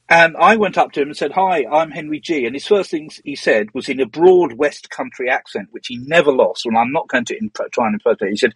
And 0.10 0.38
I 0.38 0.58
went 0.58 0.78
up 0.78 0.94
to 0.94 1.02
him 1.02 1.10
and 1.10 1.18
said, 1.18 1.34
Hi, 1.34 1.66
I'm 1.72 1.92
Henry 1.92 2.20
Gee 2.20 2.46
And 2.46 2.56
his 2.56 2.68
first 2.68 2.92
thing 2.92 3.12
he 3.26 3.36
said 3.36 3.70
was 3.76 3.90
in 3.90 4.02
a 4.02 4.08
broad 4.08 4.54
West 4.54 4.90
Country 4.90 5.30
accent, 5.30 5.70
which 5.72 5.88
he 5.88 5.98
never 5.98 6.32
lost. 6.32 6.66
And 6.66 6.78
I'm 6.78 6.94
not 6.94 7.10
going 7.10 7.26
to 7.26 7.38
imp- 7.38 7.58
try 7.74 7.88
and 7.88 7.96
impersonate. 7.96 8.32
He 8.32 8.38
said, 8.38 8.54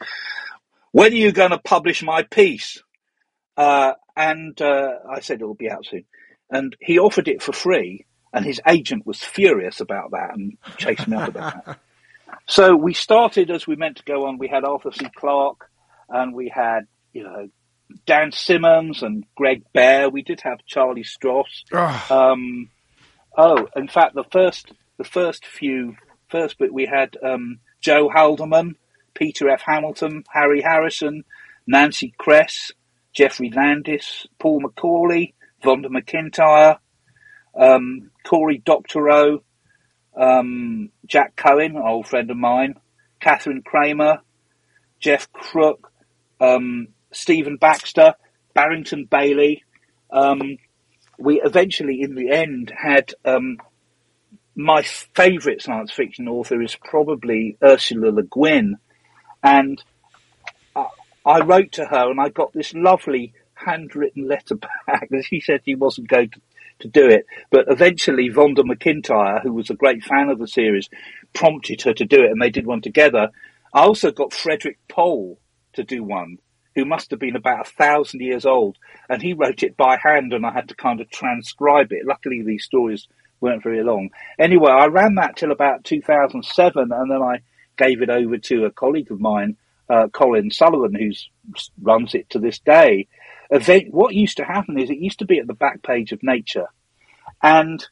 When 0.92 1.14
are 1.14 1.16
you 1.16 1.32
going 1.32 1.52
to 1.52 1.60
publish 1.60 2.04
my 2.04 2.24
piece? 2.24 2.84
Uh, 3.58 3.94
and 4.18 4.62
uh, 4.62 5.00
I 5.12 5.22
said, 5.22 5.42
It'll 5.42 5.56
be 5.56 5.72
out 5.72 5.86
soon. 5.86 6.06
And 6.52 6.76
he 6.82 7.00
offered 7.00 7.28
it 7.28 7.42
for 7.44 7.54
free. 7.54 8.06
And 8.34 8.46
his 8.46 8.62
agent 8.68 9.06
was 9.06 9.22
furious 9.24 9.80
about 9.82 10.12
that 10.12 10.36
and 10.36 10.58
chased 10.78 11.08
me 11.08 11.18
up 11.18 11.30
about 11.30 11.66
that. 11.66 11.80
So 12.48 12.76
we 12.76 12.94
started 12.94 13.52
as 13.52 13.68
we 13.68 13.76
meant 13.76 13.98
to 13.98 14.04
go 14.04 14.28
on. 14.28 14.38
We 14.38 14.48
had 14.50 14.66
Arthur 14.66 14.92
C. 14.92 15.08
Clarke, 15.16 15.70
and 16.10 16.34
we 16.34 16.50
had 16.50 16.82
you 17.14 17.24
know 17.24 17.50
Dan 18.06 18.32
Simmons 18.32 19.04
and 19.04 19.26
Greg 19.36 19.64
Bear. 19.74 20.10
We 20.10 20.22
did 20.22 20.42
have 20.42 20.66
Charlie 20.66 21.04
Stross. 21.04 21.64
Um, 22.12 22.70
oh, 23.38 23.68
in 23.76 23.88
fact, 23.88 24.16
the 24.16 24.26
first 24.32 24.72
the 24.98 25.04
first 25.04 25.46
few 25.46 25.96
first 26.30 26.58
bit 26.58 26.74
we 26.74 26.86
had 26.86 27.18
um, 27.24 27.60
Joe 27.82 28.10
Haldeman, 28.10 28.76
Peter 29.14 29.50
F. 29.50 29.62
Hamilton, 29.66 30.24
Harry 30.32 30.62
Harrison, 30.62 31.24
Nancy 31.68 32.14
Kress, 32.18 32.72
Geoffrey 33.14 33.52
Landis, 33.52 34.26
Paul 34.40 34.62
McAuley, 34.62 35.34
Vonda 35.64 35.88
McIntyre, 35.88 36.78
um, 37.56 38.10
Cory 38.26 38.58
Doctorow, 38.58 39.44
um, 40.16 40.90
Jack 41.06 41.36
Cohen, 41.36 41.76
an 41.76 41.84
old 41.84 42.08
friend 42.08 42.30
of 42.32 42.38
mine, 42.38 42.76
Kathryn 43.22 43.64
Cramer, 43.64 44.20
Jeff 45.00 45.32
Crook, 45.32 45.92
um, 46.40 46.88
Stephen 47.14 47.58
Baxter, 47.58 48.16
Barrington 48.54 49.06
Bayley. 49.06 49.64
Um, 50.12 50.58
we 51.18 51.42
eventually, 51.42 52.02
in 52.02 52.16
the 52.16 52.32
end, 52.32 52.72
had 52.76 53.14
um, 53.26 53.58
my 54.56 54.82
favourite 54.82 55.62
science 55.62 55.92
fiction 55.92 56.28
author 56.28 56.62
is 56.62 56.76
probably 56.76 57.58
Ursula 57.64 58.12
Le 58.12 58.24
Guin, 58.24 58.78
and 59.42 59.84
I, 60.76 60.88
I 61.26 61.40
wrote 61.42 61.74
to 61.74 61.86
her 61.86 62.10
and 62.12 62.20
I 62.20 62.30
got 62.30 62.54
this 62.54 62.74
lovely 62.74 63.34
handwritten 63.54 64.28
letter 64.28 64.56
back 64.88 65.08
that 65.10 65.26
she 65.26 65.40
said 65.40 65.62
she 65.66 65.76
wasn't 65.76 66.08
going 66.08 66.30
to 66.32 66.42
to 66.80 66.88
do 66.88 67.08
it. 67.08 67.26
But 67.50 67.66
eventually, 67.68 68.30
Vonda 68.30 68.60
McIntyre, 68.60 69.42
who 69.42 69.54
was 69.54 69.70
a 69.70 69.76
great 69.76 70.04
fan 70.04 70.30
of 70.30 70.40
the 70.40 70.48
series, 70.48 70.90
prompted 71.34 71.82
her 71.84 71.94
to 71.94 72.06
do 72.06 72.24
it, 72.24 72.32
and 72.32 72.42
they 72.42 72.50
did 72.50 72.68
one 72.68 72.82
together. 72.82 73.30
I 73.74 73.82
also 73.82 74.12
got 74.12 74.34
Frederik 74.34 74.78
Pohl 74.88 75.40
to 75.74 75.84
do 75.84 76.04
one, 76.04 76.38
who 76.76 76.86
must 76.86 77.12
have 77.12 77.20
been 77.20 77.36
about 77.36 77.68
a 77.68 77.72
thousand 77.72 78.22
years 78.22 78.46
old, 78.46 78.78
and 79.10 79.22
he 79.22 79.34
wrote 79.34 79.64
it 79.64 79.78
by 79.78 79.98
hand, 79.98 80.34
and 80.34 80.46
I 80.46 80.52
had 80.52 80.70
to 80.70 80.76
kind 80.76 81.02
of 81.02 81.10
transcribe 81.10 81.92
it. 81.92 82.06
Luckily, 82.06 82.42
these 82.42 82.66
stories 82.66 83.08
weren't 83.42 83.64
very 83.64 83.84
long. 83.84 84.10
Anyway, 84.40 84.72
I 84.72 84.88
ran 84.88 85.16
that 85.16 85.36
till 85.36 85.52
about 85.52 85.84
2007, 85.84 86.92
and 86.92 87.12
then 87.12 87.22
I 87.22 87.42
gave 87.78 88.02
it 88.02 88.10
over 88.10 88.38
to 88.38 88.66
a 88.66 88.72
colleague 88.72 89.12
of 89.12 89.20
mine, 89.20 89.58
uh, 89.90 90.08
Colin 90.08 90.52
Sullivan, 90.52 90.96
who 90.96 91.12
runs 91.82 92.16
it 92.16 92.30
to 92.32 92.40
this 92.40 92.60
day 92.60 93.08
event, 93.54 93.94
what 93.94 94.16
used 94.16 94.38
to 94.38 94.46
happen 94.46 94.80
is 94.80 94.90
it 94.90 94.98
used 94.98 95.20
to 95.20 95.26
be 95.26 95.40
at 95.40 95.48
the 95.48 95.54
back 95.54 95.84
page 95.84 96.12
of 96.12 96.24
Nature, 96.24 96.68
and 97.42 97.86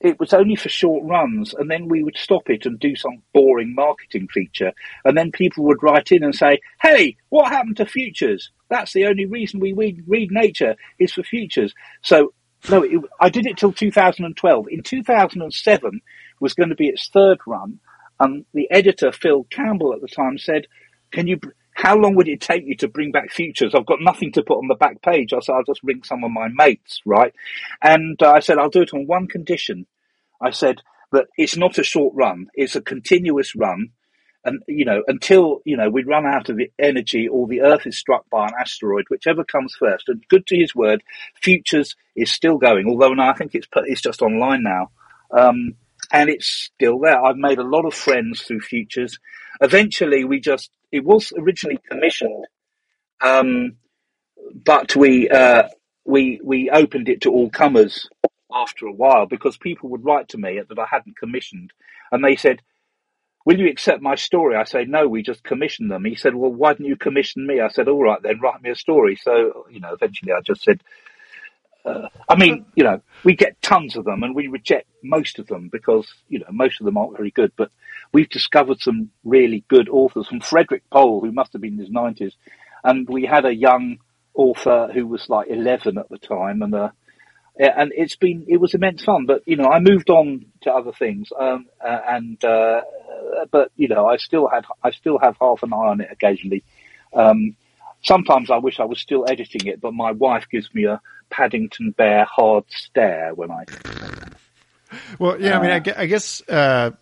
it 0.00 0.20
was 0.20 0.32
only 0.32 0.56
for 0.56 0.68
short 0.68 1.04
runs, 1.04 1.54
and 1.54 1.70
then 1.70 1.88
we 1.88 2.02
would 2.02 2.16
stop 2.16 2.50
it 2.50 2.66
and 2.66 2.78
do 2.78 2.94
some 2.96 3.22
boring 3.32 3.74
marketing 3.74 4.28
feature, 4.28 4.72
and 5.04 5.16
then 5.16 5.32
people 5.32 5.64
would 5.64 5.82
write 5.82 6.12
in 6.12 6.22
and 6.22 6.34
say, 6.34 6.60
"Hey, 6.82 7.16
what 7.30 7.48
happened 7.50 7.78
to 7.78 7.86
Futures? 7.86 8.50
That's 8.68 8.92
the 8.92 9.06
only 9.06 9.24
reason 9.26 9.60
we 9.60 9.72
read, 9.72 10.04
read 10.06 10.30
Nature 10.30 10.76
is 10.98 11.12
for 11.12 11.22
Futures." 11.22 11.74
So 12.02 12.34
no, 12.68 12.82
it, 12.82 13.00
I 13.20 13.28
did 13.30 13.46
it 13.46 13.56
till 13.56 13.72
2012. 13.72 14.66
In 14.70 14.82
2007 14.82 16.00
was 16.40 16.54
going 16.54 16.68
to 16.68 16.74
be 16.74 16.88
its 16.88 17.08
third 17.08 17.38
run, 17.46 17.78
and 18.20 18.44
the 18.52 18.70
editor 18.70 19.12
Phil 19.12 19.44
Campbell 19.44 19.94
at 19.94 20.00
the 20.02 20.08
time 20.08 20.36
said, 20.36 20.66
"Can 21.10 21.26
you?" 21.26 21.40
How 21.76 21.94
long 21.94 22.14
would 22.14 22.26
it 22.26 22.40
take 22.40 22.64
you 22.64 22.74
to 22.76 22.88
bring 22.88 23.12
back 23.12 23.30
futures? 23.30 23.74
I've 23.74 23.84
got 23.84 24.00
nothing 24.00 24.32
to 24.32 24.42
put 24.42 24.56
on 24.56 24.66
the 24.66 24.74
back 24.74 25.02
page. 25.02 25.34
I 25.34 25.40
said, 25.40 25.52
I'll 25.52 25.62
just 25.62 25.82
ring 25.82 26.02
some 26.04 26.24
of 26.24 26.30
my 26.30 26.48
mates, 26.48 27.02
right? 27.04 27.34
And 27.82 28.20
uh, 28.22 28.32
I 28.32 28.40
said, 28.40 28.56
I'll 28.56 28.70
do 28.70 28.80
it 28.80 28.94
on 28.94 29.06
one 29.06 29.26
condition. 29.26 29.86
I 30.40 30.50
said 30.50 30.80
that 31.12 31.26
it's 31.36 31.54
not 31.54 31.76
a 31.76 31.84
short 31.84 32.14
run. 32.16 32.46
It's 32.54 32.76
a 32.76 32.80
continuous 32.80 33.54
run. 33.54 33.90
And, 34.42 34.62
you 34.66 34.86
know, 34.86 35.02
until, 35.06 35.60
you 35.66 35.76
know, 35.76 35.90
we 35.90 36.02
run 36.02 36.24
out 36.24 36.48
of 36.48 36.56
the 36.56 36.72
energy 36.78 37.28
or 37.28 37.46
the 37.46 37.60
earth 37.60 37.86
is 37.86 37.98
struck 37.98 38.24
by 38.30 38.46
an 38.46 38.54
asteroid, 38.58 39.04
whichever 39.10 39.44
comes 39.44 39.76
first. 39.78 40.08
And 40.08 40.26
good 40.28 40.46
to 40.46 40.56
his 40.56 40.74
word, 40.74 41.02
futures 41.42 41.94
is 42.16 42.32
still 42.32 42.56
going, 42.56 42.88
although 42.88 43.12
now 43.12 43.30
I 43.30 43.34
think 43.34 43.54
it's, 43.54 43.66
put, 43.66 43.84
it's 43.86 44.00
just 44.00 44.22
online 44.22 44.62
now. 44.62 44.92
Um, 45.30 45.74
and 46.10 46.30
it's 46.30 46.48
still 46.48 46.98
there. 47.00 47.22
I've 47.22 47.36
made 47.36 47.58
a 47.58 47.68
lot 47.68 47.84
of 47.84 47.92
friends 47.92 48.42
through 48.42 48.60
futures. 48.60 49.18
Eventually 49.60 50.24
we 50.24 50.40
just 50.40 50.70
it 50.92 51.04
was 51.04 51.32
originally 51.38 51.78
commissioned, 51.90 52.46
um, 53.22 53.76
but 54.54 54.96
we 54.96 55.28
uh, 55.30 55.64
we 56.04 56.40
we 56.44 56.70
opened 56.70 57.08
it 57.08 57.22
to 57.22 57.32
all 57.32 57.50
comers 57.50 58.08
after 58.52 58.86
a 58.86 58.92
while 58.92 59.26
because 59.26 59.56
people 59.58 59.90
would 59.90 60.04
write 60.04 60.28
to 60.30 60.38
me 60.38 60.60
that 60.68 60.78
I 60.78 60.86
hadn't 60.90 61.18
commissioned, 61.18 61.72
and 62.12 62.24
they 62.24 62.36
said, 62.36 62.62
"Will 63.46 63.58
you 63.58 63.68
accept 63.70 64.02
my 64.02 64.16
story?" 64.16 64.56
I 64.56 64.64
say, 64.64 64.84
"No, 64.86 65.08
we 65.08 65.22
just 65.22 65.44
commissioned 65.44 65.90
them." 65.90 66.04
He 66.04 66.16
said, 66.16 66.34
"Well, 66.34 66.52
why 66.52 66.74
didn't 66.74 66.86
you 66.86 66.96
commission 66.96 67.46
me?" 67.46 67.60
I 67.60 67.68
said, 67.68 67.88
"All 67.88 68.02
right, 68.02 68.22
then 68.22 68.40
write 68.40 68.62
me 68.62 68.70
a 68.70 68.76
story." 68.76 69.16
So 69.16 69.66
you 69.70 69.80
know, 69.80 69.92
eventually, 69.94 70.32
I 70.32 70.40
just 70.42 70.62
said. 70.64 70.82
I 72.28 72.36
mean, 72.36 72.66
you 72.74 72.84
know, 72.84 73.00
we 73.24 73.36
get 73.36 73.60
tons 73.62 73.96
of 73.96 74.04
them 74.04 74.22
and 74.22 74.34
we 74.34 74.48
reject 74.48 74.88
most 75.02 75.38
of 75.38 75.46
them 75.46 75.68
because, 75.70 76.06
you 76.28 76.40
know, 76.40 76.46
most 76.50 76.80
of 76.80 76.84
them 76.84 76.96
aren't 76.96 77.16
very 77.16 77.30
good. 77.30 77.52
But 77.56 77.70
we've 78.12 78.28
discovered 78.28 78.80
some 78.80 79.10
really 79.24 79.64
good 79.68 79.88
authors 79.88 80.26
from 80.26 80.40
Frederik 80.40 80.82
Pohl, 80.90 81.20
who 81.20 81.32
must 81.32 81.52
have 81.52 81.62
been 81.62 81.74
in 81.74 81.78
his 81.78 81.90
90s. 81.90 82.32
And 82.82 83.08
we 83.08 83.24
had 83.24 83.44
a 83.44 83.54
young 83.54 83.98
author 84.34 84.90
who 84.92 85.06
was 85.06 85.28
like 85.28 85.48
11 85.48 85.98
at 85.98 86.08
the 86.08 86.18
time. 86.18 86.62
And, 86.62 86.74
uh, 86.74 86.90
and 87.58 87.92
it's 87.96 88.16
been, 88.16 88.46
it 88.48 88.58
was 88.58 88.74
immense 88.74 89.04
fun. 89.04 89.26
But, 89.26 89.42
you 89.46 89.56
know, 89.56 89.70
I 89.70 89.78
moved 89.78 90.10
on 90.10 90.46
to 90.62 90.72
other 90.72 90.92
things. 90.92 91.28
Um, 91.38 91.66
uh, 91.80 92.00
and, 92.08 92.44
uh, 92.44 92.80
but, 93.50 93.70
you 93.76 93.88
know, 93.88 94.06
I 94.06 94.16
still 94.16 94.48
had, 94.48 94.64
I 94.82 94.90
still 94.90 95.18
have 95.18 95.36
half 95.40 95.62
an 95.62 95.72
eye 95.72 95.76
on 95.76 96.00
it 96.00 96.08
occasionally. 96.10 96.64
Um, 97.12 97.56
sometimes 98.02 98.50
I 98.50 98.56
wish 98.58 98.80
I 98.80 98.84
was 98.84 99.00
still 99.00 99.24
editing 99.28 99.66
it, 99.66 99.80
but 99.80 99.92
my 99.94 100.12
wife 100.12 100.46
gives 100.50 100.72
me 100.74 100.84
a 100.84 101.00
Paddington 101.30 101.90
Bear 101.92 102.24
hard 102.24 102.64
stare 102.68 103.34
when 103.34 103.50
I. 103.50 103.64
Well, 105.18 105.40
yeah, 105.40 105.58
I 105.58 105.62
mean, 105.62 105.70
I, 105.70 106.02
I 106.02 106.06
guess 106.06 106.42
uh, 106.48 106.92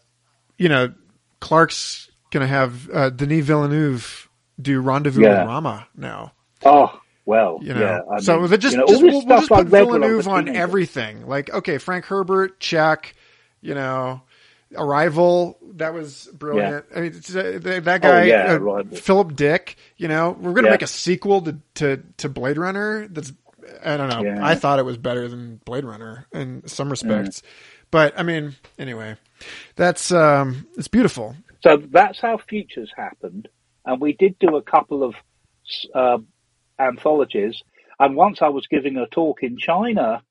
you 0.58 0.68
know 0.68 0.92
Clarke's 1.40 2.10
going 2.30 2.40
to 2.42 2.46
have 2.46 2.90
uh, 2.90 3.10
Denis 3.10 3.44
Villeneuve 3.44 4.28
do 4.60 4.80
Rendezvous 4.80 5.22
Yeah. 5.22 5.40
with 5.40 5.48
Rama 5.48 5.86
now. 5.96 6.32
Oh 6.64 6.98
well, 7.26 7.58
You 7.62 7.74
know, 7.74 7.80
yeah. 7.80 8.00
I 8.10 8.20
so 8.20 8.40
mean, 8.40 8.50
they 8.50 8.58
just, 8.58 8.74
you 8.74 8.80
know, 8.80 8.86
just 8.86 9.02
we'll, 9.02 9.24
we'll 9.26 9.38
just 9.38 9.48
put 9.48 9.68
read 9.68 9.86
when 9.86 10.02
I 10.04 10.12
was 10.12 10.26
Villeneuve 10.26 10.28
on 10.28 10.56
everything. 10.56 11.26
Like, 11.26 11.50
okay, 11.52 11.78
Frank 11.78 12.04
Herbert, 12.04 12.60
check. 12.60 13.14
You 13.62 13.74
know, 13.74 14.20
Arrival, 14.76 15.58
that 15.74 15.94
was 15.94 16.28
brilliant. 16.34 16.86
I 16.94 17.00
mean, 17.00 17.12
it's, 17.16 17.34
uh, 17.34 17.58
that 17.62 17.84
that 17.84 18.02
guy, 18.02 18.08
Oh, 18.10 18.20
yeah, 18.20 18.44
uh, 18.54 18.60
Philip 18.96 19.36
Dick. 19.36 19.76
You 19.96 20.08
know, 20.08 20.32
we're 20.32 20.52
going 20.52 20.64
to 20.64 20.68
Yeah. 20.68 20.70
make 20.70 20.82
a 20.82 20.86
sequel 20.88 21.42
to, 21.42 21.58
to 21.76 22.02
to 22.18 22.28
Blade 22.28 22.58
Runner. 22.58 23.08
That's 23.08 23.32
I 23.84 23.96
don't 23.96 24.08
know. 24.10 24.24
Yeah. 24.24 24.38
I 24.42 24.54
thought 24.54 24.78
it 24.78 24.84
was 24.84 24.98
better 24.98 25.28
than 25.28 25.56
Blade 25.64 25.84
Runner 25.84 26.26
in 26.32 26.66
some 26.68 26.90
respects, 26.90 27.42
but 27.90 28.18
I 28.18 28.22
mean, 28.22 28.56
anyway, 28.78 29.16
that's 29.76 30.12
um, 30.12 30.66
it's 30.76 30.88
beautiful. 30.88 31.36
So 31.62 31.78
that's 31.78 32.20
how 32.20 32.38
Futures 32.38 32.92
happened, 32.96 33.48
and 33.86 34.00
we 34.00 34.14
did 34.14 34.38
do 34.38 34.56
a 34.56 34.62
couple 34.62 35.02
of 35.02 35.14
uh, 35.94 36.18
anthologies. 36.78 37.62
And 38.00 38.16
once 38.16 38.42
I 38.42 38.48
was 38.48 38.66
giving 38.66 38.96
a 38.96 39.06
talk 39.06 39.42
in 39.42 39.56
China 39.58 40.22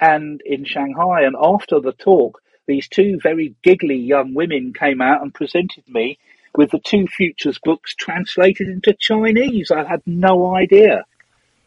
and 0.00 0.40
in 0.44 0.64
Shanghai, 0.64 1.22
and 1.22 1.36
after 1.40 1.80
the 1.80 1.92
talk, 1.92 2.40
these 2.66 2.88
two 2.88 3.18
very 3.22 3.54
giggly 3.62 3.96
young 3.96 4.34
women 4.34 4.72
came 4.72 5.00
out 5.00 5.22
and 5.22 5.32
presented 5.32 5.84
me 5.88 6.18
with 6.54 6.70
the 6.70 6.78
two 6.78 7.06
Futures 7.06 7.58
books 7.62 7.94
translated 7.94 8.68
into 8.68 8.94
Chinese. 8.94 9.70
I 9.70 9.84
had 9.84 10.02
no 10.06 10.54
idea. 10.56 11.04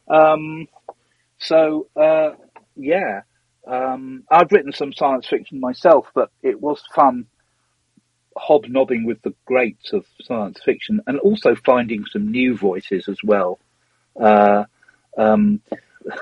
Um, 0.08 0.68
so 1.38 1.88
uh, 1.96 2.32
yeah, 2.76 3.22
um, 3.68 4.24
I've 4.30 4.52
written 4.52 4.74
some 4.74 4.94
science 4.94 5.28
fiction 5.28 5.60
myself, 5.60 6.08
but 6.14 6.32
it 6.42 6.60
was 6.60 6.82
fun 6.94 7.28
hobnobbing 8.36 9.06
with 9.06 9.22
the 9.22 9.34
greats 9.46 9.94
of 9.94 10.06
science 10.22 10.60
fiction 10.64 11.02
and 11.08 11.20
also 11.20 11.56
finding 11.56 12.06
some 12.06 12.32
new 12.32 12.56
voices 12.56 13.08
as 13.08 13.20
well. 13.24 13.60
Uh, 14.20 14.64
um, 15.18 15.62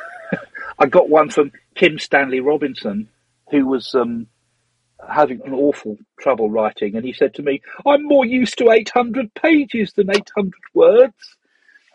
I 0.79 0.85
got 0.87 1.09
one 1.09 1.29
from 1.29 1.51
Kim 1.75 1.99
Stanley 1.99 2.39
Robinson, 2.39 3.09
who 3.51 3.65
was 3.65 3.93
um, 3.95 4.27
having 5.09 5.41
an 5.45 5.53
awful 5.53 5.97
trouble 6.19 6.49
writing, 6.49 6.95
and 6.95 7.05
he 7.05 7.13
said 7.13 7.33
to 7.35 7.43
me, 7.43 7.61
"I'm 7.85 8.03
more 8.03 8.25
used 8.25 8.57
to 8.59 8.71
800 8.71 9.33
pages 9.33 9.93
than 9.93 10.09
800 10.09 10.53
words." 10.73 11.37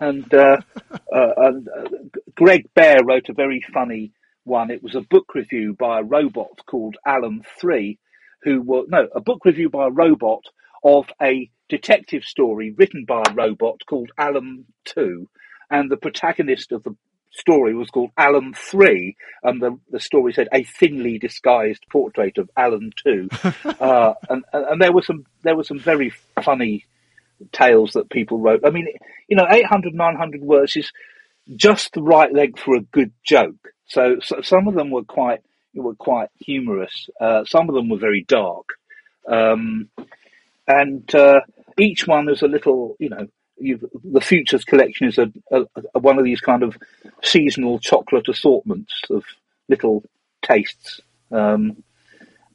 And, 0.01 0.33
uh, 0.35 0.59
uh, 1.15 1.33
and 1.37 1.69
uh, 1.69 1.89
Greg 2.35 2.69
Bear 2.75 2.99
wrote 3.05 3.29
a 3.29 3.35
very 3.35 3.65
funny 3.73 4.13
one. 4.45 4.71
It 4.71 4.83
was 4.83 4.95
a 4.95 5.01
book 5.01 5.35
review 5.35 5.75
by 5.75 6.01
a 6.01 6.05
robot 6.05 6.61
called 6.67 6.97
Alan 7.07 7.43
Three, 7.61 7.99
who 8.43 8.63
were 8.63 8.85
no 8.89 9.09
a 9.15 9.21
book 9.21 9.45
review 9.45 9.71
by 9.71 9.87
a 9.87 9.91
robot 9.91 10.45
of 10.85 11.07
a 11.21 11.51
detective 11.69 12.25
story 12.25 12.75
written 12.77 13.05
by 13.07 13.23
a 13.27 13.35
robot 13.35 13.81
called 13.89 14.11
Alan 14.19 14.67
Two, 14.85 15.29
and 15.71 15.91
the 15.91 15.97
protagonist 15.97 16.73
of 16.73 16.83
the 16.83 16.97
story 17.33 17.75
was 17.75 17.91
called 17.91 18.11
Alan 18.17 18.55
Three, 18.55 19.17
and 19.43 19.61
the 19.61 19.79
the 19.91 20.01
story 20.01 20.33
said 20.33 20.49
a 20.53 20.65
thinly 20.65 21.19
disguised 21.19 21.85
portrait 21.91 22.39
of 22.39 22.51
Alan 22.57 22.93
Two, 22.97 23.29
uh, 23.81 24.15
and 24.29 24.45
and 24.53 24.67
and 24.67 24.81
there 24.81 24.93
were 24.93 25.03
some 25.03 25.25
there 25.43 25.57
were 25.57 25.65
some 25.65 25.79
very 25.79 26.13
funny 26.43 26.85
tales 27.51 27.93
that 27.93 28.11
people 28.11 28.39
wrote. 28.39 28.65
I 28.65 28.71
mean, 28.71 28.87
you 29.29 29.37
know, 29.37 29.47
800, 29.51 29.95
900 29.95 30.43
words 30.43 30.77
is 30.77 30.93
just 31.57 31.93
the 31.93 32.03
right 32.03 32.33
length 32.33 32.61
for 32.61 32.77
a 32.77 32.81
good 32.81 33.13
joke. 33.25 33.69
So, 33.87 34.19
so 34.23 34.41
some 34.43 34.69
of 34.69 34.75
them 34.75 34.91
were 34.91 35.05
quite 35.05 35.41
were 35.75 35.95
quite 35.95 36.29
humorous. 36.39 37.09
Uh, 37.21 37.45
some 37.45 37.69
of 37.69 37.75
them 37.75 37.89
were 37.89 37.99
very 37.99 38.25
dark, 38.29 38.67
um, 39.27 39.89
and 40.69 41.13
uh, 41.15 41.41
each 41.79 42.07
one 42.07 42.29
is 42.29 42.43
a 42.43 42.49
little, 42.49 42.97
you 42.99 43.09
know. 43.09 43.27
The 44.05 44.21
Futures 44.21 44.65
collection 44.65 45.09
is 45.09 45.19
a, 45.19 45.33
a, 45.51 45.63
a 45.95 45.99
one 45.99 46.19
of 46.19 46.25
these 46.25 46.41
kind 46.41 46.63
of 46.63 46.77
seasonal 47.23 47.79
chocolate 47.79 48.29
assortments 48.29 48.93
of 49.11 49.25
little 49.69 50.05
tastes. 50.43 51.01
Um, 51.31 51.83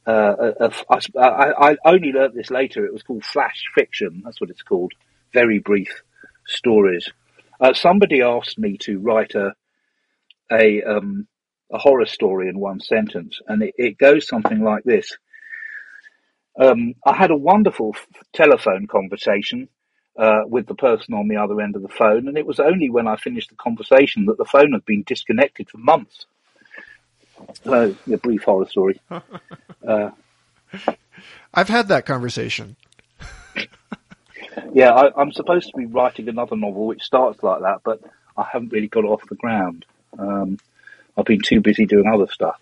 uh, 0.06 0.70
I, 0.88 0.98
I, 1.18 1.70
I 1.70 1.76
only 1.84 2.12
learnt 2.12 2.34
this 2.34 2.50
later. 2.50 2.86
It 2.86 2.92
was 2.92 3.02
called 3.02 3.24
flash 3.24 3.64
fiction. 3.74 4.22
That's 4.24 4.40
what 4.40 4.50
it's 4.50 4.62
called. 4.62 4.92
Very 5.34 5.58
brief 5.58 6.02
stories. 6.46 7.10
Uh, 7.60 7.74
somebody 7.74 8.22
asked 8.22 8.58
me 8.58 8.78
to 8.78 8.98
write 8.98 9.34
a 9.34 9.54
a, 10.50 10.82
um, 10.82 11.26
a 11.70 11.78
horror 11.78 12.06
story 12.06 12.48
in 12.48 12.58
one 12.58 12.80
sentence, 12.80 13.38
and 13.48 13.62
it, 13.62 13.74
it 13.76 13.98
goes 13.98 14.26
something 14.26 14.62
like 14.62 14.84
this. 14.84 15.16
Um, 16.58 16.94
I 17.04 17.14
had 17.14 17.30
a 17.30 17.36
wonderful 17.36 17.94
telephone 18.32 18.86
conversation 18.86 19.68
uh, 20.18 20.42
with 20.46 20.66
the 20.66 20.74
person 20.74 21.14
on 21.14 21.28
the 21.28 21.36
other 21.36 21.60
end 21.60 21.76
of 21.76 21.82
the 21.82 21.88
phone, 21.88 22.26
and 22.28 22.36
it 22.36 22.44
was 22.46 22.58
only 22.58 22.90
when 22.90 23.06
I 23.06 23.16
finished 23.16 23.50
the 23.50 23.56
conversation 23.56 24.26
that 24.26 24.36
the 24.36 24.44
phone 24.44 24.72
had 24.72 24.84
been 24.84 25.04
disconnected 25.06 25.70
for 25.70 25.78
months. 25.78 26.26
So, 27.62 27.94
a 28.12 28.16
brief 28.16 28.42
horror 28.42 28.66
story. 28.66 29.00
Uh, 29.86 30.10
I've 31.54 31.68
had 31.68 31.88
that 31.88 32.04
conversation. 32.04 32.76
Yeah, 34.74 34.90
I, 34.90 35.18
I'm 35.18 35.32
supposed 35.32 35.70
to 35.70 35.76
be 35.78 35.86
writing 35.86 36.28
another 36.28 36.56
novel 36.56 36.86
which 36.86 37.02
starts 37.02 37.42
like 37.42 37.62
that, 37.62 37.80
but 37.84 38.02
I 38.36 38.44
haven't 38.52 38.72
really 38.72 38.88
got 38.88 39.04
it 39.04 39.08
off 39.08 39.22
the 39.30 39.36
ground. 39.36 39.86
Um, 40.18 40.58
I've 41.16 41.24
been 41.24 41.40
too 41.40 41.60
busy 41.60 41.86
doing 41.86 42.06
other 42.06 42.26
stuff. 42.30 42.60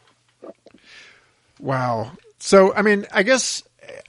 Wow. 1.59 2.13
So, 2.39 2.73
I 2.75 2.83
mean, 2.83 3.07
I 3.13 3.23
guess 3.23 3.63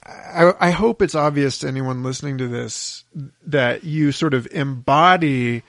I, 0.04 0.52
I 0.60 0.70
hope 0.70 1.02
it's 1.02 1.14
obvious 1.14 1.58
to 1.60 1.68
anyone 1.68 2.02
listening 2.02 2.38
to 2.38 2.48
this 2.48 3.04
that 3.46 3.84
you 3.84 4.12
sort 4.12 4.34
of 4.34 4.46
embody 4.50 5.62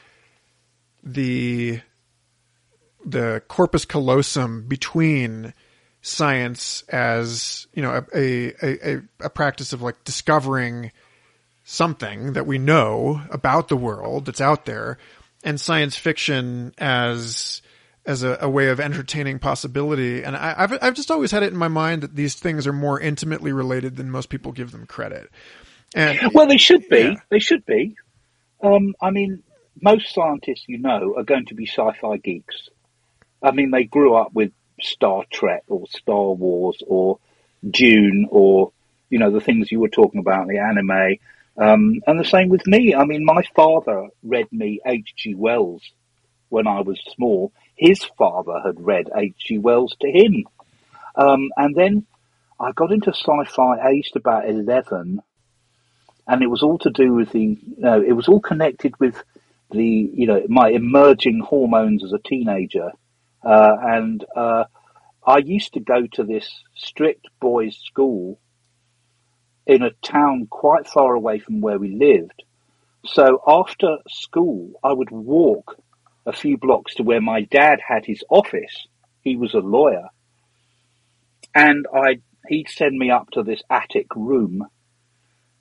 the 1.04 1.82
the 3.06 3.42
corpus 3.48 3.86
callosum 3.86 4.68
between 4.68 5.54
science 6.02 6.84
as 6.90 7.68
you 7.74 7.82
know 7.82 8.06
a 8.14 8.54
a, 8.64 8.94
a, 8.94 9.02
a 9.22 9.30
practice 9.30 9.74
of 9.74 9.82
like 9.82 10.04
discovering 10.04 10.92
something 11.64 12.34
that 12.34 12.48
we 12.48 12.58
know 12.58 13.22
about 13.30 13.68
the 13.68 13.78
world 13.78 14.26
that's 14.26 14.42
out 14.42 14.66
there 14.66 14.98
and 15.44 15.60
science 15.60 15.96
fiction 15.96 16.74
as 16.78 17.62
as 18.06 18.24
a, 18.24 18.38
a 18.42 18.50
way 18.50 18.70
of 18.70 18.80
entertaining 18.80 19.40
possibility. 19.40 20.24
And 20.24 20.36
I, 20.36 20.56
I've 20.58 20.78
I've 20.82 20.94
just 20.96 21.12
always 21.12 21.32
had 21.32 21.44
it 21.44 21.52
in 21.52 21.58
my 21.58 21.68
mind 21.68 22.04
that 22.04 22.16
these 22.16 22.36
things 22.36 22.66
are 22.68 22.74
more 22.74 23.00
intimately 23.00 23.52
related 23.52 23.96
than 23.96 24.10
most 24.10 24.30
people 24.30 24.52
give 24.52 24.72
them 24.72 24.86
credit. 24.86 25.30
And 25.96 26.20
Well, 26.34 26.48
they 26.48 26.58
should 26.58 26.88
be. 26.90 27.00
Yeah. 27.00 27.16
They 27.30 27.40
should 27.40 27.66
be. 27.66 27.96
Um, 28.62 28.96
I 29.02 29.12
mean, 29.12 29.44
most 29.82 30.14
scientists 30.14 30.66
you 30.68 30.80
know 30.80 31.16
are 31.18 31.24
going 31.24 31.46
to 31.48 31.56
be 31.56 31.66
sci-fi 31.66 32.18
geeks. 32.18 32.70
I 33.42 33.52
mean, 33.52 33.72
they 33.72 33.86
grew 33.86 34.16
up 34.16 34.34
with 34.34 34.52
Star 34.82 35.24
Trek 35.32 35.64
or 35.68 35.88
Star 35.88 36.32
Wars 36.34 36.82
or 36.86 37.20
Dune 37.70 38.28
or 38.30 38.72
you 39.10 39.20
know 39.20 39.32
the 39.32 39.42
things 39.42 39.72
you 39.72 39.80
were 39.80 39.90
talking 39.90 40.20
about, 40.20 40.48
the 40.48 40.60
anime. 40.60 41.18
Um, 41.58 42.02
and 42.08 42.18
the 42.18 42.26
same 42.26 42.48
with 42.48 42.66
me. 42.66 42.96
I 42.96 43.04
mean, 43.04 43.26
my 43.26 43.44
father 43.54 44.08
read 44.24 44.48
me 44.52 44.80
H.G. 44.86 45.36
Wells 45.36 45.82
when 46.48 46.68
I 46.68 46.82
was 46.82 47.00
small. 47.16 47.52
His 47.80 48.04
father 48.18 48.60
had 48.64 48.86
read 48.86 49.10
H.G. 49.16 49.58
Wells 49.60 49.96
to 50.02 50.12
him. 50.12 50.44
Um, 51.16 51.50
and 51.56 51.74
then 51.74 52.06
I 52.60 52.74
got 52.74 52.92
into 52.92 53.12
sci-fi 53.12 53.90
aged 53.90 54.18
about 54.18 54.50
11 54.50 55.22
and 56.28 56.44
it 56.44 56.48
was 56.48 56.62
all 56.62 56.78
to 56.80 56.90
do 56.90 57.14
with 57.14 57.32
the, 57.32 57.40
you 57.40 57.58
know, 57.78 58.02
it 58.02 58.12
was 58.12 58.28
all 58.28 58.42
connected 58.42 59.00
with 59.00 59.16
the, 59.72 60.12
you 60.14 60.28
know, 60.28 60.44
my 60.50 60.70
emerging 60.70 61.40
hormones 61.40 62.04
as 62.04 62.12
a 62.12 62.20
teenager. 62.20 62.92
Uh, 63.44 63.76
and, 63.82 64.26
uh, 64.36 64.66
I 65.26 65.38
used 65.38 65.74
to 65.74 65.80
go 65.80 66.06
to 66.14 66.24
this 66.24 66.64
strict 66.76 67.28
boys 67.40 67.78
school 67.78 68.40
in 69.66 69.84
a 69.84 69.92
town 70.04 70.48
quite 70.50 70.86
far 70.86 71.14
away 71.14 71.40
from 71.40 71.62
where 71.62 71.80
we 71.80 71.96
lived. 71.96 72.44
So 73.06 73.42
after 73.48 74.00
school, 74.10 74.72
I 74.84 74.92
would 74.92 75.12
walk 75.12 75.78
a 76.30 76.34
few 76.34 76.58
blocks 76.58 76.96
to 76.96 77.04
where 77.04 77.22
my 77.22 77.42
dad 77.42 77.80
had 77.86 78.06
his 78.06 78.24
office. 78.30 78.88
he 79.22 79.36
was 79.36 79.54
a 79.54 79.60
lawyer, 79.60 80.08
and 81.56 81.86
I 81.94 82.22
he'd 82.48 82.70
send 82.70 82.98
me 82.98 83.12
up 83.12 83.32
to 83.32 83.44
this 83.44 83.62
attic 83.70 84.08
room 84.16 84.66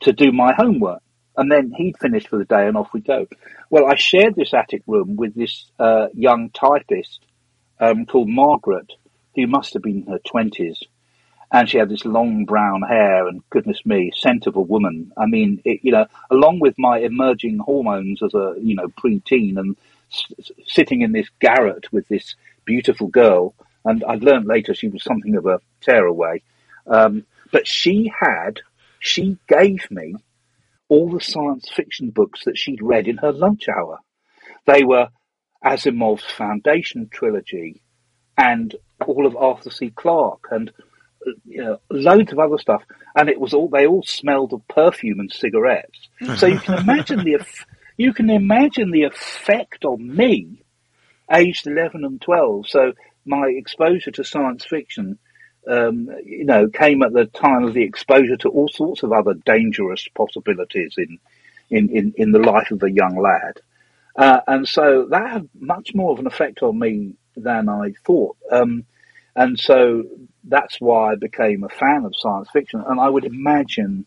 to 0.00 0.12
do 0.12 0.30
my 0.30 0.52
homework, 0.54 1.02
and 1.36 1.50
then 1.50 1.72
he'd 1.76 1.98
finish 1.98 2.26
for 2.26 2.38
the 2.38 2.44
day, 2.44 2.66
and 2.68 2.76
off 2.76 2.92
we 2.92 3.00
go. 3.00 3.26
Well, 3.70 3.86
I 3.86 3.96
shared 3.96 4.36
this 4.36 4.54
attic 4.54 4.82
room 4.86 5.16
with 5.16 5.34
this 5.34 5.70
uh, 5.78 6.08
young 6.14 6.50
typist 6.50 7.20
um, 7.80 8.06
called 8.06 8.28
Margaret, 8.28 8.92
who 9.34 9.46
must 9.46 9.74
have 9.74 9.82
been 9.82 10.02
in 10.02 10.12
her 10.12 10.20
twenties, 10.20 10.82
and 11.50 11.68
she 11.68 11.78
had 11.78 11.88
this 11.88 12.04
long 12.04 12.44
brown 12.44 12.82
hair 12.82 13.26
and 13.26 13.42
goodness 13.50 13.84
me, 13.86 14.12
scent 14.14 14.46
of 14.46 14.56
a 14.56 14.60
woman. 14.60 15.12
I 15.16 15.26
mean, 15.26 15.62
it, 15.64 15.80
you 15.82 15.92
know, 15.92 16.06
along 16.30 16.60
with 16.60 16.74
my 16.78 16.98
emerging 16.98 17.58
hormones 17.58 18.22
as 18.22 18.34
a 18.34 18.54
you 18.60 18.74
know 18.76 18.88
preteen 18.88 19.58
and 19.58 19.76
sitting 20.66 21.02
in 21.02 21.12
this 21.12 21.28
garret 21.40 21.92
with 21.92 22.08
this 22.08 22.34
beautiful 22.64 23.08
girl, 23.08 23.54
and 23.84 24.04
I'd 24.04 24.22
learned 24.22 24.46
later 24.46 24.74
she 24.74 24.88
was 24.88 25.02
something 25.02 25.36
of 25.36 25.46
a 25.46 25.60
tearaway. 25.80 26.42
Um, 26.86 27.24
but 27.52 27.66
she 27.66 28.12
had, 28.20 28.60
she 28.98 29.38
gave 29.46 29.90
me 29.90 30.16
all 30.88 31.10
the 31.10 31.20
science 31.20 31.68
fiction 31.74 32.10
books 32.10 32.44
that 32.44 32.58
she'd 32.58 32.82
read 32.82 33.08
in 33.08 33.18
her 33.18 33.32
lunch 33.32 33.68
hour. 33.68 33.98
They 34.66 34.84
were 34.84 35.08
Asimov's 35.64 36.24
Foundation 36.24 37.08
trilogy 37.10 37.82
and 38.36 38.74
all 39.06 39.26
of 39.26 39.36
Arthur 39.36 39.70
C. 39.70 39.90
Clarke 39.90 40.46
and 40.50 40.70
you 41.44 41.62
know, 41.62 41.80
loads 41.90 42.32
of 42.32 42.38
other 42.38 42.58
stuff, 42.58 42.82
and 43.14 43.28
it 43.28 43.40
was 43.40 43.52
all 43.52 43.68
they 43.68 43.86
all 43.86 44.02
smelled 44.02 44.52
of 44.52 44.66
perfume 44.68 45.20
and 45.20 45.32
cigarettes. 45.32 46.08
So 46.36 46.46
you 46.46 46.58
can 46.58 46.78
imagine 46.78 47.24
the 47.24 47.34
you 47.98 48.14
can 48.14 48.30
imagine 48.30 48.90
the 48.90 49.02
effect 49.02 49.84
on 49.84 50.16
me, 50.16 50.64
aged 51.30 51.66
eleven 51.66 52.04
and 52.04 52.18
twelve. 52.22 52.66
So 52.68 52.92
my 53.26 53.48
exposure 53.48 54.12
to 54.12 54.24
science 54.24 54.64
fiction, 54.64 55.18
um, 55.68 56.08
you 56.24 56.46
know, 56.46 56.68
came 56.68 57.02
at 57.02 57.12
the 57.12 57.26
time 57.26 57.64
of 57.64 57.74
the 57.74 57.82
exposure 57.82 58.38
to 58.38 58.48
all 58.48 58.68
sorts 58.68 59.02
of 59.02 59.12
other 59.12 59.34
dangerous 59.34 60.08
possibilities 60.14 60.94
in 60.96 61.18
in 61.68 61.90
in, 61.90 62.14
in 62.16 62.32
the 62.32 62.38
life 62.38 62.70
of 62.70 62.82
a 62.82 62.90
young 62.90 63.16
lad, 63.20 63.60
uh, 64.16 64.40
and 64.46 64.66
so 64.66 65.06
that 65.10 65.30
had 65.30 65.48
much 65.58 65.94
more 65.94 66.12
of 66.12 66.18
an 66.20 66.26
effect 66.26 66.62
on 66.62 66.78
me 66.78 67.12
than 67.36 67.68
I 67.68 67.92
thought. 68.06 68.36
Um, 68.50 68.84
and 69.36 69.60
so 69.60 70.04
that's 70.44 70.80
why 70.80 71.12
I 71.12 71.14
became 71.16 71.62
a 71.62 71.68
fan 71.68 72.04
of 72.04 72.16
science 72.16 72.48
fiction. 72.50 72.82
And 72.84 72.98
I 72.98 73.08
would 73.08 73.24
imagine 73.24 74.06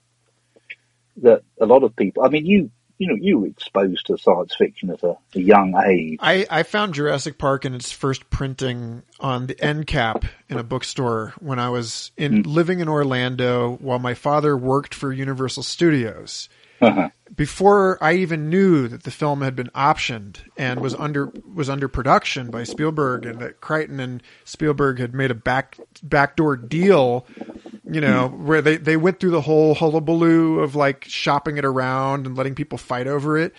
that 1.17 1.43
a 1.59 1.65
lot 1.65 1.83
of 1.83 1.95
people, 1.95 2.23
I 2.23 2.29
mean, 2.29 2.45
you, 2.45 2.71
you 3.01 3.07
know, 3.07 3.15
you 3.19 3.39
were 3.39 3.47
exposed 3.47 4.05
to 4.05 4.17
science 4.19 4.53
fiction 4.55 4.91
at 4.91 5.01
a, 5.01 5.17
a 5.33 5.41
young 5.41 5.73
age. 5.87 6.19
I, 6.21 6.45
I 6.51 6.61
found 6.61 6.93
Jurassic 6.93 7.39
Park 7.39 7.65
in 7.65 7.73
its 7.73 7.91
first 7.91 8.29
printing 8.29 9.01
on 9.19 9.47
the 9.47 9.59
end 9.59 9.87
cap 9.87 10.23
in 10.49 10.59
a 10.59 10.63
bookstore 10.63 11.33
when 11.39 11.57
I 11.57 11.69
was 11.69 12.11
in 12.15 12.43
living 12.43 12.79
in 12.79 12.87
Orlando 12.87 13.77
while 13.77 13.97
my 13.97 14.13
father 14.13 14.55
worked 14.55 14.93
for 14.93 15.11
Universal 15.11 15.63
Studios. 15.63 16.47
Uh-huh. 16.79 17.09
Before 17.35 17.97
I 18.03 18.13
even 18.13 18.51
knew 18.51 18.87
that 18.87 19.01
the 19.01 19.09
film 19.09 19.41
had 19.41 19.55
been 19.55 19.71
optioned 19.73 20.37
and 20.55 20.79
was 20.79 20.93
under 20.93 21.31
was 21.51 21.69
under 21.69 21.87
production 21.87 22.51
by 22.51 22.65
Spielberg 22.65 23.25
and 23.25 23.39
that 23.39 23.61
Crichton 23.61 23.99
and 23.99 24.21
Spielberg 24.45 24.99
had 24.99 25.15
made 25.15 25.31
a 25.31 25.35
back 25.35 25.79
backdoor 26.03 26.57
deal, 26.57 27.25
you 27.93 27.99
know, 28.01 28.27
where 28.29 28.61
they, 28.61 28.77
they 28.77 28.95
went 28.97 29.19
through 29.19 29.31
the 29.31 29.41
whole 29.41 29.73
hullabaloo 29.75 30.59
of 30.59 30.75
like 30.75 31.05
shopping 31.07 31.57
it 31.57 31.65
around 31.65 32.25
and 32.25 32.37
letting 32.37 32.55
people 32.55 32.77
fight 32.77 33.07
over 33.07 33.37
it. 33.37 33.53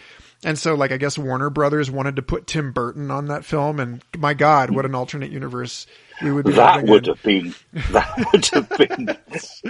And 0.44 0.58
so, 0.58 0.74
like, 0.74 0.90
I 0.90 0.96
guess 0.96 1.16
Warner 1.16 1.50
Brothers 1.50 1.88
wanted 1.88 2.16
to 2.16 2.22
put 2.22 2.48
Tim 2.48 2.72
Burton 2.72 3.12
on 3.12 3.26
that 3.26 3.44
film, 3.44 3.78
and 3.78 4.02
my 4.18 4.34
God, 4.34 4.70
what 4.70 4.84
an 4.84 4.92
alternate 4.92 5.30
universe 5.30 5.86
we 6.20 6.32
would 6.32 6.46
be 6.46 6.52
That 6.52 6.84
would 6.84 7.06
in. 7.06 7.14
have 7.14 7.22
been, 7.22 7.54
that 7.92 8.28
would 8.32 8.46
have 8.46 8.68
been 8.76 9.16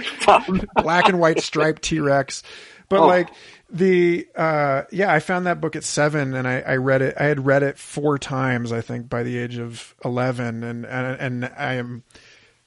fun. 0.19 0.67
black 0.81 1.07
and 1.09 1.19
white 1.19 1.41
striped 1.41 1.83
T 1.83 1.99
Rex. 1.99 2.41
But 2.89 3.01
Oh. 3.01 3.07
like 3.07 3.29
the 3.71 4.27
uh 4.35 4.83
yeah, 4.91 5.11
I 5.13 5.19
found 5.19 5.45
that 5.45 5.61
book 5.61 5.75
at 5.75 5.83
seven 5.83 6.33
and 6.35 6.47
I, 6.47 6.61
I 6.61 6.75
read 6.77 7.01
it 7.03 7.15
I 7.19 7.23
had 7.25 7.45
read 7.45 7.61
it 7.63 7.77
four 7.77 8.17
times, 8.19 8.71
I 8.71 8.81
think, 8.81 9.09
by 9.09 9.21
the 9.23 9.37
age 9.37 9.57
of 9.57 9.93
eleven 10.03 10.63
and 10.63 10.85
and, 10.85 11.19
and 11.45 11.51
I 11.57 11.73
am 11.73 12.03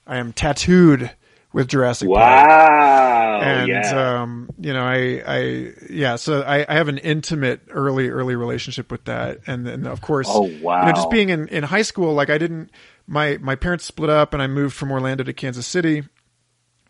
I 0.06 0.16
am 0.18 0.32
tattooed 0.32 1.10
with 1.56 1.68
Jurassic 1.68 2.06
Park. 2.06 2.18
Wow. 2.48 3.40
And 3.40 3.68
yeah. 3.68 4.20
um, 4.22 4.50
you 4.60 4.72
know, 4.74 4.82
I, 4.84 5.22
I, 5.26 5.72
yeah, 5.88 6.16
so 6.16 6.42
I, 6.42 6.66
I 6.68 6.74
have 6.74 6.88
an 6.88 6.98
intimate 6.98 7.62
early, 7.70 8.10
early 8.10 8.36
relationship 8.36 8.90
with 8.92 9.06
that, 9.06 9.38
and 9.46 9.66
then 9.66 9.86
of 9.86 10.02
course, 10.02 10.26
Oh, 10.30 10.46
you 10.46 10.62
wow. 10.62 10.84
know, 10.84 10.92
just 10.92 11.10
being 11.10 11.30
in, 11.30 11.48
in 11.48 11.62
high 11.62 11.80
school, 11.82 12.12
like 12.12 12.28
I 12.28 12.36
didn't, 12.36 12.70
my 13.06 13.38
my 13.38 13.54
parents 13.56 13.86
split 13.86 14.10
up, 14.10 14.34
and 14.34 14.42
I 14.42 14.48
moved 14.48 14.74
from 14.76 14.92
Orlando 14.92 15.24
to 15.24 15.32
Kansas 15.32 15.66
City, 15.66 16.02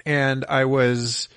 and 0.05 0.45
I 0.49 0.65
was, 0.65 1.29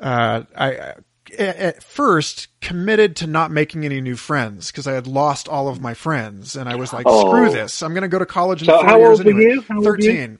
uh, 0.00 0.44
I 0.56 0.94
at- 1.38 1.82
first 1.82 2.48
committed 2.60 3.16
to 3.16 3.26
not 3.26 3.50
making 3.50 3.84
any 3.84 4.00
new 4.00 4.16
friends 4.16 4.70
because 4.70 4.86
I 4.86 4.92
had 4.94 5.06
lost 5.06 5.48
all 5.48 5.68
of 5.68 5.80
my 5.82 5.92
friends, 5.94 6.56
and 6.56 6.66
I 6.68 6.76
was 6.76 6.92
like, 6.94 7.04
Oh. 7.06 7.28
screw 7.28 7.50
this, 7.50 7.82
I'm 7.82 7.92
going 7.92 8.02
to 8.02 8.08
go 8.08 8.18
to 8.18 8.26
college 8.26 8.62
in 8.62 8.66
So 8.66 8.78
four 8.78 8.86
how 8.86 8.98
years 8.98 9.18
old 9.20 9.26
were 9.26 9.32
anyway. 9.32 9.54
you? 9.54 9.60
How 9.68 9.76
old 9.76 9.84
were 9.86 10.00
you? 10.00 10.38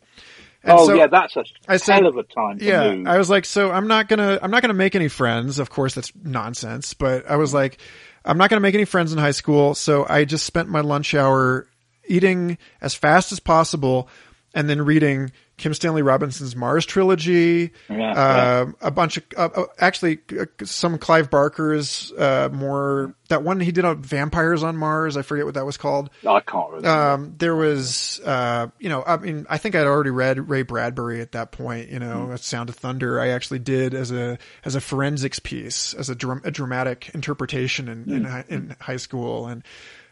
And 0.63 0.73
oh 0.79 0.87
so- 0.87 0.95
yeah, 0.95 1.07
that's 1.07 1.37
a 1.37 1.45
I 1.69 1.77
said- 1.79 1.95
hell 2.03 2.07
of 2.09 2.17
a 2.17 2.23
time 2.23 2.59
yeah, 2.61 2.93
move. 2.95 3.07
I 3.07 3.17
was 3.19 3.31
like, 3.31 3.45
so 3.45 3.71
I'm 3.71 3.89
not 3.89 4.09
gonna, 4.09 4.39
I'm 4.43 4.51
not 4.51 4.63
gonna 4.63 4.75
make 4.75 4.95
any 4.95 5.09
friends. 5.09 5.59
Of 5.59 5.71
course, 5.71 5.95
that's 5.95 6.13
nonsense. 6.23 6.93
But 6.95 7.29
I 7.31 7.37
was 7.37 7.55
like, 7.55 7.79
I'm 8.25 8.37
not 8.37 8.51
gonna 8.51 8.61
make 8.61 8.75
any 8.75 8.85
friends 8.85 9.13
in 9.13 9.19
high 9.19 9.31
school. 9.31 9.75
So 9.75 10.07
I 10.09 10.25
just 10.25 10.45
spent 10.45 10.69
my 10.69 10.81
lunch 10.81 11.15
hour 11.15 11.67
eating 12.07 12.59
as 12.81 12.95
fast 12.95 13.33
as 13.33 13.41
possible, 13.41 14.09
and 14.55 14.69
then 14.69 14.83
reading 14.83 15.31
Kim 15.57 15.75
Stanley 15.75 16.03
Robinson's 16.03 16.57
Mars 16.57 16.87
trilogy, 16.87 17.73
Yeah, 17.89 18.13
uh, 18.13 18.73
a 18.81 18.91
bunch 18.91 19.19
of, 19.19 19.25
uh, 19.37 19.49
uh, 19.55 19.65
actually, 19.79 20.19
uh, 20.39 20.47
some 20.65 20.97
Clive 20.99 21.31
Barker's, 21.31 22.13
uh, 22.19 22.49
more 22.51 23.15
that 23.29 23.43
one 23.43 23.61
he 23.61 23.71
did 23.71 23.85
on 23.85 24.03
vampires 24.03 24.63
on 24.63 24.77
Mars. 24.77 25.17
I 25.17 25.23
forget 25.23 25.45
what 25.45 25.55
that 25.55 25.67
was 25.67 25.77
called. 25.77 26.11
I 26.27 26.41
can't 26.41 26.69
remember. 26.73 26.89
Um, 26.89 27.35
there 27.39 27.55
was, 27.55 28.21
uh, 28.25 28.69
you 28.79 28.89
know, 28.89 29.05
I 29.07 29.19
mean, 29.19 29.47
I 29.51 29.59
think 29.59 29.75
I'd 29.75 29.87
already 29.87 30.11
read 30.11 30.49
Ray 30.49 30.63
Bradbury 30.63 31.21
at 31.21 31.33
that 31.33 31.53
point. 31.53 31.91
You 31.91 31.99
know, 32.01 32.35
Sound 32.37 32.71
of 32.71 32.75
Thunder. 32.77 33.21
I 33.21 33.29
actually 33.29 33.61
did 33.61 33.95
as 33.95 34.11
a 34.11 34.39
as 34.65 34.75
a 34.75 34.81
forensics 34.81 35.39
piece, 35.39 35.95
as 35.95 36.09
a, 36.11 36.15
a 36.43 36.51
dramatic 36.51 37.11
interpretation 37.15 37.89
in 37.89 38.11
in, 38.11 38.25
hi- 38.25 38.45
in 38.49 38.77
high 38.81 38.97
school, 38.97 39.47
and 39.47 39.63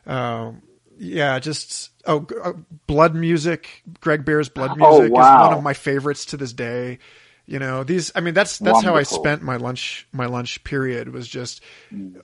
um, 0.07 0.63
yeah, 0.99 1.39
just 1.39 1.91
oh, 2.07 2.27
uh, 2.43 2.53
blood 2.87 3.15
music. 3.15 3.83
Greg 4.01 4.25
Bear's 4.25 4.49
blood 4.49 4.73
Oh, 4.81 5.01
music 5.01 5.13
is 5.13 5.19
one 5.19 5.53
of 5.53 5.63
my 5.63 5.75
favorites 5.75 6.27
to 6.27 6.37
this 6.37 6.53
day. 6.53 6.99
You 7.47 7.59
know, 7.59 7.85
these. 7.85 8.13
I 8.15 8.21
mean, 8.21 8.35
that's 8.35 8.59
that's 8.59 8.83
how 8.83 8.95
I 8.95 9.05
spent 9.05 9.43
my 9.43 9.57
lunch 9.57 10.07
my 10.13 10.27
lunch 10.27 10.63
period 10.65 11.09
was 11.13 11.27
just 11.27 11.63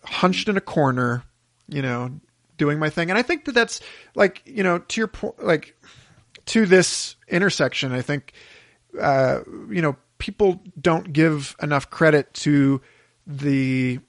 hunched 0.05 0.49
in 0.49 0.57
a 0.57 0.61
corner. 0.61 1.25
You 1.67 1.81
know, 1.81 2.21
doing 2.57 2.79
my 2.79 2.91
thing. 2.91 3.11
And 3.11 3.19
I 3.19 3.23
think 3.23 3.45
that 3.47 3.53
that's 3.53 3.81
like, 4.15 4.43
you 4.45 4.63
know, 4.63 4.79
to 4.79 5.01
your 5.01 5.09
point, 5.09 5.45
like 5.45 5.77
to 6.47 6.67
this 6.67 7.17
intersection, 7.29 7.93
I 7.93 8.03
think, 8.03 8.33
uh, 9.01 9.41
you 9.71 9.83
know, 9.83 9.97
people 10.19 10.63
don't 10.81 11.13
give 11.13 11.57
enough 11.63 11.91
credit 11.91 12.33
to 12.35 12.81
the 13.27 14.01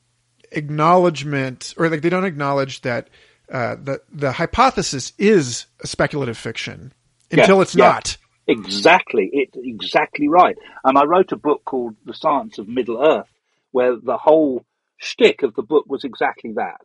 acknowledgement 0.52 1.74
or 1.78 1.90
like 1.90 2.02
they 2.02 2.10
don't 2.10 2.26
acknowledge 2.26 2.82
that, 2.82 3.10
uh, 3.52 3.76
the, 3.76 4.02
the 4.12 4.32
hypothesis 4.34 5.14
is 5.18 5.68
a 5.82 5.88
speculative 5.88 6.38
fiction 6.38 6.94
until 7.32 7.58
Yeah, 7.58 7.64
it's 7.64 7.76
yeah. 7.76 7.96
not. 7.96 8.18
Exactly, 8.48 9.30
it's 9.34 9.58
exactly 9.58 10.28
right. 10.28 10.58
And 10.84 10.98
I 10.98 11.06
wrote 11.06 11.32
a 11.32 11.38
book 11.38 11.64
called 11.66 11.96
The 12.06 12.14
Science 12.14 12.60
of 12.60 12.68
Middle 12.68 13.04
Earth, 13.04 13.30
where 13.72 13.96
the 13.98 14.18
whole 14.18 14.66
shtick 14.98 15.44
of 15.44 15.56
the 15.56 15.64
book 15.64 15.86
was 15.88 16.04
exactly 16.04 16.54
that: 16.54 16.82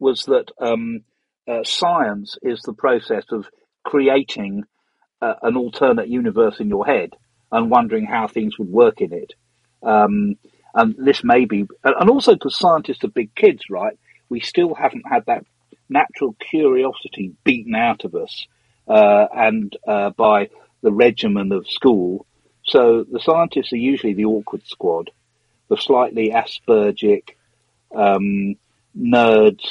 was 0.00 0.24
that 0.24 0.50
um, 0.60 1.02
uh, 1.48 1.64
science 1.64 2.38
is 2.42 2.62
the 2.62 2.72
process 2.74 3.24
of 3.32 3.46
creating 3.84 4.64
uh, 5.22 5.34
an 5.42 5.56
alternate 5.56 6.08
universe 6.08 6.60
in 6.60 6.68
your 6.68 6.86
head 6.86 7.10
and 7.52 7.70
wondering 7.70 8.06
how 8.06 8.28
things 8.28 8.58
would 8.58 8.70
work 8.70 9.00
in 9.00 9.12
it. 9.12 9.34
Um, 9.82 10.36
and 10.74 10.94
this 10.98 11.24
may 11.24 11.44
be, 11.46 11.66
and 11.84 12.10
also 12.10 12.34
because 12.34 12.58
scientists 12.58 13.04
are 13.04 13.08
big 13.08 13.34
kids, 13.34 13.64
right? 13.70 13.98
We 14.28 14.40
still 14.40 14.74
haven't 14.74 15.04
had 15.10 15.24
that 15.26 15.44
natural 15.88 16.34
curiosity 16.34 17.32
beaten 17.44 17.74
out 17.74 18.04
of 18.04 18.14
us, 18.14 18.46
uh, 18.88 19.26
and 19.34 19.76
uh, 19.86 20.10
by 20.10 20.50
the 20.82 20.92
regimen 20.92 21.52
of 21.52 21.68
school. 21.68 22.26
So 22.64 23.04
the 23.10 23.20
scientists 23.20 23.72
are 23.72 23.76
usually 23.76 24.14
the 24.14 24.24
awkward 24.24 24.66
squad, 24.66 25.10
the 25.68 25.76
slightly 25.76 26.30
Aspergic 26.30 27.30
um, 27.94 28.56
nerds 28.98 29.64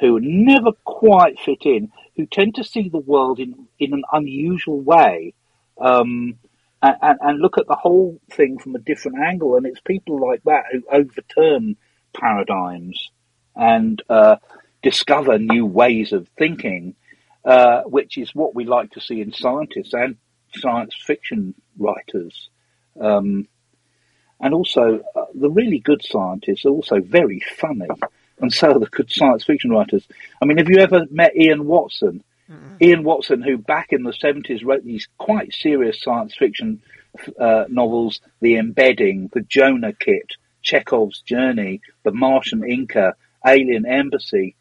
who 0.00 0.18
never 0.20 0.72
quite 0.84 1.38
fit 1.38 1.62
in, 1.64 1.92
who 2.16 2.26
tend 2.26 2.56
to 2.56 2.64
see 2.64 2.88
the 2.88 2.98
world 2.98 3.38
in, 3.38 3.68
in 3.78 3.92
an 3.92 4.02
unusual 4.12 4.80
way. 4.80 5.34
Um, 5.80 6.38
and, 6.82 7.18
and, 7.20 7.38
look 7.38 7.58
at 7.58 7.68
the 7.68 7.76
whole 7.76 8.20
thing 8.32 8.58
from 8.58 8.74
a 8.74 8.80
different 8.80 9.18
angle. 9.18 9.56
And 9.56 9.64
it's 9.66 9.80
people 9.80 10.20
like 10.20 10.42
that 10.42 10.64
who 10.72 10.82
overturn 10.90 11.76
paradigms 12.12 13.10
and 13.54 14.02
uh, 14.08 14.36
discover 14.82 15.38
new 15.38 15.66
ways 15.66 16.12
of 16.12 16.28
thinking. 16.38 16.94
uh, 17.44 17.82
which 17.82 18.18
is 18.18 18.34
what 18.34 18.54
we 18.54 18.64
like 18.64 18.92
to 18.92 19.00
see 19.00 19.20
in 19.20 19.32
scientists 19.32 19.92
and 19.94 20.16
science 20.54 20.94
fiction 21.06 21.54
writers. 21.78 22.50
Um, 23.00 23.48
and 24.40 24.54
also, 24.54 25.00
uh, 25.16 25.24
the 25.34 25.50
really 25.50 25.78
good 25.78 26.04
scientists 26.04 26.64
are 26.64 26.70
also 26.70 27.00
very 27.00 27.40
funny, 27.56 27.88
and 28.40 28.52
so 28.52 28.72
are 28.72 28.78
the 28.78 28.86
good 28.86 29.10
science 29.10 29.44
fiction 29.44 29.70
writers. 29.70 30.06
I 30.40 30.44
mean, 30.44 30.58
have 30.58 30.68
you 30.68 30.78
ever 30.78 31.06
met 31.10 31.36
Ian 31.36 31.66
Watson? 31.66 32.22
Mm-hmm. 32.50 32.76
Ian 32.80 33.04
Watson, 33.04 33.42
who 33.42 33.56
back 33.56 33.88
in 33.92 34.02
the 34.02 34.12
70s 34.12 34.64
wrote 34.64 34.84
these 34.84 35.08
quite 35.18 35.52
serious 35.54 36.00
science 36.02 36.34
fiction 36.36 36.82
uh, 37.38 37.64
novels, 37.68 38.20
The 38.40 38.56
Embedding, 38.56 39.30
The 39.32 39.42
Jonah 39.42 39.92
Kit, 39.92 40.32
Chekhov's 40.62 41.22
Journey, 41.22 41.80
The 42.04 42.12
Martian 42.12 42.68
Inca, 42.68 43.14
Alien 43.46 43.86
Embassy. 43.86 44.54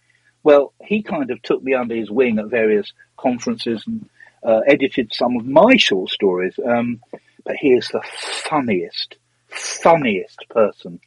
Well, 0.43 0.73
he 0.83 1.03
kind 1.03 1.29
of 1.31 1.41
took 1.41 1.63
me 1.63 1.73
under 1.73 1.95
his 1.95 2.09
wing 2.09 2.39
at 2.39 2.47
various 2.47 2.91
conferences 3.17 3.83
and 3.85 4.09
uh, 4.43 4.61
edited 4.67 5.13
some 5.13 5.37
of 5.37 5.45
my 5.45 5.77
short 5.77 6.09
stories. 6.09 6.55
Um, 6.63 7.01
but 7.43 7.55
he 7.55 7.69
is 7.69 7.87
the 7.87 8.01
funniest, 8.03 9.17
funniest 9.47 10.45
person. 10.49 10.99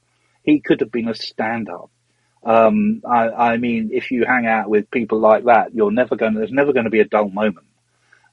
He 0.43 0.61
could 0.61 0.81
have 0.81 0.93
been 0.93 1.09
a 1.09 1.15
stand-up. 1.15 1.91
Um, 2.45 3.03
I, 3.09 3.29
I, 3.31 3.57
mean, 3.57 3.91
if 3.93 4.11
you 4.11 4.25
hang 4.27 4.47
out 4.47 4.69
with 4.69 4.91
people 4.91 5.19
like 5.19 5.45
that, 5.45 5.75
you're 5.75 5.91
never 5.91 6.15
going. 6.15 6.35
There's 6.35 6.53
never 6.53 6.73
going 6.73 6.85
to 6.85 6.91
be 6.91 7.01
a 7.01 7.07
dull 7.07 7.31
moment. 7.31 7.67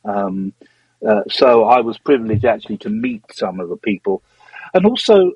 Um, 0.04 0.54
uh, 1.08 1.22
so 1.30 1.64
I 1.64 1.80
was 1.82 1.98
privileged 1.98 2.44
actually 2.44 2.78
to 2.80 2.90
meet 2.90 3.24
some 3.32 3.60
of 3.60 3.70
the 3.70 3.78
people, 3.78 4.22
and 4.74 4.86
also 4.86 5.34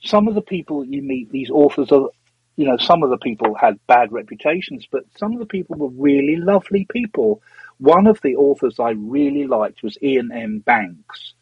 some 0.00 0.26
of 0.26 0.34
the 0.34 0.40
people 0.40 0.86
you 0.86 1.02
meet. 1.02 1.30
These 1.30 1.50
authors 1.50 1.92
are, 1.92 2.08
you 2.56 2.66
know, 2.66 2.78
some 2.78 3.02
of 3.02 3.10
the 3.10 3.18
people 3.18 3.54
had 3.54 3.78
bad 3.86 4.12
reputations, 4.12 4.86
but 4.90 5.04
some 5.18 5.34
of 5.34 5.38
the 5.38 5.46
people 5.46 5.76
were 5.76 5.90
really 5.90 6.36
lovely 6.36 6.86
people. 6.90 7.42
One 7.78 8.06
of 8.06 8.20
the 8.22 8.36
authors 8.36 8.80
I 8.80 8.90
really 8.90 9.46
liked 9.46 9.82
was 9.82 9.98
Iain 10.02 10.30
M. 10.32 10.58
Banks, 10.60 11.34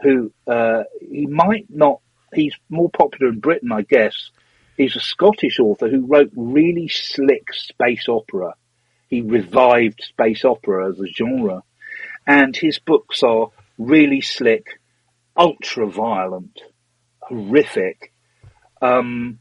who 0.00 0.32
uh, 0.46 0.84
he 1.00 1.26
might 1.26 1.66
not. 1.68 2.00
He's 2.34 2.54
more 2.70 2.88
popular 2.90 3.30
in 3.30 3.40
Britain, 3.40 3.70
I 3.70 3.82
guess. 3.82 4.30
He's 4.78 4.96
a 4.96 5.00
Scottish 5.00 5.60
author 5.60 5.90
who 5.90 6.06
wrote 6.06 6.32
really 6.34 6.88
slick 6.88 7.52
space 7.52 8.08
opera. 8.08 8.54
He 9.08 9.20
revived 9.20 10.02
space 10.02 10.42
opera 10.46 10.88
as 10.88 10.98
a 10.98 11.06
genre, 11.06 11.62
and 12.26 12.56
his 12.56 12.78
books 12.78 13.22
are 13.22 13.48
really 13.76 14.22
slick, 14.22 14.80
ultra 15.36 15.86
violent, 15.86 16.58
horrific. 17.20 18.10
Um, 18.80 19.38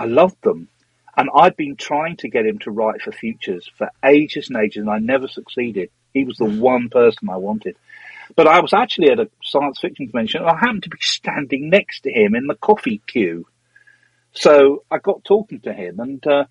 I 0.00 0.06
loved 0.06 0.42
them. 0.42 0.68
And 1.16 1.28
I'd 1.34 1.56
been 1.56 1.76
trying 1.76 2.16
to 2.18 2.28
get 2.28 2.46
him 2.46 2.58
to 2.60 2.70
write 2.70 3.02
for 3.02 3.12
futures 3.12 3.68
for 3.76 3.90
ages 4.02 4.48
and 4.48 4.56
ages, 4.56 4.80
and 4.80 4.90
I 4.90 4.98
never 4.98 5.28
succeeded. 5.28 5.90
He 6.14 6.24
was 6.24 6.38
the 6.38 6.46
one 6.46 6.88
person 6.88 7.28
I 7.28 7.36
wanted. 7.36 7.76
But 8.34 8.46
I 8.46 8.60
was 8.60 8.72
actually 8.72 9.10
at 9.10 9.20
a 9.20 9.28
science 9.42 9.78
fiction 9.80 10.06
convention, 10.06 10.40
and 10.40 10.50
I 10.50 10.56
happened 10.56 10.84
to 10.84 10.88
be 10.88 10.98
standing 11.00 11.68
next 11.68 12.04
to 12.04 12.12
him 12.12 12.34
in 12.34 12.46
the 12.46 12.54
coffee 12.54 13.02
queue. 13.06 13.46
So 14.32 14.84
I 14.90 14.98
got 14.98 15.24
talking 15.24 15.60
to 15.60 15.72
him, 15.74 16.00
and 16.00 16.26
uh, 16.26 16.44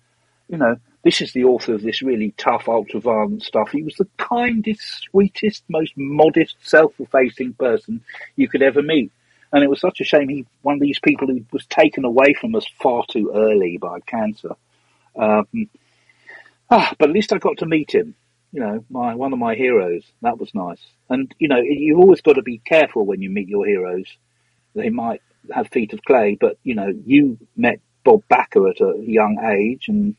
you 0.48 0.58
know, 0.58 0.76
this 1.02 1.20
is 1.20 1.32
the 1.32 1.44
author 1.44 1.74
of 1.74 1.82
this 1.82 2.02
really 2.02 2.32
tough, 2.36 2.68
ultra-violent 2.68 3.42
stuff. 3.42 3.70
He 3.72 3.82
was 3.82 3.96
the 3.96 4.08
kindest, 4.18 5.08
sweetest, 5.10 5.64
most 5.68 5.94
modest, 5.96 6.56
self-effacing 6.62 7.54
person 7.54 8.02
you 8.36 8.46
could 8.46 8.62
ever 8.62 8.82
meet. 8.82 9.10
And 9.52 9.64
it 9.64 9.70
was 9.70 9.80
such 9.80 10.00
a 10.00 10.04
shame 10.04 10.28
he, 10.28 10.46
one 10.62 10.76
of 10.76 10.80
these 10.80 11.00
people 11.00 11.26
who 11.26 11.44
was 11.52 11.66
taken 11.66 12.04
away 12.04 12.34
from 12.34 12.54
us 12.54 12.66
far 12.80 13.04
too 13.08 13.32
early 13.34 13.78
by 13.78 14.00
cancer. 14.00 14.54
Um, 15.16 15.46
ah, 16.70 16.94
but 16.98 17.08
at 17.08 17.14
least 17.14 17.32
I 17.32 17.38
got 17.38 17.58
to 17.58 17.66
meet 17.66 17.92
him. 17.92 18.14
You 18.52 18.60
know, 18.60 18.84
my 18.90 19.14
one 19.14 19.32
of 19.32 19.38
my 19.38 19.54
heroes. 19.54 20.04
That 20.22 20.38
was 20.38 20.54
nice. 20.54 20.80
And 21.08 21.32
you 21.38 21.48
know, 21.48 21.60
you've 21.60 21.98
always 21.98 22.20
got 22.20 22.34
to 22.34 22.42
be 22.42 22.58
careful 22.58 23.04
when 23.04 23.22
you 23.22 23.30
meet 23.30 23.48
your 23.48 23.66
heroes. 23.66 24.06
They 24.74 24.90
might 24.90 25.22
have 25.52 25.68
feet 25.68 25.92
of 25.92 26.02
clay, 26.04 26.36
but 26.40 26.58
you 26.62 26.74
know, 26.74 26.92
you 27.06 27.38
met 27.56 27.80
Bob 28.04 28.22
Bakker 28.30 28.70
at 28.70 28.80
a 28.80 29.00
young 29.04 29.38
age, 29.44 29.88
and 29.88 30.16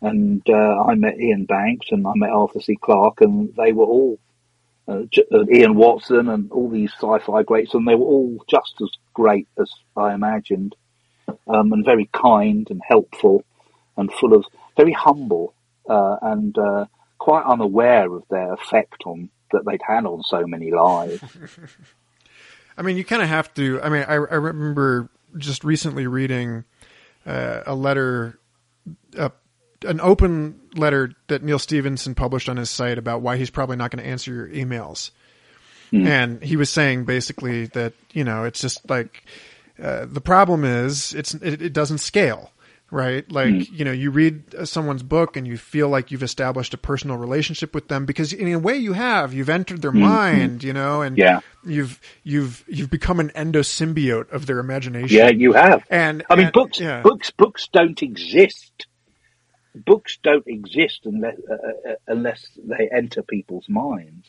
and 0.00 0.42
uh, 0.48 0.82
I 0.82 0.94
met 0.96 1.14
Iain 1.18 1.46
Banks 1.46 1.86
and 1.90 2.06
I 2.06 2.12
met 2.14 2.30
Arthur 2.30 2.60
C. 2.60 2.76
Clarke, 2.76 3.20
and 3.20 3.54
they 3.56 3.72
were 3.72 3.84
all 3.84 4.18
uh, 4.92 5.36
uh, 5.36 5.44
Ian 5.52 5.74
Watson 5.74 6.28
and 6.28 6.50
all 6.52 6.68
these 6.68 6.92
sci-fi 6.92 7.42
greats, 7.42 7.74
and 7.74 7.86
they 7.86 7.94
were 7.94 8.06
all 8.06 8.44
just 8.48 8.74
as 8.82 8.90
great 9.14 9.48
as 9.60 9.70
I 9.96 10.14
imagined, 10.14 10.74
um, 11.46 11.72
and 11.72 11.84
very 11.84 12.08
kind 12.12 12.66
and 12.70 12.80
helpful, 12.86 13.44
and 13.96 14.12
full 14.12 14.34
of 14.34 14.44
very 14.76 14.92
humble 14.92 15.54
uh, 15.88 16.16
and 16.22 16.56
uh, 16.56 16.86
quite 17.18 17.44
unaware 17.44 18.12
of 18.12 18.24
their 18.30 18.52
effect 18.54 19.02
on 19.06 19.30
that 19.52 19.64
they'd 19.66 19.82
had 19.86 20.06
on 20.06 20.22
so 20.22 20.46
many 20.46 20.70
lives. 20.70 21.22
I 22.76 22.82
mean, 22.82 22.96
you 22.96 23.04
kind 23.04 23.22
of 23.22 23.28
have 23.28 23.52
to. 23.54 23.80
I 23.82 23.88
mean, 23.88 24.04
I, 24.08 24.14
I 24.14 24.16
remember 24.16 25.10
just 25.36 25.62
recently 25.64 26.06
reading 26.06 26.64
uh, 27.26 27.62
a 27.66 27.74
letter, 27.74 28.38
uh, 29.16 29.30
an 29.84 30.00
open 30.00 30.60
letter 30.74 31.12
that 31.28 31.42
Neal 31.42 31.58
Stephenson 31.58 32.14
published 32.14 32.48
on 32.48 32.56
his 32.56 32.70
site 32.70 32.98
about 32.98 33.22
why 33.22 33.36
he's 33.36 33.50
probably 33.50 33.76
not 33.76 33.90
going 33.90 34.02
to 34.02 34.08
answer 34.08 34.32
your 34.32 34.48
emails. 34.48 35.10
Mm. 35.92 36.06
And 36.06 36.42
he 36.42 36.56
was 36.56 36.70
saying 36.70 37.04
basically 37.04 37.66
that, 37.66 37.92
you 38.12 38.24
know, 38.24 38.44
it's 38.44 38.60
just 38.60 38.88
like, 38.88 39.24
uh, 39.82 40.06
the 40.08 40.20
problem 40.20 40.64
is 40.64 41.14
it's, 41.14 41.34
it, 41.34 41.60
it 41.60 41.72
doesn't 41.72 41.98
scale 41.98 42.52
right? 42.92 43.30
Like, 43.32 43.48
mm. 43.48 43.68
you 43.72 43.84
know, 43.86 43.90
you 43.90 44.10
read 44.10 44.68
someone's 44.68 45.02
book 45.02 45.36
and 45.36 45.46
you 45.46 45.56
feel 45.56 45.88
like 45.88 46.10
you've 46.10 46.22
established 46.22 46.74
a 46.74 46.78
personal 46.78 47.16
relationship 47.16 47.74
with 47.74 47.88
them 47.88 48.04
because 48.04 48.34
in 48.34 48.52
a 48.52 48.58
way 48.58 48.76
you 48.76 48.92
have, 48.92 49.32
you've 49.32 49.48
entered 49.48 49.80
their 49.80 49.92
mm. 49.92 50.00
mind, 50.00 50.62
you 50.62 50.74
know, 50.74 51.00
and 51.00 51.16
yeah. 51.16 51.40
you've, 51.64 51.98
you've, 52.22 52.62
you've 52.68 52.90
become 52.90 53.18
an 53.18 53.30
endosymbiote 53.30 54.30
of 54.30 54.44
their 54.44 54.58
imagination. 54.58 55.16
Yeah, 55.16 55.30
you 55.30 55.54
have. 55.54 55.84
And 55.88 56.22
I 56.28 56.36
mean, 56.36 56.46
and, 56.46 56.52
books, 56.52 56.78
yeah. 56.78 57.00
books, 57.00 57.30
books 57.30 57.68
don't 57.72 58.00
exist. 58.02 58.86
Books 59.74 60.18
don't 60.22 60.46
exist 60.46 61.00
unless, 61.04 61.36
uh, 61.50 61.54
uh, 61.90 61.94
unless 62.06 62.46
they 62.56 62.88
enter 62.94 63.22
people's 63.22 63.68
minds. 63.68 64.28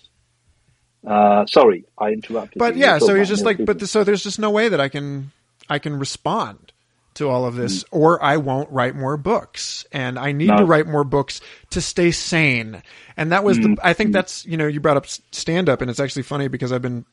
Uh, 1.05 1.45
sorry, 1.45 1.85
I 1.97 2.11
interrupted. 2.11 2.59
But 2.59 2.77
yeah, 2.77 2.97
so 2.99 3.13
he's 3.13 3.27
just 3.27 3.43
like, 3.43 3.63
but 3.63 3.79
the, 3.79 3.87
so 3.87 4.03
there's 4.03 4.23
just 4.23 4.39
no 4.39 4.49
way 4.51 4.69
that 4.69 4.79
I 4.79 4.87
can, 4.87 5.31
I 5.69 5.79
can 5.79 5.99
respond 5.99 6.71
to 7.15 7.29
all 7.29 7.45
of 7.45 7.55
this, 7.55 7.83
mm. 7.83 7.87
or 7.91 8.23
I 8.23 8.37
won't 8.37 8.69
write 8.71 8.95
more 8.95 9.17
books. 9.17 9.85
And 9.91 10.17
I 10.17 10.31
need 10.31 10.47
no. 10.47 10.57
to 10.57 10.65
write 10.65 10.87
more 10.87 11.03
books 11.03 11.41
to 11.71 11.81
stay 11.81 12.11
sane. 12.11 12.81
And 13.17 13.31
that 13.31 13.43
was 13.43 13.59
mm. 13.59 13.75
the, 13.75 13.85
I 13.85 13.93
think 13.93 14.11
mm. 14.11 14.13
that's, 14.13 14.45
you 14.45 14.57
know, 14.57 14.67
you 14.67 14.79
brought 14.79 14.97
up 14.97 15.05
stand 15.07 15.69
up, 15.69 15.81
and 15.81 15.91
it's 15.91 15.99
actually 15.99 16.23
funny 16.23 16.47
because 16.47 16.71
I've 16.71 16.81
been, 16.81 17.05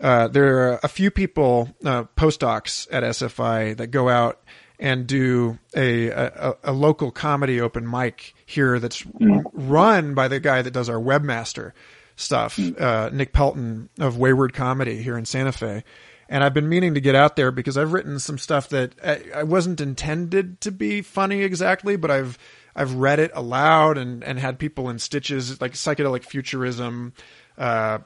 uh, 0.00 0.28
there 0.28 0.72
are 0.72 0.80
a 0.82 0.88
few 0.88 1.10
people, 1.10 1.74
uh, 1.84 2.04
postdocs 2.16 2.86
at 2.90 3.02
SFI 3.02 3.76
that 3.76 3.88
go 3.88 4.08
out 4.08 4.42
and 4.78 5.06
do 5.06 5.58
a, 5.74 6.08
a, 6.08 6.54
a 6.64 6.72
local 6.72 7.10
comedy 7.10 7.60
open 7.60 7.88
mic 7.88 8.34
here 8.46 8.78
that's 8.78 9.02
mm. 9.02 9.42
run 9.52 10.14
by 10.14 10.28
the 10.28 10.40
guy 10.40 10.62
that 10.62 10.70
does 10.70 10.88
our 10.88 11.00
webmaster 11.00 11.72
stuff, 12.16 12.56
mm. 12.56 12.80
uh, 12.80 13.10
Nick 13.10 13.32
Pelton 13.32 13.88
of 13.98 14.18
Wayward 14.18 14.54
Comedy 14.54 15.02
here 15.02 15.18
in 15.18 15.24
Santa 15.24 15.52
Fe 15.52 15.82
and 16.28 16.44
I've 16.44 16.54
been 16.54 16.68
meaning 16.68 16.94
to 16.94 17.00
get 17.00 17.14
out 17.14 17.36
there 17.36 17.50
because 17.50 17.78
I've 17.78 17.92
written 17.92 18.18
some 18.18 18.38
stuff 18.38 18.68
that 18.68 18.92
I, 19.02 19.22
I 19.34 19.42
wasn't 19.44 19.80
intended 19.80 20.60
to 20.62 20.70
be 20.70 21.00
funny 21.00 21.42
exactly, 21.42 21.96
but 21.96 22.10
I've 22.10 22.38
I've 22.76 22.94
read 22.94 23.18
it 23.18 23.30
aloud 23.34 23.98
and 23.98 24.22
and 24.22 24.38
had 24.38 24.58
people 24.58 24.90
in 24.90 24.98
stitches 24.98 25.60
like 25.60 25.72
psychedelic 25.72 26.24
futurism 26.24 27.14
uh, 27.56 27.98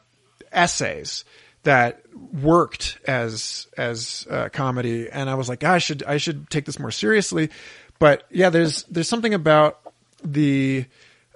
essays 0.52 1.24
that 1.62 2.02
worked 2.32 2.98
as 3.06 3.66
as 3.76 4.26
uh, 4.30 4.48
comedy, 4.52 5.08
and 5.10 5.30
I 5.30 5.34
was 5.34 5.48
like, 5.48 5.64
I 5.64 5.78
should 5.78 6.02
I 6.04 6.16
should 6.16 6.50
take 6.50 6.64
this 6.64 6.78
more 6.78 6.90
seriously. 6.90 7.50
But 7.98 8.24
yeah, 8.30 8.50
there's 8.50 8.84
there's 8.84 9.08
something 9.08 9.34
about 9.34 9.80
the 10.24 10.86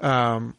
um, 0.01 0.57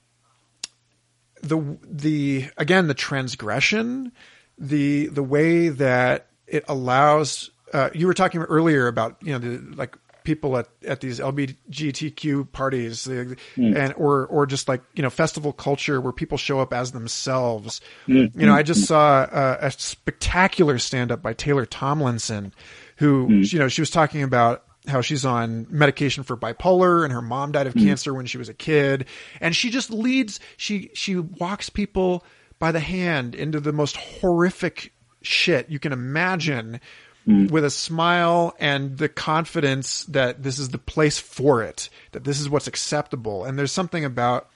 the 1.42 1.78
the 1.84 2.50
again 2.58 2.88
the 2.88 2.94
transgression 2.94 4.12
the 4.58 5.08
the 5.08 5.24
way 5.24 5.70
that 5.70 6.28
it 6.48 6.64
allows 6.68 7.52
uh, 7.74 7.90
you 7.94 8.08
were 8.08 8.14
talking 8.14 8.42
earlier 8.42 8.88
about 8.88 9.18
you 9.22 9.34
know 9.34 9.40
the 9.40 9.76
like 9.76 9.98
people 10.28 10.58
at, 10.58 10.68
at 10.86 11.00
these 11.00 11.22
LGBTQ 11.22 12.52
parties 12.52 13.08
mm. 13.08 13.78
and 13.78 13.94
or 13.94 14.28
or 14.28 14.46
just 14.46 14.68
like 14.68 14.84
you 14.94 15.02
know 15.02 15.10
festival 15.10 15.54
culture 15.54 16.02
where 16.02 16.12
people 16.12 16.38
show 16.38 16.60
up 16.60 16.74
as 16.74 16.92
themselves. 16.92 17.80
Mm. 18.10 18.38
You 18.38 18.46
know, 18.46 18.54
I 18.54 18.62
just 18.62 18.86
saw 18.86 19.24
a, 19.24 19.68
a 19.68 19.72
spectacular 19.72 20.80
stand 20.80 21.14
up 21.14 21.22
by 21.22 21.32
Taylor 21.32 21.66
Tomlinson, 21.66 22.54
who 22.98 23.28
mm. 23.28 23.54
you 23.54 23.58
know 23.58 23.70
she 23.70 23.82
was 23.82 23.90
talking 23.90 24.22
about 24.22 24.66
how 24.86 25.00
she's 25.00 25.24
on 25.24 25.66
medication 25.70 26.24
for 26.24 26.36
bipolar 26.36 27.06
and 27.06 27.14
her 27.14 27.22
mom 27.22 27.54
died 27.54 27.68
of 27.68 27.74
mm. 27.74 27.86
cancer 27.86 28.14
when 28.14 28.26
she 28.26 28.38
was 28.38 28.50
a 28.50 28.54
kid 28.54 29.06
and 29.42 29.56
she 29.56 29.70
just 29.70 29.90
leads 29.90 30.40
she 30.56 30.90
she 30.94 31.18
walks 31.18 31.70
people 31.70 32.24
by 32.58 32.72
the 32.72 32.80
hand 32.80 33.36
into 33.36 33.60
the 33.60 33.74
most 33.74 33.98
horrific 33.98 34.94
shit 35.22 35.70
you 35.70 35.78
can 35.78 35.92
imagine 35.92 36.80
mm. 37.28 37.52
with 37.52 37.66
a 37.66 37.70
smile 37.70 38.56
and 38.60 38.98
the 38.98 39.10
confidence 39.10 40.06
that 40.06 40.44
this 40.44 40.60
is 40.60 40.70
the 40.70 40.78
place 40.78 41.20
for 41.20 41.62
it, 41.62 41.90
that 42.12 42.24
this 42.24 42.40
is 42.40 42.50
what's 42.50 42.68
acceptable. 42.68 43.46
And 43.46 43.58
there's 43.60 43.72
something 43.72 44.06
about 44.06 44.50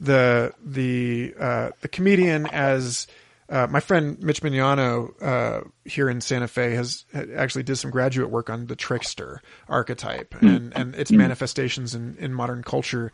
the 0.00 0.52
the 0.64 1.34
uh, 1.38 1.70
the 1.80 1.88
comedian 1.88 2.46
as 2.46 3.06
uh, 3.48 3.66
my 3.68 3.80
friend 3.80 4.20
Mitch 4.22 4.42
Mignano 4.42 5.22
uh, 5.22 5.60
here 5.84 6.08
in 6.08 6.20
Santa 6.20 6.48
Fe 6.48 6.74
has 6.74 7.04
actually 7.34 7.62
did 7.62 7.76
some 7.76 7.90
graduate 7.90 8.30
work 8.30 8.50
on 8.50 8.66
the 8.66 8.76
trickster 8.76 9.40
archetype 9.68 10.34
and, 10.42 10.76
and 10.76 10.94
its 10.96 11.12
manifestations 11.12 11.94
in, 11.94 12.16
in 12.18 12.34
modern 12.34 12.64
culture. 12.64 13.12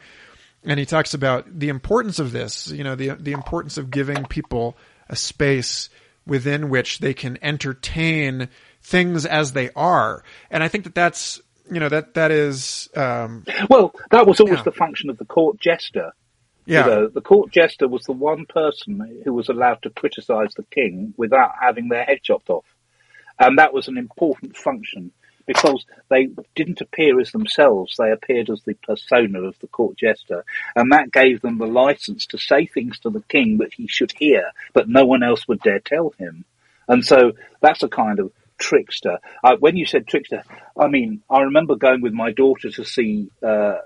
And 0.64 0.80
he 0.80 0.86
talks 0.86 1.12
about 1.12 1.58
the 1.58 1.68
importance 1.68 2.18
of 2.18 2.32
this, 2.32 2.70
you 2.70 2.82
know, 2.82 2.94
the 2.94 3.10
the 3.10 3.32
importance 3.32 3.76
of 3.76 3.90
giving 3.90 4.24
people 4.24 4.76
a 5.08 5.16
space 5.16 5.90
within 6.26 6.70
which 6.70 7.00
they 7.00 7.12
can 7.14 7.36
entertain 7.42 8.48
things 8.82 9.26
as 9.26 9.52
they 9.52 9.70
are. 9.76 10.22
And 10.50 10.62
I 10.62 10.68
think 10.68 10.84
that 10.84 10.94
that's 10.94 11.40
you 11.70 11.80
know 11.80 11.88
that 11.88 12.14
that 12.14 12.30
is 12.30 12.88
um, 12.96 13.44
Well, 13.70 13.94
that 14.10 14.26
was 14.26 14.40
always 14.40 14.58
Yeah. 14.58 14.64
the 14.64 14.72
function 14.72 15.10
of 15.10 15.18
the 15.18 15.24
court 15.24 15.58
jester. 15.60 16.12
yeah 16.66 16.84
You 16.84 16.90
know, 16.90 17.08
the 17.08 17.20
court 17.20 17.50
jester 17.52 17.88
was 17.88 18.02
the 18.04 18.12
one 18.12 18.46
person 18.46 19.22
who 19.24 19.32
was 19.32 19.48
allowed 19.48 19.80
to 19.82 19.90
criticise 19.90 20.52
the 20.54 20.64
king 20.64 21.14
without 21.16 21.52
having 21.60 21.88
their 21.88 22.04
head 22.04 22.20
chopped 22.22 22.50
off. 22.50 22.64
And 23.38 23.58
that 23.58 23.72
was 23.72 23.88
an 23.88 23.96
important 23.96 24.56
function 24.56 25.12
because 25.46 25.84
they 26.08 26.28
didn't 26.54 26.80
appear 26.80 27.18
as 27.20 27.32
themselves, 27.32 27.96
they 27.98 28.12
appeared 28.12 28.48
as 28.48 28.62
the 28.62 28.74
persona 28.74 29.40
of 29.42 29.58
the 29.60 29.66
court 29.66 29.96
jester. 29.96 30.44
And 30.76 30.92
that 30.92 31.10
gave 31.12 31.40
them 31.40 31.58
the 31.58 31.66
license 31.66 32.26
to 32.26 32.38
say 32.38 32.66
things 32.66 32.98
to 33.00 33.10
the 33.10 33.22
king 33.28 33.58
that 33.58 33.72
he 33.74 33.86
should 33.88 34.12
hear, 34.12 34.50
but 34.72 34.88
no 34.88 35.04
one 35.04 35.22
else 35.24 35.48
would 35.48 35.60
dare 35.60 35.80
tell 35.80 36.10
him. 36.18 36.44
And 36.88 37.04
so 37.04 37.32
that's 37.60 37.82
a 37.82 37.88
kind 37.88 38.20
of 38.20 38.30
trickster. 38.62 39.18
Uh, 39.44 39.56
when 39.58 39.76
you 39.76 39.84
said 39.86 40.06
trickster, 40.06 40.42
I 40.78 40.86
mean, 40.88 41.22
I 41.28 41.40
remember 41.42 41.74
going 41.76 42.00
with 42.00 42.12
my 42.12 42.30
daughter 42.32 42.70
to 42.70 42.84
see 42.84 43.30
uh, 43.42 43.78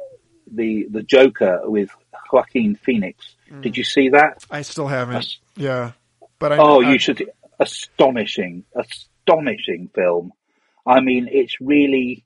the 0.61 0.87
the 0.91 1.03
Joker 1.03 1.61
with 1.65 1.91
Joaquin 2.33 2.77
Phoenix. 2.77 3.35
Did 3.63 3.77
you 3.77 3.85
see 3.85 4.11
that? 4.11 4.45
I 4.51 4.63
still 4.63 4.89
haven't 4.89 5.15
That's- 5.15 5.39
yeah 5.57 5.93
but 6.39 6.53
I, 6.53 6.57
Oh, 6.59 6.83
I- 6.83 6.93
you 6.93 6.99
should. 6.99 7.31
Astonishing, 7.59 8.65
astonishing 8.75 9.89
film. 9.95 10.33
I 10.87 11.01
mean, 11.01 11.27
it's 11.33 11.57
really, 11.59 12.25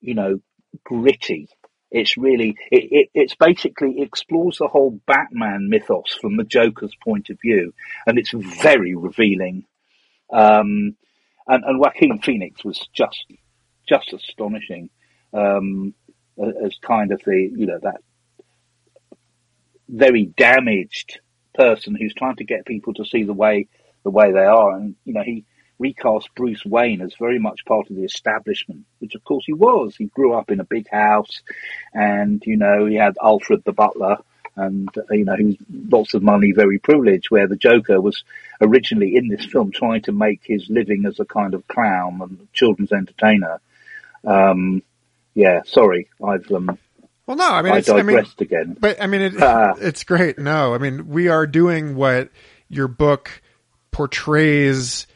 you 0.00 0.14
know, 0.14 0.40
gritty. 0.82 1.48
It's 1.92 2.16
really, 2.16 2.56
it, 2.72 2.84
it, 2.98 3.08
it's 3.14 3.36
basically 3.36 4.02
explores 4.02 4.58
the 4.58 4.66
whole 4.66 4.98
Batman 5.06 5.68
mythos 5.70 6.18
from 6.20 6.36
the 6.36 6.42
Joker's 6.42 6.94
point 7.02 7.30
of 7.30 7.38
view, 7.40 7.72
and 8.06 8.18
it's 8.18 8.32
very 8.32 8.96
revealing. 8.96 9.64
Um, 10.32 10.96
and, 11.48 11.64
and 11.64 11.78
Joaquin 11.80 12.18
Phoenix 12.20 12.64
was 12.64 12.88
just, 12.92 13.26
just 13.88 14.12
astonishing. 14.12 14.90
Um, 15.32 15.94
as 16.64 16.76
kind 16.82 17.12
of 17.12 17.22
the, 17.24 17.50
you 17.54 17.66
know, 17.66 17.78
that 17.82 18.00
very 19.88 20.26
damaged 20.26 21.20
person 21.54 21.94
who's 21.94 22.14
trying 22.14 22.36
to 22.36 22.44
get 22.44 22.66
people 22.66 22.94
to 22.94 23.04
see 23.04 23.22
the 23.22 23.32
way 23.32 23.68
the 24.04 24.10
way 24.10 24.32
they 24.32 24.44
are. 24.44 24.76
And 24.76 24.94
you 25.04 25.14
know, 25.14 25.22
he 25.22 25.44
recast 25.78 26.28
Bruce 26.34 26.64
Wayne 26.64 27.02
as 27.02 27.14
very 27.18 27.38
much 27.38 27.64
part 27.64 27.90
of 27.90 27.96
the 27.96 28.04
establishment, 28.04 28.84
which 28.98 29.14
of 29.14 29.24
course 29.24 29.44
he 29.46 29.52
was. 29.52 29.96
He 29.96 30.06
grew 30.06 30.34
up 30.34 30.50
in 30.50 30.60
a 30.60 30.64
big 30.64 30.88
house, 30.90 31.42
and 31.92 32.42
you 32.46 32.56
know, 32.56 32.86
he 32.86 32.96
had 32.96 33.16
Alfred 33.22 33.62
the 33.64 33.72
butler. 33.72 34.18
And 34.56 34.88
uh, 34.96 35.02
you 35.10 35.24
know, 35.24 35.36
was 35.38 35.56
lots 35.90 36.14
of 36.14 36.22
money, 36.22 36.52
very 36.52 36.78
privileged. 36.78 37.30
Where 37.30 37.46
the 37.46 37.56
Joker 37.56 38.00
was 38.00 38.24
originally 38.60 39.16
in 39.16 39.28
this 39.28 39.44
film 39.44 39.70
trying 39.70 40.02
to 40.02 40.12
make 40.12 40.40
his 40.44 40.68
living 40.70 41.04
as 41.06 41.20
a 41.20 41.24
kind 41.26 41.52
of 41.54 41.66
clown 41.68 42.20
and 42.22 42.48
children's 42.52 42.92
entertainer. 42.92 43.60
Um, 44.24 44.82
yeah, 45.34 45.60
sorry, 45.66 46.08
I've 46.24 46.50
um, 46.50 46.78
well 47.26 47.36
no 47.36 47.50
I 47.50 47.62
mean 47.62 47.72
I 47.74 47.78
it's, 47.78 47.88
I 47.90 47.96
mean 47.96 48.06
digressed 48.16 48.40
again. 48.40 48.76
But 48.80 49.02
I 49.02 49.06
mean, 49.06 49.20
it, 49.20 49.34
Ah. 49.40 49.74
it's 49.78 50.04
great. 50.04 50.38
No, 50.38 50.74
I 50.74 50.78
mean, 50.78 51.08
we 51.08 51.28
are 51.28 51.46
doing 51.46 51.94
what 51.94 52.30
your 52.68 52.88
book 52.88 53.42
portrays 53.90 55.06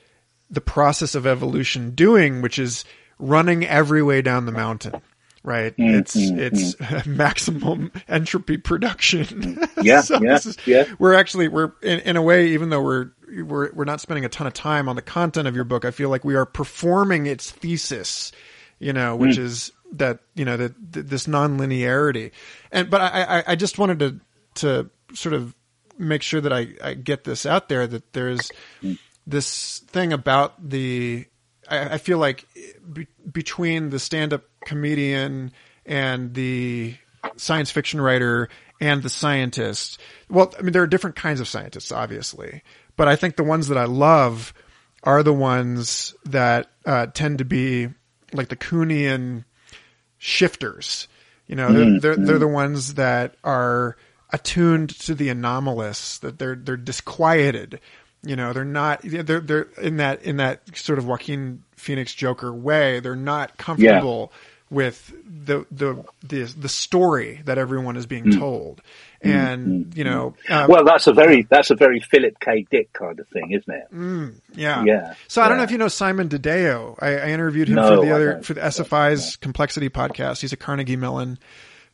the 0.50 0.60
process 0.60 1.14
of 1.14 1.26
evolution 1.26 1.92
doing, 1.92 2.42
which 2.42 2.58
is 2.58 2.84
running 3.18 3.64
every 3.64 4.02
way 4.02 4.20
down 4.20 4.46
the 4.46 4.52
mountain. 4.52 5.00
Right? 5.42 5.74
Mm-hmm. 5.76 5.98
It's 5.98 6.16
it's 6.16 6.74
mm-hmm. 6.74 7.16
maximum 7.16 7.92
entropy 8.08 8.58
production. 8.58 9.24
Mm-hmm. 9.24 9.80
Yeah, 9.82 10.02
So 10.02 10.20
yeah, 10.20 10.36
is- 10.36 10.58
yeah. 10.66 10.84
We're 10.98 11.14
actually 11.14 11.48
we're 11.48 11.72
in, 11.82 12.00
in 12.00 12.16
a 12.16 12.22
way, 12.22 12.48
even 12.48 12.70
though 12.70 12.82
we're 12.82 13.10
we're 13.26 13.72
we're 13.72 13.84
not 13.84 14.00
spending 14.00 14.24
a 14.24 14.28
ton 14.28 14.46
of 14.46 14.52
time 14.52 14.88
on 14.88 14.96
the 14.96 15.02
content 15.02 15.48
of 15.48 15.54
your 15.54 15.64
book, 15.64 15.84
I 15.84 15.90
feel 15.90 16.10
like 16.10 16.24
we 16.24 16.34
are 16.34 16.44
performing 16.44 17.26
its 17.26 17.50
thesis. 17.50 18.32
You 18.78 18.92
know, 18.94 19.16
which 19.16 19.36
mm. 19.36 19.40
is 19.42 19.72
that 19.92 20.20
you 20.34 20.44
know 20.44 20.56
that 20.56 20.92
that 20.92 21.08
this 21.08 21.26
nonlinearity, 21.26 22.32
and 22.72 22.90
but 22.90 23.00
I, 23.00 23.38
I 23.38 23.44
I 23.48 23.56
just 23.56 23.78
wanted 23.78 23.98
to 24.00 24.20
to 24.56 24.90
sort 25.14 25.34
of 25.34 25.54
make 25.98 26.22
sure 26.22 26.40
that 26.40 26.52
I 26.52 26.68
I 26.82 26.94
get 26.94 27.24
this 27.24 27.46
out 27.46 27.68
there 27.68 27.86
that 27.86 28.12
there's 28.12 28.50
mm. 28.82 28.98
this 29.26 29.80
thing 29.80 30.12
about 30.12 30.68
the 30.68 31.26
I, 31.68 31.94
I 31.94 31.98
feel 31.98 32.18
like 32.18 32.46
be, 32.92 33.06
between 33.30 33.90
the 33.90 33.98
stand-up 33.98 34.44
comedian 34.64 35.52
and 35.86 36.34
the 36.34 36.94
science 37.36 37.70
fiction 37.70 38.00
writer 38.00 38.48
and 38.80 39.02
the 39.02 39.10
scientist. 39.10 39.98
Well, 40.28 40.54
I 40.58 40.62
mean, 40.62 40.72
there 40.72 40.82
are 40.82 40.86
different 40.86 41.16
kinds 41.16 41.40
of 41.40 41.48
scientists, 41.48 41.92
obviously, 41.92 42.62
but 42.96 43.08
I 43.08 43.16
think 43.16 43.36
the 43.36 43.44
ones 43.44 43.68
that 43.68 43.78
I 43.78 43.84
love 43.84 44.54
are 45.02 45.22
the 45.22 45.32
ones 45.32 46.14
that 46.26 46.70
uh, 46.84 47.06
tend 47.06 47.38
to 47.38 47.44
be 47.44 47.88
like 48.32 48.48
the 48.48 48.56
Kuhnian 48.56 49.44
shifters. 50.18 51.08
You 51.46 51.56
know, 51.56 51.72
they're, 51.72 52.00
they're, 52.00 52.16
they're 52.16 52.38
the 52.38 52.46
ones 52.46 52.94
that 52.94 53.34
are 53.42 53.96
attuned 54.32 54.90
to 55.00 55.14
the 55.14 55.30
anomalous, 55.30 56.18
that 56.18 56.38
they're, 56.38 56.54
they're 56.54 56.76
disquieted. 56.76 57.80
You 58.22 58.36
know, 58.36 58.52
they're 58.52 58.64
not, 58.64 59.00
they're, 59.02 59.40
they're 59.40 59.68
in 59.80 59.96
that, 59.96 60.22
in 60.22 60.36
that 60.36 60.76
sort 60.76 60.98
of 60.98 61.06
Joaquin 61.06 61.64
Phoenix 61.76 62.14
Joker 62.14 62.52
way. 62.52 63.00
They're 63.00 63.16
not 63.16 63.56
comfortable 63.56 64.32
with 64.70 65.12
the, 65.26 65.66
the, 65.70 66.04
the, 66.22 66.44
the 66.44 66.68
story 66.68 67.42
that 67.44 67.58
everyone 67.58 67.96
is 67.96 68.06
being 68.06 68.38
told. 68.38 68.80
And, 69.22 69.94
you 69.96 70.04
know, 70.04 70.34
um, 70.48 70.70
Well, 70.70 70.84
that's 70.84 71.06
a 71.06 71.12
very 71.12 71.42
that's 71.42 71.70
a 71.70 71.74
very 71.74 72.00
Philip 72.00 72.40
K. 72.40 72.66
Dick 72.70 72.92
kind 72.92 73.20
of 73.20 73.28
thing, 73.28 73.50
isn't 73.50 73.74
it? 73.74 74.34
Yeah. 74.54 74.82
Yeah. 74.84 75.14
So 75.28 75.42
I 75.42 75.48
don't 75.48 75.58
know 75.58 75.64
if 75.64 75.70
you 75.70 75.76
know 75.78 75.88
Simon 75.88 76.28
DeDeo. 76.28 76.96
I, 77.00 77.16
I 77.16 77.28
interviewed 77.28 77.68
him 77.68 77.74
No, 77.74 77.96
for 77.96 78.06
the 78.06 78.14
other 78.14 78.42
for 78.42 78.54
the 78.54 78.62
SFI's 78.62 79.36
Complexity 79.36 79.90
podcast. 79.90 80.40
He's 80.40 80.54
a 80.54 80.56
Carnegie 80.56 80.96
Mellon 80.96 81.38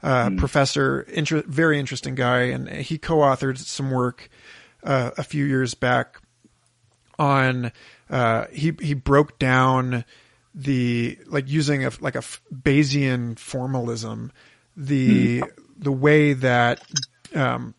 uh, 0.03 0.31
professor, 0.37 1.01
inter- 1.01 1.43
very 1.47 1.81
interesting 1.81 2.15
guy, 2.15 2.43
and 2.43 2.69
he 2.69 2.99
co-authored 2.99 3.59
some 3.59 3.91
work 3.91 4.29
uh, 4.85 5.11
a 5.19 5.25
few 5.25 5.45
years 5.45 5.75
back 5.75 6.21
on. 7.19 7.73
Uh, 8.09 8.47
he 8.53 8.73
he 8.81 8.95
broke 8.95 9.39
down 9.39 10.05
the 10.57 11.19
like 11.27 11.49
using 11.49 11.85
a 11.85 11.93
like 12.01 12.17
a 12.17 12.23
Bayesian 12.53 13.39
formalism, 13.39 14.33
the 14.77 15.43
Hmm. 15.43 15.63
the 15.79 15.93
way 15.93 16.33
that 16.33 16.81
um, 17.35 17.75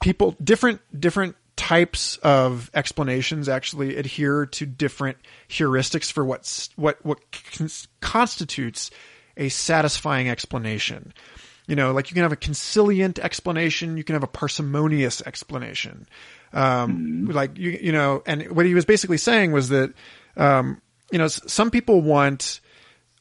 people 0.00 0.36
different 0.42 0.80
different 0.98 1.36
types 1.56 2.16
of 2.18 2.70
explanations 2.74 3.48
actually 3.48 3.96
adhere 3.96 4.46
to 4.46 4.64
different 4.64 5.18
heuristics 5.48 6.10
for 6.10 6.24
what's 6.24 6.70
what 6.76 7.04
what 7.04 7.18
cons- 7.56 7.88
constitutes 8.00 8.90
a 9.36 9.48
satisfying 9.48 10.28
explanation. 10.28 11.12
You 11.66 11.76
know, 11.76 11.92
like 11.92 12.10
you 12.10 12.14
can 12.14 12.22
have 12.22 12.32
a 12.32 12.36
consilient 12.36 13.18
explanation, 13.18 13.96
you 13.96 14.04
can 14.04 14.14
have 14.14 14.22
a 14.22 14.28
parsimonious 14.28 15.22
explanation. 15.22 16.06
Um, 16.52 17.26
like 17.26 17.56
you, 17.56 17.70
you 17.70 17.92
know, 17.92 18.22
and 18.26 18.50
what 18.50 18.66
he 18.66 18.74
was 18.74 18.84
basically 18.84 19.16
saying 19.16 19.52
was 19.52 19.70
that, 19.70 19.94
um, 20.36 20.82
you 21.12 21.18
know, 21.18 21.28
some 21.28 21.70
people 21.70 22.00
want 22.00 22.60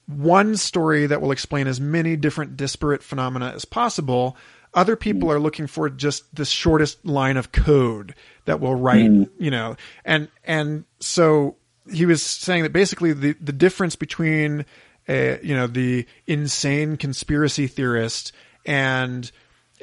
one 0.08 0.58
story 0.58 1.06
that 1.06 1.22
will 1.22 1.32
explain 1.32 1.68
as 1.68 1.80
many 1.80 2.16
different 2.16 2.58
disparate 2.58 3.04
phenomena 3.04 3.52
as 3.54 3.66
possible. 3.66 4.36
Other 4.74 4.96
people 4.96 5.30
are 5.32 5.40
looking 5.40 5.68
for 5.68 5.90
just 5.90 6.34
the 6.34 6.46
shortest 6.46 7.06
line 7.06 7.38
of 7.38 7.52
code 7.52 8.16
that 8.46 8.60
will 8.62 8.76
write, 8.76 9.10
mm. 9.10 9.30
you 9.38 9.52
know, 9.52 9.76
and, 10.06 10.30
and 10.46 10.86
so 11.00 11.58
he 11.92 12.06
was 12.06 12.24
saying 12.24 12.64
that 12.64 12.74
basically 12.74 13.12
the, 13.14 13.34
the 13.42 13.52
difference 13.52 13.96
between 13.96 14.66
a, 15.10 15.40
you 15.44 15.54
know, 15.54 15.68
the 15.68 16.06
insane 16.26 16.96
conspiracy 16.96 17.68
theorist 17.68 18.32
and 18.66 19.32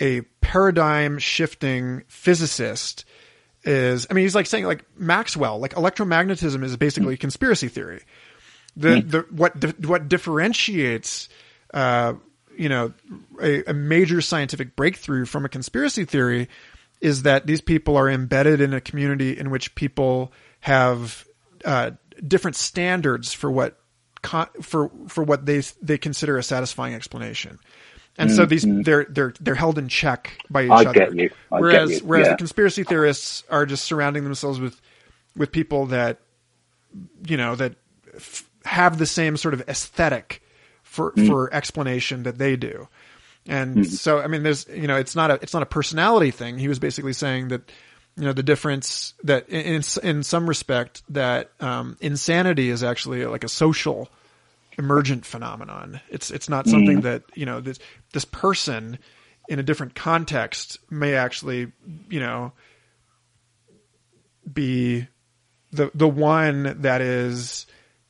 a 0.01 0.23
paradigm 0.41 1.19
shifting 1.19 2.03
physicist 2.09 3.05
is, 3.69 4.07
I 4.11 4.15
mean, 4.15 4.25
he's 4.25 4.35
like 4.35 4.47
saying 4.47 4.65
like 4.65 4.85
Maxwell, 4.99 5.59
like 5.59 5.75
electromagnetism 5.75 6.65
is 6.65 6.77
basically 6.77 7.15
a 7.15 7.17
conspiracy 7.19 7.69
theory. 7.69 8.03
The 8.77 9.01
the 9.01 9.27
what 9.31 9.59
di- 9.59 9.87
what 9.87 10.09
differentiates 10.09 11.29
uh, 11.75 12.15
you 12.57 12.69
know 12.69 12.95
a, 13.43 13.65
a 13.71 13.75
major 13.75 14.21
scientific 14.21 14.75
breakthrough 14.75 15.27
from 15.27 15.45
a 15.45 15.49
conspiracy 15.49 16.05
theory 16.05 16.49
is 17.01 17.23
that 17.23 17.47
these 17.47 17.61
people 17.61 17.97
are 17.97 18.09
embedded 18.09 18.61
in 18.61 18.73
a 18.73 18.81
community 18.81 19.39
in 19.39 19.51
which 19.51 19.75
people 19.75 20.33
have 20.61 21.27
uh, 21.65 21.91
different 22.27 22.57
standards 22.57 23.33
for 23.33 23.51
what 23.51 23.79
con- 24.23 24.49
for 24.63 24.91
for 25.09 25.25
what 25.25 25.45
they 25.45 25.61
they 25.83 25.99
consider 25.99 26.39
a 26.39 26.43
satisfying 26.43 26.95
explanation. 26.95 27.59
And 28.19 28.31
so 28.33 28.45
these 28.47 28.65
they're 28.67 29.05
they're 29.09 29.33
they're 29.41 29.55
held 29.55 29.79
in 29.79 29.89
check 29.89 30.39
by 30.51 30.65
each 30.65 30.71
I 30.71 30.85
other. 30.87 30.93
get 30.93 31.15
you. 31.15 31.31
I 31.53 31.57
get 31.57 31.61
whereas 31.61 31.91
you. 31.91 31.99
whereas 32.07 32.27
Yeah. 32.27 32.33
the 32.33 32.37
conspiracy 32.39 32.83
theorists 32.83 33.45
are 33.49 33.65
just 33.65 33.85
surrounding 33.85 34.25
themselves 34.25 34.59
with 34.61 34.81
with 35.37 35.53
people 35.53 35.87
that 35.87 36.19
you 37.27 37.37
know 37.37 37.55
that 37.55 37.75
f- 38.17 38.49
have 38.65 38.99
the 38.99 39.07
same 39.07 39.37
sort 39.37 39.55
of 39.55 39.63
aesthetic 39.69 40.43
for 40.83 41.13
Hmm. 41.13 41.27
for 41.29 41.55
explanation 41.55 42.25
that 42.25 42.39
they 42.39 42.57
do. 42.57 42.89
And 43.47 43.87
so 43.87 44.19
I 44.19 44.27
mean 44.27 44.43
there's 44.43 44.67
you 44.69 44.89
know 44.89 44.97
it's 44.97 45.15
not 45.15 45.31
a 45.31 45.35
it's 45.41 45.55
not 45.55 45.63
a 45.63 45.67
personality 45.67 46.31
thing. 46.33 46.59
He 46.59 46.67
was 46.69 46.79
basically 46.81 47.13
saying 47.13 47.49
that 47.49 47.71
you 48.17 48.25
know 48.25 48.33
the 48.33 48.43
difference 48.43 49.15
that 49.23 49.49
in 49.49 49.77
in, 49.77 49.83
in 50.03 50.23
some 50.25 50.49
respect 50.49 51.03
that 51.11 51.53
um, 51.61 51.97
insanity 52.01 52.69
is 52.69 52.83
actually 52.83 53.25
like 53.27 53.45
a 53.45 53.49
social 53.49 54.09
emergent 54.79 55.27
phenomenon. 55.27 56.01
It's 56.09 56.31
it's 56.31 56.49
not 56.49 56.67
something 56.67 57.01
mm. 57.01 57.03
that 57.03 57.25
you 57.35 57.45
know 57.45 57.61
this 57.61 57.79
this 58.13 58.25
person 58.25 58.99
in 59.49 59.59
a 59.59 59.63
different 59.63 59.95
context 59.95 60.79
may 60.91 61.15
actually 61.15 61.73
you 62.09 62.21
know 62.21 62.53
be 64.51 65.07
the 65.73 65.91
the 65.95 66.09
one 66.09 66.81
that 66.83 67.01
is 67.01 67.67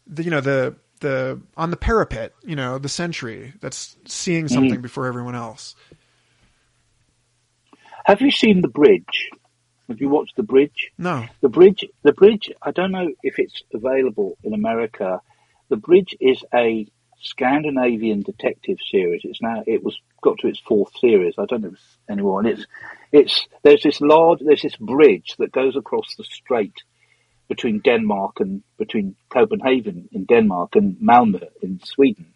the 0.07 0.23
you 0.23 0.31
know 0.31 0.40
the 0.40 0.77
the 1.01 1.40
on 1.57 1.70
the 1.70 1.77
parapet 1.77 2.35
you 2.43 2.57
know 2.57 2.78
the 2.78 2.89
sentry 2.89 3.55
that's 3.61 3.97
seeing 4.05 4.47
mm. 4.47 4.51
something 4.51 4.81
before 4.81 5.07
everyone 5.07 5.35
else. 5.35 5.74
Have 8.05 8.20
you 8.20 8.31
seen 8.31 8.62
the 8.62 8.69
bridge? 8.69 9.31
Have 9.89 10.01
you 10.01 10.09
watched 10.09 10.36
the 10.36 10.43
bridge? 10.43 10.90
No, 10.99 11.27
The 11.40 11.49
bridge, 11.49 11.85
the 12.03 12.12
bridge. 12.12 12.51
I 12.61 12.73
don't 12.73 12.93
know 12.93 13.11
if 13.23 13.39
it's 13.39 13.62
available 13.73 14.36
in 14.43 14.53
America. 14.53 15.20
The 15.69 15.77
bridge 15.77 16.16
is 16.20 16.43
a 16.55 16.86
Scandinavian 17.20 18.23
detective 18.23 18.78
series. 18.90 19.23
It's 19.24 19.43
now 19.43 19.65
it 19.66 19.82
was 19.82 19.99
got 20.23 20.39
to 20.39 20.49
its 20.49 20.61
fourth 20.61 20.97
series. 20.99 21.35
I 21.39 21.47
don't 21.47 21.62
know 21.62 21.74
anymore. 22.09 22.40
And 22.40 22.49
it's 22.49 22.66
it's 23.12 23.47
there's 23.62 23.82
this 23.82 24.01
large 24.01 24.40
there's 24.40 24.62
this 24.62 24.77
bridge 24.77 25.35
that 25.39 25.53
goes 25.53 25.77
across 25.77 26.15
the 26.15 26.24
strait 26.24 26.74
between 27.49 27.81
Denmark 27.81 28.40
and 28.40 28.62
between 28.78 29.16
Copenhagen 29.31 30.09
in 30.12 30.24
Denmark 30.24 30.77
and 30.77 30.97
Malmö 30.97 31.43
in 31.62 31.81
Sweden, 31.82 32.27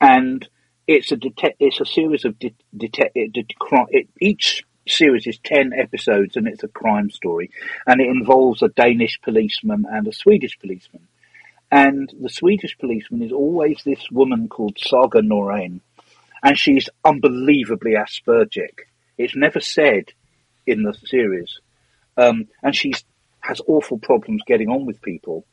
and 0.00 0.46
it's 0.86 1.12
a 1.12 1.16
detect 1.16 1.56
it's 1.60 1.80
a 1.80 1.86
series 1.86 2.24
of 2.24 2.38
de- 2.38 2.54
cri- 3.58 3.86
it, 3.90 4.08
each 4.20 4.64
series 4.86 5.26
is 5.28 5.38
10 5.44 5.72
episodes 5.72 6.36
and 6.36 6.48
it's 6.48 6.64
a 6.64 6.68
crime 6.68 7.08
story 7.08 7.50
and 7.86 8.00
it 8.00 8.08
involves 8.08 8.62
a 8.62 8.68
Danish 8.68 9.20
policeman 9.22 9.86
and 9.88 10.08
a 10.08 10.12
Swedish 10.12 10.58
policeman 10.58 11.06
and 11.72 12.12
the 12.20 12.28
Swedish 12.28 12.78
policeman 12.78 13.22
is 13.22 13.32
always 13.32 13.82
this 13.84 14.08
woman 14.12 14.48
called 14.48 14.78
Saga 14.78 15.20
Norén 15.20 15.80
and 16.44 16.56
she's 16.56 16.88
unbelievably 17.04 17.92
aspergic 17.92 18.86
it's 19.18 19.34
never 19.34 19.58
said 19.58 20.04
in 20.66 20.84
the 20.84 20.94
series 20.94 21.58
um, 22.16 22.46
and 22.62 22.76
she's 22.76 23.02
has 23.40 23.60
awful 23.66 23.98
problems 23.98 24.42
getting 24.46 24.68
on 24.68 24.86
with 24.86 25.02
people 25.02 25.44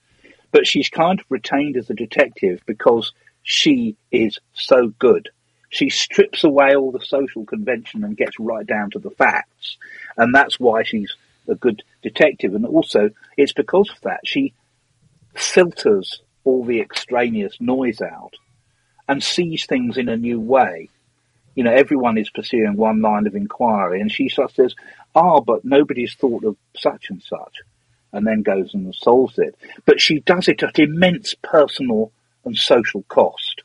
but 0.52 0.68
she's 0.68 0.90
kind 0.90 1.20
of 1.20 1.26
retained 1.30 1.78
as 1.78 1.90
a 1.90 1.96
detective 1.96 2.62
because 2.66 3.14
she 3.44 3.96
is 4.12 4.40
so 4.54 4.94
good. 5.00 5.30
She 5.70 5.90
strips 5.90 6.44
away 6.44 6.76
all 6.76 6.92
the 6.92 7.06
social 7.06 7.46
convention 7.46 8.04
and 8.04 8.18
gets 8.18 8.40
right 8.40 8.66
down 8.66 8.92
to 8.92 9.00
the 9.00 9.12
facts. 9.12 9.78
And 10.18 10.34
that's 10.34 10.60
why 10.60 10.84
she's 10.84 11.16
a 11.48 11.56
good 11.56 11.84
detective. 12.02 12.56
And 12.56 12.66
also, 12.66 13.12
it's 13.38 13.54
because 13.54 13.90
of 13.90 14.02
that. 14.02 14.22
She 14.26 14.54
filters 15.40 16.22
all 16.44 16.64
the 16.64 16.80
extraneous 16.82 17.56
noise 17.60 18.02
out 18.02 18.34
and 19.08 19.24
sees 19.24 19.66
things 19.66 19.98
in 19.98 20.10
a 20.10 20.18
new 20.18 20.40
way. 20.40 20.90
You 21.56 21.64
know, 21.64 21.74
everyone 21.74 22.18
is 22.18 22.30
pursuing 22.30 22.76
one 22.78 23.02
line 23.02 23.28
of 23.28 23.36
inquiry, 23.36 24.00
and 24.02 24.12
she 24.12 24.30
sort 24.30 24.52
of 24.52 24.56
says, 24.56 24.76
Ah, 25.16 25.40
but 25.42 25.66
nobody's 25.66 26.14
thought 26.14 26.44
of 26.44 26.56
such 26.78 27.10
and 27.10 27.22
such 27.22 27.56
and 28.12 28.26
then 28.26 28.42
goes 28.42 28.74
and 28.74 28.94
solves 28.96 29.38
it. 29.38 29.56
But 29.86 30.02
she 30.02 30.20
does 30.22 30.48
it 30.48 30.64
at 30.64 30.80
immense 30.80 31.36
personal 31.44 32.12
and 32.46 32.56
social 32.58 33.04
cost. 33.04 33.62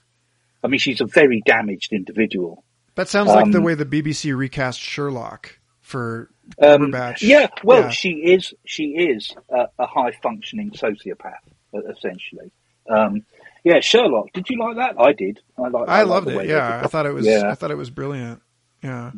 I 0.62 0.66
mean, 0.68 0.80
she's 0.80 1.00
a 1.00 1.06
very 1.06 1.42
damaged 1.46 1.92
individual. 1.92 2.62
that 2.96 3.08
sounds 3.08 3.28
like 3.28 3.50
the 3.50 3.58
Um, 3.58 3.64
way 3.64 3.74
the 3.74 3.84
BBC 3.86 4.36
recast 4.36 4.78
Sherlock 4.80 5.58
for 5.80 6.30
Um, 6.60 6.92
Cumberbatch. 6.92 7.22
yeah, 7.22 7.48
well, 7.62 7.82
Yeah. 7.82 7.88
she 7.90 8.10
is 8.10 8.52
she 8.64 8.84
is 8.96 9.34
a, 9.48 9.66
a 9.78 9.86
high 9.86 10.12
functioning 10.22 10.70
sociopath, 10.72 11.40
essentially. 11.74 12.50
Um, 12.88 13.24
yeah, 13.64 13.80
Sherlock. 13.80 14.32
Did 14.32 14.50
you 14.50 14.58
like 14.58 14.76
that? 14.76 15.00
I 15.00 15.12
did. 15.12 15.40
I 15.56 15.68
like. 15.68 15.88
I 15.88 16.02
like 16.02 16.08
loved 16.08 16.28
it. 16.28 16.48
Yeah, 16.48 16.82
I 16.84 16.86
thought 16.86 17.06
it 17.06 17.14
was. 17.14 17.26
Yeah. 17.26 17.42
Mm. 17.42 17.50
I 17.50 17.54
thought 17.54 17.70
it 17.70 17.76
was 17.76 17.90
brilliant. 17.90 18.42
Yeah. 18.82 19.12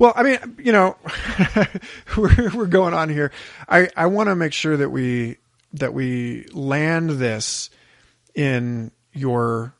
Well, 0.00 0.12
I 0.16 0.24
mean, 0.24 0.56
you 0.58 0.72
know, 0.72 0.96
we're 2.16 2.50
we're 2.52 2.66
going 2.66 2.94
on 2.94 3.08
here. 3.08 3.30
I 3.68 3.88
I 3.96 4.06
want 4.06 4.28
to 4.28 4.34
make 4.34 4.52
sure 4.52 4.76
that 4.76 4.90
we 4.90 5.36
that 5.74 5.94
we 5.94 6.46
land 6.52 7.10
this 7.10 7.70
in 8.34 8.90
your 9.12 9.74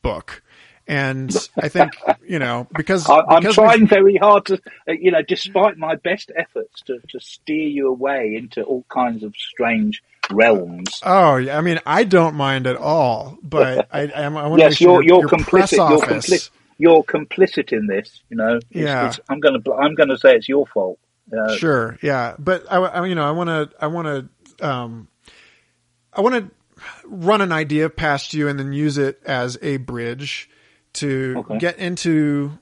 book, 0.00 0.42
and 0.90 1.34
I 1.56 1.68
think 1.68 1.92
you 2.26 2.38
know 2.38 2.66
because 2.76 3.08
I, 3.08 3.38
we've- 3.38 3.52
trying 3.54 3.86
very 3.86 4.16
hard 4.16 4.46
to, 4.46 4.54
uh, 4.88 4.92
you 4.92 5.10
know, 5.12 5.22
despite 5.22 5.78
my 5.78 5.94
best 5.94 6.30
efforts 6.36 6.82
to, 6.82 6.98
to 7.10 7.20
steer 7.20 7.68
you 7.68 7.88
away 7.88 8.34
into 8.36 8.62
all 8.64 8.84
kinds 8.90 9.22
of 9.22 9.34
strange 9.36 10.02
realms. 10.32 10.88
Oh, 11.02 11.36
yeah. 11.36 11.56
I 11.56 11.60
mean, 11.60 11.80
I 11.86 12.04
don't 12.04 12.34
mind 12.34 12.66
at 12.66 12.76
all, 12.76 13.38
but 13.42 13.88
I 13.92 14.00
I, 14.02 14.24
I 14.24 14.28
want 14.28 14.54
to 14.54 14.58
yes, 14.58 14.70
make 14.72 14.78
sure 14.78 15.02
you're 15.02 15.02
your, 15.02 15.20
you're 15.20 15.28
complicit. 15.28 15.76
You're, 15.90 16.00
compli- 16.00 16.50
you're 16.78 17.02
complicit 17.04 17.72
in 17.72 17.86
this. 17.86 18.20
You 18.28 18.36
know. 18.36 18.56
It's- 18.56 18.70
Yeah. 18.72 19.06
it's- 19.06 19.20
I'm 19.28 19.38
gonna 19.40 19.58
I'm 19.78 19.94
gonna 19.94 20.18
say 20.18 20.34
it's 20.34 20.48
your 20.48 20.66
fault. 20.66 20.98
Uh, 21.32 21.54
Sure, 21.56 21.96
yeah, 22.02 22.34
but 22.40 22.64
I, 22.70 22.78
I 22.78 23.06
you 23.06 23.14
know, 23.14 23.24
I 23.24 23.30
want 23.30 23.48
to, 23.48 23.70
I 23.80 23.86
want 23.86 24.28
to, 24.58 24.68
um, 24.68 25.06
I 26.12 26.22
want 26.22 26.34
to 26.34 26.50
run 27.04 27.40
an 27.40 27.52
idea 27.52 27.88
past 27.88 28.34
you 28.34 28.48
and 28.48 28.58
then 28.58 28.72
use 28.72 28.98
it 28.98 29.20
as 29.24 29.56
a 29.62 29.76
bridge 29.76 30.50
to 30.94 31.34
Okay. 31.38 31.58
get 31.58 31.78
into 31.78 32.58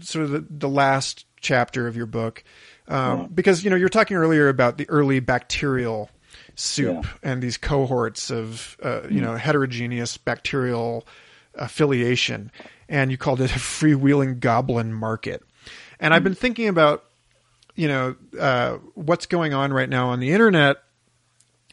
sort 0.00 0.24
of 0.24 0.30
the, 0.30 0.46
the 0.48 0.68
last 0.68 1.26
chapter 1.40 1.86
of 1.86 1.96
your 1.96 2.06
book, 2.06 2.44
um, 2.88 3.30
because 3.34 3.64
you 3.64 3.70
know 3.70 3.76
you're 3.76 3.88
talking 3.88 4.16
earlier 4.16 4.48
about 4.48 4.78
the 4.78 4.88
early 4.88 5.20
bacterial 5.20 6.10
soup 6.54 7.06
and 7.22 7.42
these 7.42 7.56
cohorts 7.56 8.30
of 8.30 8.76
uh, 8.82 9.02
you 9.08 9.20
know 9.20 9.36
heterogeneous 9.36 10.16
bacterial 10.16 11.06
affiliation, 11.54 12.50
and 12.88 13.10
you 13.10 13.18
called 13.18 13.40
it 13.40 13.50
a 13.50 13.58
freewheeling 13.58 14.40
goblin 14.40 14.92
market. 14.92 15.42
And 16.00 16.12
I've 16.12 16.24
been 16.24 16.34
thinking 16.34 16.68
about 16.68 17.04
you 17.74 17.88
know 17.88 18.16
uh, 18.38 18.78
what's 18.94 19.26
going 19.26 19.54
on 19.54 19.72
right 19.72 19.88
now 19.88 20.08
on 20.08 20.20
the 20.20 20.32
internet 20.32 20.78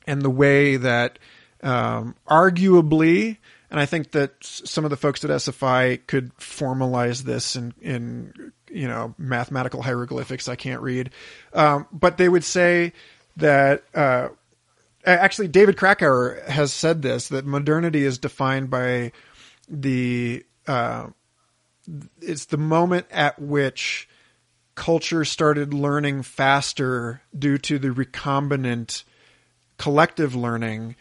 and 0.08 0.22
the 0.22 0.30
way 0.30 0.78
that 0.78 1.20
um, 1.62 2.16
arguably, 2.28 3.38
and 3.72 3.80
I 3.80 3.86
think 3.86 4.12
that 4.12 4.34
some 4.42 4.84
of 4.84 4.90
the 4.90 4.98
folks 4.98 5.24
at 5.24 5.30
SFI 5.30 6.06
could 6.08 6.36
formalize 6.38 7.24
this 7.24 7.56
in, 7.56 7.74
in 7.82 8.52
you 8.70 8.88
know 8.88 9.14
mathematical 9.18 9.82
hieroglyphics 9.82 10.48
I 10.48 10.56
can't 10.56 10.82
read, 10.82 11.12
um, 11.54 11.88
but 11.92 12.18
they 12.18 12.30
would 12.30 12.44
say 12.44 12.94
that 13.38 13.84
uh, 13.94 14.30
actually 15.06 15.48
David 15.48 15.78
Krakauer 15.78 16.42
has 16.48 16.74
said 16.74 17.02
this 17.02 17.30
that 17.30 17.46
modernity 17.46 18.04
is 18.04 18.18
defined 18.18 18.70
by 18.70 19.12
the 19.68 20.46
uh, 20.68 21.08
it's 22.22 22.46
the 22.46 22.58
moment 22.58 23.08
at 23.12 23.40
which 23.40 24.08
culture 24.76 25.26
started 25.26 25.74
learning 25.74 26.24
faster 26.24 27.22
due 27.38 27.58
to 27.58 27.78
the 27.78 27.90
recombinant 27.90 29.04
collective 29.78 30.36
learning 30.36 30.96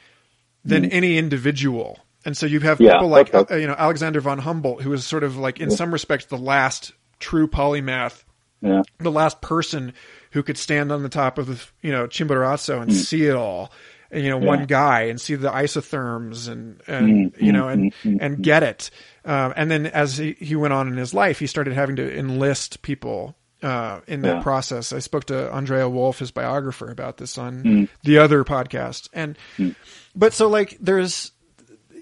than 0.64 0.84
any 0.86 1.16
individual. 1.16 2.00
And 2.24 2.36
so 2.36 2.46
you 2.46 2.60
have 2.60 2.80
Yeah, 2.80 2.94
people 2.94 3.08
like 3.08 3.32
okay. 3.34 3.54
uh, 3.54 3.58
you 3.58 3.66
know 3.66 3.76
Alexander 3.78 4.20
von 4.20 4.38
Humboldt, 4.38 4.82
who 4.82 4.92
is 4.92 5.04
sort 5.06 5.24
of 5.24 5.36
like 5.36 5.60
in 5.60 5.70
some 5.70 5.92
respects 5.92 6.26
the 6.26 6.36
last 6.38 6.92
true 7.20 7.46
polymath, 7.48 8.24
Yeah. 8.60 8.82
the 8.98 9.10
last 9.12 9.40
person 9.40 9.92
who 10.32 10.42
could 10.42 10.58
stand 10.58 10.92
on 10.92 11.02
the 11.02 11.08
top 11.08 11.38
of 11.38 11.46
the 11.46 11.62
you 11.80 11.92
know 11.92 12.06
Chimborazo 12.06 12.82
and 12.82 12.90
mm. 12.90 12.94
see 12.94 13.26
it 13.26 13.36
all. 13.36 13.70
And, 14.10 14.24
you 14.24 14.30
know, 14.30 14.38
one 14.38 14.64
guy 14.64 15.02
and 15.02 15.20
see 15.20 15.34
the 15.34 15.50
isotherms 15.50 16.48
and, 16.48 16.80
and 16.86 17.30
mm, 17.30 17.42
you 17.42 17.52
know, 17.52 17.64
mm, 17.66 17.92
and, 18.04 18.22
and 18.22 18.42
get 18.42 18.62
it. 18.62 18.90
Um, 19.26 19.52
and 19.54 19.70
then 19.70 19.84
as 19.84 20.16
he, 20.16 20.32
he 20.32 20.56
went 20.56 20.72
on 20.72 20.88
in 20.88 20.96
his 20.96 21.12
life, 21.12 21.38
he 21.38 21.46
started 21.46 21.74
having 21.74 21.96
to 21.96 22.18
enlist 22.18 22.80
people 22.80 23.36
uh, 23.62 24.00
in 24.06 24.22
that 24.22 24.36
Yeah. 24.36 24.42
process. 24.42 24.94
I 24.94 25.00
spoke 25.00 25.24
to 25.26 25.52
Andrea 25.52 25.90
Wulf, 25.90 26.20
his 26.20 26.30
biographer, 26.30 26.90
about 26.90 27.18
this 27.18 27.36
on 27.36 27.90
the 28.02 28.16
other 28.16 28.44
podcast. 28.44 29.10
And, 29.12 29.36
but 30.16 30.32
so 30.32 30.48
like 30.48 30.78
there's, 30.80 31.32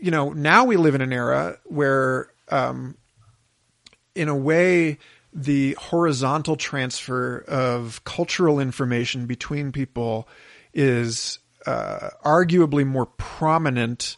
you 0.01 0.11
know, 0.11 0.31
now 0.31 0.65
we 0.65 0.77
live 0.77 0.95
in 0.95 1.01
an 1.01 1.13
era 1.13 1.59
where, 1.65 2.29
um, 2.49 2.97
in 4.15 4.29
a 4.29 4.37
way, 4.37 4.99
the 5.33 5.77
horizontal 5.79 6.57
transfer 6.57 7.45
of 7.47 8.03
cultural 8.05 8.59
information 8.59 9.27
between 9.27 9.71
people 9.71 10.27
is 10.73 11.39
uh, 11.67 12.11
arguably 12.25 12.87
more 12.87 13.07
prominent 13.07 14.17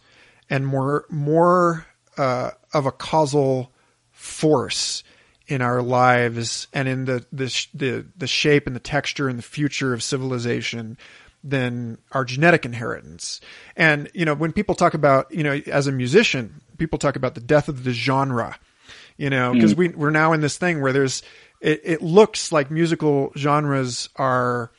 and 0.49 0.67
more 0.67 1.07
more 1.09 1.87
uh, 2.17 2.51
of 2.73 2.87
a 2.87 2.93
causal 2.93 3.73
force 4.13 5.03
in 5.49 5.63
our 5.63 5.83
lives 5.83 6.69
and 6.73 6.87
in 6.87 7.05
the 7.07 7.25
the 7.33 7.67
the, 7.75 8.07
the 8.17 8.27
shape 8.27 8.67
and 8.67 8.77
the 8.77 8.81
texture 8.81 9.29
and 9.29 9.39
the 9.39 9.43
future 9.43 9.93
of 9.93 10.03
civilization 10.03 10.97
than 11.45 11.99
our 12.13 12.25
genetic 12.25 12.65
inheritance. 12.65 13.41
And 13.77 14.11
you 14.15 14.25
know, 14.25 14.35
when 14.35 14.53
people 14.53 14.75
talk 14.75 14.95
about 14.95 15.33
you 15.33 15.43
know, 15.43 15.61
as 15.67 15.87
a 15.87 15.93
musician, 15.93 16.61
people 16.79 16.99
talk 16.99 17.17
about 17.17 17.35
the 17.35 17.41
death 17.41 17.69
of 17.69 17.85
the 17.85 17.93
genre. 17.93 18.59
You 19.17 19.31
know, 19.31 19.53
because 19.53 19.75
mm. 19.75 19.79
we 19.79 19.89
we're 19.89 20.11
now 20.11 20.33
in 20.33 20.41
this 20.41 20.59
thing 20.59 20.81
where 20.81 20.93
there's 20.93 21.23
it, 21.61 21.81
it 21.85 22.03
looks 22.03 22.53
like 22.53 22.71
musical 22.71 23.33
genres 23.37 24.09
are 24.17 24.71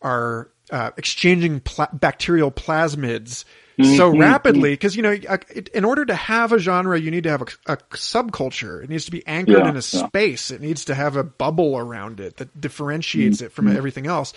are 0.00 0.48
uh, 0.70 0.90
exchanging 0.96 1.60
pla- 1.60 1.88
bacterial 1.92 2.50
plasmids 2.50 3.44
so 3.76 4.10
mm-hmm. 4.10 4.20
rapidly. 4.20 4.70
Because 4.70 4.94
you 4.94 5.02
know 5.02 5.16
uh, 5.28 5.38
it- 5.52 5.68
in 5.68 5.84
order 5.84 6.04
to 6.04 6.14
have 6.14 6.52
a 6.52 6.58
genre 6.58 6.98
you 6.98 7.10
need 7.10 7.24
to 7.24 7.30
have 7.30 7.42
a, 7.42 7.72
a 7.72 7.76
subculture. 7.92 8.82
It 8.82 8.90
needs 8.90 9.06
to 9.06 9.10
be 9.10 9.26
anchored 9.26 9.56
Yeah, 9.56 9.70
in 9.70 9.76
a 9.76 9.82
yeah. 9.82 10.06
space. 10.06 10.50
It 10.50 10.60
needs 10.60 10.84
to 10.86 10.94
have 10.94 11.16
a 11.16 11.24
bubble 11.24 11.76
around 11.76 12.20
it 12.20 12.36
that 12.36 12.60
differentiates 12.60 13.38
mm-hmm. 13.38 13.46
it 13.46 13.52
from 13.52 13.66
mm-hmm. 13.66 13.76
everything 13.76 14.06
else 14.06 14.32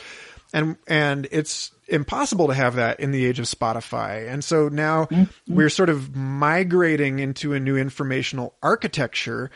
and 0.53 0.77
and 0.87 1.27
it's 1.31 1.71
impossible 1.87 2.47
to 2.47 2.53
have 2.53 2.75
that 2.75 2.99
in 2.99 3.11
the 3.11 3.25
age 3.25 3.39
of 3.39 3.45
Spotify 3.45 4.27
and 4.31 4.43
so 4.43 4.67
now 4.69 5.07
we're 5.47 5.69
sort 5.69 5.89
of 5.89 6.15
migrating 6.15 7.19
into 7.19 7.53
a 7.53 7.59
new 7.59 7.77
informational 7.77 8.53
architecture 8.61 9.49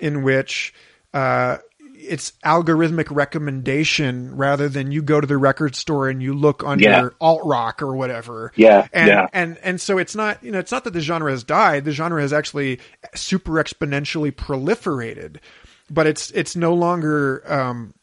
in 0.00 0.22
which 0.22 0.72
uh, 1.14 1.58
it's 1.94 2.32
algorithmic 2.44 3.06
recommendation 3.10 4.34
rather 4.36 4.68
than 4.68 4.90
you 4.90 5.02
go 5.02 5.20
to 5.20 5.26
the 5.26 5.36
record 5.36 5.76
store 5.76 6.08
and 6.08 6.22
you 6.22 6.34
look 6.34 6.64
on 6.64 6.78
Yeah. 6.80 7.00
your 7.00 7.14
alt 7.20 7.42
rock 7.44 7.80
or 7.82 7.94
whatever. 7.94 8.52
Yeah, 8.56 8.88
And, 8.92 9.08
yeah. 9.08 9.26
and, 9.32 9.58
and 9.58 9.80
so 9.80 9.98
it's 9.98 10.16
not, 10.16 10.42
you 10.42 10.50
know, 10.50 10.58
it's 10.58 10.72
not 10.72 10.84
that 10.84 10.92
the 10.92 11.00
genre 11.00 11.30
has 11.30 11.44
died. 11.44 11.84
The 11.84 11.92
genre 11.92 12.20
has 12.20 12.32
actually 12.32 12.80
super 13.14 13.52
exponentially 13.52 14.32
proliferated, 14.32 15.36
but 15.90 16.06
it's, 16.08 16.30
it's 16.32 16.56
no 16.56 16.74
longer, 16.74 17.42
um, 17.46 17.94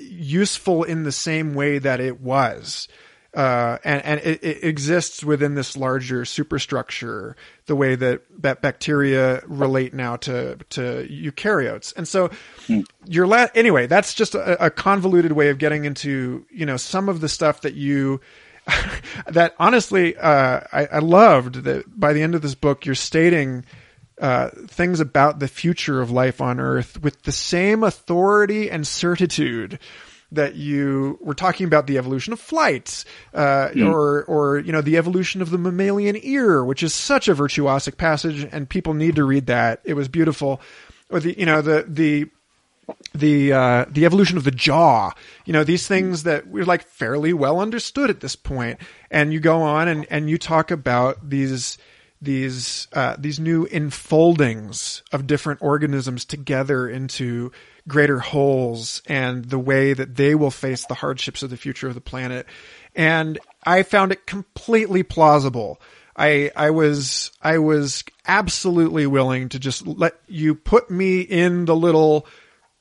useful 0.00 0.84
in 0.84 1.02
the 1.04 1.12
same 1.12 1.54
way 1.54 1.78
that 1.78 2.00
it 2.00 2.20
was. 2.20 2.88
Uh, 3.34 3.78
and, 3.82 4.04
and 4.04 4.20
it, 4.20 4.44
it 4.44 4.62
exists 4.62 5.24
within 5.24 5.54
this 5.54 5.74
larger 5.74 6.22
superstructure, 6.26 7.34
the 7.64 7.74
way 7.74 7.94
that, 7.94 8.20
that 8.42 8.60
bacteria 8.60 9.42
relate 9.46 9.94
now 9.94 10.16
to, 10.16 10.56
to 10.68 11.08
eukaryotes. 11.10 11.96
And 11.96 12.06
so 12.06 12.30
your 13.06 13.26
la- 13.26 13.46
anyway, 13.54 13.86
that's 13.86 14.12
just 14.12 14.34
a, 14.34 14.66
a 14.66 14.68
convoluted 14.68 15.32
way 15.32 15.48
of 15.48 15.56
getting 15.56 15.86
into, 15.86 16.44
you 16.50 16.66
know, 16.66 16.76
some 16.76 17.08
of 17.08 17.22
the 17.22 17.28
stuff 17.28 17.62
that 17.62 17.72
you, 17.72 18.20
that 19.26 19.54
honestly, 19.58 20.14
uh, 20.18 20.60
I, 20.70 20.86
I 20.92 20.98
loved 20.98 21.64
that 21.64 21.98
by 21.98 22.12
the 22.12 22.20
end 22.20 22.34
of 22.34 22.42
this 22.42 22.54
book, 22.54 22.84
you're 22.84 22.94
stating, 22.94 23.64
uh, 24.22 24.50
things 24.68 25.00
about 25.00 25.40
the 25.40 25.48
future 25.48 26.00
of 26.00 26.12
life 26.12 26.40
on 26.40 26.60
Earth 26.60 27.02
with 27.02 27.24
the 27.24 27.32
same 27.32 27.82
authority 27.82 28.70
and 28.70 28.86
certitude 28.86 29.80
that 30.30 30.54
you 30.54 31.18
were 31.20 31.34
talking 31.34 31.66
about 31.66 31.88
the 31.88 31.98
evolution 31.98 32.32
of 32.32 32.38
flight, 32.38 33.04
uh, 33.34 33.70
or 33.84 34.24
or 34.24 34.60
you 34.60 34.70
know 34.70 34.80
the 34.80 34.96
evolution 34.96 35.42
of 35.42 35.50
the 35.50 35.58
mammalian 35.58 36.16
ear, 36.22 36.64
which 36.64 36.84
is 36.84 36.94
such 36.94 37.26
a 37.26 37.34
virtuosic 37.34 37.96
passage, 37.96 38.48
and 38.52 38.68
people 38.68 38.94
need 38.94 39.16
to 39.16 39.24
read 39.24 39.46
that. 39.46 39.80
It 39.84 39.94
was 39.94 40.06
beautiful. 40.06 40.60
Or 41.10 41.18
the 41.18 41.36
you 41.36 41.44
know 41.44 41.60
the 41.60 41.84
the 41.88 42.30
the 43.12 43.52
uh, 43.52 43.84
the 43.90 44.06
evolution 44.06 44.38
of 44.38 44.44
the 44.44 44.52
jaw. 44.52 45.10
You 45.44 45.52
know 45.52 45.64
these 45.64 45.88
things 45.88 46.22
that 46.22 46.46
we're 46.46 46.64
like 46.64 46.84
fairly 46.84 47.32
well 47.32 47.60
understood 47.60 48.08
at 48.08 48.20
this. 48.20 48.36
And 49.10 49.32
you 49.32 49.40
go 49.40 49.62
on 49.62 49.88
and 49.88 50.06
and 50.10 50.30
you 50.30 50.38
talk 50.38 50.70
about 50.70 51.28
these 51.28 51.76
these 52.22 52.86
uh, 52.92 53.16
these 53.18 53.40
new 53.40 53.66
enfoldings 53.66 55.02
of 55.12 55.26
different 55.26 55.60
organisms 55.60 56.24
together 56.24 56.88
into 56.88 57.50
greater 57.88 58.20
wholes 58.20 59.02
and 59.06 59.46
the 59.46 59.58
way 59.58 59.92
that 59.92 60.14
they 60.14 60.34
will 60.34 60.52
face 60.52 60.86
the 60.86 60.94
hardships 60.94 61.42
of 61.42 61.50
the 61.50 61.56
future 61.56 61.88
of 61.88 61.94
the 61.94 62.00
planet. 62.00 62.46
And 62.94 63.38
I 63.64 63.82
found 63.82 64.12
it 64.12 64.26
completely 64.26 65.02
plausible. 65.02 65.80
I 66.16 66.52
I 66.54 66.70
was 66.70 67.32
I 67.42 67.58
was 67.58 68.04
absolutely 68.26 69.06
willing 69.06 69.48
to 69.50 69.58
just 69.58 69.86
let 69.86 70.14
you 70.28 70.54
put 70.54 70.90
me 70.90 71.20
in 71.22 71.64
the 71.64 71.76
little 71.76 72.26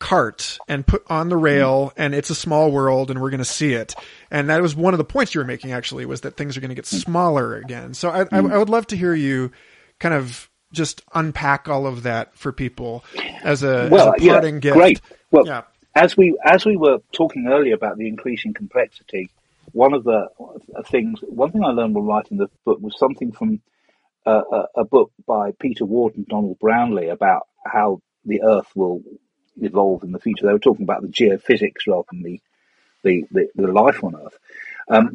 cart 0.01 0.57
and 0.67 0.85
put 0.85 1.03
on 1.07 1.29
the 1.29 1.37
rail 1.37 1.93
and 1.95 2.13
it's 2.13 2.31
a 2.31 2.35
small 2.35 2.71
world 2.71 3.11
and 3.11 3.21
we're 3.21 3.29
going 3.29 3.37
to 3.37 3.45
see 3.45 3.73
it. 3.73 3.95
And 4.29 4.49
that 4.49 4.61
was 4.61 4.75
one 4.75 4.93
of 4.93 4.97
the 4.97 5.05
points 5.05 5.33
you 5.33 5.39
were 5.39 5.45
making 5.45 5.71
actually 5.71 6.05
was 6.05 6.21
that 6.21 6.35
things 6.35 6.57
are 6.57 6.59
going 6.59 6.69
to 6.69 6.75
get 6.75 6.87
smaller 6.87 7.55
again. 7.55 7.93
So 7.93 8.09
I, 8.09 8.21
I, 8.23 8.39
I 8.39 8.57
would 8.57 8.69
love 8.69 8.87
to 8.87 8.97
hear 8.97 9.13
you 9.13 9.51
kind 9.99 10.15
of 10.15 10.49
just 10.73 11.03
unpack 11.13 11.69
all 11.69 11.85
of 11.85 12.03
that 12.03 12.35
for 12.35 12.51
people 12.51 13.05
as 13.43 13.61
a, 13.63 13.89
well, 13.91 14.13
as 14.13 14.23
a 14.23 14.27
parting 14.27 14.55
yeah, 14.55 14.59
gift. 14.59 14.75
great. 14.75 15.01
Well, 15.29 15.45
yeah. 15.45 15.61
as 15.95 16.17
we 16.17 16.37
as 16.43 16.65
we 16.65 16.75
were 16.75 16.99
talking 17.11 17.47
earlier 17.47 17.75
about 17.75 17.97
the 17.97 18.07
increasing 18.07 18.53
complexity, 18.53 19.29
one 19.71 19.93
of 19.93 20.03
the 20.03 20.29
uh, 20.39 20.81
things, 20.83 21.19
one 21.21 21.51
thing 21.51 21.63
I 21.63 21.69
learned 21.69 21.93
while 21.93 22.05
writing 22.05 22.37
the 22.37 22.49
book 22.65 22.79
was 22.81 22.97
something 22.97 23.31
from 23.31 23.61
uh, 24.25 24.41
a, 24.51 24.81
a 24.81 24.83
book 24.83 25.11
by 25.27 25.51
Peter 25.59 25.85
Ward 25.85 26.15
and 26.15 26.27
Donald 26.27 26.57
Brownlee 26.59 27.09
about 27.09 27.47
how 27.63 28.01
the 28.25 28.41
Earth 28.41 28.71
will 28.75 29.01
evolve 29.61 30.03
in 30.03 30.11
the 30.11 30.19
future. 30.19 30.45
They 30.45 30.53
were 30.53 30.59
talking 30.59 30.83
about 30.83 31.01
the 31.01 31.07
geophysics 31.07 31.87
rather 31.87 32.07
than 32.11 32.23
the 32.23 32.41
the, 33.03 33.25
the, 33.31 33.49
the 33.55 33.71
life 33.71 34.03
on 34.03 34.15
Earth. 34.15 34.37
Um, 34.87 35.13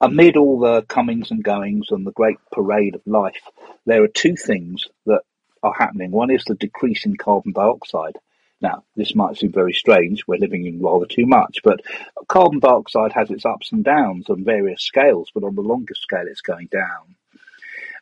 amid 0.00 0.36
all 0.36 0.58
the 0.58 0.82
comings 0.82 1.30
and 1.30 1.44
goings 1.44 1.88
and 1.90 2.04
the 2.06 2.10
great 2.10 2.38
parade 2.50 2.96
of 2.96 3.06
life, 3.06 3.42
there 3.86 4.02
are 4.02 4.08
two 4.08 4.34
things 4.36 4.88
that 5.06 5.20
are 5.62 5.72
happening. 5.72 6.10
One 6.10 6.30
is 6.30 6.44
the 6.44 6.56
decrease 6.56 7.06
in 7.06 7.16
carbon 7.16 7.52
dioxide. 7.52 8.18
Now, 8.60 8.84
this 8.96 9.14
might 9.14 9.36
seem 9.36 9.52
very 9.52 9.72
strange. 9.72 10.26
We're 10.26 10.38
living 10.38 10.66
in 10.66 10.80
rather 10.80 11.06
too 11.06 11.26
much, 11.26 11.60
but 11.64 11.80
carbon 12.28 12.60
dioxide 12.60 13.12
has 13.12 13.30
its 13.30 13.44
ups 13.44 13.72
and 13.72 13.84
downs 13.84 14.28
on 14.28 14.44
various 14.44 14.82
scales, 14.82 15.30
but 15.34 15.44
on 15.44 15.54
the 15.54 15.62
longer 15.62 15.94
scale, 15.94 16.26
it's 16.28 16.40
going 16.40 16.68
down. 16.70 17.16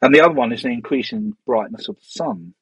And 0.03 0.15
the 0.15 0.21
other 0.21 0.35
one 0.35 0.53
is 0.53 0.63
the 0.63 0.69
increasing 0.69 1.37
brightness 1.47 1.89
of 1.89 1.97
the 1.97 2.07
sun. 2.07 2.55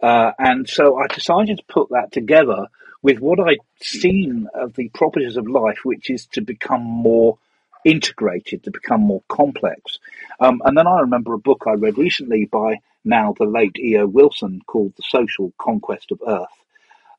Uh, 0.00 0.32
and 0.38 0.68
so 0.68 0.96
I 0.96 1.06
decided 1.06 1.58
to 1.58 1.64
put 1.68 1.90
that 1.90 2.12
together 2.12 2.66
with 3.02 3.18
what 3.20 3.40
I'd 3.40 3.58
seen 3.80 4.48
of 4.54 4.74
the 4.74 4.88
properties 4.90 5.36
of 5.36 5.48
life, 5.48 5.78
which 5.84 6.10
is 6.10 6.26
to 6.32 6.40
become 6.40 6.82
more 6.82 7.38
integrated, 7.84 8.64
to 8.64 8.70
become 8.70 9.00
more 9.00 9.22
complex. 9.28 9.98
Um, 10.40 10.60
and 10.64 10.76
then 10.76 10.86
I 10.86 11.00
remember 11.00 11.32
a 11.34 11.38
book 11.38 11.64
I 11.66 11.74
read 11.74 11.98
recently 11.98 12.46
by 12.46 12.80
now 13.04 13.34
the 13.38 13.44
late 13.44 13.76
E.O. 13.78 14.06
Wilson 14.06 14.60
called 14.66 14.94
The 14.96 15.04
Social 15.08 15.52
Conquest 15.58 16.10
of 16.10 16.20
Earth 16.26 16.48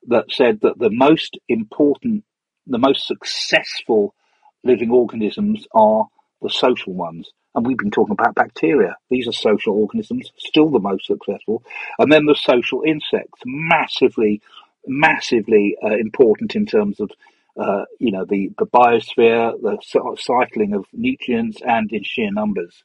that 0.08 0.30
said 0.30 0.60
that 0.60 0.78
the 0.78 0.90
most 0.90 1.38
important, 1.48 2.24
the 2.66 2.78
most 2.78 3.06
successful 3.06 4.14
living 4.62 4.90
organisms 4.90 5.66
are 5.72 6.06
the 6.42 6.50
social 6.50 6.92
ones. 6.92 7.30
And 7.54 7.66
we've 7.66 7.78
been 7.78 7.90
talking 7.90 8.12
about 8.12 8.34
bacteria. 8.34 8.96
These 9.10 9.26
are 9.26 9.32
social 9.32 9.74
organisms, 9.74 10.30
still 10.36 10.68
the 10.70 10.78
most 10.78 11.06
successful. 11.06 11.62
And 11.98 12.12
then 12.12 12.26
the 12.26 12.34
social 12.34 12.82
insects, 12.86 13.40
massively, 13.44 14.40
massively 14.86 15.76
uh, 15.82 15.96
important 15.96 16.54
in 16.54 16.66
terms 16.66 17.00
of, 17.00 17.10
uh, 17.56 17.84
you 17.98 18.12
know, 18.12 18.24
the, 18.24 18.50
the 18.58 18.66
biosphere, 18.66 19.60
the 19.60 20.16
cycling 20.18 20.74
of 20.74 20.86
nutrients 20.92 21.60
and 21.66 21.90
in 21.92 22.04
sheer 22.04 22.30
numbers. 22.30 22.84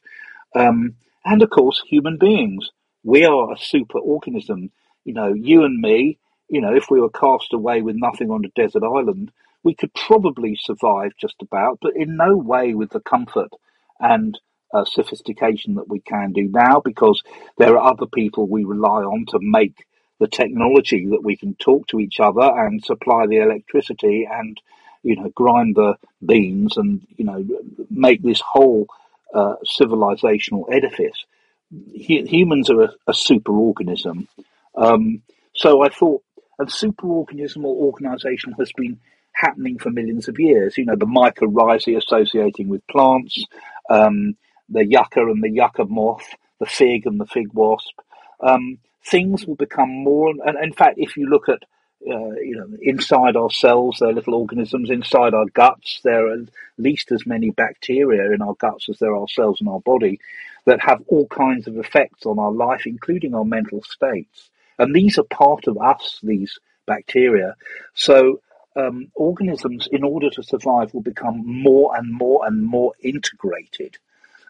Um, 0.54 0.96
and 1.24 1.42
of 1.42 1.50
course, 1.50 1.82
human 1.88 2.18
beings. 2.18 2.70
We 3.04 3.24
are 3.24 3.52
a 3.52 3.58
super 3.58 3.98
organism. 3.98 4.70
You 5.04 5.14
know, 5.14 5.32
you 5.34 5.64
and 5.64 5.80
me, 5.80 6.18
you 6.48 6.60
know, 6.60 6.74
if 6.74 6.90
we 6.90 7.00
were 7.00 7.10
cast 7.10 7.52
away 7.52 7.82
with 7.82 7.96
nothing 7.96 8.30
on 8.30 8.44
a 8.44 8.60
desert 8.60 8.82
island, 8.82 9.30
we 9.62 9.74
could 9.74 9.92
probably 9.94 10.56
survive 10.60 11.12
just 11.18 11.36
about, 11.40 11.78
but 11.80 11.96
in 11.96 12.16
no 12.16 12.36
way 12.36 12.74
with 12.74 12.90
the 12.90 13.00
comfort 13.00 13.50
and 13.98 14.38
uh, 14.74 14.84
sophistication 14.84 15.76
that 15.76 15.88
we 15.88 16.00
can 16.00 16.32
do 16.32 16.48
now 16.48 16.80
because 16.84 17.22
there 17.56 17.78
are 17.78 17.92
other 17.92 18.06
people 18.06 18.46
we 18.46 18.64
rely 18.64 19.02
on 19.02 19.24
to 19.26 19.38
make 19.40 19.86
the 20.20 20.28
technology 20.28 21.06
that 21.10 21.22
we 21.22 21.36
can 21.36 21.54
talk 21.54 21.86
to 21.88 22.00
each 22.00 22.20
other 22.20 22.42
and 22.42 22.84
supply 22.84 23.26
the 23.26 23.38
electricity 23.38 24.28
and, 24.30 24.60
you 25.02 25.16
know, 25.16 25.30
grind 25.34 25.76
the 25.76 25.94
beans 26.24 26.76
and, 26.76 27.06
you 27.16 27.24
know, 27.24 27.46
make 27.90 28.22
this 28.22 28.40
whole 28.40 28.86
uh, 29.34 29.54
civilizational 29.78 30.64
edifice. 30.72 31.24
Hu- 31.70 32.26
humans 32.26 32.70
are 32.70 32.82
a, 32.82 32.92
a 33.06 33.14
super 33.14 33.52
organism. 33.52 34.28
Um, 34.74 35.22
so 35.54 35.82
I 35.82 35.88
thought, 35.88 36.22
and 36.58 36.68
superorganism 36.68 37.64
or 37.64 37.86
organisation 37.86 38.54
has 38.58 38.72
been 38.72 39.00
happening 39.32 39.78
for 39.78 39.90
millions 39.90 40.28
of 40.28 40.38
years. 40.38 40.78
You 40.78 40.86
know, 40.86 40.96
the 40.96 41.06
mycorrhizae 41.06 41.96
associating 41.96 42.68
with 42.68 42.86
plants, 42.86 43.44
um, 43.90 44.36
the 44.68 44.84
yucca 44.84 45.20
and 45.20 45.42
the 45.42 45.50
yucca 45.50 45.84
moth, 45.84 46.26
the 46.58 46.66
fig 46.66 47.06
and 47.06 47.20
the 47.20 47.26
fig 47.26 47.52
wasp. 47.52 47.98
Um, 48.40 48.78
things 49.04 49.46
will 49.46 49.56
become 49.56 49.90
more, 49.90 50.30
and 50.30 50.58
in 50.62 50.72
fact, 50.72 50.98
if 50.98 51.16
you 51.16 51.28
look 51.28 51.48
at 51.48 51.64
uh, 52.06 52.32
you 52.32 52.56
know, 52.56 52.68
inside 52.82 53.34
our 53.34 53.50
cells, 53.50 53.96
there 53.98 54.10
are 54.10 54.12
little 54.12 54.34
organisms. 54.34 54.90
Inside 54.90 55.32
our 55.32 55.46
guts, 55.46 56.00
there 56.04 56.26
are 56.26 56.34
at 56.34 56.48
least 56.76 57.10
as 57.12 57.24
many 57.24 57.50
bacteria 57.50 58.30
in 58.32 58.42
our 58.42 58.54
guts 58.54 58.88
as 58.90 58.98
there 58.98 59.16
are 59.16 59.26
cells 59.26 59.60
in 59.62 59.68
our 59.68 59.80
body 59.80 60.20
that 60.66 60.80
have 60.82 61.02
all 61.08 61.26
kinds 61.26 61.66
of 61.66 61.78
effects 61.78 62.26
on 62.26 62.38
our 62.38 62.52
life, 62.52 62.86
including 62.86 63.34
our 63.34 63.44
mental 63.44 63.82
states. 63.82 64.50
And 64.78 64.94
these 64.94 65.18
are 65.18 65.24
part 65.24 65.66
of 65.66 65.78
us, 65.78 66.18
these 66.22 66.58
bacteria. 66.86 67.54
So 67.94 68.40
um, 68.76 69.10
organisms, 69.14 69.88
in 69.90 70.04
order 70.04 70.30
to 70.30 70.42
survive, 70.42 70.92
will 70.92 71.02
become 71.02 71.42
more 71.46 71.96
and 71.96 72.12
more 72.12 72.46
and 72.46 72.62
more 72.62 72.92
integrated, 73.00 73.96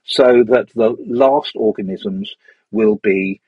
so 0.05 0.45
that 0.47 0.69
the 0.75 0.97
last 1.07 1.53
organisms 1.57 2.35
will 2.71 2.97
be 2.97 3.41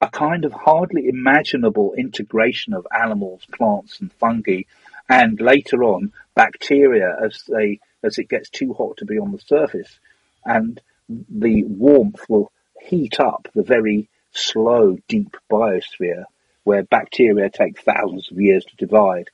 a 0.00 0.08
kind 0.08 0.44
of 0.44 0.52
hardly 0.52 1.08
imaginable 1.08 1.94
integration 1.96 2.74
of 2.74 2.86
animals, 2.92 3.46
plants, 3.52 4.00
and 4.00 4.12
fungi, 4.12 4.62
and 5.08 5.40
later 5.40 5.82
on 5.84 6.12
bacteria 6.34 7.16
as 7.24 7.42
they 7.48 7.80
as 8.02 8.18
it 8.18 8.28
gets 8.28 8.50
too 8.50 8.72
hot 8.74 8.98
to 8.98 9.04
be 9.04 9.18
on 9.18 9.32
the 9.32 9.38
surface, 9.38 9.98
and 10.44 10.80
the 11.08 11.64
warmth 11.64 12.24
will 12.28 12.52
heat 12.80 13.18
up 13.18 13.48
the 13.54 13.62
very 13.62 14.08
slow, 14.32 14.98
deep 15.08 15.36
biosphere 15.50 16.24
where 16.64 16.82
bacteria 16.82 17.48
take 17.48 17.80
thousands 17.80 18.30
of 18.30 18.40
years 18.40 18.64
to 18.64 18.76
divide. 18.76 19.30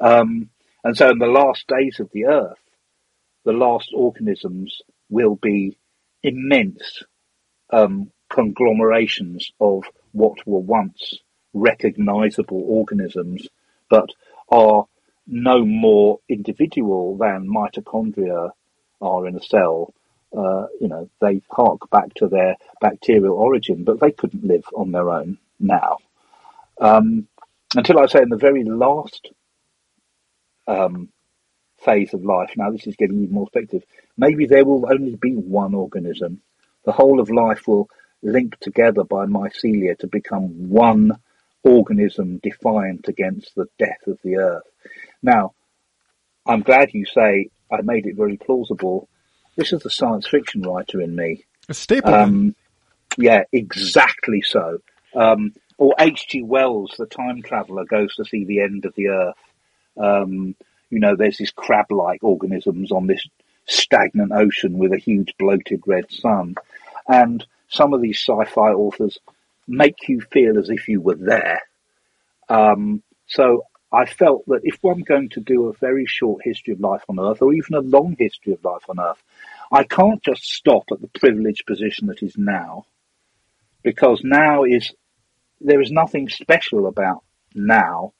Um, 0.00 0.50
and 0.82 0.96
so, 0.96 1.10
in 1.10 1.18
the 1.18 1.26
last 1.26 1.66
days 1.66 2.00
of 2.00 2.10
the 2.12 2.26
Earth, 2.26 2.58
the 3.44 3.52
last 3.52 3.90
organisms 3.94 4.82
will 5.08 5.36
be 5.36 5.76
immense 6.22 7.02
um, 7.70 8.10
conglomerations 8.28 9.50
of 9.60 9.84
what 10.12 10.46
were 10.46 10.60
once 10.60 11.14
recognizable 11.52 12.62
organisms, 12.66 13.48
but 13.88 14.10
are 14.48 14.86
no 15.26 15.64
more 15.64 16.18
individual 16.28 17.16
than 17.16 17.48
mitochondria 17.48 18.50
are 19.00 19.26
in 19.26 19.36
a 19.36 19.42
cell. 19.42 19.94
Uh, 20.36 20.66
you 20.80 20.88
know, 20.88 21.08
they 21.20 21.40
hark 21.50 21.88
back 21.90 22.12
to 22.14 22.26
their 22.26 22.56
bacterial 22.80 23.36
origin, 23.36 23.84
but 23.84 24.00
they 24.00 24.10
couldn't 24.10 24.44
live 24.44 24.64
on 24.74 24.90
their 24.90 25.10
own 25.10 25.38
now. 25.60 25.98
Um, 26.80 27.28
until 27.76 27.98
I 27.98 28.06
say 28.06 28.22
in 28.22 28.28
the 28.28 28.36
very 28.36 28.64
last 28.64 29.30
um, 30.66 31.08
phase 31.84 32.14
of 32.14 32.24
life, 32.24 32.50
now 32.56 32.70
this 32.70 32.86
is 32.86 32.96
getting 32.96 33.22
even 33.22 33.34
more 33.34 33.46
speculative, 33.46 33.88
maybe 34.16 34.46
there 34.46 34.64
will 34.64 34.90
only 34.90 35.16
be 35.16 35.34
one 35.34 35.74
organism. 35.74 36.40
The 36.84 36.92
whole 36.92 37.20
of 37.20 37.30
life 37.30 37.66
will 37.66 37.88
link 38.22 38.58
together 38.60 39.04
by 39.04 39.26
mycelia 39.26 39.98
to 39.98 40.06
become 40.06 40.68
one 40.70 41.18
organism 41.62 42.38
defiant 42.42 43.08
against 43.08 43.54
the 43.54 43.66
death 43.78 44.06
of 44.06 44.18
the 44.22 44.36
earth. 44.36 44.64
Now, 45.22 45.54
I'm 46.46 46.60
glad 46.60 46.92
you 46.92 47.06
say 47.06 47.50
I 47.72 47.80
made 47.82 48.06
it 48.06 48.16
very 48.16 48.36
plausible. 48.36 49.08
This 49.56 49.72
is 49.72 49.82
the 49.82 49.90
science 49.90 50.26
fiction 50.26 50.62
writer 50.62 51.00
in 51.00 51.16
me. 51.16 51.44
A 51.68 51.74
staple. 51.74 52.12
Um, 52.12 52.54
yeah, 53.16 53.44
exactly 53.52 54.42
so. 54.42 54.78
Um, 55.14 55.54
or 55.78 55.94
H.G. 55.98 56.42
Wells, 56.42 56.94
the 56.98 57.06
time 57.06 57.42
traveler, 57.42 57.84
goes 57.84 58.14
to 58.16 58.24
see 58.24 58.44
the 58.44 58.60
end 58.60 58.84
of 58.84 58.94
the 58.94 59.08
earth. 59.08 59.36
Um, 59.96 60.56
you 60.90 61.00
know, 61.00 61.16
there's 61.16 61.38
these 61.38 61.50
crab-like 61.50 62.22
organisms 62.22 62.92
on 62.92 63.06
this 63.06 63.26
stagnant 63.66 64.32
ocean 64.32 64.78
with 64.78 64.92
a 64.92 64.98
huge 64.98 65.34
bloated 65.38 65.82
red 65.86 66.10
sun. 66.10 66.54
And 67.08 67.44
some 67.68 67.94
of 67.94 68.02
these 68.02 68.18
sci-fi 68.18 68.72
authors 68.72 69.18
make 69.66 70.08
you 70.08 70.20
feel 70.20 70.58
as 70.58 70.70
if 70.70 70.88
you 70.88 71.00
were 71.00 71.16
there. 71.16 71.62
Um, 72.48 73.02
so 73.26 73.64
I 73.90 74.06
felt 74.06 74.44
that 74.46 74.60
if 74.64 74.84
I'm 74.84 75.02
going 75.02 75.30
to 75.30 75.40
do 75.40 75.68
a 75.68 75.72
very 75.72 76.06
short 76.06 76.42
history 76.44 76.74
of 76.74 76.80
life 76.80 77.02
on 77.08 77.18
Earth, 77.18 77.40
or 77.42 77.54
even 77.54 77.74
a 77.74 77.80
long 77.80 78.16
history 78.18 78.52
of 78.52 78.64
life 78.64 78.82
on 78.88 79.00
Earth, 79.00 79.22
I 79.72 79.84
can't 79.84 80.22
just 80.22 80.44
stop 80.44 80.84
at 80.92 81.00
the 81.00 81.08
privileged 81.08 81.64
position 81.66 82.08
that 82.08 82.22
is 82.22 82.36
now, 82.36 82.86
because 83.82 84.20
now 84.22 84.64
is 84.64 84.92
there 85.60 85.80
is 85.80 85.90
nothing 85.90 86.28
special 86.28 86.86
about 86.86 87.22
now 87.54 88.12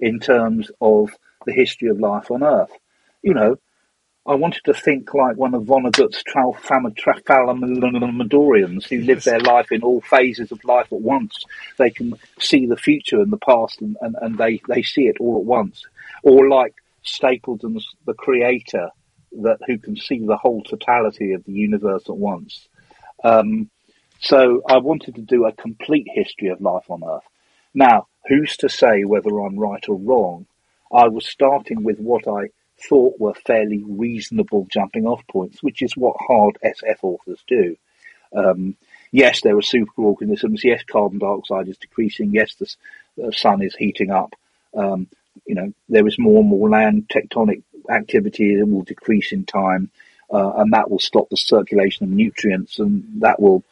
in 0.00 0.18
terms 0.18 0.70
of 0.80 1.10
the 1.48 1.54
history 1.54 1.88
of 1.88 1.98
life 1.98 2.30
on 2.30 2.42
Earth. 2.42 2.72
You 3.22 3.32
know, 3.32 3.56
I 4.26 4.34
wanted 4.34 4.60
to 4.66 4.74
think 4.74 5.14
like 5.14 5.38
one 5.38 5.54
of 5.54 5.62
Vonnegut's 5.62 6.22
Tralfamadorians 6.22 8.84
who 8.84 9.00
live 9.00 9.24
their 9.24 9.40
life 9.40 9.72
in 9.72 9.82
all 9.82 10.02
phases 10.02 10.52
of 10.52 10.62
life 10.64 10.92
at 10.92 11.00
once. 11.00 11.46
They 11.78 11.88
can 11.88 12.18
see 12.38 12.66
the 12.66 12.76
future 12.76 13.20
and 13.20 13.32
the 13.32 13.38
past 13.38 13.80
and, 13.80 13.96
and, 14.02 14.14
and 14.20 14.36
they, 14.36 14.60
they 14.68 14.82
see 14.82 15.06
it 15.06 15.16
all 15.18 15.38
at 15.38 15.46
once. 15.46 15.86
Or 16.22 16.50
like 16.50 16.74
Stapledon's 17.02 17.88
The 18.04 18.12
Creator, 18.12 18.90
that 19.40 19.60
who 19.66 19.78
can 19.78 19.96
see 19.96 20.18
the 20.18 20.36
whole 20.36 20.62
totality 20.62 21.32
of 21.32 21.44
the 21.44 21.52
universe 21.52 22.10
at 22.10 22.16
once. 22.16 22.68
Um, 23.24 23.70
so 24.20 24.60
I 24.68 24.76
wanted 24.76 25.14
to 25.14 25.22
do 25.22 25.46
a 25.46 25.52
complete 25.52 26.08
history 26.12 26.48
of 26.48 26.60
life 26.60 26.90
on 26.90 27.02
Earth. 27.02 27.24
Now, 27.72 28.08
who's 28.26 28.58
to 28.58 28.68
say 28.68 29.04
whether 29.04 29.40
I'm 29.40 29.58
right 29.58 29.88
or 29.88 29.96
wrong? 29.96 30.44
I 30.92 31.08
was 31.08 31.26
starting 31.26 31.82
with 31.82 31.98
what 31.98 32.26
I 32.26 32.50
thought 32.88 33.18
were 33.18 33.34
fairly 33.34 33.82
reasonable 33.84 34.66
jumping 34.70 35.06
off 35.06 35.26
points, 35.26 35.62
which 35.62 35.82
is 35.82 35.96
what 35.96 36.16
hard 36.18 36.58
SF 36.64 36.98
authors 37.02 37.42
do. 37.46 37.76
Um, 38.34 38.76
yes, 39.10 39.40
there 39.40 39.56
are 39.56 39.62
superorganisms. 39.62 40.62
Yes, 40.62 40.82
carbon 40.84 41.18
dioxide 41.18 41.68
is 41.68 41.78
decreasing. 41.78 42.32
Yes, 42.32 42.54
the, 42.54 43.32
sun 43.32 43.62
is 43.62 43.74
heating 43.74 44.10
up. 44.10 44.34
Um, 44.74 45.08
you 45.44 45.54
know, 45.54 45.72
there 45.88 46.06
is 46.06 46.18
more 46.18 46.40
and 46.40 46.48
more 46.48 46.68
land 46.68 47.08
tectonic 47.08 47.62
activity 47.90 48.56
that 48.56 48.66
will 48.66 48.82
decrease 48.82 49.32
in 49.32 49.44
time, 49.44 49.90
uh, 50.32 50.52
and 50.56 50.72
that 50.72 50.90
will 50.90 50.98
stop 51.00 51.28
the 51.30 51.36
circulation 51.36 52.04
of 52.04 52.10
nutrients, 52.10 52.78
and 52.78 53.22
that 53.22 53.40
will 53.40 53.64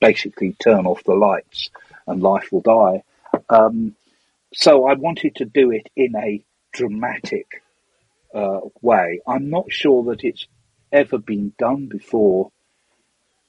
basically 0.00 0.52
turn 0.52 0.86
off 0.86 1.04
the 1.04 1.14
lights, 1.14 1.70
and 2.06 2.22
life 2.22 2.50
will 2.50 2.60
die. 2.60 3.02
Um, 3.50 3.94
so 4.54 4.86
I 4.86 4.94
wanted 4.94 5.36
to 5.36 5.44
do 5.44 5.70
it 5.70 5.88
in 5.96 6.14
a 6.16 6.44
dramatic 6.72 7.62
uh, 8.34 8.60
way. 8.80 9.20
I'm 9.26 9.50
not 9.50 9.72
sure 9.72 10.04
that 10.04 10.24
it's 10.24 10.46
ever 10.90 11.18
been 11.18 11.52
done 11.58 11.86
before 11.86 12.50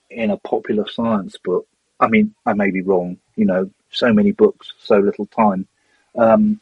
in 0.10 0.32
a 0.32 0.38
popular 0.38 0.88
science 0.88 1.38
book. 1.44 1.68
I 2.00 2.08
mean, 2.08 2.36
I 2.46 2.54
may 2.54 2.72
be 2.72 2.82
wrong. 2.82 3.18
You 3.36 3.46
know, 3.46 3.72
so 3.90 4.14
many 4.14 4.32
books, 4.32 4.74
so 4.80 4.98
little 4.98 5.26
time. 5.26 5.68
Um, 6.16 6.60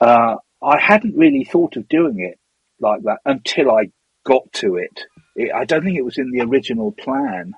uh, 0.00 0.36
I 0.62 0.78
hadn't 0.78 1.16
really 1.16 1.44
thought 1.44 1.76
of 1.76 1.88
doing 1.88 2.20
it 2.20 2.38
like 2.80 3.02
that 3.02 3.20
until 3.24 3.70
I 3.70 3.90
got 4.24 4.52
to 4.54 4.76
it. 4.76 5.04
it. 5.36 5.52
I 5.52 5.64
don't 5.64 5.84
think 5.84 5.96
it 5.96 6.04
was 6.04 6.18
in 6.18 6.30
the 6.30 6.42
original 6.42 6.92
plan, 6.92 7.54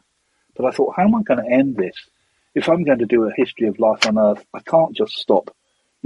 but 0.56 0.66
I 0.66 0.70
thought, 0.70 0.94
how 0.96 1.04
am 1.04 1.14
I 1.14 1.22
going 1.22 1.44
to 1.44 1.50
end 1.50 1.76
this? 1.76 1.96
If 2.54 2.68
I'm 2.68 2.84
going 2.84 3.00
to 3.00 3.06
do 3.06 3.24
a 3.24 3.32
history 3.36 3.68
of 3.68 3.78
life 3.78 4.06
on 4.06 4.18
Earth, 4.18 4.44
I 4.54 4.60
can't 4.60 4.96
just 4.96 5.12
stop 5.12 5.54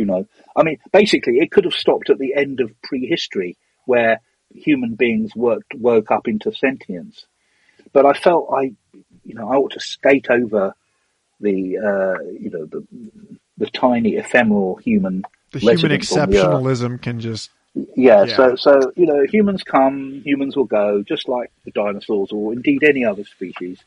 you 0.00 0.06
know, 0.06 0.26
I 0.56 0.62
mean, 0.62 0.78
basically, 0.92 1.40
it 1.40 1.50
could 1.50 1.66
have 1.66 1.74
stopped 1.74 2.08
at 2.08 2.18
the 2.18 2.34
end 2.34 2.60
of 2.60 2.72
prehistory, 2.82 3.58
where 3.84 4.22
human 4.54 4.94
beings 4.94 5.36
worked 5.36 5.74
woke 5.74 6.10
up 6.10 6.26
into 6.26 6.54
sentience. 6.54 7.26
But 7.92 8.06
I 8.06 8.14
felt 8.14 8.48
I, 8.50 8.72
you 9.24 9.34
know, 9.34 9.46
I 9.52 9.56
ought 9.56 9.72
to 9.72 9.80
skate 9.80 10.30
over 10.30 10.74
the, 11.38 11.76
uh, 11.76 12.22
you 12.44 12.50
know, 12.50 12.64
the 12.64 12.86
the 13.58 13.66
tiny 13.66 14.16
ephemeral 14.16 14.76
human. 14.76 15.22
The 15.52 15.58
human 15.58 15.92
exceptionalism 16.00 16.92
the 16.92 16.98
can 16.98 17.20
just. 17.20 17.50
Yeah, 17.74 18.24
yeah, 18.24 18.36
so 18.36 18.56
so 18.56 18.92
you 18.96 19.04
know, 19.04 19.26
humans 19.26 19.62
come, 19.62 20.22
humans 20.24 20.56
will 20.56 20.64
go, 20.64 21.02
just 21.02 21.28
like 21.28 21.52
the 21.66 21.72
dinosaurs 21.72 22.32
or 22.32 22.54
indeed 22.54 22.82
any 22.82 23.04
other 23.04 23.24
species, 23.24 23.78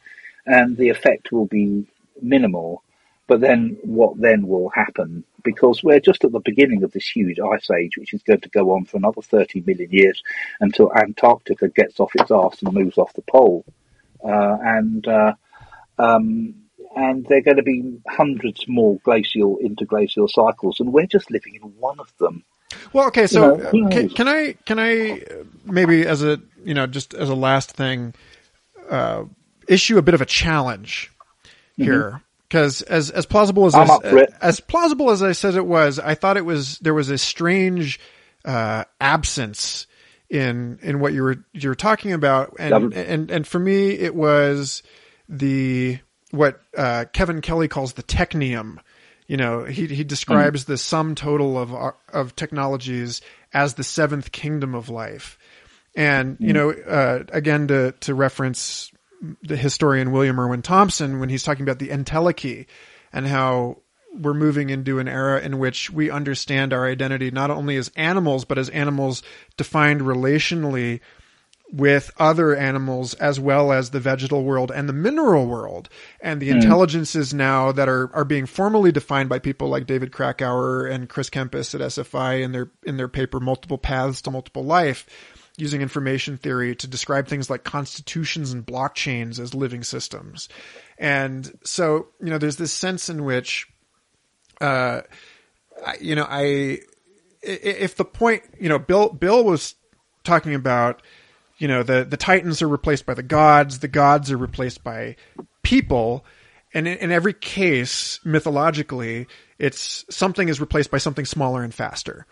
and 0.46 0.78
the 0.78 0.90
effect 0.90 1.32
will 1.32 1.48
be 1.48 1.88
minimal. 2.22 2.84
But 3.28 3.42
then, 3.42 3.78
what 3.84 4.20
then 4.20 4.48
will 4.48 4.70
happen 4.70 5.24
because 5.44 5.84
we're 5.84 6.00
just 6.00 6.24
at 6.24 6.32
the 6.32 6.40
beginning 6.40 6.84
of 6.84 6.92
this 6.92 7.08
huge 7.08 7.40
ice 7.40 7.70
age, 7.72 7.98
which 7.98 8.14
is 8.14 8.24
going 8.24 8.42
to 8.42 8.50
go 8.50 8.72
on 8.72 8.86
for 8.86 8.98
another 8.98 9.22
30 9.22 9.62
million 9.66 9.90
years 9.92 10.22
until 10.60 10.92
Antarctica 10.94 11.68
gets 11.70 12.00
off 12.00 12.12
its 12.16 12.32
arse 12.32 12.62
and 12.62 12.74
moves 12.74 12.98
off 12.98 13.14
the 13.14 13.22
pole. 13.24 13.66
Uh, 14.24 14.58
and 14.62 15.08
uh, 15.08 15.34
um, 16.00 16.56
and 16.96 17.26
there 17.26 17.40
are 17.40 17.42
going 17.42 17.58
to 17.58 17.64
be 17.64 17.98
hundreds 18.08 18.66
more 18.68 18.98
glacial 19.04 19.58
interglacial 19.58 20.30
cycles, 20.30 20.80
and 20.80 20.94
we're 20.94 21.08
just 21.08 21.30
living 21.30 21.56
in 21.56 21.62
one 21.62 22.00
of 22.00 22.16
them. 22.20 22.44
Well, 22.94 23.08
okay, 23.08 23.28
so 23.28 23.58
you 23.74 23.84
know, 23.84 23.90
can, 23.90 24.10
can, 24.10 24.28
I 24.28 24.54
can 24.66 24.80
I 24.80 25.22
maybe 25.66 26.06
as 26.06 26.24
a 26.24 26.40
you 26.64 26.74
know 26.74 26.88
just 26.88 27.14
as 27.14 27.30
a 27.30 27.36
last 27.36 27.72
thing 27.72 28.14
uh, 28.90 29.26
issue 29.68 29.98
a 29.98 30.02
bit 30.02 30.14
of 30.14 30.22
a 30.22 30.26
challenge 30.26 31.12
here. 31.76 32.22
Because 32.54 32.84
as 32.84 33.10
as 33.10 33.26
plausible 33.26 33.66
as 33.66 33.74
I, 33.74 34.28
as 34.40 34.60
plausible 34.60 35.10
as 35.10 35.24
I 35.24 35.32
said 35.32 35.56
it 35.56 35.66
was, 35.66 35.98
I 35.98 36.14
thought 36.14 36.38
it 36.38 36.46
was 36.46 36.78
there 36.78 36.94
was 36.94 37.10
a 37.10 37.18
strange 37.18 38.00
uh, 38.46 38.84
absence 39.02 39.88
in 40.30 40.78
in 40.84 41.00
what 41.00 41.14
you 41.14 41.24
were 41.24 41.44
you 41.54 41.70
were 41.70 41.74
talking 41.74 42.14
about, 42.14 42.54
and 42.60 42.94
and 42.94 43.32
and 43.32 43.48
for 43.48 43.58
me 43.58 43.94
it 43.94 44.14
was 44.14 44.84
the 45.28 45.98
what 46.30 46.62
uh, 46.78 47.06
Kevin 47.12 47.42
Kelly 47.42 47.68
calls 47.68 47.94
the 47.94 48.04
technium. 48.04 48.78
You 49.26 49.38
know, 49.38 49.64
he 49.64 49.88
he 49.88 50.04
describes 50.04 50.66
mm. 50.66 50.68
the 50.68 50.78
sum 50.78 51.16
total 51.16 51.58
of 51.58 51.74
of 52.10 52.36
technologies 52.36 53.22
as 53.52 53.74
the 53.74 53.84
seventh 53.84 54.32
kingdom 54.32 54.76
of 54.76 54.90
life. 54.90 55.40
And 55.96 56.38
you 56.40 56.50
mm. 56.50 56.54
know, 56.54 56.70
uh, 56.70 57.24
again 57.30 57.68
to 57.70 57.94
to 58.02 58.14
reference 58.14 58.92
the 59.42 59.58
historian 59.58 60.12
William 60.12 60.40
Irwin 60.40 60.62
Thompson 60.62 61.20
when 61.20 61.30
he's 61.30 61.44
talking 61.44 61.64
about 61.64 61.80
the 61.80 61.90
entelechy 61.90 62.66
and 63.12 63.28
how 63.28 63.78
we're 64.14 64.34
moving 64.34 64.70
into 64.70 65.00
an 65.00 65.08
era 65.08 65.42
in 65.42 65.58
which 65.60 65.90
we 65.90 66.10
understand 66.10 66.74
our 66.74 66.86
identity 66.86 67.32
not 67.32 67.50
only 67.50 67.78
as 67.78 67.92
animals, 67.96 68.46
but 68.46 68.58
as 68.58 68.70
animals 68.70 69.24
defined 69.58 70.02
relationally 70.02 71.00
with 71.72 72.12
other 72.20 72.56
animals 72.56 73.16
as 73.16 73.40
well 73.40 73.72
as 73.72 73.90
the 73.90 74.00
vegetal 74.00 74.44
world 74.44 74.72
and 74.72 74.88
the 74.88 74.94
mineral 74.94 75.48
world 75.48 75.90
and 76.22 76.40
the 76.40 76.50
mm. 76.50 76.56
intelligences 76.56 77.34
now 77.34 77.72
that 77.72 77.90
are, 77.90 78.16
are 78.16 78.26
being 78.26 78.46
formally 78.46 78.92
defined 78.92 79.28
by 79.28 79.40
people 79.40 79.70
like 79.70 79.88
David 79.88 80.12
Krakauer 80.12 80.86
and 80.86 81.10
Chris 81.10 81.32
Kempes 81.32 81.74
at 81.74 81.82
SFI 81.82 82.44
in 82.44 82.52
their 82.52 82.70
in 82.84 82.98
their 82.98 83.08
paper 83.08 83.40
Multiple 83.40 83.80
Paths 83.80 84.22
to 84.22 84.32
Multiple 84.32 84.64
Life 84.64 85.08
using 85.58 85.82
information 85.82 86.38
theory 86.38 86.76
to 86.76 86.88
describe 86.88 87.28
things 87.28 87.50
like 87.50 87.64
constitutions 87.64 88.52
and 88.52 88.66
blockchains 88.66 89.40
as 89.40 89.54
living 89.54 89.84
systems. 89.84 90.50
And 90.98 91.52
so, 91.64 92.08
you 92.20 92.30
know, 92.30 92.38
there's 92.38 92.56
this 92.58 92.72
sense 92.72 93.10
in 93.10 93.24
which, 93.24 93.68
uh, 94.62 95.02
you 96.00 96.16
know, 96.16 96.26
I, 96.28 96.80
if 97.42 97.96
the 97.96 98.06
point, 98.06 98.44
you 98.60 98.70
know, 98.70 98.80
Bill, 98.80 99.10
Bill 99.10 99.44
was 99.44 99.76
talking 100.24 100.56
about, 100.56 101.02
you 101.58 101.68
know, 101.68 101.84
the, 101.84 102.04
the 102.04 102.18
Titans 102.18 102.62
are 102.62 102.68
replaced 102.68 103.06
by 103.06 103.14
the 103.14 103.24
gods, 103.24 103.80
the 103.80 103.88
gods 103.88 104.32
are 104.32 104.38
replaced 104.38 104.84
by 104.84 105.16
people. 105.62 106.26
And 106.74 106.88
in, 106.88 106.98
in 106.98 107.12
every 107.12 107.34
case, 107.34 108.20
mythologically, 108.26 109.28
it's 109.60 110.04
something 110.10 110.50
is 110.50 110.60
replaced 110.60 110.90
by 110.90 110.98
something 110.98 111.26
smaller 111.26 111.64
and 111.64 111.74
faster. 111.74 112.26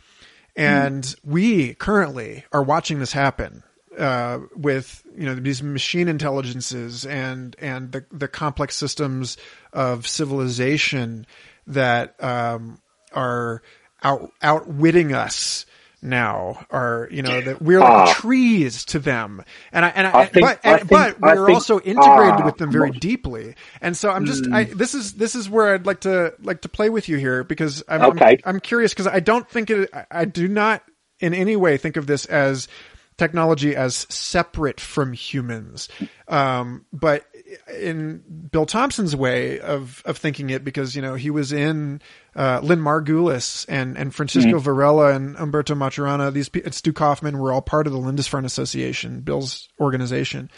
And 0.56 1.04
mm. 1.04 1.16
we 1.24 1.74
currently 1.76 2.44
are 2.52 2.64
watching 2.64 3.00
this 3.00 3.14
happen 3.14 3.64
uh, 3.98 4.40
with 4.56 5.04
you 5.18 5.26
know 5.26 5.36
these 5.36 5.62
machine 5.62 6.08
intelligences 6.08 7.06
and 7.06 7.56
and 7.60 7.92
the 7.92 8.06
the 8.12 8.28
complex 8.28 8.76
systems 8.76 9.38
of 9.74 10.08
civilization 10.08 11.26
that 11.68 12.22
um, 12.24 12.80
are 13.14 13.62
out 14.04 14.32
outwitting 14.42 15.14
us 15.14 15.66
now 16.02 16.66
are 16.72 17.08
you 17.12 17.22
know 17.22 17.42
that 17.42 17.62
we're 17.62 17.80
like 17.80 18.10
uh, 18.10 18.14
trees 18.14 18.86
to 18.86 18.98
them 19.00 19.44
and 19.72 19.86
I 19.86 19.90
and 19.90 20.08
I, 20.08 20.22
I 20.22 20.26
think, 20.26 20.46
but 20.46 20.60
and, 20.64 20.78
think, 20.80 20.90
but 20.90 21.20
we're 21.20 21.46
think, 21.46 21.56
also 21.56 21.80
integrated 21.80 22.42
uh, 22.42 22.46
with 22.46 22.58
them 22.58 22.72
very 22.72 22.92
deeply 22.92 23.56
and 23.82 23.96
so 23.96 24.10
I'm 24.10 24.26
just 24.26 24.44
mm. 24.44 24.54
I, 24.54 24.64
this 24.64 24.96
is 24.96 25.14
this 25.14 25.36
is 25.36 25.50
where 25.50 25.74
I'd 25.74 25.86
like 25.86 26.02
to 26.02 26.34
like 26.42 26.62
to 26.62 26.70
play 26.70 26.90
with 26.90 27.08
you 27.08 27.18
here 27.18 27.44
because 27.44 27.84
I'm 27.88 28.02
okay. 28.12 28.40
I'm, 28.44 28.56
I'm 28.56 28.60
curious 28.60 28.94
because 28.94 29.08
I 29.08 29.20
don't 29.20 29.48
think 29.48 29.70
it 29.70 29.92
I 30.10 30.26
do 30.26 30.48
not 30.48 30.84
in 31.20 31.36
any 31.36 31.56
way 31.56 31.78
think 31.78 31.98
of 31.98 32.08
this 32.08 32.26
as 32.26 32.68
technology 33.22 33.76
as 33.76 34.08
separate 34.10 34.80
from 34.80 35.14
humans. 35.14 35.90
Um, 36.28 36.86
but 36.92 37.26
in 37.80 38.24
Bill 38.52 38.66
Thompson's 38.66 39.16
way 39.16 39.60
of, 39.60 40.02
of 40.06 40.18
thinking 40.18 40.50
it, 40.50 40.64
because, 40.64 40.96
you 40.96 41.04
know, 41.04 41.14
he 41.14 41.30
was 41.30 41.54
in, 41.54 42.02
uh, 42.36 42.62
Lynn 42.64 42.80
Margulis 42.80 43.66
and, 43.70 43.96
and 43.96 44.16
Francisco 44.16 44.50
mm-hmm. 44.50 44.58
Varela 44.58 45.14
and 45.14 45.36
Umberto 45.38 45.76
Maturana, 45.76 46.34
these, 46.34 46.50
and 46.66 46.74
Stu 46.74 46.94
Kauffman 46.94 47.38
were 47.38 47.54
all 47.54 47.62
part 47.62 47.86
of 47.86 47.94
the 47.94 48.00
Lindisfarne 48.00 48.46
Association, 48.46 49.22
Bill's 49.22 49.70
organization. 49.80 50.50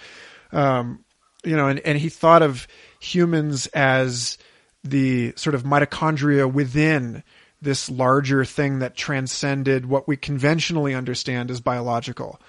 Um, 0.53 1.03
you 1.43 1.57
know, 1.57 1.67
and, 1.67 1.79
and 1.79 1.97
he 1.97 2.07
thought 2.07 2.43
of 2.43 2.67
humans 3.01 3.67
as 3.73 4.37
the 4.85 5.33
sort 5.35 5.55
of 5.55 5.63
mitochondria 5.63 6.51
within 6.51 7.23
this 7.63 7.89
larger 7.89 8.45
thing 8.45 8.79
that 8.79 8.95
transcended 8.95 9.85
what 9.85 10.07
we 10.07 10.17
conventionally 10.17 10.93
understand 10.93 11.49
as 11.49 11.61
biological. 11.61 12.39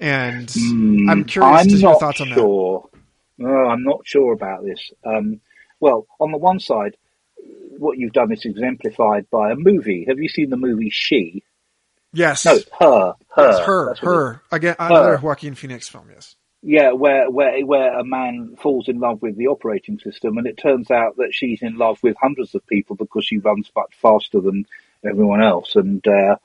And 0.00 0.46
mm, 0.48 1.10
I'm 1.10 1.24
curious 1.24 1.62
I'm 1.62 1.68
to 1.68 1.76
your 1.76 1.98
thoughts 1.98 2.20
on 2.20 2.28
sure. 2.28 2.88
that. 2.92 2.98
No, 3.38 3.50
I'm 3.50 3.82
not 3.82 4.00
sure 4.04 4.32
about 4.32 4.64
this. 4.64 4.90
Um, 5.04 5.40
well, 5.80 6.06
on 6.20 6.32
the 6.32 6.38
one 6.38 6.60
side, 6.60 6.96
what 7.78 7.98
you've 7.98 8.12
done 8.12 8.32
is 8.32 8.44
exemplified 8.44 9.30
by 9.30 9.50
a 9.50 9.56
movie. 9.56 10.06
Have 10.08 10.18
you 10.18 10.28
seen 10.28 10.50
the 10.50 10.56
movie 10.56 10.90
She? 10.90 11.42
Yes. 12.12 12.44
No, 12.44 12.58
her. 12.80 13.14
Her. 13.28 13.50
It's 13.50 13.60
her. 13.60 13.94
Her. 14.00 14.42
Again, 14.50 14.76
another 14.78 15.16
her. 15.16 15.26
Joaquin 15.26 15.54
Phoenix 15.54 15.88
film. 15.88 16.08
Yes. 16.12 16.36
Yeah, 16.62 16.92
where 16.92 17.30
where 17.30 17.64
where 17.64 17.98
a 17.98 18.04
man 18.04 18.56
falls 18.60 18.88
in 18.88 18.98
love 18.98 19.22
with 19.22 19.36
the 19.36 19.46
operating 19.46 19.98
system, 20.00 20.38
and 20.38 20.46
it 20.46 20.56
turns 20.56 20.90
out 20.90 21.16
that 21.18 21.32
she's 21.32 21.62
in 21.62 21.76
love 21.76 22.02
with 22.02 22.16
hundreds 22.20 22.54
of 22.54 22.66
people 22.66 22.96
because 22.96 23.24
she 23.24 23.38
runs 23.38 23.70
much 23.76 23.94
faster 24.02 24.40
than 24.40 24.66
everyone 25.08 25.40
else. 25.40 25.76
And 25.76 26.04
uh, 26.06 26.36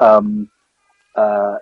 um, 0.00 0.50
uh, 1.14 1.58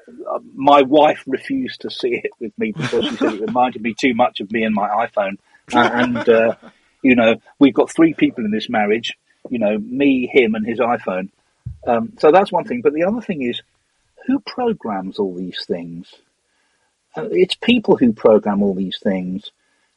my 0.55 0.82
wife 0.82 1.22
refused 1.26 1.82
to 1.82 1.90
see 1.90 2.20
it 2.24 2.30
with 2.40 2.59
me 2.59 2.72
because 2.72 3.05
she 3.06 3.16
said 3.16 3.35
it 3.35 3.40
reminded 3.43 3.82
me 3.82 3.94
too 3.94 4.14
much 4.14 4.40
of 4.40 4.51
me 4.51 4.62
and 4.62 4.74
my 4.74 4.89
iPhone. 5.06 5.36
Uh, 5.74 5.90
and 5.93 6.28
uh, 6.28 6.55
you 7.02 7.14
know, 7.14 7.36
we've 7.59 7.74
got 7.74 7.90
three 7.90 8.14
people 8.14 8.44
in 8.44 8.51
this 8.51 8.70
marriage. 8.70 9.18
You 9.51 9.59
know, 9.59 9.78
me, 9.78 10.26
him, 10.32 10.55
and 10.55 10.66
his 10.66 10.78
iPhone. 10.78 11.28
Um, 11.86 12.14
so 12.18 12.32
that's 12.32 12.51
one 12.51 12.64
thing. 12.64 12.80
But 12.80 12.94
the 12.94 13.05
other 13.05 13.20
thing 13.20 13.43
is, 13.43 13.60
who 14.26 14.40
programs 14.40 15.18
all 15.18 15.35
these 15.35 15.64
things? 15.66 16.14
Uh, 17.16 17.28
it's 17.30 17.55
people 17.55 17.97
who 17.97 18.12
program 18.12 18.62
all 18.62 18.74
these 18.74 18.98
things. 19.02 19.51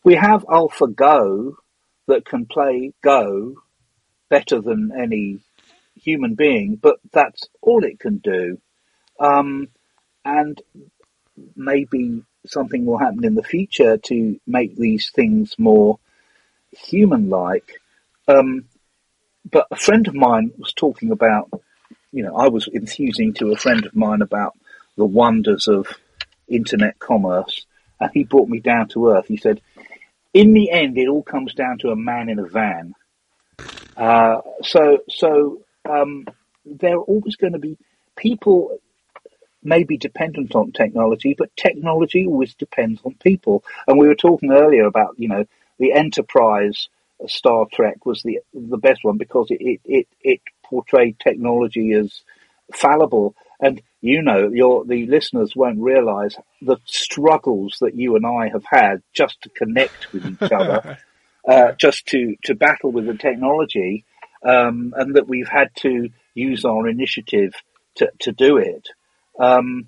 We 0.03 0.15
have 0.15 0.45
AlphaGo 0.45 1.55
that 2.07 2.25
can 2.25 2.45
play 2.45 2.93
Go 3.01 3.61
better 4.29 4.61
than 4.61 4.91
any 4.97 5.39
human 5.95 6.35
being, 6.35 6.75
but 6.75 6.99
that's 7.11 7.47
all 7.61 7.83
it 7.83 7.99
can 7.99 8.17
do. 8.17 8.59
Um, 9.19 9.67
and 10.25 10.61
maybe 11.55 12.23
something 12.45 12.85
will 12.85 12.97
happen 12.97 13.23
in 13.23 13.35
the 13.35 13.43
future 13.43 13.97
to 13.97 14.39
make 14.47 14.75
these 14.75 15.11
things 15.11 15.55
more 15.59 15.99
human-like. 16.71 17.79
Um, 18.27 18.65
but 19.49 19.67
a 19.69 19.75
friend 19.75 20.07
of 20.07 20.15
mine 20.15 20.51
was 20.57 20.73
talking 20.73 21.11
about, 21.11 21.49
you 22.11 22.23
know, 22.23 22.35
I 22.35 22.47
was 22.47 22.67
enthusing 22.67 23.33
to 23.35 23.51
a 23.51 23.57
friend 23.57 23.85
of 23.85 23.95
mine 23.95 24.21
about 24.21 24.57
the 24.97 25.05
wonders 25.05 25.67
of 25.67 25.87
internet 26.55 26.99
commerce, 26.99 27.65
and 27.99 28.11
he 28.13 28.23
brought 28.23 28.49
me 28.49 28.59
down 28.59 28.87
to 28.89 29.09
earth. 29.09 29.27
He 29.27 29.37
said, 29.37 29.61
in 30.33 30.53
the 30.53 30.71
end, 30.71 30.97
it 30.97 31.07
all 31.07 31.23
comes 31.23 31.53
down 31.53 31.79
to 31.79 31.89
a 31.89 31.95
man 31.95 32.29
in 32.29 32.39
a 32.39 32.45
van. 32.45 32.95
Uh, 33.97 34.41
so, 34.63 34.99
so 35.09 35.61
um, 35.89 36.25
there 36.65 36.95
are 36.95 37.01
always 37.01 37.35
going 37.35 37.53
to 37.53 37.59
be 37.59 37.77
people 38.15 38.79
may 39.63 39.83
be 39.83 39.97
dependent 39.97 40.55
on 40.55 40.71
technology, 40.71 41.35
but 41.37 41.55
technology 41.55 42.25
always 42.25 42.55
depends 42.55 42.99
on 43.03 43.13
people. 43.15 43.63
And 43.87 43.99
we 43.99 44.07
were 44.07 44.15
talking 44.15 44.51
earlier 44.51 44.85
about, 44.85 45.15
you 45.17 45.27
know, 45.27 45.45
the 45.77 45.93
Enterprise 45.93 46.89
Star 47.27 47.67
Trek 47.71 48.05
was 48.05 48.23
the 48.23 48.39
the 48.53 48.77
best 48.77 49.03
one 49.03 49.17
because 49.17 49.51
it 49.51 49.61
it, 49.61 49.81
it, 49.85 50.07
it 50.21 50.41
portrayed 50.63 51.19
technology 51.19 51.93
as 51.93 52.21
fallible. 52.73 53.35
And 53.59 53.81
you 54.01 54.21
know, 54.23 54.49
your 54.49 54.83
the 54.83 55.05
listeners 55.05 55.55
won't 55.55 55.79
realise 55.79 56.35
the 56.61 56.77
struggles 56.85 57.77
that 57.81 57.95
you 57.95 58.15
and 58.15 58.25
I 58.25 58.49
have 58.49 58.65
had 58.65 59.03
just 59.13 59.41
to 59.43 59.49
connect 59.49 60.11
with 60.11 60.25
each 60.25 60.41
other, 60.51 60.97
uh, 61.47 61.73
just 61.73 62.07
to 62.07 62.35
to 62.45 62.55
battle 62.55 62.91
with 62.91 63.05
the 63.05 63.13
technology, 63.13 64.03
um, 64.43 64.93
and 64.97 65.15
that 65.15 65.27
we've 65.27 65.47
had 65.47 65.69
to 65.77 66.09
use 66.33 66.65
our 66.65 66.87
initiative 66.87 67.53
to 67.95 68.11
to 68.21 68.31
do 68.31 68.57
it. 68.57 68.89
Um, 69.39 69.87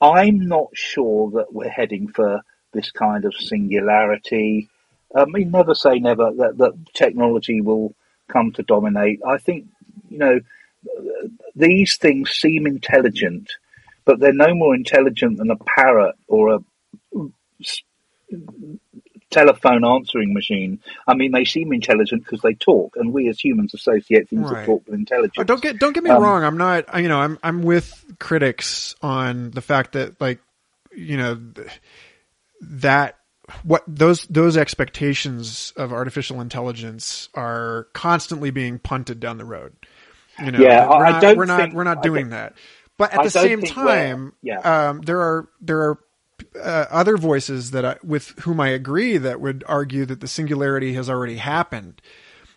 I'm 0.00 0.48
not 0.48 0.70
sure 0.74 1.30
that 1.32 1.52
we're 1.52 1.68
heading 1.68 2.08
for 2.08 2.42
this 2.72 2.90
kind 2.90 3.24
of 3.24 3.34
singularity. 3.34 4.68
I 5.14 5.26
mean, 5.26 5.52
never 5.52 5.74
say 5.74 6.00
never 6.00 6.32
that, 6.32 6.58
that 6.58 6.72
technology 6.94 7.60
will 7.60 7.94
come 8.28 8.50
to 8.52 8.62
dominate. 8.64 9.20
I 9.24 9.38
think, 9.38 9.66
you 10.08 10.18
know, 10.18 10.40
these 11.54 11.96
things 11.96 12.30
seem 12.30 12.66
intelligent, 12.66 13.50
but 14.04 14.20
they're 14.20 14.32
no 14.32 14.54
more 14.54 14.74
intelligent 14.74 15.38
than 15.38 15.50
a 15.50 15.56
parrot 15.56 16.16
or 16.28 16.54
a 16.54 16.58
telephone 19.30 19.84
answering 19.84 20.32
machine. 20.34 20.80
I 21.06 21.14
mean, 21.14 21.32
they 21.32 21.44
seem 21.44 21.72
intelligent 21.72 22.24
because 22.24 22.40
they 22.42 22.54
talk, 22.54 22.94
and 22.96 23.12
we 23.12 23.28
as 23.28 23.40
humans 23.40 23.74
associate 23.74 24.28
things 24.28 24.42
right. 24.42 24.60
that 24.60 24.66
talk 24.66 24.86
with 24.86 24.94
intelligence. 24.94 25.34
Oh, 25.38 25.44
don't 25.44 25.62
get 25.62 25.78
don't 25.78 25.92
get 25.92 26.04
me 26.04 26.10
um, 26.10 26.22
wrong. 26.22 26.44
I'm 26.44 26.58
not. 26.58 27.00
You 27.00 27.08
know, 27.08 27.18
I'm 27.18 27.38
I'm 27.42 27.62
with 27.62 28.04
critics 28.18 28.94
on 29.02 29.50
the 29.50 29.62
fact 29.62 29.92
that 29.92 30.20
like 30.20 30.40
you 30.94 31.16
know 31.16 31.40
that 32.60 33.16
what 33.64 33.82
those 33.86 34.26
those 34.26 34.56
expectations 34.56 35.72
of 35.76 35.92
artificial 35.92 36.40
intelligence 36.40 37.28
are 37.34 37.88
constantly 37.92 38.50
being 38.50 38.78
punted 38.78 39.20
down 39.20 39.38
the 39.38 39.44
road. 39.44 39.74
You 40.38 40.52
know, 40.52 40.58
yeah, 40.60 40.88
we're 40.88 41.04
I 41.04 41.10
not, 41.12 41.22
don't 41.22 41.36
we're 41.36 41.44
not 41.44 41.60
think, 41.60 41.74
we're 41.74 41.84
not 41.84 42.02
doing 42.02 42.30
that. 42.30 42.54
But 42.96 43.12
at 43.12 43.20
I 43.20 43.24
the 43.24 43.30
same 43.30 43.62
time, 43.62 44.32
yeah. 44.42 44.60
um, 44.60 45.02
there 45.02 45.20
are 45.20 45.48
there 45.60 45.80
are 45.80 45.98
uh, 46.60 46.86
other 46.90 47.16
voices 47.16 47.72
that 47.72 47.84
I, 47.84 47.96
with 48.02 48.28
whom 48.40 48.60
I 48.60 48.68
agree 48.68 49.18
that 49.18 49.40
would 49.40 49.64
argue 49.66 50.04
that 50.06 50.20
the 50.20 50.28
singularity 50.28 50.94
has 50.94 51.08
already 51.08 51.36
happened, 51.36 52.00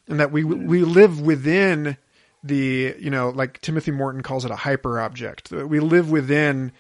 and 0.08 0.20
that 0.20 0.32
we 0.32 0.44
we 0.44 0.84
live 0.84 1.22
within 1.22 1.98
the 2.44 2.96
you 3.00 3.10
know 3.10 3.30
like 3.30 3.62
Timothy 3.62 3.92
Morton 3.92 4.22
calls 4.22 4.46
it 4.46 4.52
a 4.52 4.56
hyper 4.56 5.00
object. 5.00 5.52
We 5.52 5.80
live 5.80 6.12
within 6.12 6.72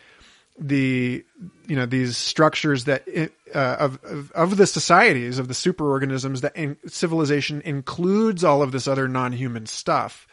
the 0.58 1.26
you 1.68 1.76
know 1.76 1.86
these 1.86 2.18
structures 2.18 2.86
that 2.86 3.08
uh, 3.54 3.58
of, 3.80 4.00
of 4.04 4.32
of 4.32 4.58
the 4.58 4.68
societies 4.68 5.40
of 5.40 5.48
the 5.48 5.54
superorganisms 5.54 6.42
that 6.42 6.56
in, 6.56 6.78
civilization 6.88 7.62
includes 7.62 8.44
all 8.44 8.62
of 8.62 8.72
this 8.72 8.88
other 8.88 9.08
non-human 9.08 9.66
stuff 9.66 10.28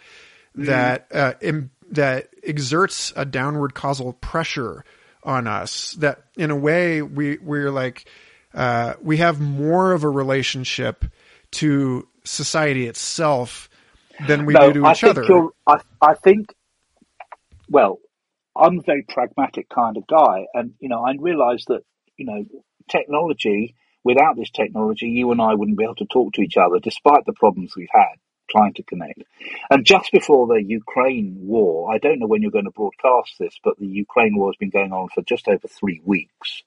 mm. 0.57 0.67
that 0.67 1.07
uh, 1.13 1.35
Im, 1.41 1.71
that 1.91 2.29
exerts 2.43 3.13
a 3.17 3.25
downward 3.25 3.75
causal 3.75 4.13
pressure 4.15 4.85
on 5.23 5.47
us 5.47 5.93
that 5.95 6.23
in 6.37 6.51
a 6.51 6.57
way 6.57 7.03
we 7.03 7.39
we're 7.39 7.71
like 7.71 8.07
uh, 8.55 8.95
we 9.03 9.19
have 9.19 9.41
more 9.41 9.93
of 9.93 10.05
a 10.05 10.09
relationship 10.09 11.05
to 11.51 12.07
society 12.25 12.87
itself 12.87 13.69
than 14.27 14.47
we 14.47 14.55
no, 14.55 14.73
do 14.73 14.81
to 14.81 14.87
I 14.87 14.93
each 14.93 15.05
other. 15.05 15.25
I, 15.67 15.81
I 16.01 16.15
think, 16.15 16.55
well, 17.69 17.99
I'm 18.55 18.79
a 18.79 18.83
very 18.83 19.03
pragmatic 19.03 19.69
kind 19.69 19.97
of 19.97 20.07
guy, 20.07 20.47
and 20.55 20.75
you 20.81 20.89
know, 20.89 21.03
I 21.03 21.15
realise 21.19 21.65
that 21.67 21.83
you 22.17 22.27
know, 22.27 22.45
technology. 22.89 23.75
Without 24.05 24.35
this 24.35 24.51
technology, 24.51 25.07
you 25.07 25.31
and 25.31 25.41
I 25.41 25.55
wouldn't 25.55 25.79
be 25.79 25.85
able 25.85 25.95
to 25.95 26.07
talk 26.07 26.33
to 26.33 26.43
each 26.43 26.57
other, 26.57 26.81
despite 26.81 27.25
the 27.25 27.33
problems 27.33 27.77
we've 27.77 27.87
had 27.93 28.17
trying 28.51 28.75
to 28.75 28.83
connect. 28.83 29.23
And 29.71 29.85
just 29.85 30.11
before 30.13 30.47
the 30.47 30.63
Ukraine 30.63 31.37
war, 31.41 31.93
I 31.93 31.99
don't 31.99 32.19
know 32.19 32.27
when 32.27 32.43
you're 32.43 32.51
going 32.51 32.67
to 32.67 32.71
broadcast 32.71 33.35
this, 33.39 33.55
but 33.63 33.79
the 33.79 33.87
Ukraine 33.87 34.37
war 34.37 34.51
has 34.51 34.57
been 34.57 34.71
going 34.71 34.93
on 34.93 35.09
for 35.15 35.23
just 35.23 35.49
over 35.49 35.67
three 35.69 36.01
weeks. 36.05 36.63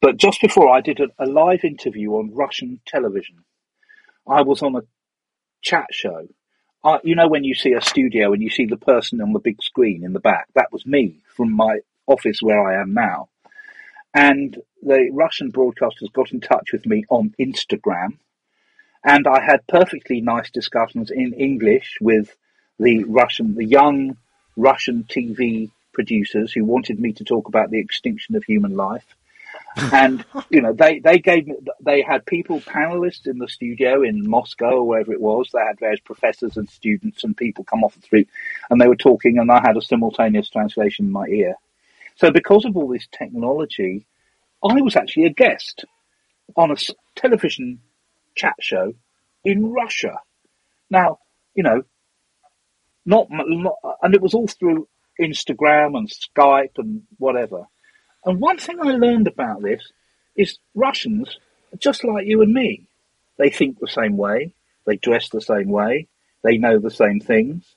But 0.00 0.16
just 0.16 0.40
before 0.40 0.74
I 0.74 0.80
did 0.80 1.00
a, 1.00 1.08
a 1.18 1.26
live 1.26 1.64
interview 1.64 2.12
on 2.12 2.34
Russian 2.34 2.80
television, 2.86 3.44
I 4.28 4.42
was 4.42 4.62
on 4.62 4.76
a 4.76 4.82
chat 5.62 5.86
show. 5.92 6.28
I, 6.82 6.98
you 7.04 7.14
know, 7.14 7.28
when 7.28 7.44
you 7.44 7.54
see 7.54 7.72
a 7.72 7.82
studio 7.82 8.32
and 8.32 8.42
you 8.42 8.50
see 8.50 8.66
the 8.66 8.76
person 8.76 9.20
on 9.20 9.32
the 9.32 9.38
big 9.38 9.62
screen 9.62 10.04
in 10.04 10.12
the 10.12 10.20
back, 10.20 10.46
that 10.54 10.72
was 10.72 10.86
me 10.86 11.22
from 11.36 11.52
my 11.52 11.80
office 12.06 12.40
where 12.40 12.66
I 12.66 12.80
am 12.80 12.94
now. 12.94 13.28
And 14.14 14.56
the 14.82 15.10
Russian 15.12 15.52
broadcasters 15.52 16.12
got 16.12 16.32
in 16.32 16.40
touch 16.40 16.72
with 16.72 16.86
me 16.86 17.04
on 17.10 17.34
Instagram 17.38 18.18
and 19.04 19.26
I 19.26 19.40
had 19.40 19.66
perfectly 19.66 20.20
nice 20.20 20.50
discussions 20.50 21.10
in 21.10 21.32
English 21.34 21.98
with 22.00 22.36
the 22.78 23.04
Russian, 23.04 23.54
the 23.54 23.64
young 23.64 24.16
Russian 24.56 25.04
TV 25.04 25.70
producers 25.92 26.52
who 26.52 26.64
wanted 26.64 27.00
me 27.00 27.12
to 27.14 27.24
talk 27.24 27.48
about 27.48 27.70
the 27.70 27.78
extinction 27.78 28.36
of 28.36 28.44
human 28.44 28.76
life. 28.76 29.04
and 29.92 30.24
you 30.48 30.60
know 30.60 30.72
they 30.72 30.98
they 31.00 31.18
gave 31.18 31.46
me 31.46 31.54
they 31.80 32.02
had 32.02 32.24
people 32.26 32.60
panelists 32.60 33.26
in 33.26 33.38
the 33.38 33.48
studio 33.48 34.02
in 34.02 34.28
Moscow 34.28 34.78
or 34.78 34.86
wherever 34.86 35.12
it 35.12 35.20
was. 35.20 35.48
They 35.52 35.60
had 35.60 35.78
various 35.78 36.00
professors 36.00 36.56
and 36.56 36.68
students 36.68 37.24
and 37.24 37.36
people 37.36 37.64
come 37.64 37.84
off 37.84 37.94
the 37.94 38.02
street, 38.02 38.28
and 38.68 38.80
they 38.80 38.88
were 38.88 38.96
talking, 38.96 39.38
and 39.38 39.50
I 39.50 39.60
had 39.60 39.76
a 39.76 39.82
simultaneous 39.82 40.48
translation 40.48 41.06
in 41.06 41.12
my 41.12 41.26
ear. 41.26 41.54
So 42.16 42.30
because 42.30 42.64
of 42.64 42.76
all 42.76 42.88
this 42.88 43.08
technology, 43.10 44.06
I 44.62 44.80
was 44.80 44.96
actually 44.96 45.26
a 45.26 45.30
guest 45.30 45.84
on 46.56 46.70
a 46.70 46.76
television 47.16 47.80
chat 48.34 48.54
show 48.60 48.94
in 49.44 49.72
Russia. 49.72 50.18
Now, 50.88 51.18
you 51.54 51.62
know, 51.62 51.82
not, 53.06 53.28
not, 53.30 53.76
and 54.02 54.14
it 54.14 54.20
was 54.20 54.34
all 54.34 54.46
through 54.46 54.88
Instagram 55.20 55.96
and 55.96 56.08
Skype 56.08 56.78
and 56.78 57.02
whatever. 57.18 57.66
And 58.24 58.40
one 58.40 58.58
thing 58.58 58.78
I 58.80 58.92
learned 58.92 59.28
about 59.28 59.62
this 59.62 59.92
is 60.36 60.58
Russians 60.74 61.38
are 61.72 61.78
just 61.78 62.04
like 62.04 62.26
you 62.26 62.42
and 62.42 62.52
me. 62.52 62.86
They 63.38 63.50
think 63.50 63.78
the 63.78 63.88
same 63.88 64.16
way, 64.16 64.52
they 64.86 64.96
dress 64.96 65.28
the 65.28 65.40
same 65.40 65.68
way, 65.68 66.08
they 66.42 66.58
know 66.58 66.78
the 66.78 66.90
same 66.90 67.20
things. 67.20 67.74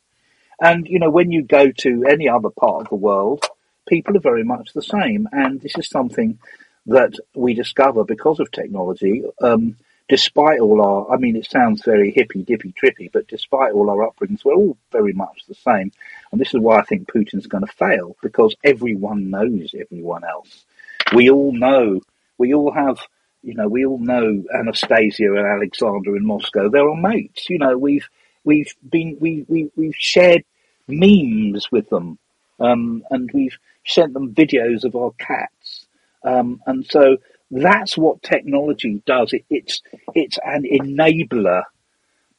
And, 0.60 0.88
you 0.88 1.00
know, 1.00 1.10
when 1.10 1.32
you 1.32 1.44
go 1.44 1.72
to 1.72 2.06
any 2.08 2.28
other 2.30 2.50
part 2.50 2.84
of 2.84 2.90
the 2.90 2.96
world, 2.96 3.46
people 3.88 4.16
are 4.16 4.22
very 4.22 4.44
much 4.44 4.74
the 4.74 4.82
same. 4.82 5.28
And 5.32 5.62
this 5.62 5.78
is 5.78 5.90
something 5.90 6.40
that 6.86 7.14
we 7.34 7.54
discover 7.54 8.04
because 8.04 8.40
of 8.40 8.52
technology. 8.52 9.24
Um, 9.42 9.78
despite 10.10 10.60
all 10.60 10.82
our, 10.82 11.14
I 11.14 11.18
mean, 11.18 11.36
it 11.36 11.50
sounds 11.50 11.84
very 11.84 12.12
hippy 12.12 12.44
dippy 12.44 12.74
trippy, 12.74 13.12
but 13.12 13.28
despite 13.28 13.74
all 13.74 13.90
our 13.90 14.10
upbringings, 14.10 14.44
we're 14.44 14.56
all 14.56 14.78
very 14.92 15.14
much 15.14 15.44
the 15.48 15.56
same. 15.56 15.92
And 16.32 16.40
this 16.42 16.54
is 16.54 16.60
why 16.60 16.80
I 16.80 16.84
think 16.84 17.08
Putin's 17.08 17.48
going 17.48 17.66
to 17.66 17.74
fail 17.74 18.16
because 18.22 18.56
everyone 18.64 19.30
knows 19.30 19.74
everyone 19.80 20.24
else. 20.24 20.66
We 21.14 21.30
all 21.30 21.54
know, 21.54 22.02
we 22.38 22.54
all 22.54 22.72
have, 22.72 23.00
you 23.42 23.56
know, 23.56 23.68
we 23.68 23.86
all 23.86 24.00
know 24.00 24.44
Anastasia 24.54 25.26
and 25.26 25.46
Alexander 25.46 26.16
in 26.16 26.26
Moscow. 26.26 26.70
They're 26.70 26.90
our 26.90 26.96
mates. 26.96 27.50
You 27.50 27.60
know, 27.60 27.78
we've, 27.78 28.08
we've 28.44 28.74
been, 28.88 29.18
we, 29.20 29.46
we, 29.48 29.72
we've 29.76 29.96
shared 29.98 30.44
memes 30.88 31.72
with 31.72 31.90
them. 31.90 32.18
Um, 32.60 33.04
and 33.10 33.30
we've 33.34 33.58
sent 33.86 34.14
them 34.14 34.34
videos 34.34 34.84
of 34.84 34.96
our 34.96 35.12
cats. 35.18 35.86
Um, 36.24 36.62
and 36.66 36.86
so 36.86 37.18
that's 37.54 37.98
what 37.98 38.24
technology 38.24 39.02
does. 39.06 39.34
It, 39.34 39.46
it's 39.50 39.82
it's 40.16 40.38
an 40.44 40.64
enabler, 40.64 41.64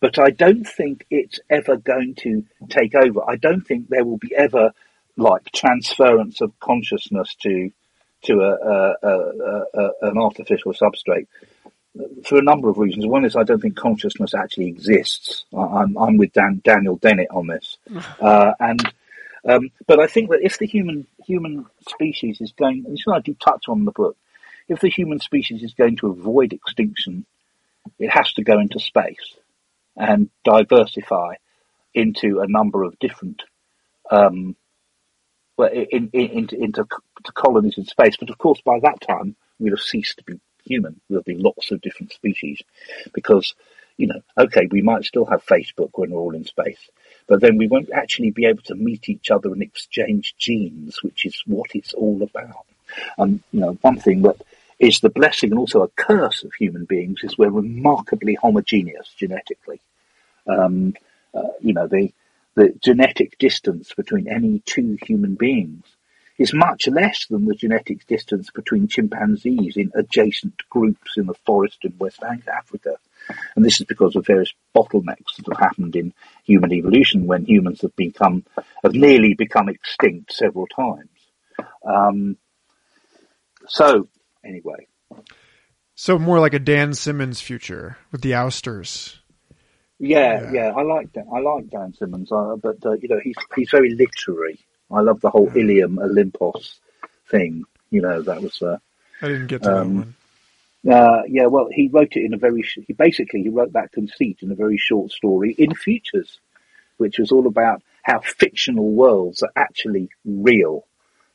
but 0.00 0.18
I 0.18 0.30
don't 0.30 0.64
think 0.64 1.06
it's 1.10 1.40
ever 1.48 1.76
going 1.76 2.14
to 2.20 2.44
take 2.68 2.94
over. 2.94 3.20
I 3.28 3.36
don't 3.36 3.62
think 3.62 3.88
there 3.88 4.04
will 4.04 4.18
be 4.18 4.34
ever 4.36 4.72
like 5.16 5.50
transference 5.52 6.40
of 6.40 6.58
consciousness 6.60 7.34
to 7.42 7.70
to 8.22 8.40
a, 8.40 8.96
a, 9.02 9.64
a, 9.74 9.90
an 10.02 10.18
artificial 10.18 10.72
substrate 10.72 11.26
for 12.24 12.38
a 12.38 12.42
number 12.42 12.68
of 12.68 12.78
reasons. 12.78 13.06
One 13.06 13.24
is 13.24 13.36
I 13.36 13.44
don't 13.44 13.60
think 13.60 13.76
consciousness 13.76 14.34
actually 14.34 14.68
exists. 14.68 15.44
I'm, 15.56 15.96
I'm 15.96 16.16
with 16.16 16.32
Dan, 16.32 16.60
Daniel 16.64 16.96
Dennett 16.96 17.28
on 17.30 17.46
this, 17.46 17.78
uh, 18.20 18.52
and 18.58 18.92
um, 19.46 19.70
but 19.86 20.00
I 20.00 20.06
think 20.06 20.30
that 20.30 20.40
if 20.42 20.58
the 20.58 20.66
human 20.66 21.06
human 21.26 21.66
species 21.88 22.40
is 22.40 22.52
going, 22.52 22.84
and 22.84 22.94
this 22.94 23.00
is 23.00 23.06
what 23.06 23.18
I 23.18 23.20
do 23.20 23.34
touch 23.34 23.64
on 23.68 23.80
in 23.80 23.84
the 23.84 23.92
book, 23.92 24.16
if 24.68 24.80
the 24.80 24.90
human 24.90 25.20
species 25.20 25.62
is 25.62 25.74
going 25.74 25.96
to 25.96 26.08
avoid 26.08 26.52
extinction, 26.52 27.26
it 27.98 28.10
has 28.10 28.32
to 28.34 28.42
go 28.42 28.58
into 28.58 28.78
space 28.80 29.34
and 29.96 30.30
diversify 30.44 31.34
into 31.92 32.40
a 32.40 32.48
number 32.48 32.82
of 32.82 32.98
different, 32.98 33.42
um, 34.10 34.56
well, 35.56 35.70
in, 35.70 36.10
in, 36.12 36.30
into, 36.30 36.56
into 36.56 36.86
colonies 37.34 37.78
in 37.78 37.84
space. 37.84 38.16
But 38.16 38.30
of 38.30 38.38
course, 38.38 38.60
by 38.64 38.80
that 38.80 39.00
time, 39.00 39.36
we'll 39.58 39.76
have 39.76 39.80
ceased 39.80 40.18
to 40.18 40.24
be 40.24 40.40
human. 40.64 41.00
There'll 41.08 41.22
be 41.22 41.36
lots 41.36 41.70
of 41.70 41.80
different 41.80 42.12
species 42.12 42.62
because, 43.12 43.54
you 43.96 44.08
know, 44.08 44.20
okay, 44.36 44.66
we 44.70 44.82
might 44.82 45.04
still 45.04 45.26
have 45.26 45.46
Facebook 45.46 45.90
when 45.92 46.10
we're 46.10 46.20
all 46.20 46.34
in 46.34 46.44
space, 46.44 46.90
but 47.28 47.40
then 47.40 47.58
we 47.58 47.68
won't 47.68 47.92
actually 47.92 48.30
be 48.30 48.46
able 48.46 48.62
to 48.64 48.74
meet 48.74 49.08
each 49.08 49.30
other 49.30 49.52
and 49.52 49.62
exchange 49.62 50.34
genes, 50.36 51.02
which 51.02 51.26
is 51.26 51.42
what 51.46 51.70
it's 51.74 51.92
all 51.92 52.22
about. 52.22 52.66
And, 53.18 53.42
you 53.52 53.60
know, 53.60 53.78
one 53.82 53.98
thing 53.98 54.22
that 54.22 54.36
is 54.78 55.00
the 55.00 55.10
blessing 55.10 55.50
and 55.50 55.58
also 55.58 55.82
a 55.82 55.88
curse 55.88 56.44
of 56.44 56.52
human 56.54 56.84
beings 56.84 57.20
is 57.22 57.38
we're 57.38 57.50
remarkably 57.50 58.34
homogeneous 58.34 59.12
genetically. 59.16 59.80
Um, 60.46 60.94
uh, 61.34 61.54
you 61.60 61.72
know, 61.72 61.86
the, 61.86 62.12
the 62.54 62.74
genetic 62.80 63.38
distance 63.38 63.94
between 63.94 64.28
any 64.28 64.60
two 64.66 64.98
human 65.02 65.34
beings 65.34 65.84
is 66.38 66.52
much 66.52 66.88
less 66.88 67.26
than 67.26 67.44
the 67.44 67.54
genetic 67.54 68.06
distance 68.06 68.50
between 68.50 68.88
chimpanzees 68.88 69.76
in 69.76 69.92
adjacent 69.94 70.56
groups 70.68 71.12
in 71.16 71.26
the 71.26 71.34
forest 71.46 71.78
in 71.82 71.94
West 71.98 72.22
Africa. 72.22 72.96
And 73.54 73.64
this 73.64 73.80
is 73.80 73.86
because 73.86 74.16
of 74.16 74.26
various 74.26 74.52
bottlenecks 74.76 75.36
that 75.36 75.46
have 75.48 75.58
happened 75.58 75.94
in 75.94 76.12
human 76.44 76.72
evolution 76.72 77.26
when 77.26 77.44
humans 77.46 77.82
have 77.82 77.94
become, 77.94 78.44
have 78.82 78.94
nearly 78.94 79.34
become 79.34 79.68
extinct 79.68 80.32
several 80.32 80.66
times. 80.66 81.08
Um, 81.84 82.36
so 83.68 84.08
anyway. 84.44 84.86
So 85.94 86.18
more 86.18 86.40
like 86.40 86.54
a 86.54 86.58
Dan 86.58 86.92
Simmons 86.94 87.40
future 87.40 87.96
with 88.10 88.20
the 88.22 88.34
ousters. 88.34 89.20
Yeah, 89.98 90.42
yeah, 90.42 90.52
yeah 90.52 90.72
I 90.76 90.82
like 90.82 91.12
that. 91.12 91.24
I 91.32 91.40
like 91.40 91.70
Dan 91.70 91.94
Simmons, 91.94 92.32
uh, 92.32 92.56
but 92.56 92.84
uh, 92.84 92.92
you 92.92 93.08
know 93.08 93.20
he's 93.22 93.36
he's 93.54 93.70
very 93.70 93.90
literary. 93.90 94.58
I 94.90 95.00
love 95.00 95.20
the 95.20 95.30
whole 95.30 95.50
Ilium 95.56 95.98
Olympos 95.98 96.78
thing. 97.30 97.64
You 97.90 98.02
know 98.02 98.22
that 98.22 98.42
was. 98.42 98.60
Uh, 98.60 98.78
I 99.22 99.28
didn't 99.28 99.46
get 99.46 99.62
to 99.62 99.76
um, 99.76 99.76
that 99.76 99.94
one. 99.94 100.14
Uh, 100.86 101.22
yeah, 101.28 101.46
well, 101.46 101.68
he 101.72 101.88
wrote 101.88 102.16
it 102.16 102.24
in 102.24 102.34
a 102.34 102.38
very. 102.38 102.64
He 102.86 102.92
basically 102.92 103.42
he 103.42 103.48
wrote 103.48 103.72
that 103.74 103.92
conceit 103.92 104.38
in 104.42 104.50
a 104.50 104.56
very 104.56 104.76
short 104.76 105.12
story 105.12 105.54
in 105.56 105.74
Futures, 105.74 106.40
which 106.96 107.18
was 107.18 107.30
all 107.30 107.46
about 107.46 107.82
how 108.02 108.20
fictional 108.20 108.90
worlds 108.90 109.42
are 109.42 109.52
actually 109.56 110.10
real 110.24 110.84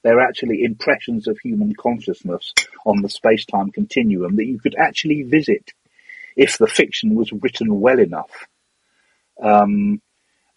they're 0.04 0.20
actually 0.22 0.64
impressions 0.64 1.28
of 1.28 1.38
human 1.40 1.74
consciousness 1.76 2.54
on 2.86 3.02
the 3.02 3.10
space-time 3.10 3.72
continuum 3.72 4.36
that 4.38 4.46
you 4.46 4.60
could 4.60 4.76
actually 4.76 5.24
visit 5.24 5.72
if 6.36 6.58
the 6.58 6.68
fiction 6.68 7.16
was 7.16 7.32
written 7.34 7.80
well 7.80 8.00
enough. 8.00 8.48
Um, 9.42 10.02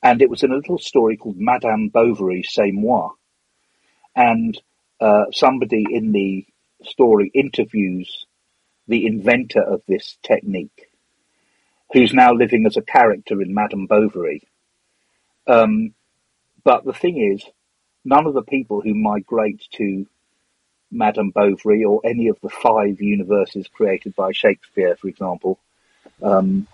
and 0.02 0.23
it 0.23 0.31
was 0.31 0.43
in 0.43 0.52
a 0.52 0.56
little 0.56 0.78
story 0.78 1.16
called 1.16 1.39
Madame 1.39 1.89
Bovary, 1.89 2.43
C'est 2.43 2.73
moi. 2.73 3.10
And 4.14 4.60
uh, 5.01 5.24
somebody 5.32 5.85
in 5.90 6.12
the 6.12 6.47
story 6.85 7.31
interviews 7.35 8.27
the 8.89 9.06
inventor 9.06 9.62
of 9.62 9.82
this 9.86 10.19
technique, 10.23 10.89
who's 11.93 12.12
now 12.12 12.32
living 12.32 12.66
as 12.66 12.77
a 12.77 12.82
character 12.82 13.40
in 13.40 13.55
Madame 13.55 13.86
Bovary. 13.86 14.43
Um, 15.47 15.94
but 16.64 16.85
the 16.85 16.93
thing 16.93 17.19
is, 17.32 17.44
none 18.04 18.26
of 18.26 18.34
the 18.34 18.42
people 18.42 18.80
who 18.80 18.94
migrate 18.94 19.62
to 19.72 20.06
Madame 20.90 21.30
Bovary 21.30 21.84
or 21.84 22.00
any 22.04 22.28
of 22.28 22.38
the 22.42 22.50
five 22.50 23.00
universes 23.00 23.66
created 23.68 24.14
by 24.14 24.32
Shakespeare, 24.32 24.96
for 24.96 25.08
example, 25.08 25.58
um, 26.22 26.66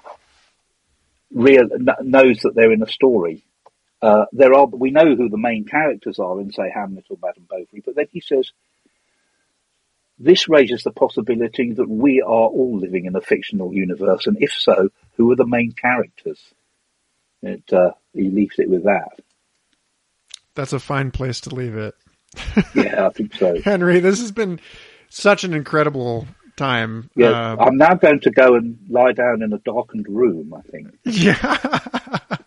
real, 1.32 1.68
n- 1.72 1.88
knows 2.02 2.40
that 2.40 2.54
they're 2.54 2.72
in 2.72 2.82
a 2.82 2.88
story. 2.88 3.44
Uh, 4.00 4.26
there 4.32 4.54
are 4.54 4.66
we 4.66 4.90
know 4.90 5.16
who 5.16 5.28
the 5.28 5.36
main 5.36 5.64
characters 5.64 6.18
are 6.18 6.40
in 6.40 6.52
say 6.52 6.70
Hamlet 6.72 7.06
or 7.10 7.18
Madame 7.20 7.46
Bovary, 7.48 7.82
but 7.84 7.96
then 7.96 8.06
he 8.12 8.20
says 8.20 8.52
this 10.20 10.48
raises 10.48 10.82
the 10.82 10.90
possibility 10.90 11.72
that 11.72 11.88
we 11.88 12.20
are 12.20 12.28
all 12.28 12.78
living 12.78 13.06
in 13.06 13.16
a 13.16 13.20
fictional 13.20 13.72
universe, 13.72 14.26
and 14.26 14.36
if 14.40 14.52
so, 14.52 14.90
who 15.16 15.30
are 15.32 15.36
the 15.36 15.46
main 15.46 15.72
characters? 15.72 16.40
It, 17.42 17.72
uh, 17.72 17.92
he 18.12 18.30
leaves 18.30 18.58
it 18.58 18.68
with 18.68 18.84
that. 18.84 19.20
That's 20.58 20.72
a 20.72 20.80
fine 20.80 21.12
place 21.12 21.42
to 21.42 21.54
leave 21.54 21.76
it. 21.76 21.94
yeah, 22.74 23.06
I 23.06 23.10
think 23.10 23.32
so. 23.36 23.60
Henry, 23.64 24.00
this 24.00 24.18
has 24.20 24.32
been 24.32 24.58
such 25.08 25.44
an 25.44 25.54
incredible 25.54 26.26
time. 26.56 27.08
Yeah, 27.14 27.52
Um, 27.52 27.60
I'm 27.60 27.76
now 27.76 27.94
going 27.94 28.18
to 28.18 28.30
go 28.32 28.56
and 28.56 28.76
lie 28.90 29.12
down 29.12 29.42
in 29.42 29.52
a 29.52 29.58
darkened 29.58 30.06
room. 30.08 30.52
I 30.52 30.62
think. 30.62 30.88
yeah. 31.04 31.36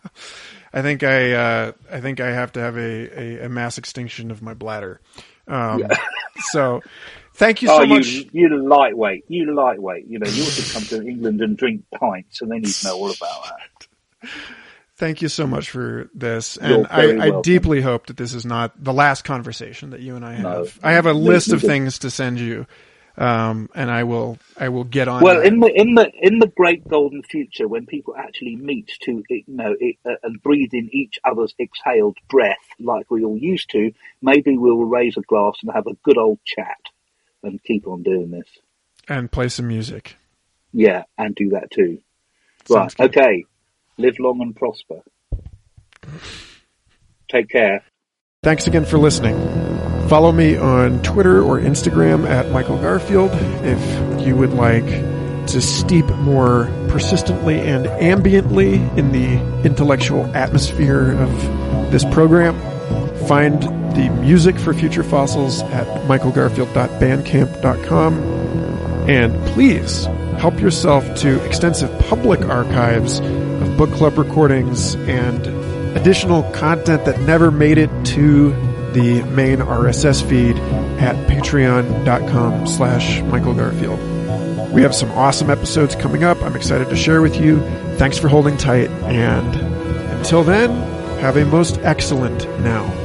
I 0.74 0.82
think 0.82 1.02
I, 1.02 1.32
uh, 1.32 1.72
I 1.90 2.00
think 2.02 2.20
I 2.20 2.32
have 2.32 2.52
to 2.52 2.60
have 2.60 2.76
a, 2.76 3.40
a, 3.40 3.46
a 3.46 3.48
mass 3.48 3.78
extinction 3.78 4.30
of 4.30 4.42
my 4.42 4.52
bladder. 4.52 5.00
Um, 5.48 5.84
so 6.50 6.82
thank 7.32 7.62
you 7.62 7.68
so 7.68 7.84
oh, 7.84 7.86
much. 7.86 8.08
you 8.08 8.28
you 8.32 8.68
lightweight, 8.68 9.24
you 9.28 9.54
lightweight. 9.54 10.06
You 10.06 10.18
know, 10.18 10.28
you 10.28 10.42
ought 10.42 10.52
to 10.52 10.72
come 10.74 10.82
to 10.84 11.08
England 11.08 11.40
and 11.40 11.56
drink 11.56 11.84
pints, 11.98 12.42
and 12.42 12.50
then 12.50 12.62
you'd 12.62 12.84
know 12.84 12.94
all 12.94 13.10
about 13.10 13.44
that. 13.44 14.30
Thank 15.02 15.20
you 15.20 15.26
so 15.26 15.48
much 15.48 15.68
for 15.70 16.08
this, 16.14 16.56
and 16.56 16.86
I, 16.88 17.26
I 17.26 17.40
deeply 17.40 17.80
hope 17.80 18.06
that 18.06 18.16
this 18.16 18.34
is 18.34 18.46
not 18.46 18.72
the 18.84 18.92
last 18.92 19.24
conversation 19.24 19.90
that 19.90 19.98
you 19.98 20.14
and 20.14 20.24
I 20.24 20.34
have. 20.34 20.44
No. 20.44 20.68
I 20.80 20.92
have 20.92 21.06
a 21.06 21.12
list 21.12 21.50
of 21.50 21.60
things 21.60 21.98
to 21.98 22.10
send 22.12 22.38
you, 22.38 22.68
um, 23.16 23.68
and 23.74 23.90
I 23.90 24.04
will 24.04 24.38
I 24.56 24.68
will 24.68 24.84
get 24.84 25.08
on. 25.08 25.24
Well, 25.24 25.40
in 25.40 25.58
the 25.58 25.66
in 25.74 25.96
the 25.96 26.08
in 26.20 26.38
the 26.38 26.46
great 26.46 26.86
golden 26.86 27.24
future, 27.24 27.66
when 27.66 27.84
people 27.84 28.14
actually 28.16 28.54
meet 28.54 28.92
to 29.00 29.24
you 29.28 29.42
know 29.48 29.74
it, 29.80 29.96
uh, 30.06 30.12
and 30.22 30.40
breathe 30.40 30.72
in 30.72 30.88
each 30.92 31.18
other's 31.24 31.52
exhaled 31.58 32.18
breath, 32.28 32.64
like 32.78 33.10
we 33.10 33.24
all 33.24 33.36
used 33.36 33.70
to, 33.70 33.90
maybe 34.20 34.56
we'll 34.56 34.84
raise 34.84 35.16
a 35.16 35.22
glass 35.22 35.56
and 35.64 35.72
have 35.74 35.88
a 35.88 35.94
good 36.04 36.16
old 36.16 36.38
chat, 36.44 36.78
and 37.42 37.60
keep 37.64 37.88
on 37.88 38.04
doing 38.04 38.30
this. 38.30 38.46
and 39.08 39.32
play 39.32 39.48
some 39.48 39.66
music. 39.66 40.14
Yeah, 40.72 41.02
and 41.18 41.34
do 41.34 41.48
that 41.48 41.72
too. 41.72 41.98
Sounds 42.66 42.94
right. 43.00 43.10
good. 43.10 43.20
Okay. 43.20 43.44
Live 43.98 44.18
long 44.18 44.40
and 44.40 44.56
prosper. 44.56 45.00
Take 47.28 47.48
care. 47.48 47.84
Thanks 48.42 48.66
again 48.66 48.84
for 48.84 48.98
listening. 48.98 49.38
Follow 50.08 50.32
me 50.32 50.56
on 50.56 51.00
Twitter 51.02 51.40
or 51.42 51.58
Instagram 51.58 52.28
at 52.28 52.50
Michael 52.50 52.78
Garfield 52.78 53.30
if 53.64 54.26
you 54.26 54.36
would 54.36 54.52
like 54.52 54.84
to 55.46 55.60
steep 55.60 56.06
more 56.06 56.66
persistently 56.88 57.60
and 57.60 57.86
ambiently 57.86 58.98
in 58.98 59.12
the 59.12 59.38
intellectual 59.64 60.24
atmosphere 60.36 61.12
of 61.12 61.30
this 61.90 62.04
program. 62.06 62.58
Find 63.26 63.62
the 63.94 64.08
music 64.20 64.58
for 64.58 64.74
Future 64.74 65.02
Fossils 65.02 65.62
at 65.62 65.86
michaelgarfield.bandcamp.com. 66.08 68.14
And 69.08 69.34
please 69.48 70.04
help 70.38 70.60
yourself 70.60 71.14
to 71.16 71.44
extensive 71.44 71.90
public 72.00 72.42
archives 72.42 73.20
book 73.76 73.92
club 73.92 74.18
recordings 74.18 74.94
and 74.94 75.46
additional 75.96 76.42
content 76.52 77.04
that 77.04 77.20
never 77.20 77.50
made 77.50 77.78
it 77.78 77.90
to 78.04 78.50
the 78.92 79.22
main 79.24 79.58
RSS 79.58 80.22
feed 80.26 80.56
at 81.00 81.16
patreon.com 81.28 82.66
slash 82.66 83.20
Michael 83.22 83.54
Garfield. 83.54 83.98
We 84.72 84.82
have 84.82 84.94
some 84.94 85.10
awesome 85.12 85.50
episodes 85.50 85.94
coming 85.94 86.24
up. 86.24 86.42
I'm 86.42 86.56
excited 86.56 86.88
to 86.88 86.96
share 86.96 87.20
with 87.20 87.36
you. 87.36 87.60
Thanks 87.96 88.18
for 88.18 88.28
holding 88.28 88.56
tight. 88.56 88.90
And 89.04 89.54
until 90.16 90.44
then, 90.44 90.70
have 91.20 91.36
a 91.36 91.44
most 91.44 91.78
excellent 91.82 92.46
now. 92.60 93.01